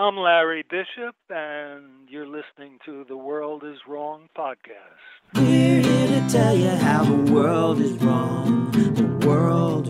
I'm 0.00 0.16
Larry 0.16 0.64
Bishop, 0.70 1.14
and 1.28 2.08
you're 2.08 2.26
listening 2.26 2.78
to 2.86 3.04
the 3.06 3.18
World 3.18 3.64
is 3.64 3.76
Wrong 3.86 4.30
podcast. 4.34 4.96
We're 5.34 5.82
here 5.82 6.06
to 6.22 6.26
tell 6.30 6.56
you 6.56 6.70
how 6.70 7.04
the 7.04 7.30
world 7.30 7.82
is 7.82 7.92
wrong. 8.02 8.70
The 8.72 9.26
world 9.28 9.88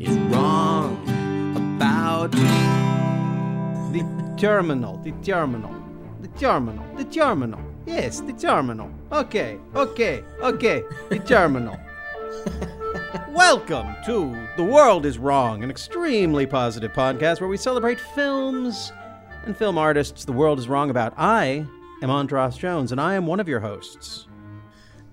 is 0.00 0.16
wrong 0.32 1.02
about 1.56 2.30
The 3.90 4.36
terminal, 4.38 4.98
the 4.98 5.10
terminal, 5.24 5.74
the 6.20 6.28
terminal, 6.38 6.86
the 6.94 7.04
terminal. 7.04 7.60
Yes, 7.86 8.20
the 8.20 8.34
terminal. 8.34 8.88
Okay, 9.10 9.58
okay, 9.74 10.22
okay, 10.42 10.84
the 11.08 11.18
terminal. 11.18 11.76
Welcome 13.30 13.96
to 14.06 14.46
The 14.56 14.62
World 14.62 15.06
is 15.06 15.18
Wrong, 15.18 15.64
an 15.64 15.70
extremely 15.70 16.46
positive 16.46 16.92
podcast 16.92 17.40
where 17.40 17.48
we 17.48 17.56
celebrate 17.56 17.98
films 17.98 18.92
and 19.44 19.56
film 19.56 19.78
artists 19.78 20.24
the 20.24 20.32
world 20.32 20.58
is 20.58 20.68
wrong 20.68 20.90
about. 20.90 21.14
I 21.16 21.66
am 22.02 22.10
Andras 22.10 22.56
Jones, 22.56 22.92
and 22.92 23.00
I 23.00 23.14
am 23.14 23.26
one 23.26 23.40
of 23.40 23.48
your 23.48 23.60
hosts. 23.60 24.26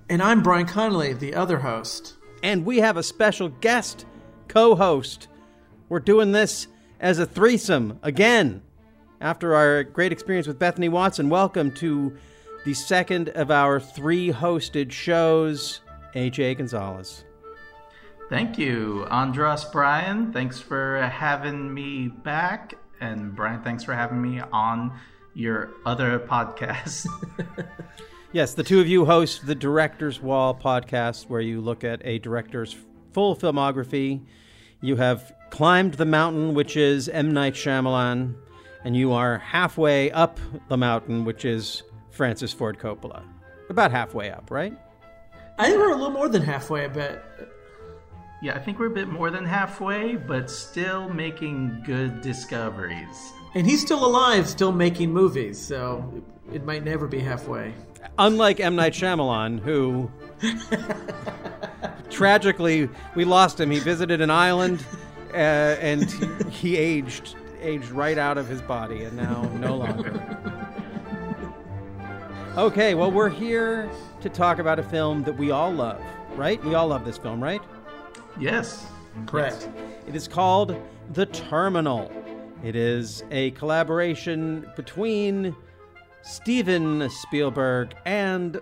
And 0.10 0.22
I'm 0.22 0.44
Bryan 0.44 0.66
Connolly, 0.66 1.14
the 1.14 1.34
other 1.34 1.60
host. 1.60 2.18
And 2.44 2.66
we 2.66 2.78
have 2.80 2.98
a 2.98 3.04
special 3.04 3.50
guest 3.50 4.06
co 4.48 4.76
host. 4.76 5.28
We're 5.90 6.00
doing 6.00 6.32
this 6.32 6.68
as 7.00 7.20
a 7.20 7.26
threesome 7.26 8.00
again. 8.04 8.62
After 9.22 9.56
our 9.56 9.84
great 9.84 10.12
experience 10.12 10.48
with 10.48 10.60
Bethany 10.60 10.90
Watson, 10.90 11.30
welcome 11.30 11.72
to 11.76 12.16
the 12.66 12.74
second 12.74 13.30
of 13.30 13.50
our 13.50 13.80
three 13.80 14.32
hosted 14.32 14.92
shows, 14.92 15.82
AJ 16.16 16.58
Gonzalez. 16.58 17.24
Thank 18.30 18.58
you, 18.58 19.06
Andras 19.10 19.66
Bryan. 19.66 20.34
Thanks 20.34 20.60
for 20.60 21.02
having 21.02 21.74
me 21.74 22.08
back. 22.08 22.76
And 23.02 23.36
Bryan, 23.36 23.62
thanks 23.62 23.84
for 23.84 23.94
having 23.94 24.22
me 24.22 24.42
on 24.52 24.98
your 25.34 25.72
other 25.86 26.20
podcast. 26.30 27.08
Yes, 28.32 28.54
the 28.54 28.64
two 28.64 28.82
of 28.82 28.88
you 28.88 29.06
host 29.06 29.46
the 29.46 29.56
Director's 29.56 30.20
Wall 30.22 30.54
podcast, 30.54 31.30
where 31.30 31.40
you 31.40 31.62
look 31.62 31.86
at 31.86 32.02
a 32.06 32.20
director's 32.20 32.76
full 33.14 33.34
filmography. 33.34 34.26
You 34.82 34.98
have 34.98 35.34
climbed 35.52 35.94
the 35.94 36.06
mountain, 36.06 36.54
which 36.54 36.76
is 36.76 37.08
M. 37.08 37.34
Night 37.34 37.54
Shyamalan, 37.54 38.36
and 38.84 38.96
you 38.96 39.14
are 39.14 39.38
halfway 39.38 40.12
up 40.12 40.38
the 40.68 40.76
mountain, 40.76 41.24
which 41.24 41.46
is 41.46 41.84
Francis 42.12 42.52
Ford 42.52 42.78
Coppola. 42.78 43.24
About 43.70 43.92
halfway 43.92 44.30
up, 44.30 44.52
right? 44.52 44.78
I 45.58 45.68
think 45.68 45.80
we're 45.80 45.92
a 45.94 45.96
little 45.96 46.12
more 46.12 46.28
than 46.28 46.42
halfway, 46.42 46.84
I 46.84 46.88
bet. 46.90 47.24
Yeah, 48.46 48.54
I 48.54 48.60
think 48.60 48.78
we're 48.78 48.86
a 48.86 48.92
bit 48.92 49.08
more 49.08 49.32
than 49.32 49.44
halfway, 49.44 50.16
but 50.18 50.52
still 50.52 51.10
making 51.10 51.82
good 51.84 52.22
discoveries. 52.22 53.34
And 53.56 53.66
he's 53.66 53.82
still 53.82 54.06
alive, 54.06 54.48
still 54.48 54.72
making 54.72 55.12
movies, 55.12 55.60
so 55.60 56.24
it 56.54 56.64
might 56.64 56.84
never 56.84 57.08
be 57.08 57.20
halfway. 57.20 57.74
Unlike 58.20 58.60
M. 58.60 58.76
Night 58.76 58.94
Shyamalan, 58.94 59.60
who 59.62 60.12
tragically 62.12 62.88
we 63.16 63.26
lost 63.26 63.60
him. 63.60 63.72
He 63.72 63.80
visited 63.80 64.22
an 64.22 64.30
island, 64.30 64.86
uh, 65.34 65.38
and 65.38 66.04
he 66.52 66.78
aged 66.78 67.36
aged 67.62 67.90
right 67.90 68.20
out 68.20 68.38
of 68.38 68.48
his 68.48 68.62
body, 68.62 69.06
and 69.06 69.18
now 69.18 69.42
no 69.56 69.76
longer. 69.76 70.22
Okay, 72.58 72.94
well 72.94 73.12
we're 73.12 73.28
here 73.28 73.90
to 74.22 74.30
talk 74.30 74.60
about 74.60 74.78
a 74.78 74.84
film 74.84 75.24
that 75.24 75.34
we 75.34 75.50
all 75.50 75.74
love, 75.74 76.00
right? 76.36 76.64
We 76.64 76.76
all 76.76 76.90
love 76.90 77.06
this 77.06 77.18
film, 77.18 77.44
right? 77.44 77.62
Yes. 78.40 78.86
Correct. 79.28 79.70
It 80.08 80.16
is 80.16 80.28
called 80.28 80.76
The 81.14 81.26
Terminal. 81.28 82.12
It 82.64 82.76
is 82.76 83.24
a 83.32 83.52
collaboration 83.52 84.70
between 84.76 85.56
Steven 86.22 87.10
Spielberg 87.10 87.96
and 88.06 88.60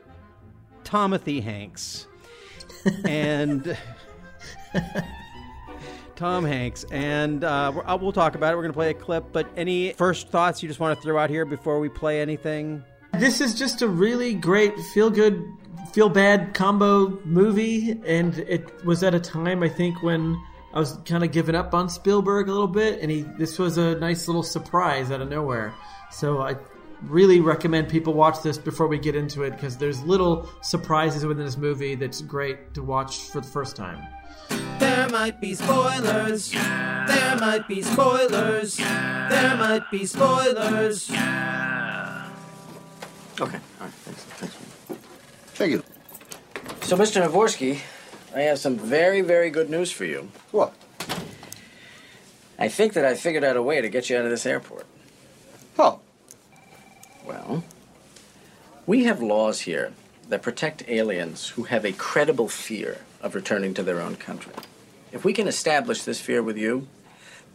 Timothy 0.84 1.42
Hanks. 1.42 2.08
and 3.06 3.78
Tom 6.16 6.46
Hanks. 6.46 6.86
And 6.92 7.44
uh, 7.44 7.72
we're- 7.74 7.88
uh, 7.88 7.98
we'll 7.98 8.12
talk 8.12 8.36
about 8.36 8.54
it. 8.54 8.58
We're 8.58 8.64
going 8.64 8.74
to 8.74 8.78
play 8.78 8.90
a 8.92 8.94
clip. 8.94 9.26
But 9.32 9.48
any 9.56 9.94
first 9.94 10.30
thoughts 10.30 10.62
you 10.62 10.68
just 10.70 10.80
want 10.80 10.98
to 11.00 11.02
throw 11.04 11.18
out 11.18 11.30
here 11.30 11.46
before 11.46 11.80
we 11.80 11.90
play 11.90 12.22
anything? 12.22 12.84
This 13.14 13.42
is 13.42 13.54
just 13.56 13.82
a 13.82 13.88
really 13.88 14.34
great 14.34 14.78
feel 14.94 15.10
good, 15.10 15.44
feel 15.94 16.10
bad 16.10 16.54
combo 16.54 17.20
movie, 17.26 18.00
and 18.06 18.40
it 18.40 18.84
was 18.86 19.04
at 19.04 19.14
a 19.14 19.20
time 19.20 19.64
I 19.64 19.70
think 19.70 20.02
when 20.02 20.42
I 20.74 20.80
was 20.80 20.98
kind 21.06 21.24
of 21.24 21.32
giving 21.32 21.56
up 21.56 21.74
on 21.74 21.90
Spielberg 21.90 22.50
a 22.50 22.52
little 22.52 22.68
bit, 22.68 23.00
and 23.02 23.12
he 23.12 23.22
this 23.38 23.60
was 23.60 23.78
a 23.78 23.96
nice 23.96 24.28
little 24.28 24.44
surprise 24.44 25.12
out 25.12 25.22
of 25.22 25.30
nowhere. 25.30 25.74
So 26.12 26.42
I 26.42 26.56
really 27.04 27.40
recommend 27.40 27.90
people 27.90 28.14
watch 28.14 28.42
this 28.42 28.58
before 28.58 28.88
we 28.88 28.98
get 28.98 29.16
into 29.16 29.44
it 29.44 29.52
because 29.52 29.78
there's 29.78 30.02
little 30.04 30.50
surprises 30.62 31.26
within 31.26 31.46
this 31.46 31.58
movie 31.58 31.96
that's 31.96 32.22
great 32.22 32.74
to 32.74 32.82
watch 32.82 33.18
for 33.30 33.42
the 33.42 33.48
first 33.48 33.76
time. 33.76 34.02
There 34.80 35.10
might 35.10 35.40
be 35.40 35.54
spoilers. 35.54 36.52
There 36.52 37.38
might 37.40 37.68
be 37.68 37.82
spoilers. 37.82 38.78
There 38.78 39.58
might 39.58 39.90
be 39.92 40.06
spoilers. 40.06 41.10
Okay, 43.42 43.58
all 43.58 43.86
right, 43.86 43.92
thanks. 43.92 44.24
Thanks. 44.24 44.63
Thank 45.64 45.76
you. 45.76 45.84
So, 46.82 46.98
Mr. 46.98 47.26
Navorsky, 47.26 47.80
I 48.36 48.42
have 48.42 48.60
some 48.60 48.76
very, 48.76 49.22
very 49.22 49.50
good 49.50 49.70
news 49.70 49.94
for 49.94 50.04
you. 50.04 50.28
What? 50.52 50.74
I 52.60 52.68
think 52.68 52.92
that 52.92 53.06
I 53.06 53.16
figured 53.16 53.46
out 53.46 53.56
a 53.56 53.62
way 53.62 53.80
to 53.80 53.88
get 53.88 54.10
you 54.10 54.18
out 54.18 54.26
of 54.26 54.30
this 54.30 54.46
airport. 54.46 54.86
Oh, 55.80 56.02
Well, 57.26 57.64
we 58.86 59.06
have 59.06 59.22
laws 59.22 59.62
here 59.62 59.94
that 60.28 60.42
protect 60.42 60.84
aliens 60.90 61.48
who 61.56 61.64
have 61.64 61.86
a 61.86 61.94
credible 61.94 62.50
fear 62.50 62.98
of 63.22 63.34
returning 63.34 63.74
to 63.76 63.84
their 63.84 64.02
own 64.02 64.18
country. 64.18 64.52
If 65.14 65.24
we 65.24 65.32
can 65.32 65.48
establish 65.48 66.04
this 66.04 66.20
fear 66.20 66.44
with 66.44 66.58
you, 66.58 66.90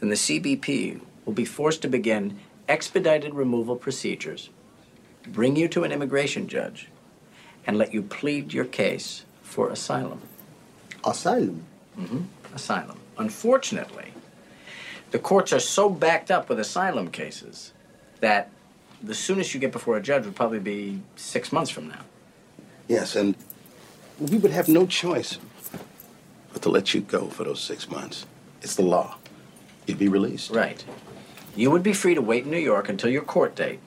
then 0.01 0.09
the 0.09 0.15
CBP 0.15 1.03
will 1.27 1.35
be 1.35 1.45
forced 1.45 1.83
to 1.83 1.89
begin 1.89 2.39
expedited 2.71 3.35
removal 3.35 3.77
procedures, 3.77 4.49
bring 5.27 5.57
you 5.57 5.69
to 5.69 5.85
an 5.85 5.93
immigration 5.93 6.49
judge, 6.49 6.89
and 7.69 7.77
let 7.77 7.93
you 7.93 8.03
plead 8.03 8.53
your 8.53 8.65
case 8.65 9.25
for 9.43 9.69
asylum. 9.69 10.23
asylum. 11.05 11.63
Mm-hmm. 12.01 12.55
asylum. 12.55 12.99
Unfortunately, 13.19 14.13
the 15.11 15.19
courts 15.19 15.53
are 15.53 15.61
so 15.61 15.91
backed 15.91 16.31
up 16.31 16.49
with 16.49 16.59
asylum 16.59 17.11
cases 17.11 17.73
that 18.21 18.51
the 19.03 19.15
soonest 19.15 19.53
you 19.53 19.61
get 19.61 19.71
before 19.71 19.97
a 19.97 20.03
judge 20.03 20.25
would 20.25 20.35
probably 20.35 20.59
be 20.59 21.01
six 21.17 21.53
months 21.53 21.71
from 21.71 21.89
now. 21.89 22.01
Yes, 22.89 23.15
and 23.15 23.37
we 24.19 24.39
would 24.39 24.51
have 24.51 24.69
no 24.69 24.87
choice 24.87 25.39
but 26.53 26.63
to 26.63 26.71
let 26.71 26.95
you 26.95 27.03
go 27.03 27.27
for 27.27 27.45
those 27.45 27.61
six 27.61 27.91
months. 27.91 28.25
It's 28.63 28.77
the 28.77 28.83
law. 28.83 29.17
You'd 29.87 29.99
be 29.99 30.09
released. 30.09 30.51
Right. 30.51 30.83
You 31.55 31.71
would 31.71 31.83
be 31.83 31.93
free 31.93 32.15
to 32.15 32.23
wait 32.23 32.45
in 32.45 32.51
New 32.51 32.59
York 32.59 32.89
until 32.89 33.11
your 33.11 33.23
court 33.23 33.55
date. 33.55 33.81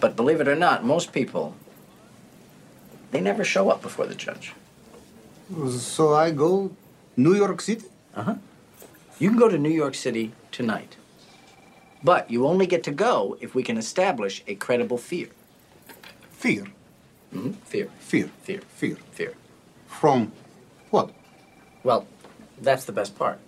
But 0.00 0.16
believe 0.16 0.40
it 0.40 0.48
or 0.48 0.54
not, 0.54 0.84
most 0.84 1.12
people, 1.12 1.54
they 3.16 3.22
never 3.22 3.44
show 3.44 3.70
up 3.70 3.80
before 3.80 4.06
the 4.06 4.14
judge. 4.14 4.52
So 5.70 6.14
I 6.14 6.32
go 6.32 6.70
New 7.16 7.34
York 7.34 7.62
City? 7.62 7.86
Uh-huh. 8.14 8.34
You 9.18 9.30
can 9.30 9.38
go 9.38 9.48
to 9.48 9.56
New 9.56 9.70
York 9.70 9.94
City 9.94 10.32
tonight. 10.52 10.96
But 12.04 12.30
you 12.30 12.46
only 12.46 12.66
get 12.66 12.82
to 12.84 12.90
go 12.90 13.38
if 13.40 13.54
we 13.54 13.62
can 13.62 13.78
establish 13.78 14.42
a 14.46 14.54
credible 14.54 14.98
fear. 14.98 15.28
Fear. 16.30 16.66
hmm 17.32 17.52
Fear. 17.64 17.88
Fear. 18.00 18.28
Fear. 18.42 18.60
Fear. 18.80 18.96
Fear. 19.12 19.32
From 19.86 20.32
what? 20.90 21.10
Well, 21.84 22.06
that's 22.60 22.84
the 22.84 22.92
best 22.92 23.16
part. 23.16 23.38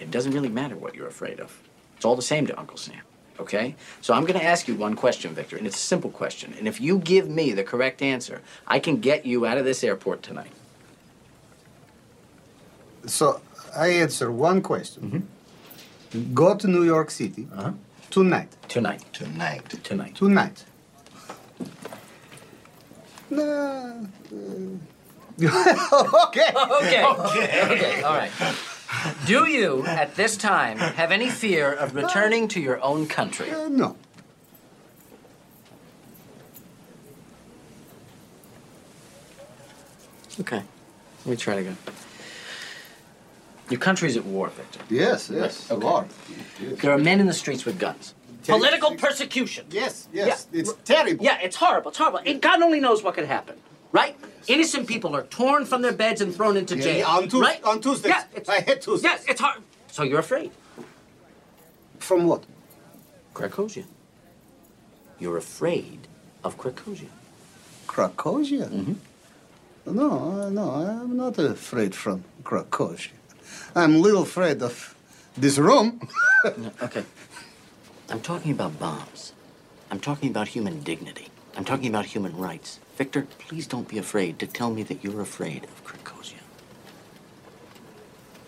It 0.00 0.10
doesn't 0.10 0.32
really 0.32 0.48
matter 0.48 0.74
what 0.74 0.96
you're 0.96 1.06
afraid 1.16 1.38
of. 1.38 1.62
It's 1.96 2.04
all 2.04 2.16
the 2.16 2.30
same 2.34 2.48
to 2.48 2.58
Uncle 2.58 2.78
Sam. 2.78 3.02
Okay? 3.40 3.74
So 4.00 4.14
I'm 4.14 4.22
going 4.22 4.38
to 4.38 4.44
ask 4.44 4.68
you 4.68 4.74
one 4.74 4.94
question, 4.94 5.34
Victor, 5.34 5.56
and 5.56 5.66
it's 5.66 5.76
a 5.76 5.86
simple 5.86 6.10
question. 6.10 6.54
And 6.58 6.68
if 6.68 6.80
you 6.80 6.98
give 6.98 7.28
me 7.28 7.52
the 7.52 7.64
correct 7.64 8.02
answer, 8.02 8.42
I 8.66 8.78
can 8.78 9.00
get 9.00 9.26
you 9.26 9.46
out 9.46 9.58
of 9.58 9.64
this 9.64 9.82
airport 9.82 10.22
tonight. 10.22 10.52
So 13.06 13.40
I 13.76 13.88
answer 13.88 14.30
one 14.30 14.62
question. 14.62 15.28
Go 16.32 16.54
to 16.54 16.68
New 16.68 16.84
York 16.84 17.10
City 17.10 17.48
tonight. 18.10 18.56
Tonight. 18.68 19.04
Tonight. 19.12 19.68
Tonight. 19.82 20.14
Tonight. 20.14 20.64
Nah, 23.30 23.42
uh, 23.42 24.74
okay. 26.28 26.50
Okay. 26.54 27.04
Okay. 27.04 28.02
All 28.02 28.16
right. 28.16 28.30
Do 29.26 29.46
you, 29.46 29.84
at 29.86 30.14
this 30.14 30.36
time, 30.36 30.78
have 30.78 31.10
any 31.10 31.30
fear 31.30 31.72
of 31.72 31.94
returning 31.94 32.48
to 32.48 32.60
your 32.60 32.80
own 32.82 33.06
country? 33.06 33.50
Uh, 33.50 33.68
no. 33.68 33.96
Okay. 40.40 40.62
Let 41.24 41.26
me 41.26 41.36
try 41.36 41.54
it 41.54 41.60
again. 41.60 41.76
Your 43.70 43.80
country's 43.80 44.16
at 44.16 44.24
war, 44.26 44.48
Victor. 44.48 44.80
Yes, 44.90 45.30
yes, 45.32 45.70
a 45.70 45.74
Okay. 45.74 45.86
lot. 45.86 46.06
There 46.60 46.92
are 46.92 46.98
men 46.98 47.20
in 47.20 47.26
the 47.26 47.32
streets 47.32 47.64
with 47.64 47.78
guns. 47.78 48.14
Political 48.46 48.96
persecution. 48.96 49.64
Yes, 49.70 50.06
yes, 50.12 50.46
Yeah. 50.52 50.60
it's 50.60 50.74
terrible. 50.84 51.24
Yeah, 51.24 51.38
it's 51.42 51.56
horrible. 51.56 51.88
It's 51.90 51.98
horrible. 51.98 52.20
God 52.40 52.60
only 52.60 52.78
knows 52.78 53.02
what 53.02 53.14
could 53.14 53.24
happen, 53.24 53.56
right? 53.94 54.16
Innocent 54.48 54.86
people 54.86 55.16
are 55.16 55.22
torn 55.22 55.64
from 55.64 55.80
their 55.80 55.92
beds 55.92 56.20
and 56.20 56.34
thrown 56.34 56.56
into 56.58 56.76
jail. 56.76 56.98
yeah, 56.98 57.16
on 57.16 57.28
right? 57.40 57.64
on 57.64 57.80
Tuesdays. 57.80 58.12
Yeah, 58.12 58.24
I 58.56 58.60
hate 58.60 58.82
Tuesdays. 58.82 59.04
Yes, 59.10 59.24
it's 59.26 59.40
hard. 59.40 59.62
So 59.86 60.02
you're 60.02 60.18
afraid. 60.18 60.50
From 61.98 62.26
what? 62.26 62.42
Krakosia. 63.32 63.84
You're 65.18 65.38
afraid 65.38 66.00
of 66.42 66.58
Krakosia. 66.58 67.08
Krakosia? 67.86 68.68
Mm-hmm. 68.68 69.96
No, 69.96 70.10
uh, 70.42 70.50
no, 70.50 70.70
I'm 70.70 71.16
not 71.16 71.38
afraid 71.38 71.94
from 71.94 72.24
Krakosia. 72.42 73.12
I'm 73.74 73.94
a 73.94 73.98
little 73.98 74.22
afraid 74.22 74.60
of 74.62 74.94
this 75.36 75.56
room. 75.58 75.88
No, 76.58 76.70
okay. 76.82 77.02
I'm 78.10 78.20
talking 78.20 78.52
about 78.52 78.78
bombs. 78.78 79.32
I'm 79.90 79.98
talking 79.98 80.28
about 80.28 80.48
human 80.48 80.82
dignity. 80.82 81.28
I'm 81.56 81.64
talking 81.64 81.88
about 81.88 82.04
human 82.04 82.36
rights. 82.36 82.80
Victor, 82.96 83.26
please 83.38 83.66
don't 83.66 83.88
be 83.88 83.98
afraid 83.98 84.38
to 84.38 84.46
tell 84.46 84.70
me 84.70 84.82
that 84.84 85.02
you're 85.02 85.20
afraid 85.20 85.64
of 85.64 85.84
Krakosia. 85.84 86.38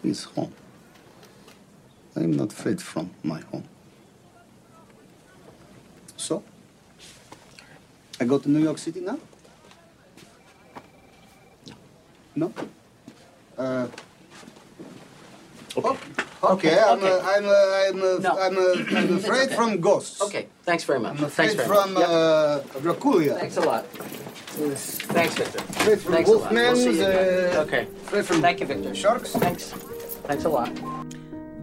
It's 0.04 0.24
home. 0.24 0.52
I'm 2.14 2.32
not 2.32 2.52
afraid 2.52 2.80
from 2.80 3.10
my 3.24 3.40
home. 3.50 3.64
So, 6.16 6.42
I 8.20 8.24
go 8.24 8.38
to 8.38 8.48
New 8.48 8.60
York 8.60 8.78
City 8.78 9.00
now? 9.00 9.18
No. 12.36 12.52
Uh, 13.58 13.88
okay. 15.76 15.98
Okay, 16.42 16.78
I'm, 16.78 16.98
okay. 16.98 17.12
Uh, 17.12 17.20
I'm, 17.24 17.46
uh, 17.46 17.50
I'm, 17.50 18.02
uh, 18.02 18.18
No. 18.20 18.38
I'm, 18.38 18.56
uh, 18.58 18.98
I'm 18.98 19.16
afraid 19.16 19.46
okay. 19.48 19.54
from 19.56 19.80
ghosts. 19.80 20.20
Okay, 20.22 20.46
thanks 20.62 20.84
very 20.84 21.00
much. 21.00 21.12
I'm 21.12 21.28
Thanks 21.30 21.54
afraid 21.54 21.56
very 21.56 21.68
from 21.68 21.94
much. 21.94 22.02
Yep. 22.02 22.76
uh, 22.76 22.80
Dracula. 22.80 23.34
Thanks 23.38 23.56
a 23.56 23.60
lot. 23.62 23.86
Thanks, 24.56 25.34
Victor. 25.34 25.58
Afraid 25.58 26.00
from 26.00 26.12
Thanks 26.14 26.30
a 26.30 26.32
lot. 26.32 26.50
We'll 26.52 26.62
wolfmen. 26.62 26.76
see 26.76 26.84
you 26.98 27.06
again. 27.06 27.56
uh, 27.56 27.60
okay. 27.62 27.82
Afraid 27.82 28.24
from 28.24 28.40
Thank 28.40 28.60
you, 28.60 28.66
Victor. 28.66 28.94
sharks. 28.94 29.32
Thanks. 29.32 29.70
Thanks 29.72 30.44
a 30.44 30.48
lot. 30.48 30.70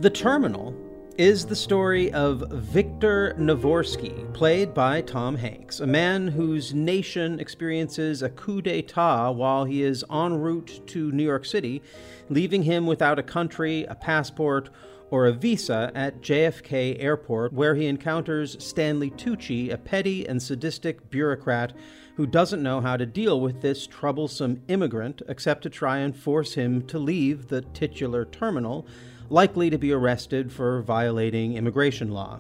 The 0.02 0.10
Terminal 0.10 0.76
is 1.18 1.46
the 1.46 1.56
story 1.56 2.12
of 2.14 2.44
Victor 2.52 3.36
Navorsky, 3.40 4.32
played 4.34 4.74
by 4.74 5.02
Tom 5.02 5.36
Hanks, 5.36 5.80
a 5.80 5.88
man 5.88 6.28
whose 6.28 6.74
nation 6.74 7.40
experiences 7.40 8.22
a 8.22 8.30
coup 8.30 8.62
d'etat 8.62 9.32
while 9.32 9.66
he 9.66 9.82
is 9.84 10.04
en 10.12 10.34
route 10.40 10.82
to 10.88 11.12
New 11.12 11.24
York 11.24 11.46
City, 11.46 11.82
leaving 12.30 12.64
him 12.64 12.86
without 12.86 13.20
a 13.20 13.24
country, 13.24 13.86
a 13.86 13.96
passport, 13.96 14.70
or 15.12 15.28
a 15.28 15.32
visa 15.34 15.92
at 15.94 16.22
JFK 16.22 16.98
Airport, 17.00 17.54
where 17.54 17.76
he 17.76 17.86
encounters 17.86 18.62
Stanley 18.64 19.12
Tucci, 19.12 19.72
a 19.72 19.78
petty 19.78 20.28
and 20.28 20.42
sadistic 20.42 21.10
bureaucrat 21.12 21.74
who 22.16 22.28
doesn't 22.28 22.64
know 22.64 22.82
how 22.82 22.96
to 22.96 23.06
deal 23.06 23.40
with 23.42 23.62
this 23.62 23.88
troublesome 23.88 24.62
immigrant 24.68 25.22
except 25.28 25.64
to 25.64 25.70
try 25.70 25.98
and 25.98 26.16
force 26.16 26.54
him 26.54 26.86
to 26.88 27.00
leave 27.00 27.48
the 27.48 27.62
titular 27.62 28.26
terminal 28.26 28.86
likely 29.30 29.70
to 29.70 29.78
be 29.78 29.92
arrested 29.92 30.52
for 30.52 30.82
violating 30.82 31.56
immigration 31.56 32.12
law. 32.12 32.40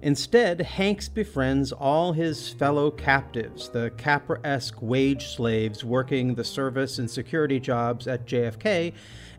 Instead, 0.00 0.60
Hanks 0.60 1.08
befriends 1.08 1.72
all 1.72 2.12
his 2.12 2.50
fellow 2.50 2.90
captives, 2.90 3.68
the 3.70 3.90
Capra 3.96 4.38
esque 4.44 4.80
wage 4.80 5.26
slaves 5.26 5.84
working 5.84 6.34
the 6.34 6.44
service 6.44 7.00
and 7.00 7.10
security 7.10 7.58
jobs 7.58 8.06
at 8.06 8.24
JFK, 8.24 8.92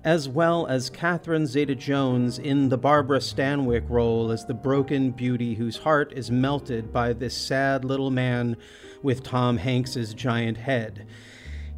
as 0.03 0.27
well 0.27 0.67
as 0.67 0.89
Catherine 0.89 1.47
Zeta 1.47 1.75
Jones 1.75 2.39
in 2.39 2.67
the 2.67 2.77
Barbara 2.77 3.19
Stanwyck 3.19 3.89
role 3.89 4.31
as 4.31 4.45
the 4.45 4.53
broken 4.53 5.11
beauty 5.11 5.55
whose 5.55 5.77
heart 5.77 6.11
is 6.13 6.29
melted 6.29 6.91
by 6.91 7.13
this 7.13 7.35
sad 7.35 7.85
little 7.85 8.11
man 8.11 8.57
with 9.01 9.23
Tom 9.23 9.57
Hanks's 9.57 10.13
giant 10.13 10.57
head. 10.57 11.07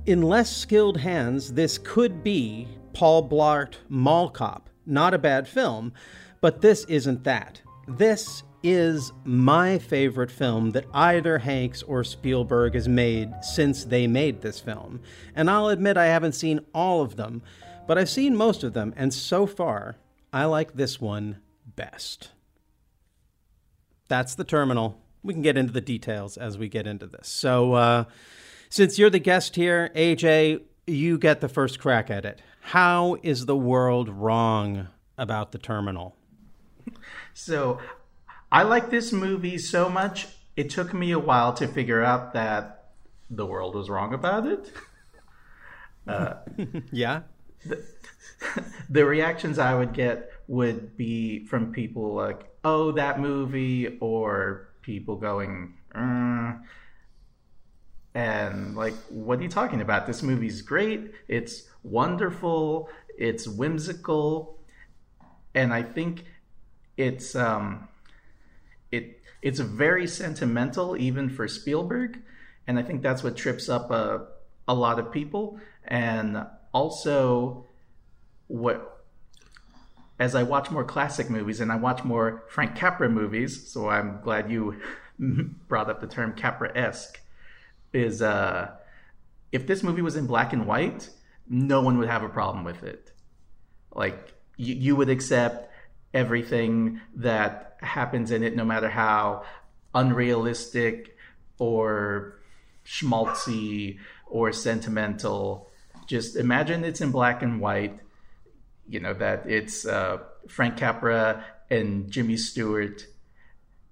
In 0.06 0.22
less 0.22 0.56
skilled 0.56 0.98
hands, 0.98 1.54
this 1.54 1.78
could 1.78 2.24
be 2.24 2.68
Paul 2.94 3.28
Blart 3.28 3.76
Mall 3.90 4.30
Cop. 4.30 4.70
Not 4.86 5.14
a 5.14 5.20
bad 5.20 5.48
film, 5.48 5.94
but 6.42 6.62
this 6.62 6.86
isn't 6.86 7.24
that. 7.24 7.62
This 7.88 8.44
is 8.64 9.12
my 9.24 9.80
favorite 9.80 10.32
film 10.32 10.72
that 10.72 10.86
either 10.94 11.40
Hanks 11.40 11.82
or 11.84 12.04
Spielberg 12.04 12.76
has 12.76 12.88
made 12.88 13.32
since 13.42 13.86
they 13.86 14.08
made 14.08 14.42
this 14.42 14.60
film. 14.60 15.02
And 15.36 15.50
I'll 15.50 15.70
admit 15.70 15.98
I 15.98 16.08
haven't 16.08 16.34
seen 16.34 16.60
all 16.74 17.02
of 17.02 17.16
them, 17.16 17.42
but 17.88 17.98
I've 17.98 18.10
seen 18.10 18.36
most 18.36 18.64
of 18.64 18.74
them, 18.74 18.94
and 18.96 19.14
so 19.14 19.46
far, 19.48 19.98
I 20.32 20.46
like 20.46 20.74
this 20.74 21.02
one 21.02 21.40
best. 21.76 22.32
That's 24.08 24.36
the 24.36 24.44
terminal. 24.44 25.01
We 25.24 25.34
can 25.34 25.42
get 25.42 25.58
into 25.58 25.72
the 25.72 25.82
details 25.82 26.38
as 26.38 26.58
we 26.58 26.68
get 26.68 26.88
into 26.88 27.06
this. 27.06 27.28
So, 27.28 27.74
uh, 27.74 28.04
since 28.70 28.98
you're 28.98 29.10
the 29.10 29.20
guest 29.20 29.56
here, 29.56 29.92
AJ, 29.96 30.62
you 30.88 31.18
get 31.18 31.42
the 31.42 31.50
first 31.50 31.80
crack 31.80 32.10
at 32.10 32.26
it. 32.26 32.42
How 32.62 33.18
is 33.22 33.46
the 33.46 33.56
world 33.56 34.10
wrong 34.10 34.88
about 35.18 35.52
the 35.52 35.58
terminal? 35.58 36.16
So, 37.34 37.80
I 38.52 38.64
like 38.64 38.90
this 38.90 39.12
movie 39.12 39.58
so 39.58 39.90
much, 39.90 40.28
it 40.56 40.70
took 40.70 40.94
me 40.94 41.12
a 41.12 41.20
while 41.20 41.54
to 41.54 41.68
figure 41.68 42.04
out 42.04 42.34
that 42.34 42.92
the 43.30 43.46
world 43.46 43.76
was 43.76 43.90
wrong 43.90 44.14
about 44.14 44.46
it. 44.46 44.72
Yeah? 46.92 47.22
the 48.90 49.06
reactions 49.06 49.60
I 49.60 49.76
would 49.76 49.94
get 49.94 50.32
would 50.48 50.98
be 50.98 51.46
from 51.46 51.72
people 51.72 52.14
like, 52.14 52.50
"Oh, 52.64 52.92
that 52.94 53.20
movie," 53.20 53.98
or 54.00 54.68
people 54.82 55.16
going, 55.16 55.76
"Uh," 55.94 56.54
and 58.14 58.76
like, 58.76 58.94
"What 59.10 59.40
are 59.40 59.44
you 59.44 59.50
talking 59.50 59.82
about? 59.82 60.08
This 60.08 60.22
movie's 60.22 60.62
great. 60.62 61.14
It's 61.28 61.64
wonderful. 61.84 62.90
It's 63.18 63.48
whimsical, 63.48 64.60
and 65.54 65.74
I 65.74 65.84
think 65.84 66.26
it's 66.98 67.36
um, 67.36 67.88
it 68.92 69.22
it's 69.42 69.60
very 69.60 70.08
sentimental 70.08 70.96
even 70.98 71.30
for 71.30 71.48
Spielberg, 71.48 72.20
and 72.68 72.78
I 72.78 72.84
think 72.84 73.02
that's 73.02 73.24
what 73.24 73.36
trips 73.36 73.70
up 73.70 73.92
a 73.92 74.28
a 74.68 74.74
lot 74.74 75.00
of 75.00 75.12
people, 75.12 75.60
and 75.86 76.46
also 76.74 77.66
what 78.48 78.91
as 80.22 80.36
I 80.36 80.44
watch 80.44 80.70
more 80.70 80.84
classic 80.84 81.32
movies 81.32 81.62
and 81.62 81.72
I 81.72 81.78
watch 81.78 82.04
more 82.04 82.44
Frank 82.48 82.76
Capra 82.76 83.10
movies, 83.10 83.72
so 83.72 83.90
I'm 83.90 84.22
glad 84.22 84.52
you 84.52 84.80
brought 85.68 85.90
up 85.90 86.00
the 86.00 86.06
term 86.06 86.34
Capra-esque, 86.34 87.20
is 87.92 88.22
uh, 88.22 88.70
if 89.52 89.66
this 89.66 89.82
movie 89.82 90.04
was 90.04 90.16
in 90.16 90.28
black 90.28 90.54
and 90.54 90.68
white, 90.68 91.10
no 91.50 91.82
one 91.82 91.98
would 91.98 92.08
have 92.08 92.22
a 92.22 92.30
problem 92.30 92.64
with 92.64 92.84
it. 92.84 93.12
Like 93.96 94.36
you, 94.58 94.76
you 94.76 94.96
would 94.96 95.10
accept 95.10 95.74
everything 96.14 97.02
that 97.16 97.78
happens 97.82 98.30
in 98.30 98.44
it, 98.44 98.56
no 98.56 98.64
matter 98.64 98.90
how 98.90 99.44
unrealistic 99.96 101.18
or 101.58 102.38
schmaltzy 102.86 103.98
or 104.28 104.52
sentimental. 104.52 105.72
Just 106.06 106.36
imagine 106.36 106.84
it's 106.84 107.02
in 107.02 107.10
black 107.10 107.42
and 107.42 107.60
white 107.60 108.00
you 108.92 109.00
know 109.00 109.14
that 109.14 109.50
it's 109.50 109.86
uh, 109.86 110.18
Frank 110.48 110.78
Capra 110.78 111.46
and 111.70 112.12
Jimmy 112.12 112.36
Stewart, 112.36 113.08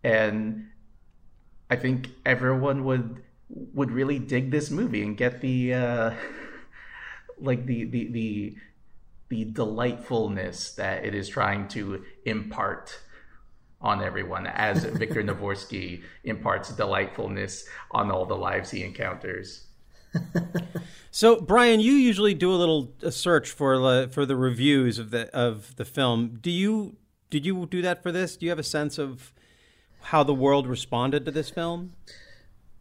and 0.03 0.67
I 1.69 1.77
think 1.77 2.09
everyone 2.25 2.83
would 2.83 3.23
would 3.49 3.91
really 3.91 4.19
dig 4.19 4.51
this 4.51 4.69
movie 4.69 5.01
and 5.01 5.15
get 5.15 5.39
the 5.39 5.73
uh, 5.73 6.11
like 7.39 7.65
the 7.65 7.85
the 7.85 8.11
the 8.11 8.55
the 9.29 9.45
delightfulness 9.45 10.73
that 10.73 11.05
it 11.05 11.15
is 11.15 11.29
trying 11.29 11.67
to 11.69 12.03
impart 12.25 12.99
on 13.79 14.03
everyone 14.03 14.47
as 14.47 14.83
Victor 14.83 15.23
Navorsky 15.23 16.03
imparts 16.25 16.73
delightfulness 16.73 17.65
on 17.91 18.11
all 18.11 18.25
the 18.25 18.35
lives 18.35 18.71
he 18.71 18.83
encounters. 18.83 19.68
So, 21.11 21.41
Bryan, 21.41 21.79
you 21.79 21.93
usually 21.93 22.33
do 22.33 22.53
a 22.53 22.55
little 22.55 22.93
a 23.01 23.11
search 23.11 23.49
for 23.49 23.77
the 23.77 24.09
for 24.11 24.25
the 24.25 24.35
reviews 24.35 24.99
of 24.99 25.11
the 25.11 25.33
of 25.35 25.75
the 25.75 25.85
film. 25.85 26.39
Do 26.41 26.51
you 26.51 26.97
did 27.29 27.45
you 27.45 27.65
do 27.65 27.81
that 27.81 28.03
for 28.03 28.11
this? 28.11 28.37
Do 28.37 28.45
you 28.45 28.51
have 28.51 28.59
a 28.59 28.63
sense 28.63 28.97
of 28.97 29.33
how 30.01 30.23
the 30.23 30.33
world 30.33 30.67
responded 30.67 31.25
to 31.25 31.31
this 31.31 31.49
film? 31.49 31.93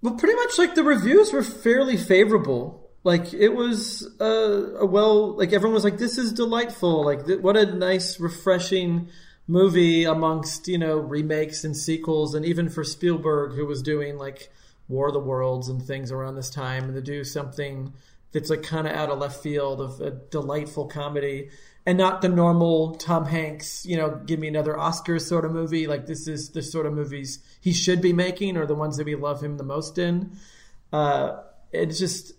Well, 0.03 0.15
pretty 0.15 0.37
much 0.37 0.59
like 0.59 0.75
the 0.75 0.85
reviews 0.85 1.33
were 1.33 1.43
fairly 1.43 1.97
favorable. 1.97 2.91
Like 3.03 3.33
it 3.33 3.51
was 3.51 4.07
uh, 4.21 4.75
a 4.79 4.87
well, 4.87 5.33
like 5.37 5.53
everyone 5.53 5.75
was 5.75 5.85
like, 5.85 5.99
"This 5.99 6.19
is 6.19 6.33
delightful." 6.33 7.05
Like, 7.05 7.27
th- 7.27 7.41
what 7.41 7.57
a 7.57 7.65
nice, 7.65 8.21
refreshing 8.21 9.09
movie 9.47 10.05
amongst 10.05 10.69
you 10.69 10.77
know 10.77 10.97
remakes 10.99 11.65
and 11.65 11.75
sequels, 11.75 12.35
and 12.35 12.45
even 12.45 12.69
for 12.69 12.85
Spielberg, 12.85 13.55
who 13.55 13.65
was 13.65 13.81
doing 13.81 14.19
like 14.19 14.53
War 14.89 15.09
of 15.09 15.13
the 15.15 15.21
Worlds 15.21 15.69
and 15.69 15.83
things 15.83 16.11
around 16.11 16.35
this 16.35 16.51
time, 16.51 16.85
and 16.85 16.95
to 16.95 17.03
do 17.03 17.25
something 17.25 17.93
that's 18.33 18.51
like 18.51 18.63
kind 18.63 18.87
of 18.87 18.95
out 18.95 19.11
of 19.11 19.19
left 19.19 19.43
field 19.43 19.81
of 19.81 20.01
a 20.01 20.11
delightful 20.11 20.87
comedy. 20.87 21.51
and 21.89 21.97
not 21.97 22.21
the 22.21 22.29
normal 22.29 22.97
Tom 22.97 23.25
Hanks, 23.25 23.87
you 23.87 23.97
know, 23.97 24.21
give 24.27 24.39
me 24.39 24.47
another 24.47 24.79
Oscar 24.79 25.19
sort 25.19 25.47
of 25.47 25.53
movie. 25.53 25.87
Like 25.87 26.05
this 26.05 26.29
is 26.29 26.51
the 26.51 26.63
sort 26.63 26.85
of 26.85 26.93
movies 26.93 27.39
he 27.63 27.73
should 27.73 28.03
be 28.03 28.13
making, 28.13 28.59
or 28.59 28.67
the 28.67 28.75
ones 28.75 28.99
that 28.99 29.07
we 29.07 29.15
love 29.15 29.43
him 29.43 29.57
the 29.57 29.65
most 29.65 29.97
in. 29.97 30.37
Uh, 30.93 31.39
it's 31.73 31.99
just 31.99 32.33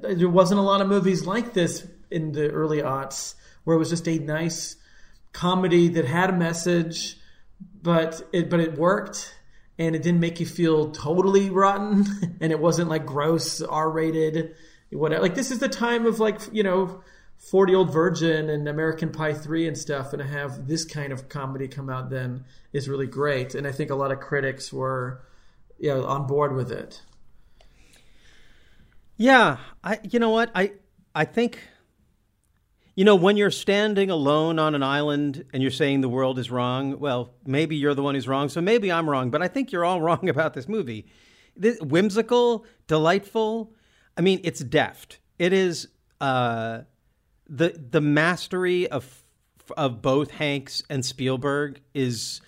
there 0.00 0.28
wasn't 0.28 0.58
a 0.58 0.64
lot 0.64 0.80
of 0.80 0.88
movies 0.88 1.24
like 1.24 1.52
this 1.52 1.86
in 2.10 2.32
the 2.32 2.50
early 2.50 2.78
aughts 2.78 3.36
where 3.62 3.76
it 3.76 3.78
was 3.78 3.90
just 3.90 4.08
a 4.08 4.18
nice 4.18 4.74
comedy 5.32 5.86
that 5.90 6.04
had 6.04 6.30
a 6.30 6.36
message, 6.36 7.18
but 7.80 8.20
it 8.32 8.50
but 8.50 8.58
it 8.58 8.76
worked 8.76 9.32
and 9.78 9.94
it 9.94 10.02
didn't 10.02 10.20
make 10.20 10.40
you 10.40 10.46
feel 10.46 10.90
totally 10.90 11.50
rotten 11.50 12.06
and 12.40 12.52
it 12.52 12.58
wasn't 12.58 12.88
like 12.88 13.06
gross 13.06 13.60
R 13.62 13.90
rated 13.90 14.54
whatever. 14.90 15.22
Like 15.22 15.34
this 15.34 15.50
is 15.50 15.58
the 15.58 15.68
time 15.68 16.06
of 16.06 16.20
like 16.20 16.40
you 16.52 16.62
know. 16.62 17.02
40 17.50 17.76
Old 17.76 17.92
Virgin 17.92 18.50
and 18.50 18.68
American 18.68 19.10
Pie 19.12 19.32
3 19.32 19.68
and 19.68 19.78
stuff, 19.78 20.12
and 20.12 20.20
to 20.20 20.26
have 20.26 20.66
this 20.66 20.84
kind 20.84 21.12
of 21.12 21.28
comedy 21.28 21.68
come 21.68 21.88
out 21.88 22.10
then 22.10 22.44
is 22.72 22.88
really 22.88 23.06
great. 23.06 23.54
And 23.54 23.64
I 23.64 23.70
think 23.70 23.90
a 23.90 23.94
lot 23.94 24.10
of 24.10 24.18
critics 24.18 24.72
were 24.72 25.22
you 25.78 25.94
know, 25.94 26.04
on 26.04 26.26
board 26.26 26.54
with 26.54 26.72
it. 26.72 27.00
Yeah, 29.16 29.58
I 29.82 29.98
you 30.02 30.18
know 30.18 30.30
what? 30.30 30.50
I 30.54 30.72
I 31.14 31.24
think 31.24 31.60
you 32.98 33.04
know 33.04 33.14
when 33.14 33.36
you're 33.36 33.52
standing 33.52 34.10
alone 34.10 34.58
on 34.58 34.74
an 34.74 34.82
island 34.82 35.44
and 35.52 35.62
you're 35.62 35.70
saying 35.70 36.00
the 36.00 36.08
world 36.08 36.36
is 36.36 36.50
wrong, 36.50 36.98
well, 36.98 37.32
maybe 37.46 37.76
you're 37.76 37.94
the 37.94 38.02
one 38.02 38.16
who's 38.16 38.26
wrong, 38.26 38.48
so 38.48 38.60
maybe 38.60 38.90
I'm 38.90 39.08
wrong, 39.08 39.30
but 39.30 39.40
I 39.40 39.46
think 39.46 39.70
you're 39.70 39.84
all 39.84 40.00
wrong 40.02 40.28
about 40.28 40.52
this 40.54 40.68
movie. 40.68 41.06
This, 41.54 41.78
whimsical, 41.80 42.66
delightful. 42.88 43.72
I 44.16 44.22
mean, 44.22 44.40
it's 44.42 44.58
deft. 44.58 45.20
It 45.38 45.52
is 45.52 45.86
uh, 46.20 46.80
the 47.48 47.68
the 47.68 48.00
mastery 48.00 48.88
of 48.88 49.22
of 49.76 50.02
both 50.02 50.32
Hanks 50.32 50.82
and 50.90 51.04
Spielberg 51.04 51.80
is 51.94 52.40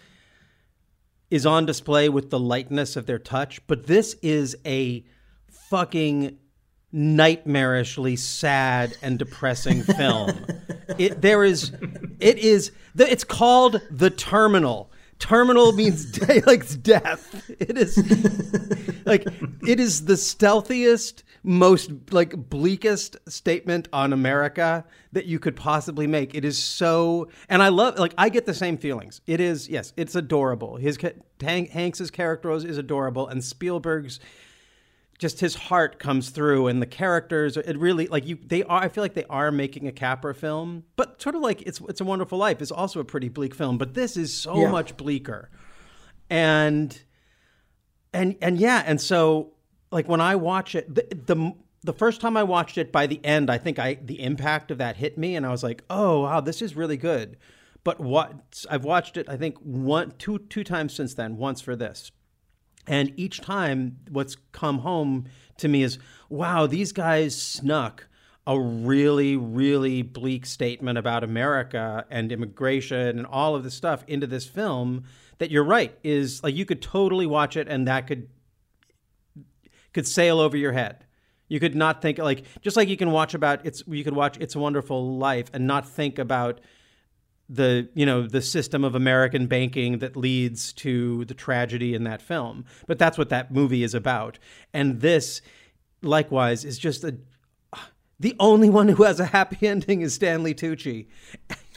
is 1.30 1.46
on 1.46 1.64
display 1.64 2.08
with 2.08 2.30
the 2.30 2.40
lightness 2.40 2.96
of 2.96 3.06
their 3.06 3.20
touch, 3.20 3.64
but 3.68 3.86
this 3.86 4.14
is 4.14 4.56
a 4.66 5.04
fucking 5.70 6.39
nightmarishly 6.94 8.18
sad 8.18 8.96
and 9.02 9.18
depressing 9.18 9.82
film. 9.82 10.46
it 10.98 11.20
there 11.20 11.44
is 11.44 11.72
it 12.18 12.38
is 12.38 12.72
it's 12.96 13.24
called 13.24 13.80
The 13.90 14.10
Terminal. 14.10 14.90
Terminal 15.18 15.72
means 15.72 16.06
day, 16.18 16.42
like 16.46 16.82
death. 16.82 17.50
It 17.60 17.76
is 17.76 17.96
like 19.04 19.26
it 19.66 19.78
is 19.78 20.06
the 20.06 20.16
stealthiest, 20.16 21.22
most 21.42 21.90
like 22.10 22.48
bleakest 22.48 23.16
statement 23.28 23.86
on 23.92 24.12
America 24.12 24.84
that 25.12 25.26
you 25.26 25.38
could 25.38 25.56
possibly 25.56 26.06
make. 26.06 26.34
It 26.34 26.44
is 26.44 26.58
so, 26.58 27.28
and 27.48 27.62
I 27.62 27.68
love 27.68 27.98
like 27.98 28.14
I 28.16 28.30
get 28.30 28.46
the 28.46 28.54
same 28.54 28.78
feelings. 28.78 29.20
It 29.26 29.40
is 29.40 29.68
yes, 29.68 29.92
it's 29.96 30.14
adorable. 30.14 30.76
His 30.76 30.98
Hank, 31.40 31.70
Hanks's 31.70 32.10
character 32.10 32.50
is 32.52 32.78
adorable, 32.78 33.28
and 33.28 33.44
Spielberg's 33.44 34.20
just 35.20 35.38
his 35.38 35.54
heart 35.54 35.98
comes 35.98 36.30
through 36.30 36.66
and 36.66 36.80
the 36.80 36.86
characters 36.86 37.58
it 37.58 37.76
really 37.76 38.06
like 38.06 38.26
you 38.26 38.38
they 38.42 38.62
are 38.62 38.82
I 38.82 38.88
feel 38.88 39.04
like 39.04 39.12
they 39.12 39.26
are 39.26 39.52
making 39.52 39.86
a 39.86 39.92
Capra 39.92 40.34
film 40.34 40.84
but 40.96 41.20
sort 41.20 41.34
of 41.34 41.42
like 41.42 41.60
it's 41.62 41.78
it's 41.90 42.00
a 42.00 42.04
wonderful 42.04 42.38
life 42.38 42.62
is 42.62 42.72
also 42.72 43.00
a 43.00 43.04
pretty 43.04 43.28
bleak 43.28 43.54
film 43.54 43.76
but 43.76 43.92
this 43.92 44.16
is 44.16 44.34
so 44.34 44.62
yeah. 44.62 44.70
much 44.70 44.96
bleaker. 44.96 45.50
And 46.30 46.98
and 48.14 48.34
and 48.40 48.58
yeah 48.58 48.82
and 48.86 48.98
so 48.98 49.52
like 49.92 50.08
when 50.08 50.22
I 50.22 50.36
watch 50.36 50.74
it 50.74 50.92
the, 50.92 51.06
the 51.12 51.52
the 51.82 51.92
first 51.92 52.22
time 52.22 52.38
I 52.38 52.42
watched 52.42 52.78
it 52.78 52.90
by 52.90 53.06
the 53.06 53.22
end 53.22 53.50
I 53.50 53.58
think 53.58 53.78
I 53.78 53.98
the 54.02 54.22
impact 54.22 54.70
of 54.70 54.78
that 54.78 54.96
hit 54.96 55.18
me 55.18 55.36
and 55.36 55.44
I 55.44 55.50
was 55.50 55.62
like 55.62 55.84
oh 55.90 56.22
wow 56.22 56.40
this 56.40 56.62
is 56.62 56.74
really 56.74 56.96
good. 56.96 57.36
But 57.84 58.00
what 58.00 58.64
I've 58.70 58.84
watched 58.84 59.18
it 59.18 59.28
I 59.28 59.36
think 59.36 59.58
one 59.58 60.12
two 60.12 60.38
two 60.38 60.64
times 60.64 60.94
since 60.94 61.12
then 61.12 61.36
once 61.36 61.60
for 61.60 61.76
this 61.76 62.10
and 62.86 63.12
each 63.16 63.40
time, 63.40 63.98
what's 64.10 64.36
come 64.52 64.78
home 64.80 65.26
to 65.58 65.68
me 65.68 65.82
is 65.82 65.98
wow, 66.28 66.66
these 66.66 66.92
guys 66.92 67.40
snuck 67.40 68.06
a 68.46 68.58
really, 68.58 69.36
really 69.36 70.02
bleak 70.02 70.46
statement 70.46 70.98
about 70.98 71.22
America 71.22 72.04
and 72.10 72.32
immigration 72.32 73.18
and 73.18 73.26
all 73.26 73.54
of 73.54 73.64
this 73.64 73.74
stuff 73.74 74.02
into 74.06 74.26
this 74.26 74.46
film 74.46 75.04
that 75.38 75.50
you're 75.50 75.64
right 75.64 75.96
is 76.02 76.42
like 76.42 76.54
you 76.54 76.64
could 76.64 76.80
totally 76.80 77.26
watch 77.26 77.56
it 77.56 77.68
and 77.68 77.86
that 77.86 78.06
could 78.06 78.28
could 79.92 80.06
sail 80.06 80.38
over 80.38 80.56
your 80.56 80.72
head. 80.72 81.04
You 81.48 81.58
could 81.60 81.74
not 81.74 82.00
think 82.00 82.18
like 82.18 82.44
just 82.62 82.76
like 82.76 82.88
you 82.88 82.96
can 82.96 83.10
watch 83.10 83.34
about 83.34 83.66
it's 83.66 83.82
you 83.86 84.04
could 84.04 84.14
watch 84.14 84.36
It's 84.38 84.54
a 84.54 84.58
Wonderful 84.58 85.18
Life 85.18 85.50
and 85.52 85.66
not 85.66 85.86
think 85.88 86.18
about 86.18 86.60
the 87.50 87.88
you 87.94 88.06
know 88.06 88.26
the 88.26 88.40
system 88.40 88.84
of 88.84 88.94
American 88.94 89.46
banking 89.46 89.98
that 89.98 90.16
leads 90.16 90.72
to 90.74 91.24
the 91.24 91.34
tragedy 91.34 91.94
in 91.94 92.04
that 92.04 92.22
film. 92.22 92.64
But 92.86 92.98
that's 92.98 93.18
what 93.18 93.28
that 93.30 93.52
movie 93.52 93.82
is 93.82 93.94
about. 93.94 94.38
And 94.72 95.00
this, 95.00 95.42
likewise, 96.00 96.64
is 96.64 96.78
just 96.78 97.02
a 97.02 97.16
the 98.20 98.36
only 98.38 98.70
one 98.70 98.88
who 98.88 99.02
has 99.02 99.18
a 99.18 99.26
happy 99.26 99.66
ending 99.66 100.00
is 100.00 100.14
Stanley 100.14 100.54
Tucci. 100.54 101.08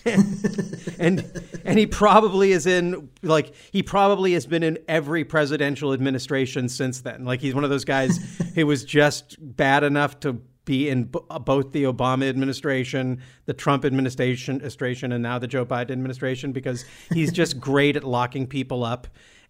and 1.00 1.44
and 1.64 1.80
he 1.80 1.88
probably 1.88 2.52
is 2.52 2.68
in 2.68 3.10
like 3.22 3.54
he 3.72 3.82
probably 3.82 4.34
has 4.34 4.46
been 4.46 4.62
in 4.62 4.78
every 4.88 5.24
presidential 5.24 5.94
administration 5.94 6.70
since 6.70 7.02
then. 7.02 7.26
Like 7.26 7.40
he's 7.40 7.56
one 7.56 7.64
of 7.64 7.70
those 7.70 7.86
guys 7.86 8.18
who 8.54 8.68
was 8.68 8.84
just 8.84 9.38
bad 9.40 9.84
enough 9.84 10.20
to 10.22 10.42
be 10.66 10.90
in 10.90 11.06
b- 11.06 11.20
uh, 11.30 11.40
both 11.40 11.72
the 11.72 11.84
Obama 11.84 12.30
administration, 12.30 13.22
the 13.46 13.54
Trump 13.54 13.86
administration, 13.86 14.56
administration, 14.56 15.12
and 15.12 15.22
now 15.22 15.40
the 15.40 15.48
Joe 15.48 15.66
Biden 15.66 15.92
administration 15.92 16.52
because 16.52 16.86
he's 17.12 17.32
just 17.32 17.60
great 17.60 17.96
at 17.96 18.04
locking 18.04 18.48
people 18.48 18.84
up 18.84 19.08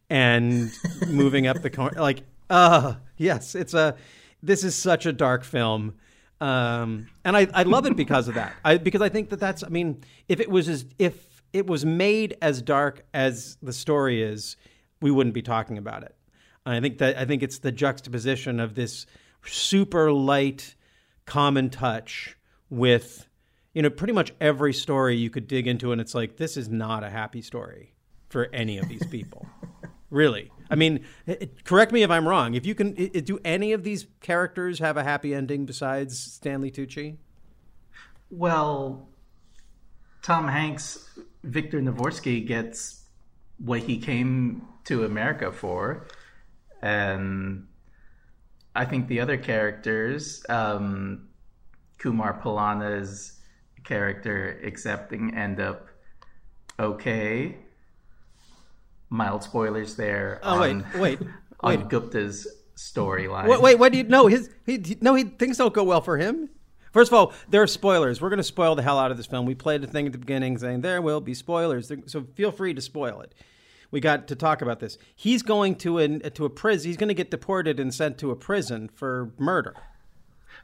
and 0.10 0.72
moving 1.08 1.48
up 1.48 1.62
the 1.62 1.70
corner. 1.70 2.00
Like, 2.00 2.22
uh, 2.50 2.96
yes, 3.17 3.55
it's 3.55 3.74
a. 3.74 3.96
This 4.41 4.63
is 4.63 4.75
such 4.75 5.05
a 5.05 5.13
dark 5.13 5.46
film, 5.46 5.93
um, 6.41 7.08
and 7.24 7.38
I, 7.38 7.48
I 7.53 7.63
love 7.63 7.86
it 7.86 7.96
because 7.96 8.27
of 8.27 8.36
that. 8.36 8.53
I, 8.65 8.77
because 8.77 9.01
I 9.01 9.10
think 9.10 9.29
that 9.29 9.39
that's. 9.39 9.63
I 9.63 9.70
mean, 9.70 10.03
if 10.27 10.39
it 10.39 10.50
was 10.50 10.67
as 10.67 10.86
if 11.00 11.41
it 11.53 11.67
was 11.67 11.86
made 11.86 12.36
as 12.41 12.62
dark 12.62 13.05
as 13.13 13.58
the 13.62 13.72
story 13.72 14.22
is, 14.22 14.58
we 15.01 15.12
wouldn't 15.12 15.34
be 15.34 15.41
talking 15.41 15.77
about 15.77 16.03
it. 16.03 16.15
I 16.65 16.79
think 16.79 16.98
that 17.00 17.17
I 17.17 17.25
think 17.25 17.43
it's 17.43 17.60
the 17.60 17.72
juxtaposition 17.72 18.60
of 18.60 18.75
this 18.75 19.05
super 19.46 20.12
light 20.12 20.75
common 21.25 21.70
touch 21.70 22.38
with 22.70 23.27
you 23.74 23.82
know 23.82 23.89
pretty 23.89 24.13
much 24.13 24.34
every 24.42 24.74
story 24.74 25.15
you 25.15 25.30
could 25.30 25.48
dig 25.48 25.68
into 25.68 25.92
and 25.92 26.01
it's 26.01 26.15
like 26.15 26.38
this 26.38 26.58
is 26.58 26.70
not 26.70 27.03
a 27.03 27.10
happy 27.10 27.42
story 27.42 27.94
for 28.30 28.50
any 28.53 28.77
of 28.77 28.88
these 28.89 29.06
people. 29.08 29.48
Really. 30.10 30.51
I 30.70 30.75
mean 30.75 31.06
correct 31.63 31.92
me 31.92 32.03
if 32.03 32.12
i'm 32.12 32.27
wrong. 32.27 32.53
If 32.53 32.68
you 32.68 32.75
can 32.75 32.94
do 32.94 33.39
any 33.44 33.74
of 33.74 33.84
these 33.84 34.06
characters 34.22 34.77
have 34.77 34.96
a 34.96 35.03
happy 35.03 35.34
ending 35.34 35.65
besides 35.65 36.20
stanley 36.20 36.70
tucci? 36.70 37.18
Well 38.30 39.10
tom 40.22 40.48
hanks 40.48 41.10
victor 41.44 41.82
Navorsky 41.82 42.46
gets 42.46 43.06
what 43.58 43.80
he 43.80 43.98
came 43.98 44.68
to 44.86 45.03
america 45.03 45.51
for 45.51 46.06
and 46.84 47.65
I 48.75 48.86
think 48.86 49.08
the 49.08 49.20
other 49.20 49.38
characters, 49.38 50.44
um, 50.50 51.30
Kumar 52.00 52.39
Pallana's 52.42 53.39
character 53.84 54.60
accepting, 54.63 55.36
end 55.36 55.60
up 55.60 55.88
okay. 56.80 57.58
Mild 59.10 59.44
spoilers 59.44 59.96
there. 59.96 60.39
Oh 60.42 60.63
on, 60.63 60.86
wait, 60.96 61.20
wait, 61.20 61.30
on 61.60 61.80
wait. 61.80 61.89
Gupta's 61.89 62.48
storyline. 62.75 63.48
Wait, 63.48 63.62
wait, 63.62 63.80
what 63.80 63.92
do 63.92 64.00
you 64.00 64.03
know? 64.06 64.25
His 64.27 64.50
he, 64.65 64.98
no, 65.01 65.13
he 65.13 65.24
things 65.24 65.58
don't 65.58 65.74
go 65.74 65.84
well 65.84 66.01
for 66.01 66.18
him. 66.18 66.50
First 66.92 67.12
of 67.12 67.18
all, 67.18 67.34
there 67.50 67.62
are 67.62 67.68
spoilers. 67.68 68.22
We're 68.22 68.30
going 68.30 68.38
to 68.38 68.44
spoil 68.44 68.75
the 68.75 68.84
hell 68.84 69.00
out 69.00 69.10
of 69.10 69.18
this 69.18 69.25
film. 69.25 69.48
We 69.48 69.56
played 69.56 69.84
a 69.84 69.88
thing 69.88 70.06
at 70.06 70.12
the 70.12 70.20
beginning 70.20 70.58
saying 70.60 70.82
there 70.82 71.01
will 71.01 71.22
be 71.22 71.34
spoilers, 71.34 71.92
so 72.06 72.25
feel 72.36 72.51
free 72.51 72.74
to 72.75 72.82
spoil 72.82 73.22
it 73.22 73.34
we 73.93 74.00
got 74.00 74.27
to 74.29 74.35
talk 74.35 74.63
about 74.63 74.79
this. 74.79 74.97
He's 75.15 75.43
going 75.43 75.75
to 75.75 76.00
an 76.00 76.19
to 76.31 76.45
a 76.45 76.50
prison. 76.50 76.89
He's 76.89 76.97
going 76.97 77.09
to 77.09 77.13
get 77.13 77.29
deported 77.29 77.79
and 77.79 77.93
sent 77.93 78.17
to 78.17 78.31
a 78.31 78.35
prison 78.35 78.89
for 78.89 79.31
murder. 79.38 79.75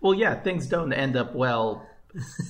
Well, 0.02 0.16
yeah, 0.16 0.34
things 0.34 0.66
don't 0.66 0.92
end 0.92 1.16
up 1.16 1.36
well 1.36 1.86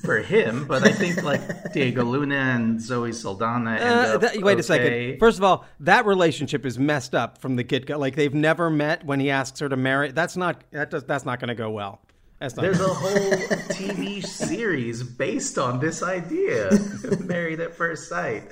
for 0.05 0.19
him, 0.19 0.65
but 0.67 0.87
I 0.87 0.93
think 0.93 1.21
like 1.21 1.41
Diego 1.73 2.05
Luna 2.05 2.35
and 2.35 2.81
Zoe 2.81 3.11
Saldana. 3.11 3.71
Uh, 3.71 4.17
that, 4.19 4.37
wait 4.37 4.53
okay. 4.53 4.59
a 4.59 4.63
second. 4.63 5.19
First 5.19 5.37
of 5.37 5.43
all, 5.43 5.65
that 5.81 6.05
relationship 6.05 6.65
is 6.65 6.79
messed 6.79 7.13
up 7.13 7.39
from 7.39 7.57
the 7.57 7.63
get 7.63 7.85
go. 7.85 7.97
Like 7.97 8.15
they've 8.15 8.33
never 8.33 8.69
met 8.69 9.05
when 9.05 9.19
he 9.19 9.29
asks 9.29 9.59
her 9.59 9.67
to 9.67 9.75
marry. 9.75 10.13
That's 10.13 10.37
not 10.37 10.63
that 10.71 10.91
does 10.91 11.03
that's 11.03 11.25
not 11.25 11.41
going 11.41 11.49
to 11.49 11.55
go 11.55 11.69
well. 11.71 11.99
There's 12.39 12.79
a 12.79 12.87
whole 12.87 13.37
TV 13.67 14.25
series 14.25 15.03
based 15.03 15.57
on 15.57 15.81
this 15.81 16.01
idea, 16.01 16.69
married 17.19 17.59
at 17.59 17.75
first 17.75 18.07
sight. 18.07 18.43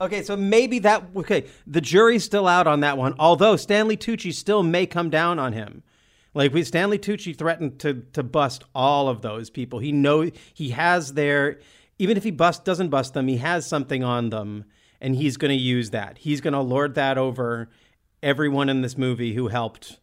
Okay, 0.00 0.22
so 0.22 0.36
maybe 0.36 0.80
that 0.80 1.04
okay. 1.16 1.46
The 1.66 1.80
jury's 1.80 2.24
still 2.24 2.48
out 2.48 2.66
on 2.66 2.80
that 2.80 2.98
one. 2.98 3.14
Although 3.18 3.56
Stanley 3.56 3.96
Tucci 3.96 4.32
still 4.32 4.62
may 4.62 4.86
come 4.86 5.10
down 5.10 5.38
on 5.38 5.52
him. 5.52 5.82
Like 6.34 6.52
we 6.52 6.64
Stanley 6.64 6.98
Tucci 6.98 7.36
threatened 7.36 7.78
to 7.80 8.02
to 8.12 8.22
bust 8.22 8.64
all 8.74 9.08
of 9.08 9.22
those 9.22 9.50
people. 9.50 9.78
He 9.78 9.92
know 9.92 10.30
he 10.52 10.70
has 10.70 11.14
their 11.14 11.60
even 11.98 12.16
if 12.16 12.24
he 12.24 12.30
bust 12.30 12.64
doesn't 12.64 12.88
bust 12.88 13.14
them, 13.14 13.28
he 13.28 13.36
has 13.36 13.66
something 13.66 14.02
on 14.02 14.30
them 14.30 14.64
and 15.00 15.14
he's 15.14 15.36
going 15.36 15.56
to 15.56 15.62
use 15.62 15.90
that. 15.90 16.18
He's 16.18 16.40
going 16.40 16.54
to 16.54 16.60
lord 16.60 16.94
that 16.94 17.18
over 17.18 17.68
everyone 18.22 18.68
in 18.68 18.80
this 18.80 18.98
movie 18.98 19.34
who 19.34 19.48
helped 19.48 19.98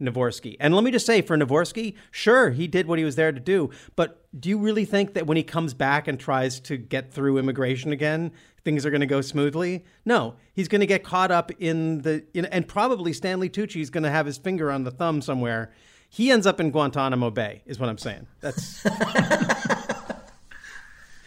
Navorsky. 0.00 0.56
And 0.60 0.74
let 0.74 0.84
me 0.84 0.90
just 0.90 1.06
say 1.06 1.22
for 1.22 1.36
Navorsky, 1.36 1.94
sure, 2.10 2.50
he 2.50 2.66
did 2.66 2.86
what 2.86 2.98
he 2.98 3.04
was 3.04 3.16
there 3.16 3.32
to 3.32 3.40
do, 3.40 3.70
but 3.96 4.25
do 4.38 4.48
you 4.48 4.58
really 4.58 4.84
think 4.84 5.14
that 5.14 5.26
when 5.26 5.36
he 5.36 5.42
comes 5.42 5.74
back 5.74 6.08
and 6.08 6.18
tries 6.20 6.60
to 6.60 6.76
get 6.76 7.12
through 7.12 7.38
immigration 7.38 7.92
again, 7.92 8.32
things 8.64 8.84
are 8.84 8.90
going 8.90 9.00
to 9.00 9.06
go 9.06 9.20
smoothly? 9.20 9.84
No, 10.04 10.34
he's 10.52 10.68
going 10.68 10.80
to 10.80 10.86
get 10.86 11.04
caught 11.04 11.30
up 11.30 11.50
in 11.58 12.02
the 12.02 12.24
in, 12.34 12.44
and 12.46 12.66
probably 12.68 13.12
Stanley 13.12 13.48
Tucci 13.48 13.80
is 13.80 13.90
going 13.90 14.04
to 14.04 14.10
have 14.10 14.26
his 14.26 14.38
finger 14.38 14.70
on 14.70 14.84
the 14.84 14.90
thumb 14.90 15.22
somewhere. 15.22 15.72
He 16.08 16.30
ends 16.30 16.46
up 16.46 16.60
in 16.60 16.70
Guantanamo 16.70 17.30
Bay, 17.30 17.62
is 17.66 17.78
what 17.78 17.88
I'm 17.88 17.98
saying. 17.98 18.26
That's 18.40 18.82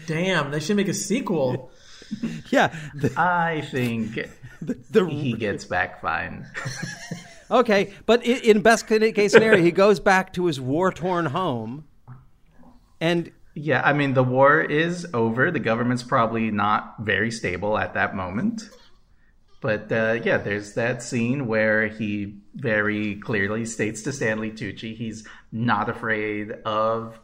Damn, 0.07 0.51
they 0.51 0.59
should 0.59 0.77
make 0.77 0.87
a 0.87 0.93
sequel. 0.93 1.71
yeah. 2.49 2.75
I 3.17 3.61
think 3.71 4.17
the- 4.61 5.05
he 5.07 5.33
gets 5.33 5.65
back 5.65 6.01
fine. 6.01 6.45
Okay, 7.51 7.93
but 8.05 8.19
i- 8.21 8.41
in 8.43 8.61
best 8.61 8.85
case 8.85 9.31
scenario, 9.31 9.59
he 9.59 9.71
goes 9.71 9.99
back 9.99 10.33
to 10.33 10.45
his 10.45 10.61
war 10.61 10.91
torn 10.91 11.25
home, 11.25 11.83
and 12.99 13.31
Yeah, 13.55 13.81
I 13.83 13.93
mean, 13.93 14.13
the 14.13 14.23
war 14.23 14.61
is 14.61 15.07
over. 15.13 15.51
The 15.51 15.59
government's 15.59 16.03
probably 16.03 16.51
not 16.51 16.95
very 16.99 17.31
stable 17.31 17.77
at 17.77 17.93
that 17.95 18.15
moment. 18.15 18.69
But 19.61 19.91
uh, 19.91 20.19
yeah, 20.23 20.37
there's 20.37 20.73
that 20.75 21.03
scene 21.03 21.47
where 21.47 21.87
he 21.87 22.37
very 22.55 23.15
clearly 23.15 23.65
states 23.65 24.01
to 24.03 24.13
Stanley 24.13 24.51
Tucci 24.51 24.95
he's 24.95 25.27
not 25.51 25.89
afraid 25.89 26.51
of 26.65 27.19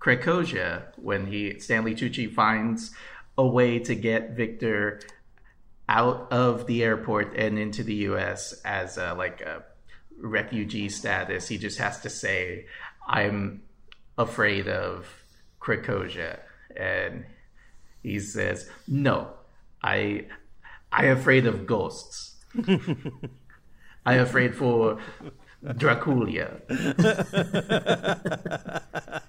Krakosia 0.00 0.84
when 0.96 1.26
he 1.26 1.58
Stanley 1.58 1.94
Tucci 1.94 2.32
finds 2.32 2.92
a 3.36 3.46
way 3.46 3.78
to 3.80 3.94
get 3.94 4.36
Victor 4.36 5.00
out 5.88 6.32
of 6.32 6.66
the 6.66 6.84
airport 6.84 7.36
and 7.36 7.58
into 7.58 7.82
the 7.82 7.94
U.S. 7.94 8.52
as 8.64 8.96
a, 8.96 9.14
like 9.14 9.40
a 9.40 9.64
refugee 10.18 10.88
status. 10.88 11.48
He 11.48 11.58
just 11.58 11.78
has 11.78 12.00
to 12.00 12.10
say, 12.10 12.66
"I'm 13.06 13.62
afraid 14.18 14.68
of 14.68 15.06
Krakosia," 15.60 16.40
and 16.76 17.24
he 18.02 18.18
says, 18.18 18.68
"No, 18.86 19.30
I, 19.82 20.26
I 20.90 21.06
afraid 21.06 21.46
of 21.46 21.66
ghosts. 21.66 22.36
I 24.06 24.14
afraid 24.14 24.54
for 24.54 24.98
Draculia." 25.64 26.60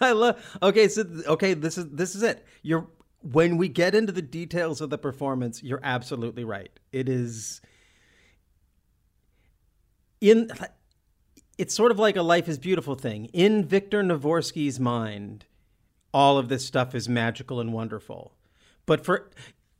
I 0.00 0.12
love. 0.12 0.58
Okay, 0.62 0.88
so 0.88 1.04
okay, 1.26 1.54
this 1.54 1.78
is 1.78 1.88
this 1.90 2.14
is 2.14 2.22
it. 2.22 2.44
You're 2.62 2.86
when 3.20 3.56
we 3.56 3.68
get 3.68 3.94
into 3.94 4.12
the 4.12 4.22
details 4.22 4.80
of 4.80 4.90
the 4.90 4.98
performance, 4.98 5.62
you're 5.62 5.80
absolutely 5.82 6.44
right. 6.44 6.70
It 6.92 7.08
is 7.08 7.60
in. 10.20 10.50
It's 11.58 11.74
sort 11.74 11.90
of 11.90 11.98
like 11.98 12.16
a 12.16 12.22
life 12.22 12.48
is 12.48 12.58
beautiful 12.58 12.94
thing. 12.94 13.26
In 13.26 13.64
Victor 13.64 14.02
Navorsky's 14.02 14.78
mind, 14.78 15.46
all 16.12 16.38
of 16.38 16.48
this 16.48 16.64
stuff 16.64 16.94
is 16.94 17.08
magical 17.08 17.60
and 17.60 17.72
wonderful. 17.72 18.32
But 18.84 19.04
for 19.04 19.30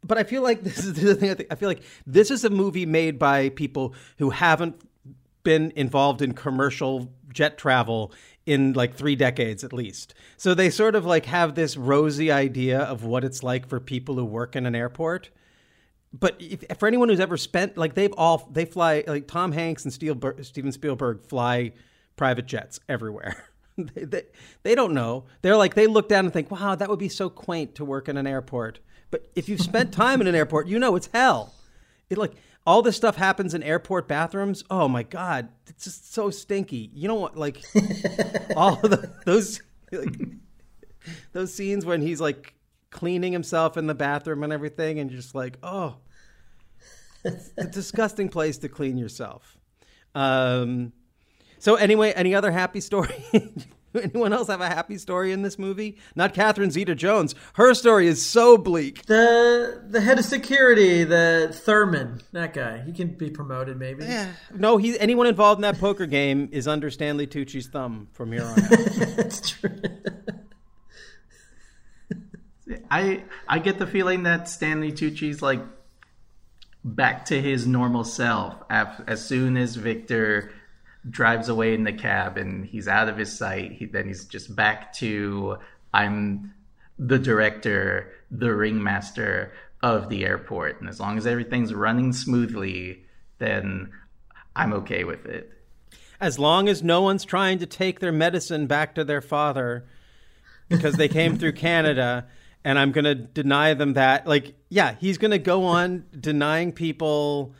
but 0.04 0.18
I 0.18 0.25
feel 0.25 0.42
like 0.42 0.62
this 0.64 0.78
is 0.78 0.95
the 0.95 1.14
thing. 1.14 1.30
I, 1.30 1.35
think, 1.35 1.52
I 1.52 1.54
feel 1.54 1.68
like 1.68 1.83
this 2.06 2.30
is 2.30 2.45
a 2.45 2.50
movie 2.50 2.87
made 2.87 3.18
by 3.18 3.50
people 3.50 3.95
who 4.18 4.30
haven't 4.30 4.80
been 5.42 5.73
involved 5.76 6.23
in 6.23 6.33
commercial 6.33 7.12
jet 7.33 7.56
travel 7.56 8.12
in 8.47 8.73
like 8.73 8.95
three 8.95 9.16
decades 9.16 9.62
at 9.62 9.73
least. 9.73 10.14
So 10.37 10.54
they 10.54 10.71
sort 10.71 10.95
of 10.95 11.04
like 11.04 11.26
have 11.26 11.54
this 11.54 11.76
rosy 11.76 12.30
idea 12.30 12.80
of 12.80 13.04
what 13.04 13.25
it's 13.25 13.42
like 13.42 13.68
for 13.68 13.78
people 13.80 14.16
who 14.16 14.25
work 14.25 14.56
in 14.56 14.66
an 14.66 14.75
airport. 14.75 15.30
But 16.18 16.37
if, 16.38 16.64
for 16.78 16.87
anyone 16.87 17.08
who's 17.08 17.20
ever 17.20 17.37
spent, 17.37 17.76
like 17.76 17.94
they've 17.94 18.12
all, 18.16 18.49
they 18.52 18.64
fly, 18.64 19.04
like 19.06 19.26
Tom 19.26 19.52
Hanks 19.52 19.85
and 19.85 19.92
Steven 19.92 20.73
Spielberg 20.73 21.23
fly 21.23 21.73
private 22.16 22.47
jets 22.47 22.80
everywhere. 22.88 23.36
they, 23.78 24.04
they, 24.04 24.23
they 24.62 24.75
don't 24.75 24.95
know. 24.95 25.25
They're 25.43 25.56
like, 25.56 25.75
they 25.75 25.86
look 25.86 26.08
down 26.08 26.25
and 26.25 26.32
think, 26.32 26.50
wow, 26.50 26.75
that 26.75 26.88
would 26.88 26.99
be 26.99 27.08
so 27.08 27.28
quaint 27.28 27.75
to 27.76 27.84
work 27.84 28.08
in 28.08 28.17
an 28.17 28.26
airport. 28.26 28.80
But 29.10 29.28
if 29.34 29.49
you've 29.49 29.60
spent 29.60 29.93
time 29.93 30.21
in 30.21 30.26
an 30.26 30.34
airport, 30.34 30.67
you 30.67 30.78
know 30.78 30.97
it's 30.97 31.08
hell. 31.12 31.54
It 32.10 32.19
like 32.19 32.32
all 32.67 32.82
this 32.82 32.97
stuff 32.97 33.17
happens 33.17 33.54
in 33.54 33.62
airport 33.62 34.08
bathrooms. 34.08 34.64
Oh 34.71 34.88
my 34.88 35.02
god, 35.02 35.49
it's 35.67 35.84
just 35.84 36.12
so 36.12 36.30
stinky. 36.30 36.91
You 36.93 37.08
know 37.08 37.14
what? 37.14 37.36
Like 37.36 37.62
all 38.56 38.80
of 38.82 38.91
the, 38.91 39.12
those 39.25 39.60
like, 39.93 40.17
those 41.32 41.54
scenes 41.54 41.84
when 41.84 42.02
he's 42.02 42.21
like 42.21 42.54
cleaning 42.91 43.32
himself 43.32 43.76
in 43.76 43.86
the 43.86 43.95
bathroom 43.95 44.43
and 44.43 44.52
everything, 44.52 44.99
and 44.99 45.10
you're 45.10 45.21
just 45.21 45.34
like, 45.34 45.58
oh, 45.62 45.97
it's 47.34 47.50
a 47.58 47.65
disgusting 47.65 48.28
place 48.28 48.58
to 48.58 48.69
clean 48.69 48.97
yourself. 48.97 49.58
Um, 50.15 50.93
so 51.58 51.75
anyway, 51.75 52.12
any 52.12 52.34
other 52.34 52.50
happy 52.52 52.80
story? 52.80 53.25
Anyone 53.95 54.34
else 54.34 54.49
have 54.49 54.60
a 54.60 54.69
happy 54.69 54.99
story 54.99 55.32
in 55.32 55.41
this 55.41 55.58
movie? 55.58 55.97
Not 56.15 56.34
Catherine 56.34 56.71
Zeta-Jones. 56.71 57.34
Her 57.54 57.73
story 57.73 58.06
is 58.06 58.25
so 58.25 58.58
bleak. 58.58 59.06
The 59.06 59.82
the 59.89 60.02
head 60.02 60.19
of 60.19 60.26
security, 60.26 61.02
the 61.04 61.50
Thurman, 61.65 62.21
that 62.32 62.52
guy, 62.52 62.82
he 62.82 62.93
can 62.93 63.08
be 63.08 63.30
promoted 63.30 63.78
maybe. 63.78 64.04
Yeah. 64.04 64.32
No, 64.54 64.76
he 64.76 64.99
anyone 64.99 65.26
involved 65.26 65.58
in 65.58 65.62
that 65.62 65.78
poker 65.78 66.04
game 66.04 66.50
is 66.52 66.69
under 66.69 66.91
Stanley 66.91 67.26
Tucci's 67.26 67.69
thumb 67.69 68.08
from 68.12 68.32
here 68.32 68.45
on 68.45 68.60
out. 68.60 68.71
That's 69.17 69.50
true. 69.50 69.80
I 72.91 73.25
I 73.49 73.58
get 73.60 73.78
the 73.78 73.86
feeling 73.86 74.25
that 74.25 74.49
Stanley 74.49 74.93
Tucci's 74.93 75.41
like 75.41 75.60
back 76.86 77.25
to 77.25 77.42
his 77.42 77.66
normal 77.66 78.04
self 78.04 78.62
as 78.70 79.25
soon 79.25 79.56
as 79.56 79.75
Victor 79.75 80.52
drives 81.10 81.49
away 81.49 81.75
in 81.75 81.82
the 81.82 81.92
cab 81.92 82.38
and 82.38 82.64
he's 82.64 82.86
out 82.86 83.08
of 83.08 83.18
his 83.18 83.36
sight. 83.36 83.72
He, 83.72 83.86
then 83.86 84.06
he's 84.06 84.25
just 84.25 84.54
back 84.54 84.92
to 84.94 85.58
I'm 85.92 86.54
the 86.99 87.18
director, 87.18 88.12
the 88.30 88.54
ringmaster 88.54 89.52
of 89.82 90.08
the 90.08 90.25
airport, 90.25 90.80
and 90.80 90.88
as 90.88 91.00
long 91.00 91.18
as 91.18 91.26
everything's 91.26 91.75
running 91.75 92.12
smoothly, 92.12 93.04
then 93.38 93.90
I'm 94.54 94.72
okay 94.72 95.04
with 95.04 95.26
it. 95.26 95.52
As 96.20 96.38
long 96.38 96.68
as 96.68 96.82
no 96.82 97.02
one's 97.02 97.25
trying 97.25 97.58
to 97.58 97.66
take 97.66 98.00
their 98.00 98.12
medicine 98.12 98.66
back 98.66 98.94
to 98.94 99.04
their 99.04 99.20
father 99.20 99.84
because 100.68 100.94
they 100.94 101.08
came 101.08 101.36
through 101.36 101.52
Canada 101.52 102.26
and 102.67 102.81
I'm 102.81 102.91
going 102.91 103.05
to 103.05 103.15
deny 103.15 103.75
them 103.75 103.93
that. 103.93 104.26
Like, 104.26 104.57
yeah, 104.69 104.97
he's 104.99 105.19
going 105.19 105.31
to 105.31 105.39
go 105.39 105.65
on 105.76 106.05
denying 106.19 106.73
people 106.73 107.55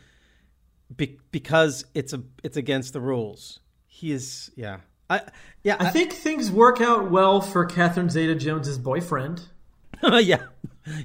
be- 0.95 1.19
because 1.31 1.87
it's 1.95 2.13
a 2.13 2.23
it's 2.43 2.57
against 2.57 2.93
the 2.93 3.01
rules. 3.01 3.61
He 3.87 4.13
is, 4.13 4.51
yeah, 4.57 4.79
I 5.09 5.23
yeah, 5.63 5.77
I 5.79 5.91
think 5.91 6.13
things 6.13 6.51
work 6.51 6.81
out 6.81 7.11
well 7.11 7.41
for 7.41 7.65
Catherine 7.65 8.11
Zeta-Jones's 8.11 8.79
boyfriend. 8.79 9.43
yeah, 10.03 10.43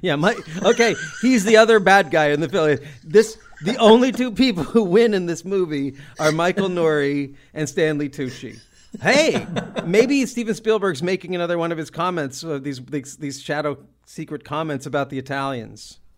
yeah. 0.02 0.16
My 0.16 0.36
okay, 0.62 0.94
he's 1.22 1.44
the 1.44 1.56
other 1.56 1.78
bad 1.78 2.10
guy 2.10 2.30
in 2.30 2.40
the 2.40 2.48
film. 2.48 2.78
This 3.04 3.38
the 3.62 3.76
only 3.76 4.10
two 4.10 4.32
people 4.32 4.64
who 4.64 4.82
win 4.82 5.14
in 5.14 5.26
this 5.26 5.44
movie 5.44 5.94
are 6.18 6.32
Michael 6.32 6.68
Nouri 6.68 7.36
and 7.54 7.68
Stanley 7.68 8.08
Tucci. 8.10 8.60
Hey, 9.00 9.46
maybe 9.86 10.26
Steven 10.26 10.54
Spielberg's 10.54 11.02
making 11.02 11.34
another 11.34 11.56
one 11.56 11.72
of 11.72 11.78
his 11.78 11.88
comments, 11.88 12.44
uh, 12.44 12.58
these, 12.58 12.78
these 12.84 13.16
these 13.16 13.40
shadow 13.40 13.78
secret 14.04 14.44
comments 14.44 14.86
about 14.86 15.10
the 15.10 15.18
Italians. 15.18 15.98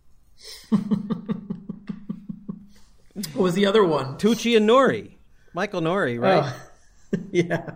What 3.15 3.37
was 3.37 3.55
the 3.55 3.67
other 3.67 3.85
one? 3.85 4.17
Tucci 4.17 4.57
and 4.57 4.69
Nouri, 4.69 5.13
Michael 5.55 5.81
Nouri, 5.81 6.21
right? 6.21 6.53
Oh, 6.53 7.19
yeah. 7.31 7.75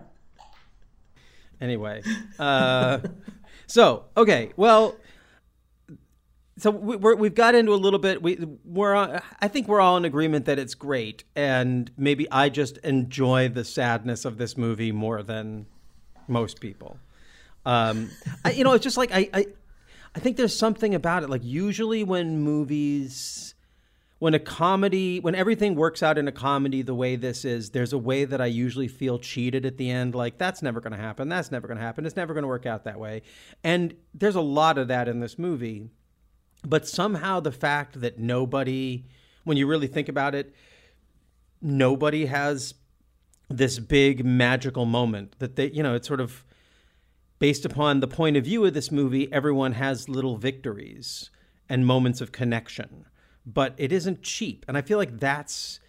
Anyway, 1.61 2.03
uh, 2.37 2.99
so 3.65 4.05
okay, 4.17 4.51
well, 4.57 4.97
so 6.57 6.71
we, 6.71 6.97
we're, 6.97 7.15
we've 7.15 7.35
got 7.35 7.55
into 7.55 7.73
a 7.73 7.75
little 7.75 7.99
bit. 7.99 8.21
We 8.21 8.37
we're 8.65 8.93
on, 8.93 9.21
I 9.39 9.47
think 9.47 9.69
we're 9.69 9.79
all 9.79 9.95
in 9.95 10.03
agreement 10.03 10.43
that 10.45 10.59
it's 10.59 10.75
great, 10.75 11.23
and 11.37 11.89
maybe 11.95 12.29
I 12.29 12.49
just 12.49 12.77
enjoy 12.79 13.47
the 13.47 13.63
sadness 13.63 14.25
of 14.25 14.37
this 14.37 14.57
movie 14.57 14.91
more 14.91 15.23
than 15.23 15.67
most 16.27 16.59
people. 16.59 16.97
Um, 17.65 18.09
I, 18.43 18.51
you 18.51 18.65
know, 18.65 18.73
it's 18.73 18.83
just 18.83 18.97
like 18.97 19.11
I, 19.13 19.29
I, 19.33 19.45
I 20.19 20.21
think 20.21 20.35
there's 20.35 20.53
something 20.53 20.93
about 20.93 21.23
it. 21.23 21.29
Like 21.29 21.45
usually 21.45 22.03
when 22.03 22.41
movies 22.41 23.55
when 24.17 24.33
a 24.33 24.39
comedy 24.39 25.21
when 25.21 25.33
everything 25.33 25.75
works 25.75 26.03
out 26.03 26.17
in 26.17 26.27
a 26.27 26.31
comedy 26.33 26.81
the 26.81 26.93
way 26.93 27.15
this 27.15 27.45
is 27.45 27.69
there's 27.69 27.93
a 27.93 27.97
way 27.97 28.25
that 28.25 28.41
i 28.41 28.45
usually 28.45 28.89
feel 28.89 29.17
cheated 29.17 29.65
at 29.65 29.77
the 29.77 29.89
end. 29.89 30.13
Like 30.13 30.37
that's 30.37 30.61
never 30.61 30.81
going 30.81 30.91
to 30.91 30.99
happen. 30.99 31.29
That's 31.29 31.51
never 31.51 31.69
going 31.69 31.77
to 31.77 31.83
happen. 31.85 32.05
It's 32.05 32.17
never 32.17 32.33
going 32.33 32.41
to 32.41 32.49
work 32.49 32.65
out 32.65 32.83
that 32.83 32.99
way. 32.99 33.21
And 33.63 33.95
there's 34.13 34.35
a 34.35 34.41
lot 34.41 34.77
of 34.77 34.89
that 34.89 35.07
in 35.07 35.21
this 35.21 35.39
movie. 35.39 35.87
But 36.67 36.85
somehow 36.85 37.39
the 37.39 37.53
fact 37.53 38.01
that 38.01 38.19
nobody 38.19 39.05
when 39.45 39.55
you 39.55 39.67
really 39.67 39.87
think 39.87 40.09
about 40.09 40.35
it 40.35 40.53
nobody 41.61 42.25
has 42.25 42.73
this 43.47 43.79
big 43.79 44.25
magical 44.25 44.83
moment 44.83 45.39
that 45.39 45.55
they, 45.55 45.69
you 45.71 45.81
know, 45.81 45.95
it's 45.95 46.09
sort 46.09 46.19
of 46.19 46.43
based 47.39 47.65
upon 47.65 47.99
the 47.99 48.07
point 48.07 48.37
of 48.37 48.43
view 48.43 48.63
of 48.65 48.73
this 48.73 48.91
movie, 48.91 49.31
everyone 49.31 49.73
has 49.73 50.09
little 50.09 50.37
victories 50.37 51.31
and 51.67 51.85
moments 51.85 52.21
of 52.21 52.31
connection, 52.31 53.05
but 53.45 53.73
it 53.77 53.91
isn't 53.91 54.21
cheap. 54.21 54.65
And 54.67 54.77
I 54.77 54.81
feel 54.81 54.97
like 54.97 55.19
that's 55.19 55.79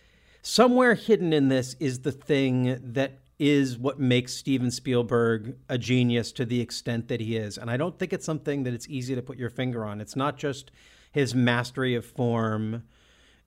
somewhere 0.42 0.94
hidden 0.94 1.32
in 1.32 1.48
this 1.48 1.74
is 1.80 2.00
the 2.00 2.12
thing 2.12 2.78
that 2.92 3.18
is 3.38 3.78
what 3.78 3.98
makes 3.98 4.34
Steven 4.34 4.70
Spielberg 4.70 5.56
a 5.68 5.78
genius 5.78 6.30
to 6.32 6.44
the 6.44 6.60
extent 6.60 7.08
that 7.08 7.20
he 7.20 7.36
is. 7.36 7.56
And 7.56 7.70
I 7.70 7.78
don't 7.78 7.98
think 7.98 8.12
it's 8.12 8.26
something 8.26 8.64
that 8.64 8.74
it's 8.74 8.88
easy 8.88 9.14
to 9.14 9.22
put 9.22 9.38
your 9.38 9.48
finger 9.48 9.84
on. 9.84 10.00
It's 10.00 10.14
not 10.14 10.36
just 10.36 10.70
his 11.10 11.34
mastery 11.34 11.94
of 11.94 12.04
form, 12.04 12.84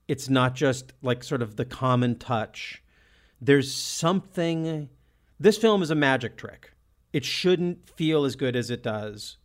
it's 0.08 0.30
not 0.30 0.56
just 0.56 0.94
like 1.02 1.24
sort 1.24 1.42
of 1.42 1.56
the 1.56 1.64
common 1.64 2.18
touch. 2.18 2.84
There's 3.40 3.74
something. 3.74 4.90
This 5.40 5.58
film 5.58 5.82
is 5.82 5.92
a 5.92 5.96
magic 5.96 6.38
trick. 6.38 6.73
It 7.14 7.24
shouldn't 7.24 7.88
feel 7.88 8.26
as 8.26 8.36
good 8.36 8.56
as 8.56 8.72
it 8.72 8.82
does. 8.82 9.38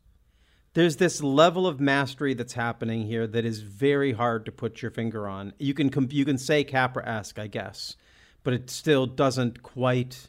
There's 0.73 0.97
this 0.97 1.23
level 1.23 1.67
of 1.67 1.81
mastery 1.81 2.35
that's 2.35 2.55
happening 2.55 3.07
here 3.07 3.27
that 3.27 3.45
is 3.45 3.61
very 3.61 4.13
hard 4.13 4.47
to 4.47 4.53
put 4.53 4.81
your 4.81 4.91
finger 4.91 5.29
on. 5.29 5.53
You 5.59 5.75
can 5.75 5.91
you 6.11 6.25
can 6.25 6.39
say 6.39 6.65
Capra-esque, 6.65 7.39
I 7.39 7.47
guess, 7.47 7.97
but 8.43 8.55
it 8.55 8.71
still 8.71 9.07
doesn't 9.07 9.63
quite 9.63 10.29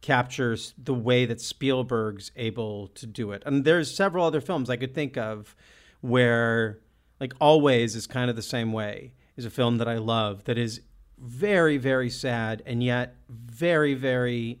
captures 0.00 0.74
the 0.76 0.94
way 0.94 1.26
that 1.26 1.40
Spielberg's 1.40 2.30
able 2.36 2.88
to 2.88 3.06
do 3.06 3.32
it. 3.32 3.42
And 3.46 3.64
there's 3.64 3.94
several 3.94 4.26
other 4.26 4.40
films 4.40 4.68
I 4.68 4.76
could 4.76 4.94
think 4.94 5.16
of 5.16 5.54
where 6.00 6.80
like 7.20 7.32
Always 7.40 7.94
is 7.94 8.06
kind 8.06 8.28
of 8.28 8.36
the 8.36 8.42
same 8.42 8.72
way. 8.72 9.14
Is 9.36 9.44
a 9.44 9.50
film 9.50 9.78
that 9.78 9.88
I 9.88 9.98
love 9.98 10.44
that 10.44 10.58
is 10.58 10.80
very 11.18 11.76
very 11.76 12.10
sad 12.10 12.62
and 12.66 12.82
yet 12.82 13.16
very 13.28 13.94
very 13.94 14.60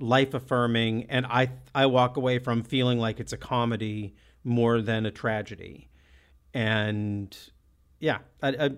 life 0.00 0.34
affirming 0.34 1.06
and 1.08 1.26
I 1.26 1.50
I 1.74 1.86
walk 1.86 2.16
away 2.16 2.38
from 2.38 2.62
feeling 2.62 2.98
like 2.98 3.20
it's 3.20 3.32
a 3.32 3.36
comedy 3.36 4.14
more 4.44 4.80
than 4.80 5.06
a 5.06 5.10
tragedy. 5.10 5.88
And 6.54 7.36
yeah, 8.00 8.18
I, 8.42 8.48
I 8.48 8.70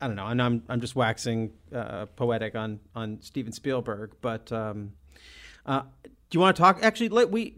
I 0.00 0.06
don't 0.06 0.16
know, 0.16 0.26
and 0.26 0.40
I'm 0.40 0.62
I'm 0.68 0.80
just 0.80 0.96
waxing 0.96 1.52
uh, 1.74 2.06
poetic 2.06 2.54
on 2.54 2.80
on 2.94 3.18
Steven 3.20 3.52
Spielberg, 3.52 4.14
but 4.20 4.50
um, 4.50 4.92
uh, 5.66 5.82
do 6.02 6.10
you 6.32 6.40
want 6.40 6.56
to 6.56 6.62
talk? 6.62 6.78
Actually, 6.82 7.10
let 7.10 7.30
we 7.30 7.56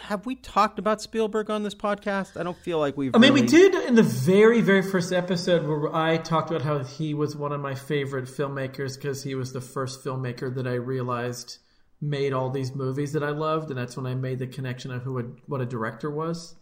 have 0.00 0.26
we 0.26 0.36
talked 0.36 0.78
about 0.78 1.02
Spielberg 1.02 1.50
on 1.50 1.62
this 1.62 1.74
podcast? 1.74 2.38
I 2.38 2.42
don't 2.42 2.56
feel 2.56 2.78
like 2.78 2.96
we've. 2.96 3.14
I 3.14 3.18
mean, 3.18 3.34
really... 3.34 3.42
we 3.42 3.48
did 3.48 3.74
in 3.74 3.94
the 3.94 4.02
very 4.02 4.60
very 4.60 4.82
first 4.82 5.12
episode 5.12 5.66
where 5.66 5.94
I 5.94 6.16
talked 6.16 6.50
about 6.50 6.62
how 6.62 6.78
he 6.82 7.14
was 7.14 7.36
one 7.36 7.52
of 7.52 7.60
my 7.60 7.74
favorite 7.74 8.24
filmmakers 8.24 8.96
because 8.96 9.22
he 9.22 9.34
was 9.34 9.52
the 9.52 9.60
first 9.60 10.04
filmmaker 10.04 10.54
that 10.54 10.66
I 10.66 10.74
realized 10.74 11.58
made 12.00 12.32
all 12.32 12.50
these 12.50 12.74
movies 12.74 13.12
that 13.12 13.22
I 13.22 13.30
loved, 13.30 13.70
and 13.70 13.78
that's 13.78 13.96
when 13.96 14.06
I 14.06 14.14
made 14.14 14.38
the 14.38 14.46
connection 14.46 14.90
of 14.90 15.02
who 15.02 15.18
a, 15.18 15.22
what 15.46 15.60
a 15.60 15.66
director 15.66 16.10
was. 16.10 16.54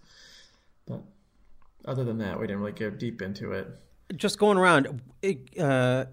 But 0.87 1.03
other 1.85 2.05
than 2.05 2.18
that, 2.18 2.38
we 2.38 2.47
didn't 2.47 2.61
really 2.61 2.73
go 2.73 2.90
deep 2.90 3.20
into 3.20 3.53
it 3.53 3.68
just 4.16 4.38
going 4.38 4.59
around, 4.59 5.01
uh, 5.59 6.05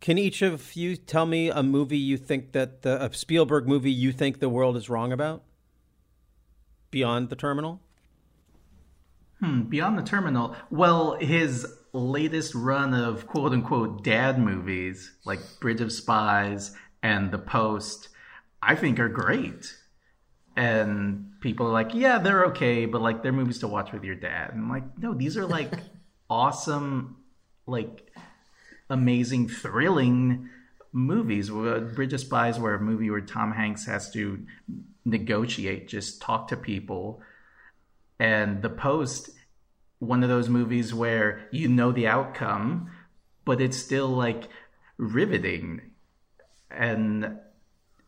can 0.00 0.18
each 0.18 0.42
of 0.42 0.76
you 0.76 0.96
tell 0.96 1.26
me 1.26 1.48
a 1.48 1.62
movie 1.62 1.98
you 1.98 2.16
think 2.16 2.52
that 2.52 2.82
the 2.82 3.02
a 3.02 3.12
Spielberg 3.12 3.66
movie 3.66 3.90
you 3.90 4.12
think 4.12 4.38
the 4.38 4.48
world 4.48 4.76
is 4.76 4.88
wrong 4.88 5.12
about? 5.12 5.42
Beyond 6.90 7.28
the 7.28 7.36
Terminal. 7.36 7.80
Hmm, 9.40 9.62
Beyond 9.62 9.98
the 9.98 10.02
Terminal. 10.02 10.56
Well, 10.70 11.16
his 11.20 11.66
latest 11.92 12.54
run 12.54 12.94
of 12.94 13.26
quote 13.26 13.52
unquote 13.52 14.04
dad 14.04 14.38
movies 14.38 15.12
like 15.24 15.40
Bridge 15.60 15.80
of 15.80 15.92
Spies 15.92 16.72
and 17.02 17.30
The 17.30 17.38
Post, 17.38 18.08
I 18.62 18.74
think 18.74 18.98
are 18.98 19.08
great. 19.08 19.74
And 20.56 21.32
people 21.40 21.66
are 21.66 21.72
like, 21.72 21.94
yeah, 21.94 22.18
they're 22.18 22.46
okay, 22.46 22.86
but 22.86 23.02
like 23.02 23.22
they're 23.22 23.32
movies 23.32 23.58
to 23.58 23.68
watch 23.68 23.92
with 23.92 24.04
your 24.04 24.14
dad. 24.14 24.50
And 24.50 24.60
I'm 24.60 24.70
like, 24.70 24.98
no, 24.98 25.14
these 25.14 25.36
are 25.36 25.46
like 25.46 25.72
awesome, 26.30 27.16
like 27.66 28.10
amazing, 28.88 29.48
thrilling 29.48 30.48
movies. 30.92 31.50
Bridge 31.50 32.12
of 32.12 32.20
Spies, 32.20 32.58
where 32.58 32.74
a 32.74 32.80
movie 32.80 33.10
where 33.10 33.20
Tom 33.20 33.52
Hanks 33.52 33.86
has 33.86 34.10
to 34.12 34.44
negotiate, 35.04 35.88
just 35.88 36.22
talk 36.22 36.48
to 36.48 36.56
people, 36.56 37.20
and 38.18 38.62
The 38.62 38.70
Post, 38.70 39.30
one 39.98 40.22
of 40.22 40.28
those 40.28 40.48
movies 40.48 40.94
where 40.94 41.48
you 41.52 41.68
know 41.68 41.92
the 41.92 42.06
outcome, 42.06 42.90
but 43.44 43.60
it's 43.60 43.76
still 43.76 44.08
like 44.08 44.48
riveting. 44.96 45.90
And 46.70 47.38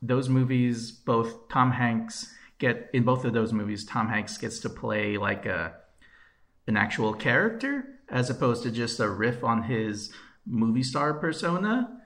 those 0.00 0.28
movies, 0.28 0.90
both 0.90 1.48
Tom 1.48 1.72
Hanks 1.72 2.34
get 2.58 2.90
in 2.92 3.04
both 3.04 3.24
of 3.24 3.32
those 3.32 3.52
movies, 3.52 3.84
Tom 3.84 4.08
Hanks 4.08 4.36
gets 4.36 4.58
to 4.60 4.68
play 4.68 5.16
like 5.16 5.46
a 5.46 5.74
an 6.66 6.76
actual 6.76 7.14
character 7.14 7.84
as 8.10 8.28
opposed 8.30 8.62
to 8.62 8.70
just 8.70 9.00
a 9.00 9.08
riff 9.08 9.42
on 9.42 9.62
his 9.62 10.12
movie 10.46 10.82
star 10.82 11.14
persona. 11.14 12.00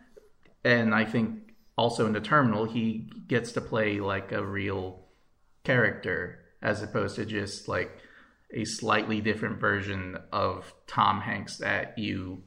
And 0.64 0.94
I 0.94 1.04
think 1.04 1.54
also 1.76 2.06
in 2.06 2.12
the 2.12 2.20
terminal, 2.20 2.64
he 2.64 3.10
gets 3.26 3.52
to 3.52 3.60
play 3.60 4.00
like 4.00 4.32
a 4.32 4.44
real 4.44 5.00
character 5.64 6.38
as 6.60 6.82
opposed 6.82 7.16
to 7.16 7.26
just 7.26 7.68
like 7.68 7.98
a 8.54 8.64
slightly 8.64 9.20
different 9.20 9.58
version 9.58 10.16
of 10.32 10.72
Tom 10.86 11.20
Hanks 11.20 11.56
that 11.58 11.98
you 11.98 12.42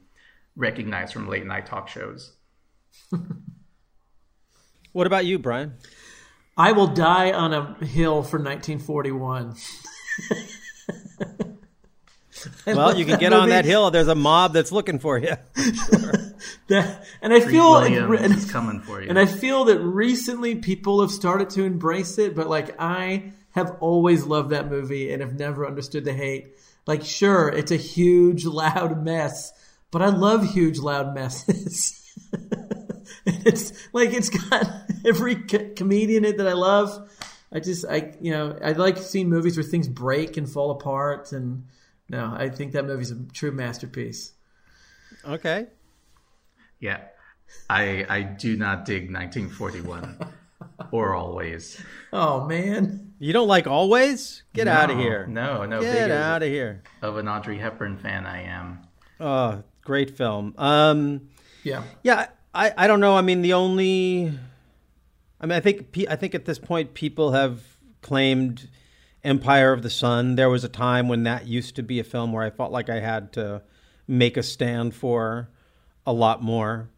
recognize 0.54 1.12
from 1.12 1.28
late 1.28 1.44
night 1.44 1.66
talk 1.66 1.88
shows. 1.88 2.36
what 4.96 5.06
about 5.06 5.26
you, 5.26 5.38
Bryan? 5.38 5.74
I 6.56 6.72
will 6.72 6.86
die 6.86 7.30
on 7.30 7.52
a 7.52 7.84
hill 7.84 8.22
for 8.22 8.38
1941. 8.38 9.54
well, 12.66 12.96
you 12.96 13.04
can 13.04 13.18
get 13.18 13.34
on 13.34 13.50
that 13.50 13.66
hill. 13.66 13.90
There's 13.90 14.08
a 14.08 14.14
mob 14.14 14.54
that's 14.54 14.72
looking 14.72 14.98
for 14.98 15.18
you. 15.18 15.34
Sure. 15.54 16.12
that, 16.68 17.04
and 17.20 17.34
I 17.34 17.40
feel 17.40 17.76
and, 17.76 18.34
it's 18.34 18.50
coming 18.50 18.80
for 18.80 19.02
you. 19.02 19.10
And 19.10 19.18
I 19.18 19.26
feel 19.26 19.66
that 19.66 19.80
recently 19.80 20.54
people 20.54 21.02
have 21.02 21.10
started 21.10 21.50
to 21.50 21.64
embrace 21.64 22.16
it, 22.16 22.34
but 22.34 22.48
like 22.48 22.74
I 22.78 23.34
have 23.50 23.76
always 23.80 24.24
loved 24.24 24.48
that 24.50 24.70
movie 24.70 25.12
and 25.12 25.20
have 25.20 25.38
never 25.38 25.66
understood 25.66 26.06
the 26.06 26.14
hate. 26.14 26.56
Like, 26.86 27.04
sure, 27.04 27.50
it's 27.50 27.70
a 27.70 27.76
huge, 27.76 28.46
loud 28.46 29.04
mess, 29.04 29.52
but 29.90 30.00
I 30.00 30.08
love 30.08 30.54
huge, 30.54 30.78
loud 30.78 31.14
messes. 31.14 32.02
it's 33.44 33.88
like 33.92 34.12
it's 34.12 34.30
got 34.30 34.66
every 35.04 35.36
co- 35.36 35.70
comedian 35.74 36.24
in 36.24 36.34
it 36.34 36.38
that 36.38 36.46
I 36.46 36.52
love. 36.52 37.10
I 37.52 37.60
just, 37.60 37.84
I, 37.88 38.14
you 38.20 38.32
know, 38.32 38.58
I 38.62 38.72
like 38.72 38.98
seeing 38.98 39.28
movies 39.28 39.56
where 39.56 39.64
things 39.64 39.88
break 39.88 40.36
and 40.36 40.48
fall 40.50 40.70
apart 40.70 41.32
and 41.32 41.64
no, 42.08 42.32
I 42.36 42.48
think 42.50 42.72
that 42.72 42.84
movie's 42.84 43.10
a 43.10 43.16
true 43.32 43.50
masterpiece. 43.50 44.32
Okay. 45.24 45.66
Yeah. 46.78 47.00
I 47.68 48.06
I 48.08 48.22
do 48.22 48.56
not 48.56 48.84
dig 48.84 49.12
1941 49.12 50.32
or 50.92 51.14
Always. 51.14 51.80
Oh 52.12 52.46
man. 52.46 53.14
You 53.18 53.32
don't 53.32 53.48
like 53.48 53.66
Always? 53.66 54.44
Get 54.52 54.66
no, 54.66 54.72
out 54.72 54.90
of 54.90 54.98
here. 54.98 55.26
No, 55.26 55.64
no. 55.64 55.80
Get 55.80 56.10
out 56.10 56.42
of 56.42 56.48
here. 56.48 56.82
Of 57.02 57.16
an 57.16 57.28
Audrey 57.28 57.58
Hepburn 57.58 57.96
fan 57.96 58.26
I 58.26 58.42
am. 58.42 58.86
Oh, 59.18 59.64
great 59.82 60.16
film. 60.16 60.54
Um 60.58 61.28
Yeah. 61.64 61.82
Yeah, 62.04 62.26
I 62.56 62.72
I 62.76 62.86
don't 62.86 63.00
know. 63.00 63.16
I 63.16 63.20
mean, 63.20 63.42
the 63.42 63.52
only 63.52 64.32
I 65.40 65.46
mean, 65.46 65.52
I 65.52 65.60
think 65.60 65.96
I 66.08 66.16
think 66.16 66.34
at 66.34 66.46
this 66.46 66.58
point 66.58 66.94
people 66.94 67.32
have 67.32 67.62
claimed 68.00 68.68
Empire 69.22 69.72
of 69.72 69.82
the 69.82 69.90
Sun. 69.90 70.36
There 70.36 70.48
was 70.48 70.64
a 70.64 70.68
time 70.68 71.08
when 71.08 71.24
that 71.24 71.46
used 71.46 71.76
to 71.76 71.82
be 71.82 72.00
a 72.00 72.04
film 72.04 72.32
where 72.32 72.42
I 72.42 72.50
felt 72.50 72.72
like 72.72 72.88
I 72.88 73.00
had 73.00 73.32
to 73.34 73.62
make 74.08 74.36
a 74.36 74.42
stand 74.42 74.94
for 74.94 75.50
a 76.06 76.12
lot 76.12 76.42
more. 76.42 76.88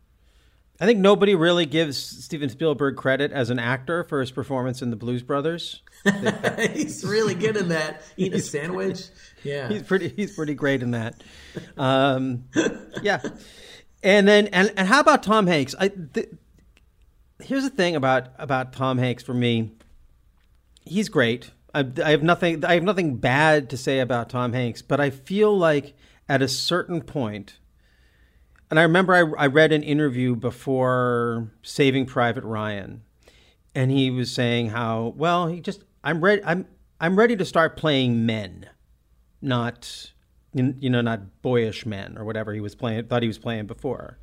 I 0.81 0.87
think 0.87 1.01
nobody 1.01 1.35
really 1.35 1.67
gives 1.67 1.99
Steven 1.99 2.49
Spielberg 2.49 2.95
credit 2.95 3.33
as 3.33 3.51
an 3.51 3.59
actor 3.59 4.05
for 4.05 4.21
his 4.21 4.31
performance 4.31 4.81
in 4.81 4.91
The 4.91 4.97
Blues 4.97 5.25
Brothers. 5.25 5.83
he's 6.73 7.05
really 7.05 7.35
good 7.35 7.57
in 7.57 7.69
that. 7.71 8.03
Eating 8.17 8.39
a 8.39 8.43
sandwich. 8.43 9.09
Yeah, 9.43 9.69
he's 9.69 9.83
pretty. 9.83 10.09
He's 10.09 10.37
pretty 10.37 10.55
great 10.55 10.85
in 10.85 10.93
that. 10.93 11.21
Um, 11.77 12.45
yeah, 13.03 13.21
and 14.03 14.29
then 14.29 14.47
and 14.49 14.73
and 14.77 14.89
how 14.89 15.01
about 15.01 15.23
Tom 15.23 15.47
Hanks? 15.47 15.75
I 15.79 15.89
th- 15.89 16.31
here's 17.43 17.65
the 17.65 17.71
thing 17.71 17.97
about 17.97 18.29
about 18.39 18.73
Tom 18.73 18.99
Hanks 18.99 19.23
for 19.23 19.35
me. 19.35 19.73
He's 20.85 21.09
great. 21.09 21.51
I, 21.75 21.87
I 22.05 22.11
have 22.11 22.23
nothing. 22.23 22.65
I 22.65 22.75
have 22.75 22.83
nothing 22.83 23.17
bad 23.17 23.69
to 23.71 23.77
say 23.77 24.01
about 24.01 24.31
Tom 24.31 24.53
Hanks, 24.53 24.83
but 24.83 25.01
I 25.01 25.11
feel 25.11 25.57
like 25.57 25.95
at 26.29 26.43
a 26.43 26.49
certain 26.49 27.03
point, 27.03 27.59
and 28.71 28.79
I 28.79 28.83
remember 28.83 29.15
I, 29.15 29.45
I 29.45 29.47
read 29.47 29.73
an 29.73 29.83
interview 29.83 30.35
before 30.35 31.51
Saving 31.63 32.07
Private 32.07 32.45
Ryan, 32.45 33.03
and 33.75 33.91
he 33.91 34.11
was 34.11 34.31
saying 34.31 34.71
how 34.71 35.15
well 35.17 35.49
he 35.49 35.61
just 35.61 35.85
I'm 36.03 36.23
ready. 36.23 36.43
I'm 36.45 36.67
I'm 37.01 37.19
ready 37.19 37.37
to 37.37 37.45
start 37.45 37.77
playing 37.77 38.25
men, 38.25 38.69
not 39.43 40.13
you 40.55 40.91
know 40.91 41.01
not 41.01 41.43
boyish 41.43 41.87
men 41.87 42.17
or 42.19 42.25
whatever 42.25 42.53
he 42.53 42.61
was 42.61 42.75
playing 42.75 43.07
thought 43.07 43.23
he 43.23 43.29
was 43.29 43.39
playing 43.39 43.67
before, 43.67 44.19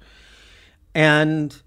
and 0.94 1.62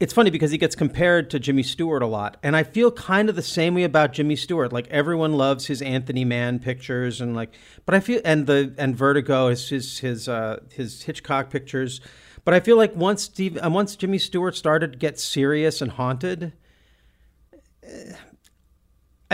it's 0.00 0.12
funny 0.12 0.30
because 0.30 0.50
he 0.50 0.58
gets 0.58 0.74
compared 0.74 1.30
to 1.30 1.38
Jimmy 1.38 1.62
Stewart 1.62 2.02
a 2.02 2.06
lot, 2.06 2.36
and 2.42 2.56
I 2.56 2.62
feel 2.62 2.90
kind 2.90 3.28
of 3.28 3.36
the 3.36 3.42
same 3.42 3.74
way 3.74 3.84
about 3.84 4.12
Jimmy 4.12 4.36
Stewart. 4.36 4.72
Like 4.72 4.88
everyone 4.88 5.34
loves 5.34 5.66
his 5.66 5.80
Anthony 5.80 6.24
Mann 6.24 6.58
pictures, 6.58 7.20
and 7.20 7.34
like, 7.34 7.54
but 7.86 7.94
I 7.94 8.00
feel 8.00 8.20
and 8.24 8.46
the 8.46 8.74
and 8.76 8.96
Vertigo 8.96 9.48
is 9.48 9.68
his 9.68 9.98
his 10.00 10.28
uh, 10.28 10.60
his 10.72 11.02
Hitchcock 11.02 11.50
pictures, 11.50 12.00
but 12.44 12.54
I 12.54 12.60
feel 12.60 12.76
like 12.76 12.96
once 12.96 13.22
Steve 13.22 13.58
uh, 13.62 13.70
once 13.70 13.94
Jimmy 13.94 14.18
Stewart 14.18 14.56
started 14.56 14.92
to 14.92 14.98
get 14.98 15.20
serious 15.20 15.80
and 15.80 15.92
haunted. 15.92 16.52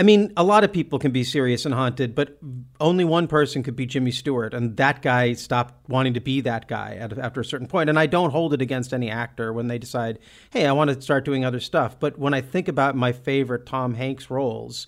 I 0.01 0.03
mean, 0.03 0.33
a 0.35 0.43
lot 0.43 0.63
of 0.63 0.73
people 0.73 0.97
can 0.97 1.11
be 1.11 1.23
serious 1.23 1.63
and 1.63 1.75
haunted, 1.75 2.15
but 2.15 2.39
only 2.79 3.05
one 3.05 3.27
person 3.27 3.61
could 3.61 3.75
be 3.75 3.85
Jimmy 3.85 4.09
Stewart, 4.09 4.51
and 4.51 4.75
that 4.77 5.03
guy 5.03 5.33
stopped 5.33 5.87
wanting 5.87 6.15
to 6.15 6.19
be 6.19 6.41
that 6.41 6.67
guy 6.67 6.97
at, 6.99 7.15
after 7.19 7.41
a 7.41 7.45
certain 7.45 7.67
point. 7.67 7.87
And 7.87 7.99
I 7.99 8.07
don't 8.07 8.31
hold 8.31 8.55
it 8.55 8.63
against 8.63 8.95
any 8.95 9.11
actor 9.11 9.53
when 9.53 9.67
they 9.67 9.77
decide, 9.77 10.17
"Hey, 10.49 10.65
I 10.65 10.71
want 10.71 10.89
to 10.89 10.99
start 10.99 11.23
doing 11.23 11.45
other 11.45 11.59
stuff." 11.59 11.99
But 11.99 12.17
when 12.17 12.33
I 12.33 12.41
think 12.41 12.67
about 12.67 12.95
my 12.95 13.11
favorite 13.11 13.67
Tom 13.67 13.93
Hanks 13.93 14.31
roles, 14.31 14.87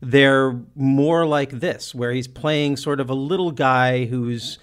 they're 0.00 0.56
more 0.76 1.26
like 1.26 1.50
this, 1.50 1.92
where 1.92 2.12
he's 2.12 2.28
playing 2.28 2.76
sort 2.76 3.00
of 3.00 3.10
a 3.10 3.14
little 3.14 3.50
guy 3.50 4.04
who's 4.04 4.60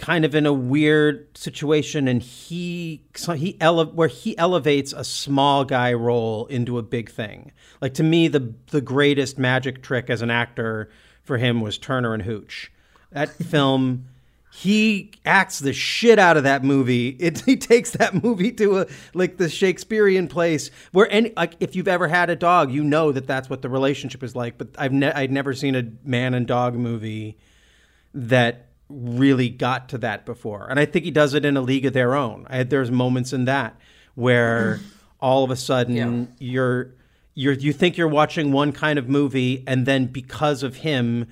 kind 0.00 0.24
of 0.24 0.34
in 0.34 0.46
a 0.46 0.52
weird 0.52 1.28
situation 1.36 2.08
and 2.08 2.22
he 2.22 3.04
so 3.14 3.34
he 3.34 3.54
ele- 3.60 3.92
where 3.92 4.08
he 4.08 4.36
elevates 4.38 4.94
a 4.94 5.04
small 5.04 5.62
guy 5.62 5.92
role 5.92 6.46
into 6.46 6.78
a 6.78 6.82
big 6.82 7.10
thing. 7.10 7.52
Like 7.82 7.92
to 7.94 8.02
me 8.02 8.26
the 8.26 8.54
the 8.70 8.80
greatest 8.80 9.38
magic 9.38 9.82
trick 9.82 10.08
as 10.08 10.22
an 10.22 10.30
actor 10.30 10.90
for 11.22 11.36
him 11.36 11.60
was 11.60 11.76
Turner 11.76 12.14
and 12.14 12.22
Hooch. 12.22 12.72
That 13.12 13.28
film 13.44 14.06
he 14.52 15.12
acts 15.26 15.58
the 15.58 15.74
shit 15.74 16.18
out 16.18 16.36
of 16.38 16.44
that 16.44 16.64
movie. 16.64 17.10
It, 17.10 17.40
he 17.44 17.56
takes 17.56 17.90
that 17.92 18.24
movie 18.24 18.52
to 18.52 18.78
a 18.78 18.86
like 19.12 19.36
the 19.36 19.50
Shakespearean 19.50 20.28
place 20.28 20.70
where 20.92 21.12
any 21.12 21.34
like 21.36 21.56
if 21.60 21.76
you've 21.76 21.88
ever 21.88 22.08
had 22.08 22.30
a 22.30 22.36
dog, 22.36 22.72
you 22.72 22.82
know 22.82 23.12
that 23.12 23.26
that's 23.26 23.50
what 23.50 23.60
the 23.60 23.68
relationship 23.68 24.22
is 24.22 24.34
like. 24.34 24.56
But 24.56 24.68
I've 24.78 24.94
ne- 24.94 25.12
I'd 25.12 25.30
never 25.30 25.52
seen 25.52 25.74
a 25.74 25.84
man 26.04 26.32
and 26.32 26.46
dog 26.46 26.74
movie 26.74 27.36
that 28.14 28.69
really 28.90 29.48
got 29.48 29.88
to 29.90 29.98
that 29.98 30.26
before. 30.26 30.66
And 30.68 30.78
I 30.78 30.84
think 30.84 31.04
he 31.04 31.10
does 31.10 31.34
it 31.34 31.44
in 31.44 31.56
a 31.56 31.60
league 31.60 31.86
of 31.86 31.92
their 31.92 32.14
own. 32.14 32.46
I, 32.50 32.62
there's 32.62 32.90
moments 32.90 33.32
in 33.32 33.44
that 33.46 33.78
where 34.14 34.80
all 35.20 35.44
of 35.44 35.50
a 35.50 35.56
sudden 35.56 36.34
you're 36.38 36.94
you're 37.34 37.52
you 37.52 37.72
think 37.72 37.96
you're 37.96 38.08
watching 38.08 38.52
one 38.52 38.72
kind 38.72 38.98
of 38.98 39.08
movie 39.08 39.62
and 39.66 39.86
then 39.86 40.06
because 40.06 40.62
of 40.62 40.76
him 40.76 41.28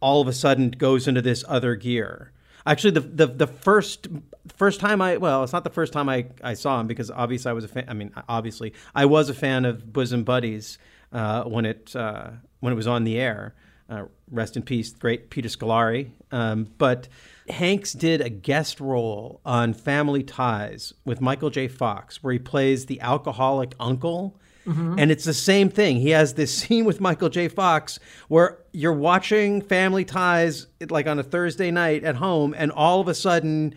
all 0.00 0.20
of 0.20 0.28
a 0.28 0.32
sudden 0.32 0.70
goes 0.70 1.08
into 1.08 1.22
this 1.22 1.44
other 1.48 1.74
gear. 1.74 2.32
Actually, 2.66 2.92
the 2.92 3.00
the, 3.00 3.26
the 3.26 3.46
first 3.46 4.08
first 4.56 4.80
time 4.80 5.00
I 5.00 5.16
well, 5.18 5.44
it's 5.44 5.52
not 5.52 5.64
the 5.64 5.70
first 5.70 5.92
time 5.92 6.08
I, 6.08 6.26
I 6.42 6.54
saw 6.54 6.80
him 6.80 6.86
because 6.86 7.10
obviously 7.10 7.50
I 7.50 7.52
was 7.52 7.64
a 7.64 7.68
fan. 7.68 7.84
I 7.88 7.94
mean, 7.94 8.12
obviously 8.28 8.72
I 8.94 9.04
was 9.06 9.28
a 9.28 9.34
fan 9.34 9.64
of 9.64 9.92
Bosom 9.92 10.24
Buddies 10.24 10.78
uh, 11.12 11.44
when 11.44 11.64
it 11.64 11.94
uh, 11.94 12.30
when 12.60 12.72
it 12.72 12.76
was 12.76 12.86
on 12.86 13.04
the 13.04 13.18
air. 13.18 13.54
Uh, 13.88 14.04
rest 14.30 14.56
in 14.56 14.62
peace, 14.62 14.90
great 14.92 15.30
Peter 15.30 15.48
Scolari. 15.48 16.10
Um, 16.32 16.66
but 16.76 17.06
Hanks 17.48 17.92
did 17.92 18.20
a 18.20 18.28
guest 18.28 18.80
role 18.80 19.40
on 19.44 19.74
Family 19.74 20.24
Ties 20.24 20.92
with 21.04 21.20
Michael 21.20 21.50
J. 21.50 21.68
Fox, 21.68 22.20
where 22.22 22.32
he 22.32 22.38
plays 22.40 22.86
the 22.86 23.00
alcoholic 23.00 23.74
uncle. 23.78 24.40
Mhm. 24.66 24.96
And 24.98 25.12
it's 25.12 25.22
the 25.24 25.32
same 25.32 25.68
thing. 25.68 25.98
He 26.00 26.10
has 26.10 26.34
this 26.34 26.52
scene 26.58 26.84
with 26.84 27.00
Michael 27.00 27.28
J. 27.28 27.46
Fox 27.46 28.00
where 28.26 28.58
you're 28.72 28.92
watching 28.92 29.62
Family 29.62 30.04
Ties 30.04 30.66
like 30.90 31.06
on 31.06 31.20
a 31.20 31.22
Thursday 31.22 31.70
night 31.70 32.02
at 32.02 32.16
home, 32.16 32.52
and 32.58 32.72
all 32.72 33.00
of 33.00 33.06
a 33.06 33.14
sudden 33.14 33.72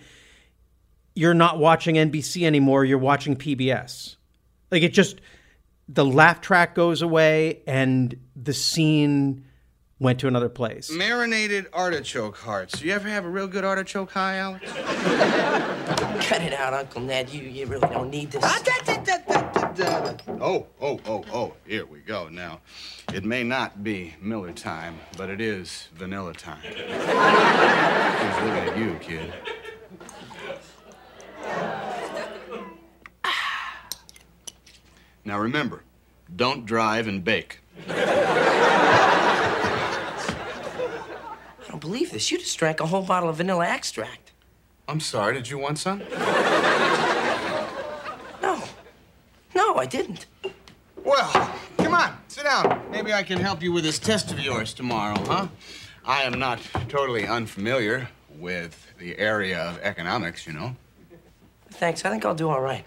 you're 1.14 1.36
not 1.36 1.60
watching 1.60 1.96
NBC 1.98 2.46
anymore. 2.48 2.84
You're 2.86 2.98
watching 2.98 3.36
PBS. 3.36 4.16
Like 4.72 4.82
it 4.82 4.94
just, 4.94 5.22
the 5.88 6.06
laugh 6.06 6.42
track 6.42 6.74
goes 6.74 7.02
away, 7.04 7.62
and 7.68 8.16
the 8.36 8.54
scene 8.54 9.46
went 10.00 10.20
to 10.20 10.28
another 10.28 10.50
place. 10.50 10.90
Marinated 10.92 11.68
artichoke 11.74 12.38
hearts. 12.38 12.82
You 12.82 12.94
ever 12.94 13.08
have 13.10 13.26
a 13.26 13.30
real 13.30 13.48
good 13.48 13.66
artichoke 13.66 14.12
high, 14.12 14.38
Alex? 14.38 14.72
Cut 16.28 16.42
it 16.42 16.54
out, 16.54 16.74
Uncle 16.74 17.02
Ned. 17.02 17.30
You, 17.30 17.42
you 17.44 17.66
really 17.66 17.88
don't 17.90 18.10
need 18.10 18.32
this. 18.32 18.44
Ah, 18.46 18.62
oh, 20.40 20.68
oh, 20.82 21.00
oh, 21.06 21.26
oh, 21.34 21.54
here 21.66 21.86
we 21.86 22.00
go. 22.00 22.30
Now, 22.30 22.62
it 23.14 23.26
may 23.26 23.44
not 23.44 23.84
be 23.84 24.16
Miller 24.22 24.54
time, 24.54 25.00
but 25.18 25.30
it 25.30 25.42
is 25.42 25.90
vanilla 25.94 26.34
time. 26.34 26.62
Who's 26.62 26.76
looking 28.46 28.70
at 28.70 28.78
you, 28.78 28.96
kid? 29.02 29.34
Now 35.26 35.38
remember, 35.40 35.84
don't 36.36 36.66
drive 36.66 37.08
and 37.08 37.24
bake. 37.24 37.60
I 41.80 41.82
don't 41.82 41.92
believe 41.92 42.12
this. 42.12 42.30
You 42.30 42.38
just 42.38 42.60
drank 42.60 42.82
a 42.82 42.88
whole 42.88 43.04
bottle 43.04 43.30
of 43.30 43.38
vanilla 43.38 43.66
extract. 43.66 44.34
I'm 44.90 45.00
sorry, 45.00 45.34
did 45.36 45.50
you 45.50 45.58
want 45.58 45.80
some? 45.80 46.00
No. 48.42 48.62
No, 49.56 49.76
I 49.78 49.86
didn't. 49.86 50.26
Well, 51.06 51.32
come 51.78 51.94
on, 51.94 52.18
sit 52.28 52.44
down. 52.44 52.82
Maybe 52.92 53.14
I 53.14 53.24
can 53.24 53.40
help 53.40 53.64
you 53.64 53.72
with 53.72 53.86
this 53.86 53.98
test 53.98 54.30
of 54.30 54.42
yours 54.42 54.74
tomorrow, 54.74 55.18
huh? 55.24 55.48
I 56.04 56.24
am 56.24 56.38
not 56.38 56.60
totally 56.90 57.26
unfamiliar 57.26 58.10
with 58.38 58.86
the 58.98 59.18
area 59.18 59.62
of 59.62 59.80
economics, 59.80 60.46
you 60.46 60.52
know. 60.52 60.76
Thanks. 61.70 62.04
I 62.04 62.10
think 62.10 62.26
I'll 62.26 62.36
do 62.36 62.50
all 62.50 62.60
right. 62.60 62.84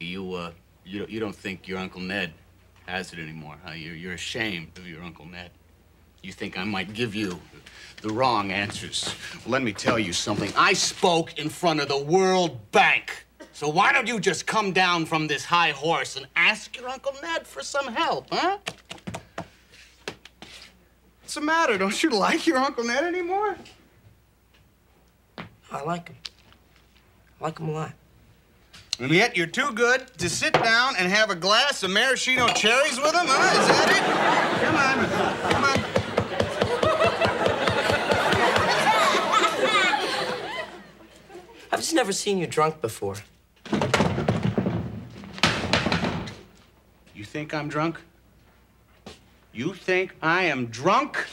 You, 0.00 0.34
uh, 0.34 0.50
you 0.84 0.98
don't, 0.98 1.10
you 1.10 1.20
don't 1.20 1.36
think 1.36 1.68
your 1.68 1.78
Uncle 1.78 2.00
Ned 2.00 2.32
has 2.86 3.12
it 3.12 3.20
anymore, 3.20 3.58
huh? 3.64 3.74
You're, 3.74 3.94
you're 3.94 4.14
ashamed 4.14 4.76
of 4.76 4.88
your 4.88 5.00
Uncle 5.00 5.26
Ned. 5.26 5.52
You 6.24 6.32
think 6.32 6.56
I 6.56 6.64
might 6.64 6.94
give 6.94 7.14
you 7.14 7.38
the 8.00 8.08
wrong 8.08 8.50
answers. 8.50 9.14
Well, 9.44 9.52
let 9.52 9.62
me 9.62 9.74
tell 9.74 9.98
you 9.98 10.14
something. 10.14 10.50
I 10.56 10.72
spoke 10.72 11.38
in 11.38 11.50
front 11.50 11.80
of 11.80 11.88
the 11.88 11.98
World 12.02 12.72
Bank. 12.72 13.26
So 13.52 13.68
why 13.68 13.92
don't 13.92 14.08
you 14.08 14.18
just 14.18 14.46
come 14.46 14.72
down 14.72 15.04
from 15.04 15.26
this 15.26 15.44
high 15.44 15.72
horse 15.72 16.16
and 16.16 16.26
ask 16.34 16.78
your 16.78 16.88
Uncle 16.88 17.12
Ned 17.20 17.46
for 17.46 17.62
some 17.62 17.88
help, 17.88 18.28
huh? 18.32 18.56
What's 21.20 21.34
the 21.34 21.42
matter? 21.42 21.76
Don't 21.76 22.02
you 22.02 22.08
like 22.08 22.46
your 22.46 22.56
Uncle 22.56 22.84
Ned 22.84 23.04
anymore? 23.04 23.56
I 25.70 25.82
like 25.82 26.08
him. 26.08 26.16
I 27.38 27.44
like 27.44 27.58
him 27.58 27.68
a 27.68 27.72
lot. 27.72 27.92
And 28.98 29.10
yet 29.10 29.36
you're 29.36 29.46
too 29.46 29.72
good 29.72 30.06
to 30.18 30.30
sit 30.30 30.54
down 30.54 30.94
and 30.96 31.12
have 31.12 31.28
a 31.28 31.34
glass 31.34 31.82
of 31.82 31.90
maraschino 31.90 32.48
cherries 32.48 32.98
with 32.98 33.12
him, 33.12 33.26
huh? 33.26 33.60
Is 33.60 33.68
that 33.68 33.90
it? 33.90 34.04
Come 34.64 34.76
on. 34.76 35.52
Come 35.52 35.64
on. 35.64 35.94
I've 41.73 41.73
just 41.84 41.94
never 41.94 42.12
seen 42.12 42.38
you 42.38 42.46
drunk 42.46 42.80
before. 42.80 43.16
You 47.14 47.24
think 47.24 47.52
I'm 47.52 47.68
drunk? 47.68 48.00
You 49.52 49.74
think 49.74 50.14
I 50.22 50.44
am 50.44 50.68
drunk? 50.68 51.26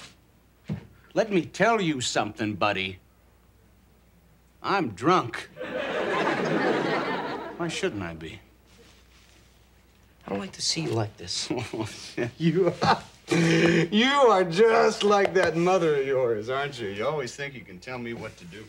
Let 1.14 1.32
me 1.32 1.46
tell 1.46 1.80
you 1.80 2.02
something, 2.02 2.56
buddy. 2.56 3.00
I'm 4.62 4.90
drunk. 4.90 5.50
Why 7.56 7.70
shouldn't 7.70 8.04
I 8.04 8.14
be? 8.14 8.42
I 10.28 10.32
don't 10.32 10.40
like 10.40 10.52
to 10.52 10.62
see 10.62 10.82
you 10.82 10.92
like 10.92 11.16
this. 11.16 11.50
you 12.38 12.74
are. 12.82 13.02
You 13.30 14.12
are 14.30 14.44
just 14.44 15.04
like 15.04 15.34
that 15.36 15.56
mother 15.56 15.96
of 15.96 16.06
yours, 16.06 16.50
aren't 16.50 16.78
you? 16.78 16.90
You 16.90 17.08
always 17.08 17.34
think 17.34 17.54
you 17.54 17.62
can 17.62 17.80
tell 17.80 17.98
me 17.98 18.12
what 18.12 18.36
to 18.36 18.44
do. 18.44 18.66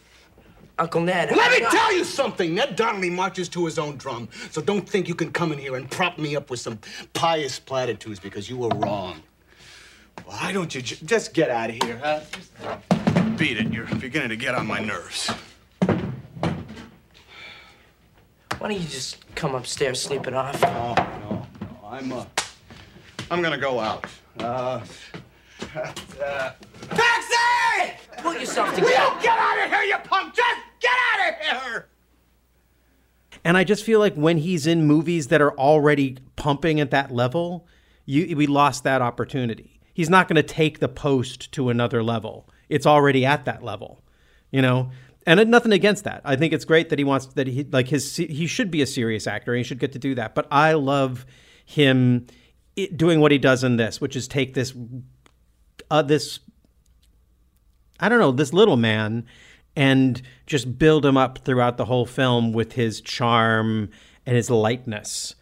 Uncle 0.83 1.01
Ned. 1.01 1.31
Let 1.37 1.53
me 1.53 1.61
not- 1.61 1.71
tell 1.71 1.95
you 1.95 2.03
something. 2.03 2.57
Ned 2.57 2.75
Donnelly 2.75 3.09
marches 3.09 3.49
to 3.51 3.65
his 3.67 3.79
own 3.79 3.97
drum. 3.99 4.29
So 4.51 4.61
don't 4.61 4.87
think 4.89 5.07
you 5.07 5.15
can 5.15 5.31
come 5.31 5.53
in 5.53 5.59
here 5.59 5.77
and 5.77 5.89
prop 5.89 6.19
me 6.19 6.35
up 6.35 6.51
with 6.51 6.59
some 6.59 6.81
pious 7.13 7.61
platitudes 7.61 8.19
because 8.19 8.51
you 8.51 8.57
were 8.57 8.69
wrong. 8.71 9.23
Why 10.25 10.51
don't 10.51 10.75
you 10.75 10.83
ju- 10.83 10.97
just 11.07 11.35
get 11.35 11.51
out 11.51 11.71
of 11.71 11.77
here, 11.85 12.01
huh? 12.03 12.21
Just 12.33 13.37
beat 13.39 13.59
it. 13.59 13.73
You're 13.73 13.87
beginning 13.87 14.31
to 14.31 14.37
get 14.37 14.57
on 14.57 14.67
my 14.67 14.81
nerves. 14.81 15.29
Why 18.59 18.69
don't 18.69 18.73
you 18.73 18.81
just 18.89 19.25
come 19.37 19.55
upstairs, 19.55 20.03
sleep 20.03 20.27
it 20.27 20.35
off? 20.35 20.61
No, 20.63 20.95
no, 20.97 21.47
no. 21.61 21.79
I'm, 21.87 22.13
uh, 22.13 22.25
I'm 23.31 23.41
gonna 23.41 23.57
go 23.57 23.79
out. 23.79 24.05
Uh, 24.41 24.43
uh, 25.77 26.51
Taxi! 26.91 27.95
Pull 28.19 28.35
yourself 28.35 28.69
you 28.71 28.85
together. 28.85 29.15
get 29.23 29.39
out 29.39 29.65
of 29.65 29.71
here, 29.73 29.83
you 29.85 29.97
punk! 30.05 30.35
Just 30.35 30.61
get 30.83 30.93
out 30.93 31.29
of 31.31 31.63
here! 31.71 31.89
And 33.45 33.57
I 33.57 33.65
just 33.65 33.85
feel 33.85 33.99
like 33.99 34.15
when 34.15 34.39
he's 34.39 34.67
in 34.67 34.87
movies 34.87 35.29
that 35.29 35.41
are 35.41 35.57
already 35.59 36.19
pumping 36.37 36.81
at 36.81 36.91
that 36.91 37.11
level, 37.11 37.67
you 38.05 38.37
we 38.37 38.47
lost 38.47 38.85
that 38.85 39.03
opportunity. 39.03 39.81
He's 39.95 40.11
not 40.11 40.29
going 40.29 40.37
to 40.37 40.43
take 40.43 40.79
the 40.79 40.89
post 40.89 41.53
to 41.53 41.69
another 41.69 42.03
level. 42.03 42.49
It's 42.69 42.87
already 42.87 43.27
at 43.27 43.45
that 43.45 43.63
level. 43.63 44.03
You 44.51 44.63
know, 44.63 44.91
and 45.27 45.51
nothing 45.51 45.73
against 45.73 46.05
that. 46.05 46.21
I 46.25 46.37
think 46.37 46.53
it's 46.53 46.65
great 46.65 46.89
that 46.91 46.99
he 46.99 47.05
wants 47.05 47.27
that 47.27 47.47
he 47.47 47.65
like 47.65 47.89
his 47.89 48.17
he 48.17 48.47
should 48.47 48.71
be 48.71 48.83
a 48.83 48.87
serious 48.87 49.27
actor. 49.27 49.53
and 49.53 49.59
He 49.59 49.65
should 49.65 49.79
get 49.79 49.93
to 49.93 49.99
do 49.99 50.15
that. 50.15 50.35
But 50.35 50.47
I 50.51 50.75
love 50.75 51.27
him 51.65 52.27
doing 52.97 53.21
what 53.21 53.33
he 53.33 53.39
does 53.39 53.65
in 53.65 53.77
this, 53.77 54.01
which 54.01 54.17
is 54.17 54.29
take 54.29 54.55
this 54.55 54.75
uh, 55.91 56.03
this 56.03 56.41
I 58.01 58.09
don't 58.09 58.19
know 58.19 58.33
this 58.33 58.53
little 58.53 58.77
man 58.77 59.27
and 59.77 60.21
just 60.47 60.79
build 60.79 61.05
him 61.05 61.17
up 61.17 61.39
throughout 61.45 61.77
the 61.77 61.87
whole 61.87 62.07
film 62.07 62.53
with 62.53 62.73
his 62.73 63.01
charm 63.01 63.91
and 64.27 64.37
his 64.37 64.51
lightness. 64.51 65.35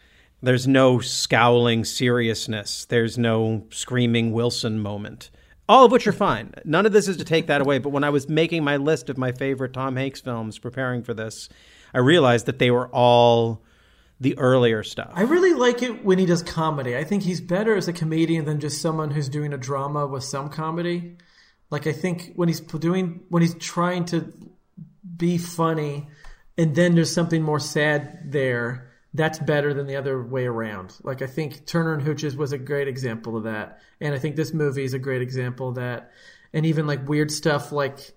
There's 0.43 0.67
no 0.67 1.01
scowling 1.01 1.85
seriousness. 1.85 2.87
There's 2.87 3.19
no 3.19 3.67
screaming 3.71 4.33
Wilson 4.33 4.81
moment. 4.81 5.31
All 5.69 5.85
of 5.85 5.93
which 5.93 6.07
are 6.07 6.13
fine. 6.13 6.53
None 6.65 6.87
of 6.87 6.93
this 6.93 7.09
is 7.09 7.17
to 7.19 7.25
take 7.25 7.47
that 7.47 7.61
away. 7.61 7.79
But 7.79 7.91
when 7.91 8.05
I 8.05 8.11
was 8.11 8.29
making 8.29 8.65
my 8.65 8.77
list 8.77 9.11
of 9.11 9.19
my 9.19 9.33
favorite 9.33 9.73
Tom 9.73 9.97
Hanks 9.97 10.21
films 10.21 10.59
preparing 10.59 11.03
for 11.03 11.15
this, 11.15 11.49
I 11.93 11.99
realized 11.99 12.47
that 12.47 12.59
they 12.59 12.71
were 12.71 12.89
all 12.89 13.63
the 14.19 14.37
earlier 14.39 14.83
stuff. 14.83 15.13
I 15.15 15.23
really 15.23 15.55
like 15.55 15.83
it 15.83 16.05
when 16.05 16.19
he 16.19 16.27
does 16.27 16.43
comedy. 16.43 16.97
I 16.97 17.05
think 17.05 17.23
he's 17.23 17.41
better 17.41 17.77
as 17.77 17.89
a 17.89 17.93
comedian 17.93 18.45
than 18.45 18.61
just 18.61 18.81
someone 18.81 19.11
who's 19.11 19.29
doing 19.29 19.53
a 19.53 19.59
drama 19.59 20.07
with 20.07 20.25
some 20.25 20.49
comedy. 20.49 21.17
Like 21.71 21.87
I 21.87 21.93
think 21.93 22.33
when 22.35 22.49
he's 22.49 22.61
doing 22.61 23.21
when 23.29 23.43
he's 23.43 23.55
trying 23.55 24.05
to 24.07 24.33
be 25.17 25.39
funny 25.39 26.09
and 26.59 26.75
then 26.75 26.95
there's 26.95 27.13
something 27.13 27.43
more 27.43 27.61
sad 27.61 28.33
there, 28.33 28.91
that's 29.15 29.39
better 29.39 29.73
than 29.73 29.87
the 29.87 29.97
other 29.97 30.23
way 30.23 30.47
around. 30.47 30.95
Like 31.03 31.23
I 31.23 31.27
think 31.27 31.67
Turner 31.67 31.95
and 31.95 32.03
Hooches 32.03 32.37
was 32.37 32.53
a 32.53 32.59
great 32.59 32.89
example 32.89 33.37
of 33.37 33.45
that. 33.45 33.81
And 34.01 34.15
I 34.15 34.19
think 34.19 34.37
this 34.37 34.53
movie 34.53 34.85
is 34.85 34.95
a 34.95 34.99
great 34.99 35.23
example 35.23 35.69
of 35.69 35.77
that. 35.77 36.13
And 36.53 36.67
even 36.67 36.87
like 36.87 37.09
weird 37.09 37.31
stuff 37.31 37.73
like 37.73 38.13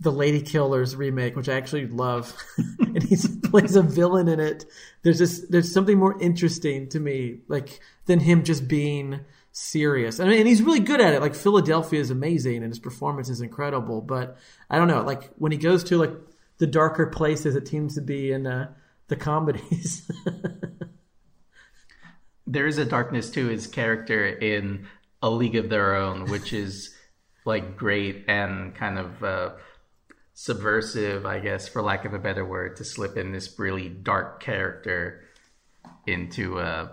the 0.00 0.12
Lady 0.12 0.40
Killers 0.40 0.94
remake, 0.94 1.34
which 1.34 1.48
I 1.48 1.54
actually 1.54 1.86
love, 1.88 2.36
and 2.78 3.02
he 3.02 3.16
plays 3.44 3.74
a 3.74 3.82
villain 3.82 4.28
in 4.28 4.38
it. 4.38 4.64
There's 5.02 5.18
just 5.18 5.50
there's 5.50 5.72
something 5.72 5.98
more 5.98 6.20
interesting 6.20 6.88
to 6.90 7.00
me, 7.00 7.40
like 7.48 7.80
than 8.06 8.20
him 8.20 8.44
just 8.44 8.68
being 8.68 9.20
serious. 9.58 10.20
I 10.20 10.24
mean, 10.24 10.38
and 10.38 10.48
he's 10.48 10.62
really 10.62 10.80
good 10.80 11.00
at 11.00 11.14
it. 11.14 11.20
Like 11.20 11.34
Philadelphia 11.34 12.00
is 12.00 12.10
amazing, 12.10 12.62
and 12.62 12.70
his 12.70 12.78
performance 12.78 13.28
is 13.28 13.40
incredible. 13.40 14.00
But 14.00 14.36
I 14.70 14.78
don't 14.78 14.88
know, 14.88 15.02
like 15.02 15.30
when 15.36 15.52
he 15.52 15.58
goes 15.58 15.84
to 15.84 15.98
like 15.98 16.12
the 16.58 16.66
darker 16.66 17.06
places, 17.06 17.56
it 17.56 17.68
seems 17.68 17.94
to 17.96 18.00
be 18.00 18.32
in 18.32 18.46
uh, 18.46 18.72
the 19.08 19.16
comedies. 19.16 20.10
there 22.46 22.66
is 22.66 22.78
a 22.78 22.84
darkness 22.84 23.30
to 23.30 23.48
his 23.48 23.66
character 23.66 24.26
in 24.26 24.86
A 25.22 25.30
League 25.30 25.56
of 25.56 25.68
Their 25.68 25.96
Own, 25.96 26.26
which 26.26 26.52
is 26.52 26.94
like 27.44 27.76
great 27.76 28.24
and 28.28 28.74
kind 28.74 28.98
of. 28.98 29.22
Uh, 29.22 29.50
subversive, 30.40 31.26
I 31.26 31.40
guess, 31.40 31.66
for 31.66 31.82
lack 31.82 32.04
of 32.04 32.14
a 32.14 32.18
better 32.20 32.44
word, 32.44 32.76
to 32.76 32.84
slip 32.84 33.16
in 33.16 33.32
this 33.32 33.58
really 33.58 33.88
dark 33.88 34.40
character 34.40 35.24
into 36.06 36.60
uh, 36.60 36.90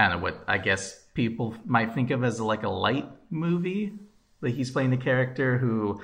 I 0.00 0.08
don't 0.08 0.16
know 0.16 0.22
what 0.22 0.42
I 0.48 0.58
guess 0.58 0.98
people 1.20 1.54
might 1.66 1.94
think 1.94 2.10
of 2.10 2.24
as 2.24 2.40
like 2.40 2.62
a 2.62 2.68
light 2.68 3.06
movie. 3.28 3.92
Like 4.40 4.54
he's 4.54 4.70
playing 4.70 4.90
the 4.90 4.96
character 4.96 5.58
who 5.58 6.00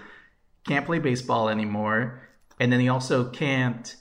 can't 0.66 0.84
play 0.84 0.98
baseball 0.98 1.48
anymore, 1.48 2.20
and 2.60 2.70
then 2.70 2.80
he 2.80 2.88
also 2.88 3.30
can't 3.30 3.96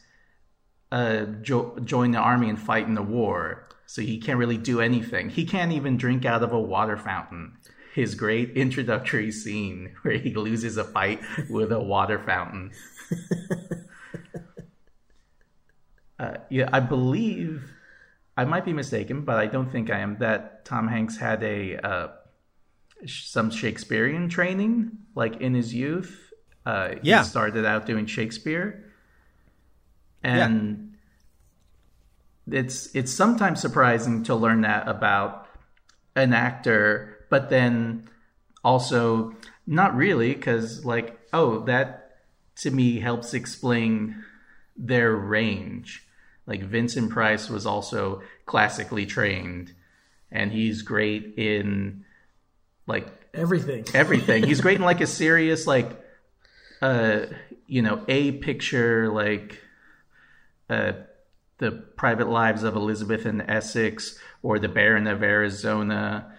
uh, 0.91 1.25
jo- 1.41 1.79
join 1.83 2.11
the 2.11 2.17
army 2.17 2.49
and 2.49 2.59
fight 2.59 2.85
in 2.87 2.95
the 2.95 3.01
war. 3.01 3.67
So 3.85 4.01
he 4.01 4.17
can't 4.17 4.39
really 4.39 4.57
do 4.57 4.81
anything. 4.81 5.29
He 5.29 5.45
can't 5.45 5.71
even 5.71 5.95
drink 5.95 6.25
out 6.25 6.43
of 6.43 6.51
a 6.51 6.59
water 6.59 6.97
fountain 6.97 7.57
his 7.95 8.13
great 8.13 8.57
introductory 8.57 9.31
scene 9.31 9.95
where 10.01 10.17
he 10.17 10.33
loses 10.33 10.75
a 10.75 10.83
fight 10.83 11.21
with 11.49 11.71
a 11.71 11.79
water 11.79 12.19
fountain. 12.19 12.71
uh, 16.19 16.33
yeah, 16.49 16.69
I 16.73 16.81
believe 16.81 17.71
I 18.37 18.45
might 18.45 18.65
be 18.65 18.73
mistaken, 18.73 19.21
but 19.21 19.37
I 19.37 19.45
don't 19.47 19.71
think 19.71 19.89
I 19.89 19.99
am. 19.99 20.17
That 20.17 20.65
Tom 20.65 20.87
Hanks 20.87 21.17
had 21.17 21.41
a 21.43 21.77
uh, 21.77 22.07
some 23.05 23.49
Shakespearean 23.49 24.29
training, 24.29 24.91
like 25.15 25.39
in 25.41 25.53
his 25.53 25.73
youth. 25.73 26.33
Uh, 26.65 26.95
yeah, 27.01 27.23
he 27.23 27.29
started 27.29 27.65
out 27.65 27.85
doing 27.85 28.05
Shakespeare, 28.05 28.91
and 30.23 30.95
yeah. 32.47 32.59
it's 32.59 32.93
it's 32.95 33.11
sometimes 33.11 33.61
surprising 33.61 34.23
to 34.23 34.35
learn 34.35 34.61
that 34.61 34.87
about 34.87 35.47
an 36.15 36.33
actor 36.33 37.15
but 37.29 37.49
then 37.49 38.07
also 38.63 39.35
not 39.67 39.95
really 39.95 40.33
because 40.33 40.85
like 40.85 41.19
oh 41.33 41.59
that 41.65 42.17
to 42.55 42.71
me 42.71 42.99
helps 42.99 43.33
explain 43.33 44.23
their 44.77 45.13
range 45.13 46.04
like 46.47 46.61
vincent 46.63 47.09
price 47.11 47.49
was 47.49 47.65
also 47.65 48.21
classically 48.45 49.05
trained 49.05 49.73
and 50.31 50.51
he's 50.51 50.81
great 50.81 51.33
in 51.37 52.03
like 52.87 53.07
everything 53.33 53.85
everything 53.93 54.43
he's 54.43 54.61
great 54.61 54.77
in 54.77 54.83
like 54.83 55.01
a 55.01 55.07
serious 55.07 55.67
like 55.67 55.89
uh 56.81 57.21
you 57.67 57.81
know 57.81 58.03
a 58.07 58.31
picture 58.31 59.09
like 59.11 59.61
uh 60.69 60.93
the 61.57 61.71
private 61.71 62.29
lives 62.29 62.63
of 62.63 62.75
elizabeth 62.75 63.25
and 63.25 63.41
essex 63.41 64.19
or 64.43 64.59
the 64.59 64.69
baron 64.69 65.07
of 65.07 65.23
arizona 65.23 66.31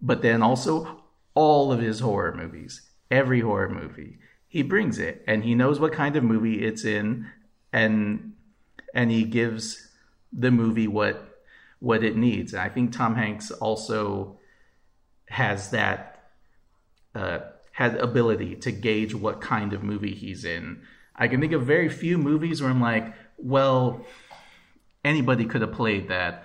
but 0.00 0.22
then 0.22 0.42
also 0.42 1.02
all 1.34 1.72
of 1.72 1.80
his 1.80 2.00
horror 2.00 2.34
movies, 2.34 2.82
every 3.10 3.40
horror 3.40 3.68
movie. 3.68 4.18
He 4.48 4.62
brings 4.62 4.98
it 4.98 5.24
and 5.26 5.44
he 5.44 5.54
knows 5.54 5.80
what 5.80 5.92
kind 5.92 6.16
of 6.16 6.24
movie 6.24 6.64
it's 6.64 6.84
in 6.84 7.30
and 7.72 8.31
and 8.94 9.10
he 9.10 9.24
gives 9.24 9.88
the 10.32 10.50
movie 10.50 10.88
what 10.88 11.28
what 11.78 12.04
it 12.04 12.16
needs. 12.16 12.52
And 12.52 12.62
I 12.62 12.68
think 12.68 12.92
Tom 12.92 13.16
Hanks 13.16 13.50
also 13.50 14.38
has 15.28 15.70
that 15.70 16.30
uh, 17.14 17.40
had 17.72 17.96
ability 17.96 18.54
to 18.56 18.70
gauge 18.70 19.14
what 19.14 19.40
kind 19.40 19.72
of 19.72 19.82
movie 19.82 20.14
he's 20.14 20.44
in. 20.44 20.82
I 21.16 21.28
can 21.28 21.40
think 21.40 21.52
of 21.52 21.62
very 21.62 21.88
few 21.88 22.18
movies 22.18 22.62
where 22.62 22.70
I'm 22.70 22.80
like, 22.80 23.12
well, 23.36 24.06
anybody 25.04 25.44
could 25.44 25.60
have 25.62 25.72
played 25.72 26.08
that. 26.08 26.44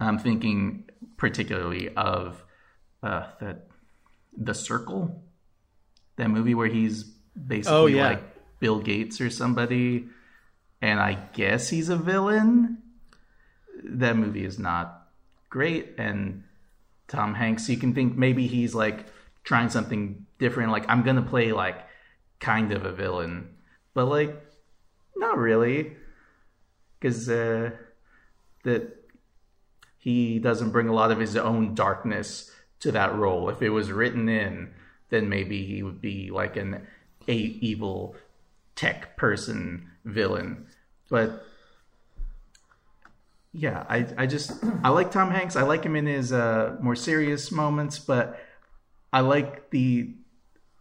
I'm 0.00 0.18
thinking 0.18 0.88
particularly 1.16 1.94
of 1.94 2.42
uh, 3.02 3.26
that 3.40 3.68
the 4.36 4.54
Circle, 4.54 5.22
that 6.16 6.28
movie 6.28 6.54
where 6.54 6.66
he's 6.66 7.04
basically 7.04 7.76
oh, 7.76 7.86
yeah. 7.86 8.08
like 8.08 8.22
Bill 8.58 8.80
Gates 8.80 9.20
or 9.20 9.30
somebody, 9.30 10.06
and 10.84 11.00
I 11.00 11.14
guess 11.32 11.70
he's 11.70 11.88
a 11.88 11.96
villain. 11.96 12.76
That 13.84 14.18
movie 14.18 14.44
is 14.44 14.58
not 14.58 15.08
great, 15.48 15.94
and 15.96 16.44
Tom 17.08 17.32
Hanks, 17.32 17.70
you 17.70 17.78
can 17.78 17.94
think 17.94 18.18
maybe 18.18 18.46
he's 18.46 18.74
like 18.74 19.06
trying 19.44 19.70
something 19.70 20.26
different. 20.38 20.72
Like 20.72 20.84
I'm 20.90 21.02
gonna 21.02 21.22
play 21.22 21.52
like 21.52 21.86
kind 22.38 22.70
of 22.70 22.84
a 22.84 22.92
villain, 22.92 23.54
but 23.94 24.04
like 24.04 24.36
not 25.16 25.38
really, 25.38 25.96
because 27.00 27.30
uh, 27.30 27.70
that 28.64 28.94
he 29.96 30.38
doesn't 30.38 30.70
bring 30.70 30.88
a 30.88 30.94
lot 30.94 31.10
of 31.10 31.18
his 31.18 31.34
own 31.34 31.74
darkness 31.74 32.50
to 32.80 32.92
that 32.92 33.14
role. 33.14 33.48
If 33.48 33.62
it 33.62 33.70
was 33.70 33.90
written 33.90 34.28
in, 34.28 34.74
then 35.08 35.30
maybe 35.30 35.64
he 35.64 35.82
would 35.82 36.02
be 36.02 36.30
like 36.30 36.58
an 36.58 36.86
a 37.26 37.32
evil 37.34 38.16
tech 38.74 39.16
person 39.16 39.88
villain. 40.04 40.66
But 41.14 41.46
yeah, 43.52 43.84
I 43.88 44.04
I 44.18 44.26
just 44.26 44.50
I 44.82 44.88
like 44.88 45.12
Tom 45.12 45.30
Hanks. 45.30 45.54
I 45.54 45.62
like 45.62 45.84
him 45.84 45.94
in 45.94 46.06
his 46.06 46.32
uh, 46.32 46.76
more 46.80 46.96
serious 46.96 47.52
moments, 47.52 48.00
but 48.00 48.36
I 49.12 49.20
like 49.20 49.70
the 49.70 50.12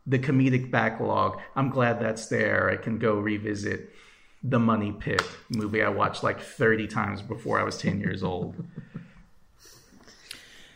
the 0.07 0.17
comedic 0.17 0.71
backlog. 0.71 1.39
I'm 1.55 1.69
glad 1.69 1.99
that's 1.99 2.25
there. 2.29 2.71
I 2.71 2.77
can 2.77 2.97
go 2.97 3.13
revisit 3.13 3.93
the 4.41 4.57
Money 4.57 4.91
Pit 4.91 5.21
movie 5.49 5.83
I 5.83 5.89
watched 5.89 6.23
like 6.23 6.41
30 6.41 6.87
times 6.87 7.21
before 7.21 7.59
I 7.59 7.63
was 7.63 7.77
10 7.77 7.99
years 7.99 8.23
old. 8.23 8.55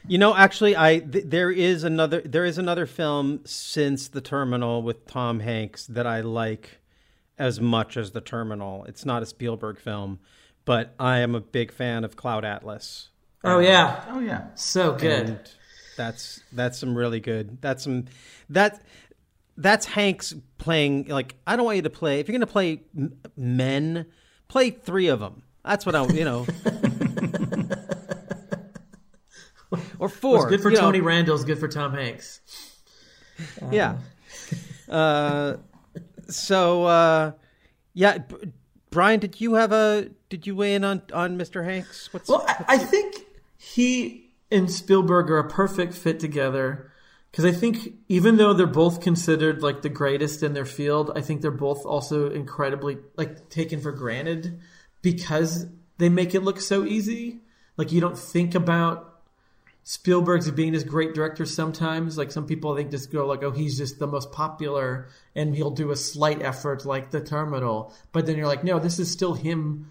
You 0.08 0.20
know, 0.20 0.36
actually, 0.36 0.78
I 0.78 1.00
th- 1.00 1.25
there 1.25 1.50
is 1.50 1.84
another 1.84 2.21
there 2.21 2.46
is 2.46 2.60
another 2.60 2.86
film 2.86 3.40
since 3.44 4.08
The 4.08 4.21
Terminal 4.21 4.84
with 4.84 5.08
Tom 5.08 5.40
Hanks 5.40 5.88
that 5.88 6.06
I 6.06 6.21
like 6.21 6.77
as 7.38 7.60
much 7.62 7.98
as 7.98 8.12
The 8.12 8.21
Terminal. 8.21 8.85
It's 8.85 9.06
not 9.06 9.23
a 9.23 9.25
Spielberg 9.25 9.79
film, 9.79 10.19
but 10.65 10.94
I 11.00 11.19
am 11.19 11.35
a 11.35 11.42
big 11.42 11.71
fan 11.71 12.04
of 12.04 12.15
Cloud 12.15 12.46
Atlas. 12.46 13.10
Oh 13.44 13.60
yeah, 13.60 14.04
oh 14.10 14.19
yeah, 14.19 14.48
so 14.56 14.94
good. 14.94 15.29
And 15.29 15.40
that's 15.96 16.42
that's 16.52 16.79
some 16.79 16.98
really 16.98 17.19
good. 17.19 17.62
That's 17.62 17.83
some 17.83 18.06
that 18.50 18.81
that's 19.58 19.85
Hanks 19.85 20.33
playing 20.58 21.08
like 21.08 21.35
I 21.46 21.56
don't 21.56 21.65
want 21.65 21.77
you 21.77 21.83
to 21.83 21.90
play 21.90 22.19
if 22.19 22.27
you're 22.27 22.33
going 22.33 22.48
to 22.48 22.48
play 22.52 22.81
m- 22.96 23.17
men, 23.35 24.06
play 24.48 24.69
three 24.69 25.08
of 25.08 25.19
them. 25.19 25.44
That's 25.63 25.85
what 25.85 25.96
I 25.96 26.06
you 26.08 26.25
know. 26.25 26.46
or 30.00 30.10
four. 30.10 30.38
What's 30.38 30.50
good 30.50 30.62
for 30.62 30.71
Tony 30.71 31.00
know. 31.00 31.06
Randall 31.06 31.35
is 31.35 31.44
good 31.44 31.60
for 31.60 31.67
Tom 31.67 31.94
Hanks. 31.94 32.40
Um. 33.62 33.73
Yeah. 33.73 33.98
uh, 34.90 35.58
so 36.30 36.86
uh, 36.86 37.32
Yeah, 37.94 38.19
B- 38.19 38.54
Bryan, 38.90 39.19
did 39.19 39.42
you 39.42 39.56
have 39.56 39.71
a 39.71 40.10
did 40.30 40.48
you 40.48 40.56
weigh 40.56 40.75
in 40.75 40.84
on 40.84 41.02
on 41.13 41.38
Mr. 41.38 41.63
Hanks? 41.63 42.13
What's 42.13 42.30
Well, 42.30 42.46
I, 42.48 42.65
I 42.69 42.78
think 42.78 43.25
he 43.58 44.32
and 44.52 44.71
Spielberg 44.71 45.30
are 45.30 45.40
a 45.40 45.50
perfect 45.50 45.94
fit 45.94 46.19
together 46.19 46.92
because 47.32 47.46
I 47.46 47.52
think 47.52 47.94
even 48.08 48.38
though 48.38 48.54
they're 48.54 48.65
both 48.65 49.02
considered 49.02 49.62
like 49.62 49.82
the 49.82 49.90
greatest 49.90 50.42
in 50.42 50.54
their 50.54 50.65
field, 50.65 51.12
I 51.15 51.21
think 51.21 51.42
they're 51.42 51.52
both 51.52 51.86
also 51.86 52.32
incredibly 52.32 52.98
like 53.15 53.50
taken 53.50 53.82
for 53.82 53.92
granted 53.92 54.60
because 55.02 55.67
they 55.98 56.10
make 56.10 56.34
it 56.34 56.44
look 56.44 56.60
so 56.60 56.86
easy. 56.86 57.42
Like 57.75 57.92
you 57.92 58.02
don't 58.02 58.17
think 58.17 58.56
about 58.56 59.06
Spielberg's 59.90 60.52
being 60.52 60.73
this 60.73 60.83
great 60.83 61.13
director 61.13 61.46
sometimes. 61.46 62.17
Like 62.17 62.29
some 62.29 62.46
people 62.46 62.73
I 62.73 62.75
think 62.75 62.92
just 62.92 63.10
go 63.10 63.25
like, 63.25 63.42
oh, 63.42 63.52
he's 63.52 63.77
just 63.77 64.00
the 64.00 64.06
most 64.06 64.33
popular 64.33 65.08
and 65.33 65.56
he'll 65.56 65.71
do 65.71 65.92
a 65.92 65.96
slight 65.96 66.42
effort 66.42 66.83
like 66.83 67.12
the 67.12 67.21
terminal. 67.21 67.94
But 68.12 68.25
then 68.25 68.35
you're 68.35 68.48
like, 68.48 68.65
no, 68.65 68.79
this 68.79 69.00
is 69.00 69.10
still 69.10 69.33
him 69.33 69.90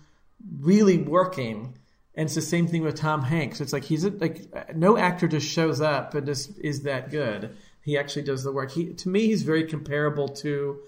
really 0.61 0.99
working. 0.99 1.79
And 2.15 2.27
it's 2.27 2.35
the 2.35 2.43
same 2.43 2.67
thing 2.67 2.83
with 2.83 2.97
Tom 2.97 3.23
Hanks. 3.23 3.63
It's 3.63 3.73
like 3.73 3.85
he's 3.85 4.05
a, 4.05 4.11
like 4.11 4.77
no 4.77 4.99
actor 4.99 5.29
just 5.29 5.49
shows 5.49 5.81
up 5.81 6.15
and 6.15 6.27
just 6.27 6.59
is 6.59 6.83
that 6.83 7.11
good. 7.11 7.57
He 7.81 7.97
actually 7.97 8.25
does 8.25 8.45
the 8.45 8.53
work. 8.53 8.73
He 8.73 8.93
to 8.93 9.09
me 9.09 9.29
he's 9.29 9.45
very 9.45 9.65
comparable 9.65 10.29
to 10.29 10.79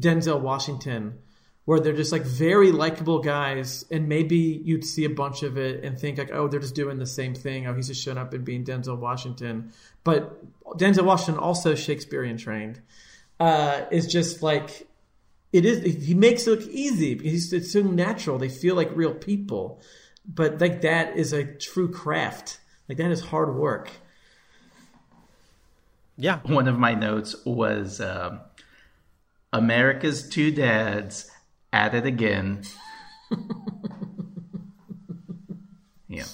Denzel 0.00 0.40
Washington, 0.40 1.18
where 1.64 1.80
they're 1.80 1.94
just 1.94 2.12
like 2.12 2.22
very 2.22 2.72
likable 2.72 3.20
guys, 3.20 3.84
and 3.90 4.08
maybe 4.08 4.36
you'd 4.36 4.84
see 4.84 5.04
a 5.04 5.10
bunch 5.10 5.42
of 5.42 5.56
it 5.56 5.82
and 5.82 5.98
think 5.98 6.18
like, 6.18 6.30
oh, 6.32 6.48
they're 6.48 6.60
just 6.60 6.74
doing 6.74 6.98
the 6.98 7.06
same 7.06 7.34
thing. 7.34 7.66
Oh, 7.66 7.74
he's 7.74 7.88
just 7.88 8.02
showing 8.02 8.18
up 8.18 8.34
and 8.34 8.44
being 8.44 8.64
Denzel 8.64 8.98
Washington. 8.98 9.72
But 10.02 10.44
Denzel 10.76 11.04
Washington 11.04 11.42
also 11.42 11.74
Shakespearean 11.74 12.36
trained. 12.36 12.80
Uh, 13.40 13.84
is 13.90 14.06
just 14.06 14.42
like 14.42 14.86
it 15.52 15.64
is. 15.64 16.06
He 16.06 16.14
makes 16.14 16.46
it 16.46 16.50
look 16.50 16.68
easy 16.68 17.14
because 17.14 17.52
it's 17.52 17.72
so 17.72 17.82
natural. 17.82 18.38
They 18.38 18.48
feel 18.48 18.76
like 18.76 18.90
real 18.94 19.14
people 19.14 19.80
but 20.26 20.60
like 20.60 20.82
that 20.82 21.16
is 21.16 21.32
a 21.32 21.44
true 21.44 21.90
craft. 21.90 22.58
Like 22.88 22.98
that 22.98 23.10
is 23.10 23.20
hard 23.20 23.54
work. 23.54 23.90
Yeah. 26.16 26.40
One 26.44 26.68
of 26.68 26.78
my 26.78 26.94
notes 26.94 27.34
was 27.44 28.00
um, 28.00 28.40
America's 29.52 30.28
two 30.28 30.50
dads 30.50 31.30
at 31.74 31.94
it 31.94 32.06
again. 32.06 32.62
yeah. 36.08 36.24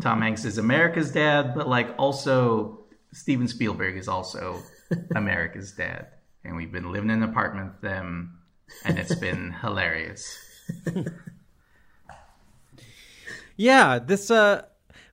Tom 0.00 0.22
Hanks 0.22 0.44
is 0.44 0.56
America's 0.56 1.10
dad, 1.10 1.54
but 1.54 1.68
like 1.68 1.94
also 1.98 2.84
Steven 3.12 3.48
Spielberg 3.48 3.96
is 3.96 4.06
also 4.06 4.62
America's 5.16 5.72
dad. 5.72 6.06
And 6.44 6.56
we've 6.56 6.70
been 6.70 6.92
living 6.92 7.10
in 7.10 7.22
an 7.22 7.28
apartment 7.28 7.72
with 7.72 7.80
them, 7.82 8.38
and 8.84 8.98
it's 8.98 9.14
been 9.16 9.52
hilarious. 9.60 10.38
Yeah, 13.56 13.98
this 13.98 14.30
uh 14.30 14.62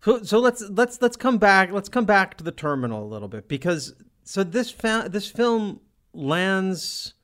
so, 0.02 0.24
so 0.24 0.40
let's 0.40 0.62
let's 0.70 1.02
let's 1.02 1.18
come 1.18 1.40
back 1.40 1.72
let's 1.72 1.90
come 1.90 2.06
back 2.06 2.38
to 2.38 2.44
the 2.44 2.52
terminal 2.52 3.04
a 3.04 3.10
little 3.10 3.28
bit 3.28 3.48
because 3.48 3.96
so 4.24 4.44
this 4.44 4.72
fa- 4.72 5.10
this 5.12 5.30
film 5.30 5.82
lands 6.14 7.16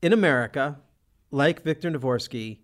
in 0.00 0.12
America 0.12 0.78
like 1.30 1.62
Viktor 1.62 1.90
Navorski, 1.90 2.58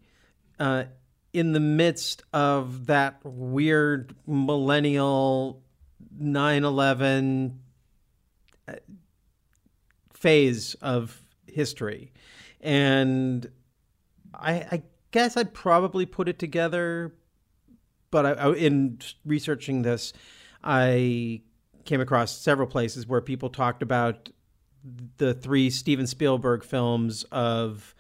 uh, 0.59 0.85
in 1.33 1.53
the 1.53 1.61
midst 1.61 2.23
of 2.33 2.87
that 2.87 3.21
weird 3.25 4.15
millennial 4.27 5.63
9/11 6.21 7.59
uh, 8.69 8.73
phase 10.13 10.75
of 10.83 11.21
history. 11.47 12.13
And 12.61 13.51
I, 14.35 14.53
I 14.71 14.83
guess 15.11 15.37
I'd 15.37 15.55
probably 15.55 16.07
put 16.07 16.29
it 16.29 16.39
together 16.39 17.13
but 18.13 18.27
I, 18.27 18.31
I, 18.33 18.53
in 18.53 19.01
researching 19.27 19.83
this, 19.83 20.13
I 20.63 21.41
came 21.85 22.01
across 22.01 22.39
several 22.39 22.69
places 22.69 23.09
where 23.09 23.21
people 23.21 23.49
talked 23.49 23.83
about 23.83 24.29
the 25.17 25.35
three 25.35 25.71
Steven 25.71 26.07
Spielberg 26.07 26.63
films 26.63 27.25
of 27.33 27.97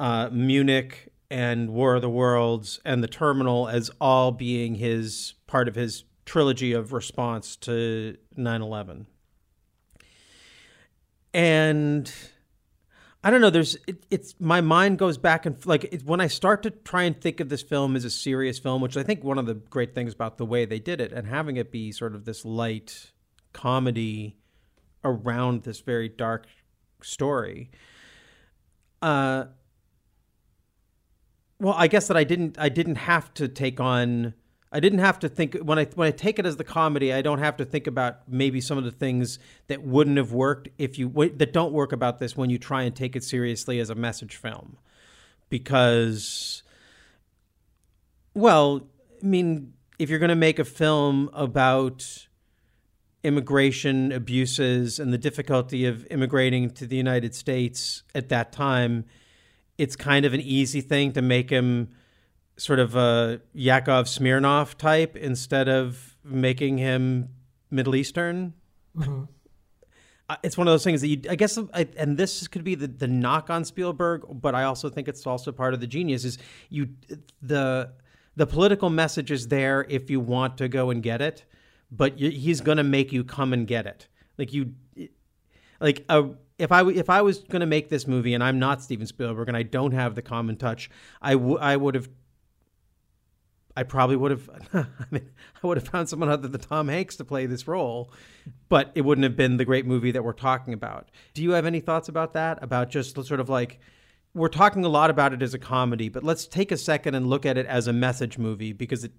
uh, 0.00 0.30
Munich 0.32 1.12
and 1.30 1.70
War 1.70 1.94
of 1.94 2.02
the 2.02 2.10
Worlds 2.10 2.80
and 2.84 3.04
The 3.04 3.08
Terminal 3.08 3.68
as 3.68 3.90
all 4.00 4.32
being 4.32 4.76
his 4.76 5.34
part 5.46 5.68
of 5.68 5.74
his 5.74 6.04
trilogy 6.24 6.72
of 6.72 6.92
response 6.92 7.54
to 7.56 8.16
9 8.34 8.62
11. 8.62 9.06
And 11.32 12.12
I 13.22 13.30
don't 13.30 13.42
know. 13.42 13.50
There's 13.50 13.76
it, 13.86 14.04
it's 14.10 14.34
my 14.40 14.62
mind 14.62 14.98
goes 14.98 15.18
back 15.18 15.44
and 15.44 15.64
like 15.66 15.84
it, 15.84 16.04
when 16.04 16.20
I 16.20 16.26
start 16.28 16.62
to 16.62 16.70
try 16.70 17.02
and 17.02 17.20
think 17.20 17.38
of 17.38 17.50
this 17.50 17.62
film 17.62 17.94
as 17.94 18.04
a 18.04 18.10
serious 18.10 18.58
film, 18.58 18.80
which 18.80 18.96
I 18.96 19.02
think 19.02 19.22
one 19.22 19.38
of 19.38 19.46
the 19.46 19.54
great 19.54 19.94
things 19.94 20.14
about 20.14 20.38
the 20.38 20.46
way 20.46 20.64
they 20.64 20.80
did 20.80 21.00
it 21.00 21.12
and 21.12 21.26
having 21.26 21.56
it 21.56 21.70
be 21.70 21.92
sort 21.92 22.14
of 22.14 22.24
this 22.24 22.44
light 22.44 23.12
comedy 23.52 24.38
around 25.04 25.64
this 25.64 25.80
very 25.80 26.08
dark 26.08 26.46
story. 27.02 27.70
Uh, 29.02 29.44
well, 31.60 31.74
I 31.76 31.86
guess 31.86 32.08
that 32.08 32.16
I 32.16 32.24
didn't 32.24 32.58
I 32.58 32.68
didn't 32.68 32.96
have 32.96 33.32
to 33.34 33.46
take 33.46 33.78
on 33.78 34.34
I 34.72 34.78
didn't 34.78 35.00
have 35.00 35.18
to 35.20 35.28
think 35.28 35.56
when 35.56 35.78
I 35.78 35.84
when 35.94 36.06
I 36.06 36.12
take 36.12 36.38
it 36.38 36.46
as 36.46 36.56
the 36.56 36.64
comedy. 36.64 37.12
I 37.12 37.22
don't 37.22 37.40
have 37.40 37.56
to 37.56 37.64
think 37.64 37.86
about 37.86 38.28
maybe 38.28 38.60
some 38.60 38.78
of 38.78 38.84
the 38.84 38.92
things 38.92 39.38
that 39.66 39.82
wouldn't 39.82 40.16
have 40.16 40.32
worked 40.32 40.68
if 40.78 40.98
you 40.98 41.08
that 41.36 41.52
don't 41.52 41.72
work 41.72 41.92
about 41.92 42.18
this 42.18 42.36
when 42.36 42.50
you 42.50 42.58
try 42.58 42.82
and 42.82 42.94
take 42.94 43.16
it 43.16 43.24
seriously 43.24 43.80
as 43.80 43.90
a 43.90 43.96
message 43.96 44.36
film, 44.36 44.78
because, 45.48 46.62
well, 48.32 48.88
I 49.20 49.26
mean, 49.26 49.72
if 49.98 50.08
you're 50.08 50.20
going 50.20 50.30
to 50.30 50.36
make 50.36 50.60
a 50.60 50.64
film 50.64 51.30
about 51.32 52.28
immigration 53.24 54.12
abuses 54.12 55.00
and 55.00 55.12
the 55.12 55.18
difficulty 55.18 55.84
of 55.84 56.06
immigrating 56.10 56.70
to 56.70 56.86
the 56.86 56.96
United 56.96 57.34
States 57.34 58.04
at 58.14 58.28
that 58.28 58.52
time, 58.52 59.04
it's 59.80 59.96
kind 59.96 60.26
of 60.26 60.34
an 60.34 60.42
easy 60.42 60.82
thing 60.82 61.10
to 61.12 61.22
make 61.22 61.48
him 61.48 61.88
sort 62.58 62.78
of 62.78 62.94
a 62.94 63.40
Yakov 63.54 64.04
Smirnoff 64.04 64.76
type 64.76 65.16
instead 65.16 65.70
of 65.70 66.18
making 66.22 66.76
him 66.76 67.30
Middle 67.70 67.96
Eastern. 67.96 68.52
Mm-hmm. 68.94 69.22
It's 70.42 70.58
one 70.58 70.68
of 70.68 70.72
those 70.72 70.84
things 70.84 71.00
that 71.00 71.08
you, 71.08 71.22
I 71.30 71.34
guess, 71.34 71.58
I, 71.72 71.88
and 71.96 72.18
this 72.18 72.46
could 72.46 72.62
be 72.62 72.74
the, 72.74 72.88
the 72.88 73.08
knock 73.08 73.48
on 73.48 73.64
Spielberg, 73.64 74.26
but 74.28 74.54
I 74.54 74.64
also 74.64 74.90
think 74.90 75.08
it's 75.08 75.26
also 75.26 75.50
part 75.50 75.72
of 75.72 75.80
the 75.80 75.86
genius 75.86 76.26
is 76.26 76.36
you, 76.68 76.90
the, 77.40 77.90
the 78.36 78.46
political 78.46 78.90
message 78.90 79.30
is 79.30 79.48
there 79.48 79.86
if 79.88 80.10
you 80.10 80.20
want 80.20 80.58
to 80.58 80.68
go 80.68 80.90
and 80.90 81.02
get 81.02 81.22
it, 81.22 81.46
but 81.90 82.18
you, 82.18 82.30
he's 82.30 82.60
going 82.60 82.76
to 82.76 82.84
make 82.84 83.12
you 83.12 83.24
come 83.24 83.54
and 83.54 83.66
get 83.66 83.86
it. 83.86 84.08
Like 84.36 84.52
you, 84.52 84.74
like 85.80 86.04
a, 86.10 86.28
if 86.60 86.70
I 86.70 86.86
if 86.90 87.08
I 87.08 87.22
was 87.22 87.38
going 87.38 87.60
to 87.60 87.66
make 87.66 87.88
this 87.88 88.06
movie 88.06 88.34
and 88.34 88.44
I'm 88.44 88.58
not 88.58 88.82
Steven 88.82 89.06
Spielberg 89.06 89.48
and 89.48 89.56
I 89.56 89.62
don't 89.62 89.92
have 89.92 90.14
the 90.14 90.22
common 90.22 90.56
touch, 90.56 90.90
I, 91.22 91.34
would 91.34 91.94
have 91.94 92.08
I 93.76 93.82
probably 93.82 94.16
would 94.16 94.30
have. 94.30 94.50
I 94.74 94.86
mean, 95.10 95.30
I 95.62 95.66
would 95.66 95.78
have 95.78 95.88
found 95.88 96.08
someone 96.08 96.28
other 96.28 96.48
than 96.48 96.60
Tom 96.60 96.88
Hanks 96.88 97.16
to 97.16 97.24
play 97.24 97.46
this 97.46 97.66
role, 97.66 98.12
but 98.68 98.92
it 98.94 99.02
wouldn't 99.02 99.22
have 99.22 99.36
been 99.36 99.56
the 99.56 99.64
great 99.64 99.86
movie 99.86 100.10
that 100.10 100.22
we're 100.22 100.32
talking 100.32 100.74
about. 100.74 101.10
Do 101.32 101.42
you 101.42 101.52
have 101.52 101.64
any 101.64 101.80
thoughts 101.80 102.08
about 102.08 102.34
that? 102.34 102.62
About 102.62 102.90
just 102.90 103.14
sort 103.14 103.40
of 103.40 103.48
like 103.48 103.80
we're 104.34 104.48
talking 104.48 104.84
a 104.84 104.88
lot 104.88 105.08
about 105.08 105.32
it 105.32 105.40
as 105.40 105.54
a 105.54 105.58
comedy, 105.58 106.08
but 106.10 106.22
let's 106.22 106.46
take 106.46 106.70
a 106.70 106.76
second 106.76 107.14
and 107.14 107.26
look 107.26 107.46
at 107.46 107.56
it 107.56 107.66
as 107.66 107.86
a 107.86 107.92
message 107.92 108.36
movie 108.38 108.72
because 108.72 109.04
it, 109.04 109.12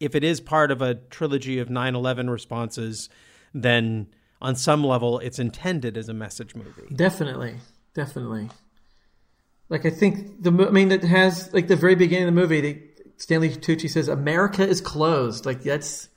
if 0.00 0.14
it 0.14 0.22
is 0.22 0.40
part 0.40 0.70
of 0.70 0.82
a 0.82 0.96
trilogy 0.96 1.58
of 1.58 1.68
9/11 1.68 2.28
responses, 2.30 3.08
then 3.54 4.08
on 4.40 4.54
some 4.54 4.84
level 4.84 5.18
it's 5.18 5.38
intended 5.38 5.96
as 5.96 6.08
a 6.08 6.14
message 6.14 6.54
movie. 6.54 6.94
Definitely, 6.94 7.56
definitely. 7.94 8.48
Like 9.68 9.84
I 9.84 9.90
think 9.90 10.42
the 10.42 10.50
I 10.50 10.70
mean 10.70 10.90
it 10.92 11.04
has 11.04 11.52
like 11.52 11.68
the 11.68 11.76
very 11.76 11.94
beginning 11.94 12.28
of 12.28 12.34
the 12.34 12.40
movie. 12.40 12.60
They, 12.60 12.82
Stanley 13.16 13.50
Tucci 13.50 13.90
says 13.90 14.08
America 14.08 14.66
is 14.66 14.80
closed. 14.80 15.44
Like 15.44 15.62
that's 15.62 16.08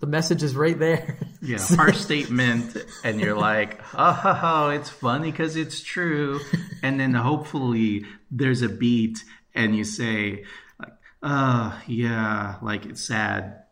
the 0.00 0.06
message 0.06 0.42
is 0.42 0.56
right 0.56 0.78
there. 0.78 1.18
Yeah, 1.42 1.56
our 1.78 1.94
statement, 1.94 2.76
and 3.02 3.18
you're 3.18 3.34
like, 3.34 3.80
oh, 3.94 4.12
ha, 4.12 4.34
ha, 4.34 4.68
it's 4.72 4.90
funny 4.90 5.30
because 5.30 5.56
it's 5.56 5.80
true, 5.80 6.38
and 6.82 7.00
then 7.00 7.14
hopefully 7.14 8.04
there's 8.30 8.60
a 8.60 8.68
beat, 8.68 9.24
and 9.54 9.74
you 9.74 9.84
say, 9.84 10.44
like, 10.78 10.92
oh 11.22 11.80
yeah, 11.86 12.56
like 12.60 12.84
it's 12.84 13.02
sad 13.02 13.62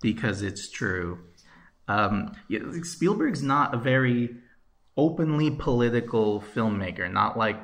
because 0.00 0.42
it's 0.42 0.70
true. 0.70 1.18
Um, 1.88 2.32
Spielberg's 2.82 3.42
not 3.42 3.74
a 3.74 3.78
very 3.78 4.36
openly 4.96 5.50
political 5.50 6.40
filmmaker, 6.54 7.10
not 7.10 7.38
like 7.38 7.58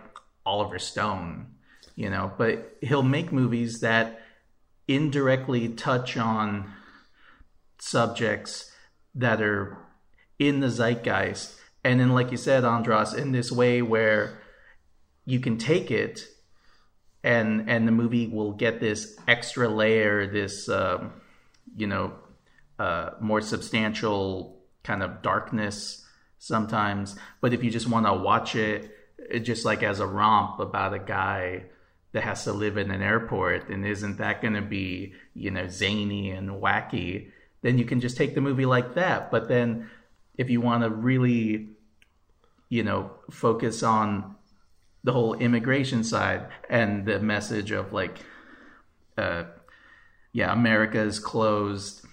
Oliver 0.47 0.79
Stone, 0.79 1.47
you 1.95 2.11
know, 2.11 2.33
but 2.39 2.77
he'll 2.81 3.03
make 3.03 3.33
movies 3.33 3.81
that 3.81 4.21
indirectly 4.89 5.69
touch 5.69 6.17
on 6.17 6.73
subjects 7.79 8.73
that 9.15 9.43
are 9.43 9.79
in 10.39 10.61
the 10.61 10.71
zeitgeist. 10.71 11.57
And 11.85 12.01
then, 12.01 12.11
like 12.11 12.31
you 12.31 12.37
said, 12.37 12.65
Andras, 12.65 13.13
in 13.13 13.33
this 13.33 13.53
way 13.53 13.83
where 13.83 14.41
you 15.27 15.39
can 15.41 15.59
take 15.59 15.91
it 15.91 16.27
and 17.23 17.69
and 17.69 17.89
the 17.89 17.93
movie 17.93 18.29
will 18.29 18.53
get 18.53 18.81
this 18.81 19.19
extra 19.27 19.69
layer 19.69 20.27
this 20.27 20.69
um, 20.69 21.13
you 21.75 21.87
know 21.87 22.13
uh, 22.79 23.11
more 23.21 23.41
substantial 23.41 24.61
kind 24.83 25.03
of 25.03 25.23
darkness 25.23 26.05
sometimes. 26.39 27.17
But 27.41 27.53
if 27.53 27.65
you 27.65 27.71
just 27.71 27.89
want 27.89 28.07
to 28.07 28.15
watch 28.15 28.55
it 28.55 28.91
it 29.17 29.41
just 29.41 29.65
like 29.65 29.83
as 29.83 30.01
a 30.01 30.07
romp 30.07 30.61
about 30.61 30.93
a 30.93 30.99
guy 30.99 31.65
that 32.13 32.23
has 32.23 32.45
to 32.45 32.53
live 32.53 32.77
in 32.77 32.91
an 32.91 33.01
airport 33.01 33.71
and 33.71 33.87
isn't 33.87 34.19
that 34.19 34.43
going 34.43 34.55
to 34.55 34.63
be 34.63 35.15
you 35.35 35.51
know 35.51 35.67
zany 35.67 36.31
and 36.31 36.51
wacky 36.51 37.31
then 37.63 37.79
you 37.79 37.87
can 37.87 38.01
just 38.01 38.19
take 38.19 38.35
the 38.35 38.43
movie 38.43 38.67
like 38.67 38.95
that. 38.95 39.31
But 39.31 39.49
then 39.49 39.91
if 40.37 40.51
you 40.51 40.61
want 40.61 40.83
to 40.83 40.91
really 40.91 41.69
you 42.69 42.83
know 42.83 43.11
focus 43.31 43.83
on 43.83 44.37
the 45.03 45.13
whole 45.13 45.35
immigration 45.35 46.05
side 46.05 46.49
and 46.69 47.07
the 47.07 47.21
message 47.21 47.71
of 47.71 47.93
like 47.93 48.19
uh 49.17 49.45
yeah 50.33 50.51
america 50.51 50.99
is 50.99 51.19
closed 51.19 52.05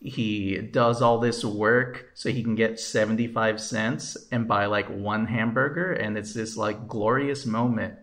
he 0.00 0.56
does 0.56 1.02
all 1.02 1.18
this 1.18 1.44
work 1.44 2.10
so 2.14 2.30
he 2.30 2.42
can 2.42 2.54
get 2.54 2.80
75 2.80 3.60
cents 3.60 4.16
and 4.32 4.48
buy 4.48 4.66
like 4.66 4.88
one 4.88 5.26
hamburger. 5.26 5.92
And 5.92 6.16
it's 6.16 6.32
this 6.32 6.56
like 6.56 6.88
glorious 6.88 7.44
moment 7.44 7.96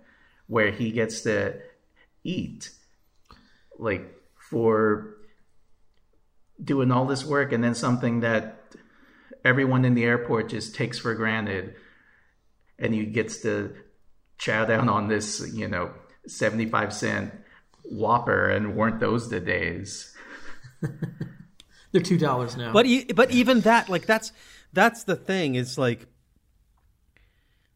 where 0.46 0.72
he 0.72 0.92
gets 0.92 1.22
to 1.22 1.60
eat 2.24 2.70
like 3.80 4.14
for 4.38 5.16
doing 6.64 6.92
all 6.92 7.06
this 7.06 7.26
work 7.26 7.52
and 7.52 7.64
then 7.64 7.74
something 7.76 8.20
that 8.20 8.76
everyone 9.44 9.84
in 9.84 9.96
the 9.96 10.04
airport 10.04 10.50
just 10.50 10.76
takes 10.76 11.00
for 11.00 11.16
granted. 11.16 11.76
And 12.78 12.94
he 12.94 13.06
gets 13.06 13.42
to 13.42 13.76
chow 14.38 14.66
down 14.66 14.88
on 14.88 15.08
this 15.08 15.52
you 15.54 15.68
know 15.68 15.92
75 16.28 16.94
cent 16.94 17.34
whopper 17.84 18.50
and 18.50 18.76
weren't 18.76 19.00
those 19.00 19.30
the 19.30 19.40
days 19.40 20.16
They're 21.92 22.02
two 22.02 22.18
dollars 22.18 22.58
now. 22.58 22.74
But 22.74 22.86
e- 22.86 23.06
but 23.06 23.32
even 23.32 23.62
that, 23.62 23.90
like 23.90 24.06
that's 24.06 24.32
that's 24.74 25.04
the 25.04 25.16
thing. 25.16 25.56
Is 25.56 25.78
like 25.78 26.08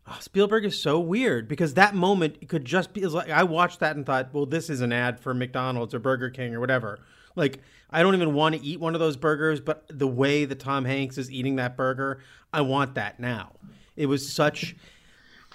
oh, 0.08 0.18
Spielberg 0.20 0.66
is 0.66 0.80
so 0.80 1.00
weird 1.00 1.48
because 1.48 1.76
that 1.76 1.96
moment 1.96 2.48
could 2.48 2.66
just 2.66 2.94
be 2.94 3.06
like 3.06 3.30
I 3.30 3.44
watched 3.44 3.80
that 3.80 3.96
and 3.96 4.06
thought, 4.06 4.34
well, 4.34 4.46
this 4.46 4.70
is 4.70 4.82
an 4.82 4.92
ad 4.92 5.20
for 5.20 5.34
McDonald's 5.34 5.94
or 5.94 6.00
Burger 6.00 6.30
King 6.30 6.54
or 6.54 6.60
whatever. 6.60 7.00
Like 7.36 7.60
I 7.90 8.04
don't 8.04 8.16
even 8.16 8.34
want 8.34 8.56
to 8.56 8.62
eat 8.62 8.80
one 8.80 8.94
of 8.94 9.00
those 9.00 9.18
burgers, 9.18 9.60
but 9.60 9.86
the 9.88 10.08
way 10.08 10.46
that 10.46 10.60
Tom 10.60 10.86
Hanks 10.86 11.18
is 11.18 11.32
eating 11.32 11.58
that 11.58 11.76
burger, 11.76 12.20
I 12.54 12.62
want 12.62 12.96
that 12.96 13.20
now. 13.20 13.54
It 13.96 14.06
was 14.06 14.32
such. 14.32 14.76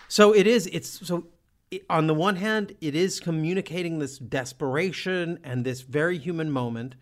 So 0.09 0.35
it 0.35 0.47
is. 0.47 0.67
It's 0.69 1.07
so. 1.07 1.27
On 1.91 2.07
the 2.07 2.15
one 2.15 2.37
hand, 2.37 2.77
it 2.81 2.95
is 2.95 3.19
communicating 3.19 3.99
this 3.99 4.19
desperation 4.19 5.41
and 5.43 5.65
this 5.65 5.81
very 5.81 6.17
human 6.17 6.49
moment, 6.51 6.95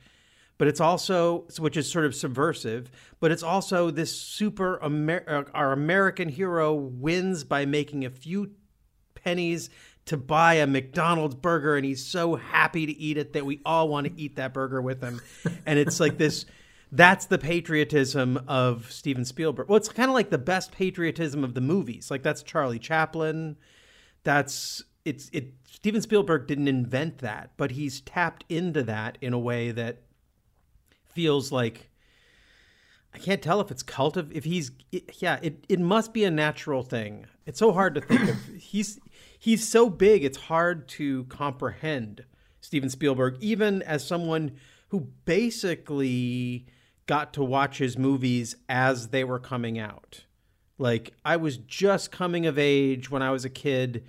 but 0.58 0.68
it's 0.68 0.80
also 0.80 1.46
which 1.58 1.76
is 1.76 1.90
sort 1.90 2.04
of 2.04 2.14
subversive. 2.14 2.90
But 3.20 3.32
it's 3.32 3.42
also 3.42 3.90
this 3.90 4.14
super 4.14 4.78
Amer- 4.82 5.24
uh, 5.26 5.44
our 5.54 5.72
American 5.72 6.28
hero 6.28 6.74
wins 6.74 7.44
by 7.44 7.64
making 7.64 8.04
a 8.04 8.10
few 8.10 8.52
pennies 9.14 9.70
to 10.06 10.16
buy 10.16 10.54
a 10.54 10.66
McDonald's 10.66 11.34
burger, 11.34 11.76
and 11.76 11.84
he's 11.84 12.04
so 12.04 12.34
happy 12.34 12.86
to 12.86 12.92
eat 12.92 13.16
it 13.16 13.32
that 13.32 13.46
we 13.46 13.60
all 13.64 13.88
want 13.88 14.06
to 14.06 14.12
eat 14.20 14.36
that 14.36 14.52
burger 14.52 14.80
with 14.80 15.02
him. 15.02 15.20
And 15.66 15.78
it's 15.78 15.98
like 15.98 16.18
this. 16.18 16.44
That's 16.92 17.26
the 17.26 17.38
patriotism 17.38 18.44
of 18.46 18.92
Steven 18.92 19.24
Spielberg. 19.24 19.68
Well, 19.68 19.78
it's 19.78 19.88
kind 19.88 20.10
of 20.10 20.14
like 20.14 20.30
the 20.30 20.38
best 20.38 20.72
patriotism 20.72 21.42
of 21.42 21.54
the 21.54 21.60
movies. 21.60 22.10
Like 22.10 22.22
that's 22.22 22.42
Charlie 22.42 22.78
Chaplin. 22.78 23.56
That's 24.22 24.82
it's 25.04 25.30
it. 25.32 25.54
Steven 25.66 26.00
Spielberg 26.02 26.46
didn't 26.46 26.68
invent 26.68 27.18
that, 27.18 27.52
but 27.56 27.72
he's 27.72 28.00
tapped 28.02 28.44
into 28.48 28.82
that 28.84 29.18
in 29.20 29.32
a 29.32 29.38
way 29.38 29.70
that 29.72 30.02
feels 31.14 31.52
like 31.52 31.90
I 33.14 33.18
can't 33.18 33.40
tell 33.40 33.60
if 33.60 33.70
it's 33.70 33.82
cultiv 33.82 34.32
if 34.32 34.44
he's 34.44 34.72
yeah 35.18 35.38
it 35.40 35.64
it 35.68 35.80
must 35.80 36.12
be 36.12 36.24
a 36.24 36.30
natural 36.30 36.82
thing. 36.82 37.26
It's 37.46 37.58
so 37.58 37.72
hard 37.72 37.94
to 37.94 38.00
think 38.00 38.28
of. 38.28 38.36
He's 38.58 38.98
he's 39.38 39.68
so 39.68 39.88
big 39.88 40.24
it's 40.24 40.38
hard 40.38 40.88
to 40.88 41.24
comprehend 41.24 42.24
Steven 42.60 42.90
Spielberg 42.90 43.36
even 43.40 43.82
as 43.82 44.06
someone 44.06 44.52
who 44.88 45.08
basically 45.24 46.66
got 47.06 47.34
to 47.34 47.44
watch 47.44 47.78
his 47.78 47.98
movies 47.98 48.56
as 48.68 49.08
they 49.08 49.22
were 49.22 49.38
coming 49.38 49.78
out. 49.78 50.24
Like 50.78 51.14
I 51.24 51.36
was 51.36 51.58
just 51.58 52.10
coming 52.10 52.46
of 52.46 52.58
age 52.58 53.10
when 53.10 53.22
I 53.22 53.30
was 53.30 53.44
a 53.44 53.50
kid. 53.50 54.04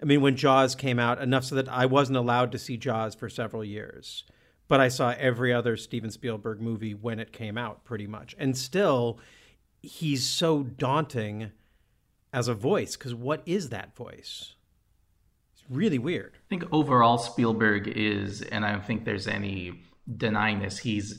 I 0.00 0.04
mean 0.04 0.22
when 0.22 0.36
Jaws 0.36 0.74
came 0.74 0.98
out 0.98 1.20
enough 1.20 1.44
so 1.44 1.56
that 1.56 1.68
I 1.68 1.84
wasn't 1.84 2.16
allowed 2.16 2.52
to 2.52 2.58
see 2.58 2.76
Jaws 2.78 3.14
for 3.14 3.28
several 3.28 3.64
years 3.64 4.24
but 4.68 4.80
I 4.80 4.88
saw 4.88 5.14
every 5.18 5.52
other 5.52 5.76
Steven 5.76 6.10
Spielberg 6.10 6.60
movie 6.60 6.94
when 6.94 7.18
it 7.18 7.32
came 7.32 7.58
out, 7.58 7.84
pretty 7.84 8.06
much. 8.06 8.36
And 8.38 8.56
still, 8.56 9.18
he's 9.80 10.26
so 10.26 10.62
daunting 10.62 11.50
as 12.32 12.48
a 12.48 12.54
voice 12.54 12.96
because 12.96 13.14
what 13.14 13.42
is 13.46 13.70
that 13.70 13.96
voice? 13.96 14.54
It's 15.54 15.64
really 15.70 15.98
weird. 15.98 16.34
I 16.34 16.48
think 16.48 16.64
overall 16.70 17.18
Spielberg 17.18 17.88
is, 17.88 18.42
and 18.42 18.64
I 18.64 18.72
don't 18.72 18.84
think 18.84 19.04
there's 19.04 19.26
any 19.26 19.80
denying 20.16 20.60
this, 20.60 20.78
he's 20.78 21.18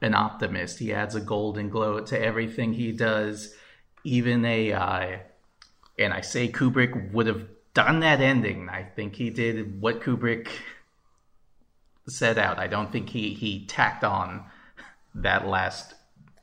an 0.00 0.14
optimist. 0.14 0.78
He 0.78 0.92
adds 0.92 1.14
a 1.14 1.20
golden 1.20 1.68
glow 1.68 2.00
to 2.00 2.20
everything 2.20 2.72
he 2.72 2.92
does, 2.92 3.54
even 4.04 4.44
AI. 4.44 5.14
Uh, 5.14 5.18
and 5.98 6.12
I 6.12 6.20
say 6.20 6.48
Kubrick 6.48 7.12
would 7.12 7.26
have 7.26 7.48
done 7.74 8.00
that 8.00 8.20
ending. 8.20 8.68
I 8.68 8.84
think 8.84 9.16
he 9.16 9.30
did 9.30 9.80
what 9.80 10.00
Kubrick 10.00 10.48
set 12.08 12.38
out. 12.38 12.58
I 12.58 12.66
don't 12.66 12.90
think 12.90 13.10
he 13.10 13.34
he 13.34 13.66
tacked 13.66 14.04
on 14.04 14.44
that 15.14 15.46
last, 15.46 15.94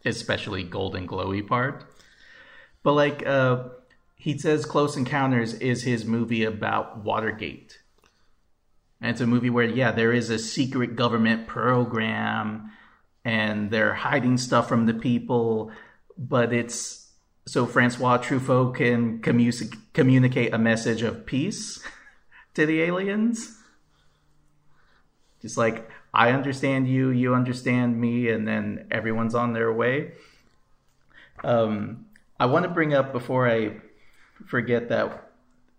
especially 0.05 0.63
golden 0.63 1.07
glowy 1.07 1.45
part. 1.45 1.85
But 2.83 2.93
like 2.93 3.25
uh, 3.25 3.63
he 4.15 4.37
says, 4.37 4.65
Close 4.65 4.95
Encounters 4.95 5.55
is 5.55 5.83
his 5.83 6.05
movie 6.05 6.43
about 6.43 7.03
Watergate, 7.03 7.79
and 9.01 9.11
it's 9.11 9.21
a 9.21 9.27
movie 9.27 9.49
where 9.49 9.65
yeah, 9.65 9.91
there 9.91 10.13
is 10.13 10.29
a 10.29 10.39
secret 10.39 10.95
government 10.95 11.47
program, 11.47 12.71
and 13.23 13.71
they're 13.71 13.93
hiding 13.93 14.37
stuff 14.37 14.69
from 14.69 14.85
the 14.85 14.93
people, 14.93 15.71
but 16.17 16.53
it's 16.53 17.11
so 17.47 17.65
Francois 17.65 18.17
Truffaut 18.17 18.75
can 18.75 19.19
commu- 19.19 19.77
communicate 19.93 20.53
a 20.53 20.57
message 20.57 21.03
of 21.03 21.25
peace 21.25 21.83
to 22.55 22.65
the 22.65 22.81
aliens 22.81 23.54
just 25.45 25.57
like 25.57 25.87
I 26.11 26.31
understand 26.31 26.87
you, 26.87 27.09
you 27.09 27.35
understand 27.35 28.01
me, 28.01 28.29
and 28.29 28.47
then 28.47 28.87
everyone's 28.89 29.35
on 29.35 29.53
their 29.53 29.71
way. 29.71 30.13
Um, 31.43 32.07
I 32.39 32.47
want 32.47 32.63
to 32.63 32.69
bring 32.69 32.95
up 32.95 33.13
before 33.13 33.47
I 33.47 33.77
forget 34.47 34.89
that 34.89 35.31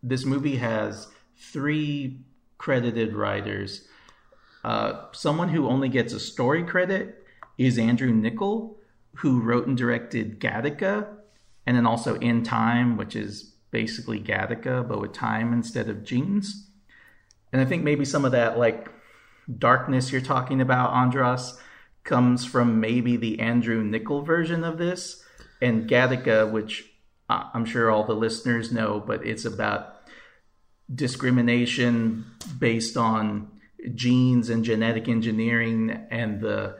this 0.04 0.24
movie 0.24 0.56
has 0.56 1.08
three 1.36 2.20
credited 2.58 3.12
writers. 3.12 3.88
Uh, 4.62 5.06
someone 5.10 5.48
who 5.48 5.66
only 5.66 5.88
gets 5.88 6.12
a 6.12 6.20
story 6.20 6.62
credit 6.62 7.24
is 7.58 7.76
Andrew 7.76 8.12
Niccol, 8.12 8.76
who 9.16 9.40
wrote 9.40 9.66
and 9.66 9.76
directed 9.76 10.38
Gattaca, 10.38 11.08
and 11.66 11.76
then 11.76 11.86
also 11.86 12.14
In 12.20 12.44
Time, 12.44 12.96
which 12.96 13.16
is 13.16 13.54
basically 13.72 14.20
Gattaca 14.20 14.86
but 14.86 15.00
with 15.00 15.12
time 15.12 15.52
instead 15.52 15.88
of 15.88 16.04
genes. 16.04 16.68
And 17.52 17.60
I 17.60 17.64
think 17.64 17.82
maybe 17.82 18.04
some 18.04 18.24
of 18.24 18.32
that 18.32 18.58
like 18.58 18.88
darkness 19.58 20.12
you're 20.12 20.20
talking 20.20 20.60
about, 20.60 20.90
Andras, 20.90 21.58
comes 22.04 22.44
from 22.44 22.80
maybe 22.80 23.16
the 23.16 23.40
Andrew 23.40 23.82
Niccol 23.82 24.24
version 24.24 24.64
of 24.64 24.78
this, 24.78 25.22
and 25.60 25.88
Gattaca, 25.88 26.50
which 26.50 26.84
uh, 27.28 27.44
I'm 27.52 27.64
sure 27.64 27.90
all 27.90 28.04
the 28.04 28.14
listeners 28.14 28.72
know, 28.72 29.02
but 29.04 29.26
it's 29.26 29.44
about 29.44 29.96
discrimination 30.92 32.24
based 32.58 32.96
on 32.96 33.50
genes 33.94 34.48
and 34.48 34.64
genetic 34.64 35.08
engineering 35.08 36.06
and 36.10 36.40
the 36.40 36.76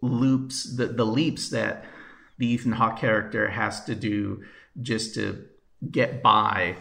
loops, 0.00 0.76
the, 0.76 0.86
the 0.86 1.04
leaps 1.04 1.50
that 1.50 1.84
the 2.38 2.46
Ethan 2.46 2.72
Hawke 2.72 2.98
character 2.98 3.48
has 3.48 3.84
to 3.84 3.94
do 3.94 4.44
just 4.80 5.14
to 5.14 5.44
get 5.90 6.22
by 6.22 6.76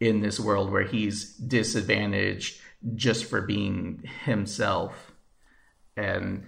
in 0.00 0.20
this 0.20 0.38
world 0.38 0.70
where 0.70 0.82
he's 0.82 1.34
disadvantaged 1.36 2.60
just 2.94 3.24
for 3.26 3.40
being 3.40 4.02
himself. 4.24 5.12
And 5.96 6.44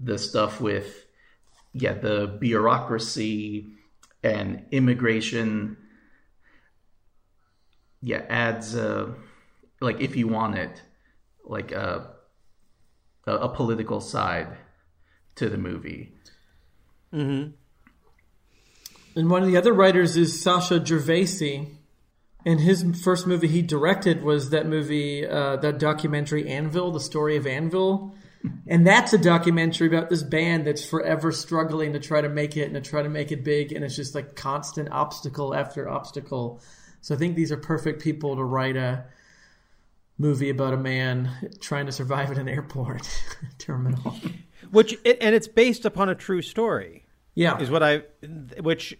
the 0.00 0.18
stuff 0.18 0.60
with 0.60 1.06
yeah 1.72 1.92
the 1.92 2.26
bureaucracy 2.40 3.68
and 4.22 4.64
immigration 4.72 5.76
yeah 8.00 8.24
adds 8.28 8.74
uh 8.74 9.12
like 9.80 10.00
if 10.00 10.16
you 10.16 10.26
want 10.26 10.56
it 10.56 10.82
like 11.44 11.70
a 11.72 12.14
a, 13.26 13.32
a 13.32 13.48
political 13.54 14.00
side 14.00 14.56
to 15.36 15.48
the 15.48 15.58
movie. 15.58 16.14
Mm-hmm. 17.12 17.50
and 19.18 19.30
one 19.30 19.42
of 19.42 19.48
the 19.48 19.56
other 19.56 19.72
writers 19.72 20.16
is 20.16 20.40
Sacha 20.40 20.78
Gervasi 20.78 21.79
And 22.44 22.60
his 22.60 22.84
first 23.02 23.26
movie 23.26 23.48
he 23.48 23.62
directed 23.62 24.22
was 24.22 24.50
that 24.50 24.66
movie, 24.66 25.26
uh, 25.26 25.56
that 25.56 25.78
documentary 25.78 26.48
Anvil, 26.48 26.92
the 26.92 27.00
story 27.00 27.36
of 27.36 27.46
Anvil. 27.46 28.14
And 28.66 28.86
that's 28.86 29.12
a 29.12 29.18
documentary 29.18 29.88
about 29.88 30.08
this 30.08 30.22
band 30.22 30.66
that's 30.66 30.84
forever 30.84 31.30
struggling 31.30 31.92
to 31.92 32.00
try 32.00 32.22
to 32.22 32.28
make 32.28 32.56
it 32.56 32.64
and 32.64 32.74
to 32.74 32.80
try 32.80 33.02
to 33.02 33.08
make 33.08 33.32
it 33.32 33.44
big. 33.44 33.72
And 33.72 33.84
it's 33.84 33.96
just 33.96 34.14
like 34.14 34.34
constant 34.34 34.90
obstacle 34.90 35.54
after 35.54 35.88
obstacle. 35.88 36.62
So 37.02 37.14
I 37.14 37.18
think 37.18 37.36
these 37.36 37.52
are 37.52 37.58
perfect 37.58 38.02
people 38.02 38.36
to 38.36 38.44
write 38.44 38.76
a 38.76 39.04
movie 40.16 40.50
about 40.50 40.72
a 40.72 40.76
man 40.78 41.30
trying 41.60 41.86
to 41.86 41.92
survive 41.92 42.30
at 42.30 42.38
an 42.38 42.48
airport 42.48 43.08
terminal. 43.58 44.16
Which 44.70 44.96
and 45.04 45.34
it's 45.34 45.48
based 45.48 45.84
upon 45.84 46.08
a 46.08 46.14
true 46.14 46.42
story. 46.42 47.04
Yeah. 47.34 47.58
is 47.58 47.70
what 47.70 47.82
I. 47.82 48.02
Which, 48.60 48.98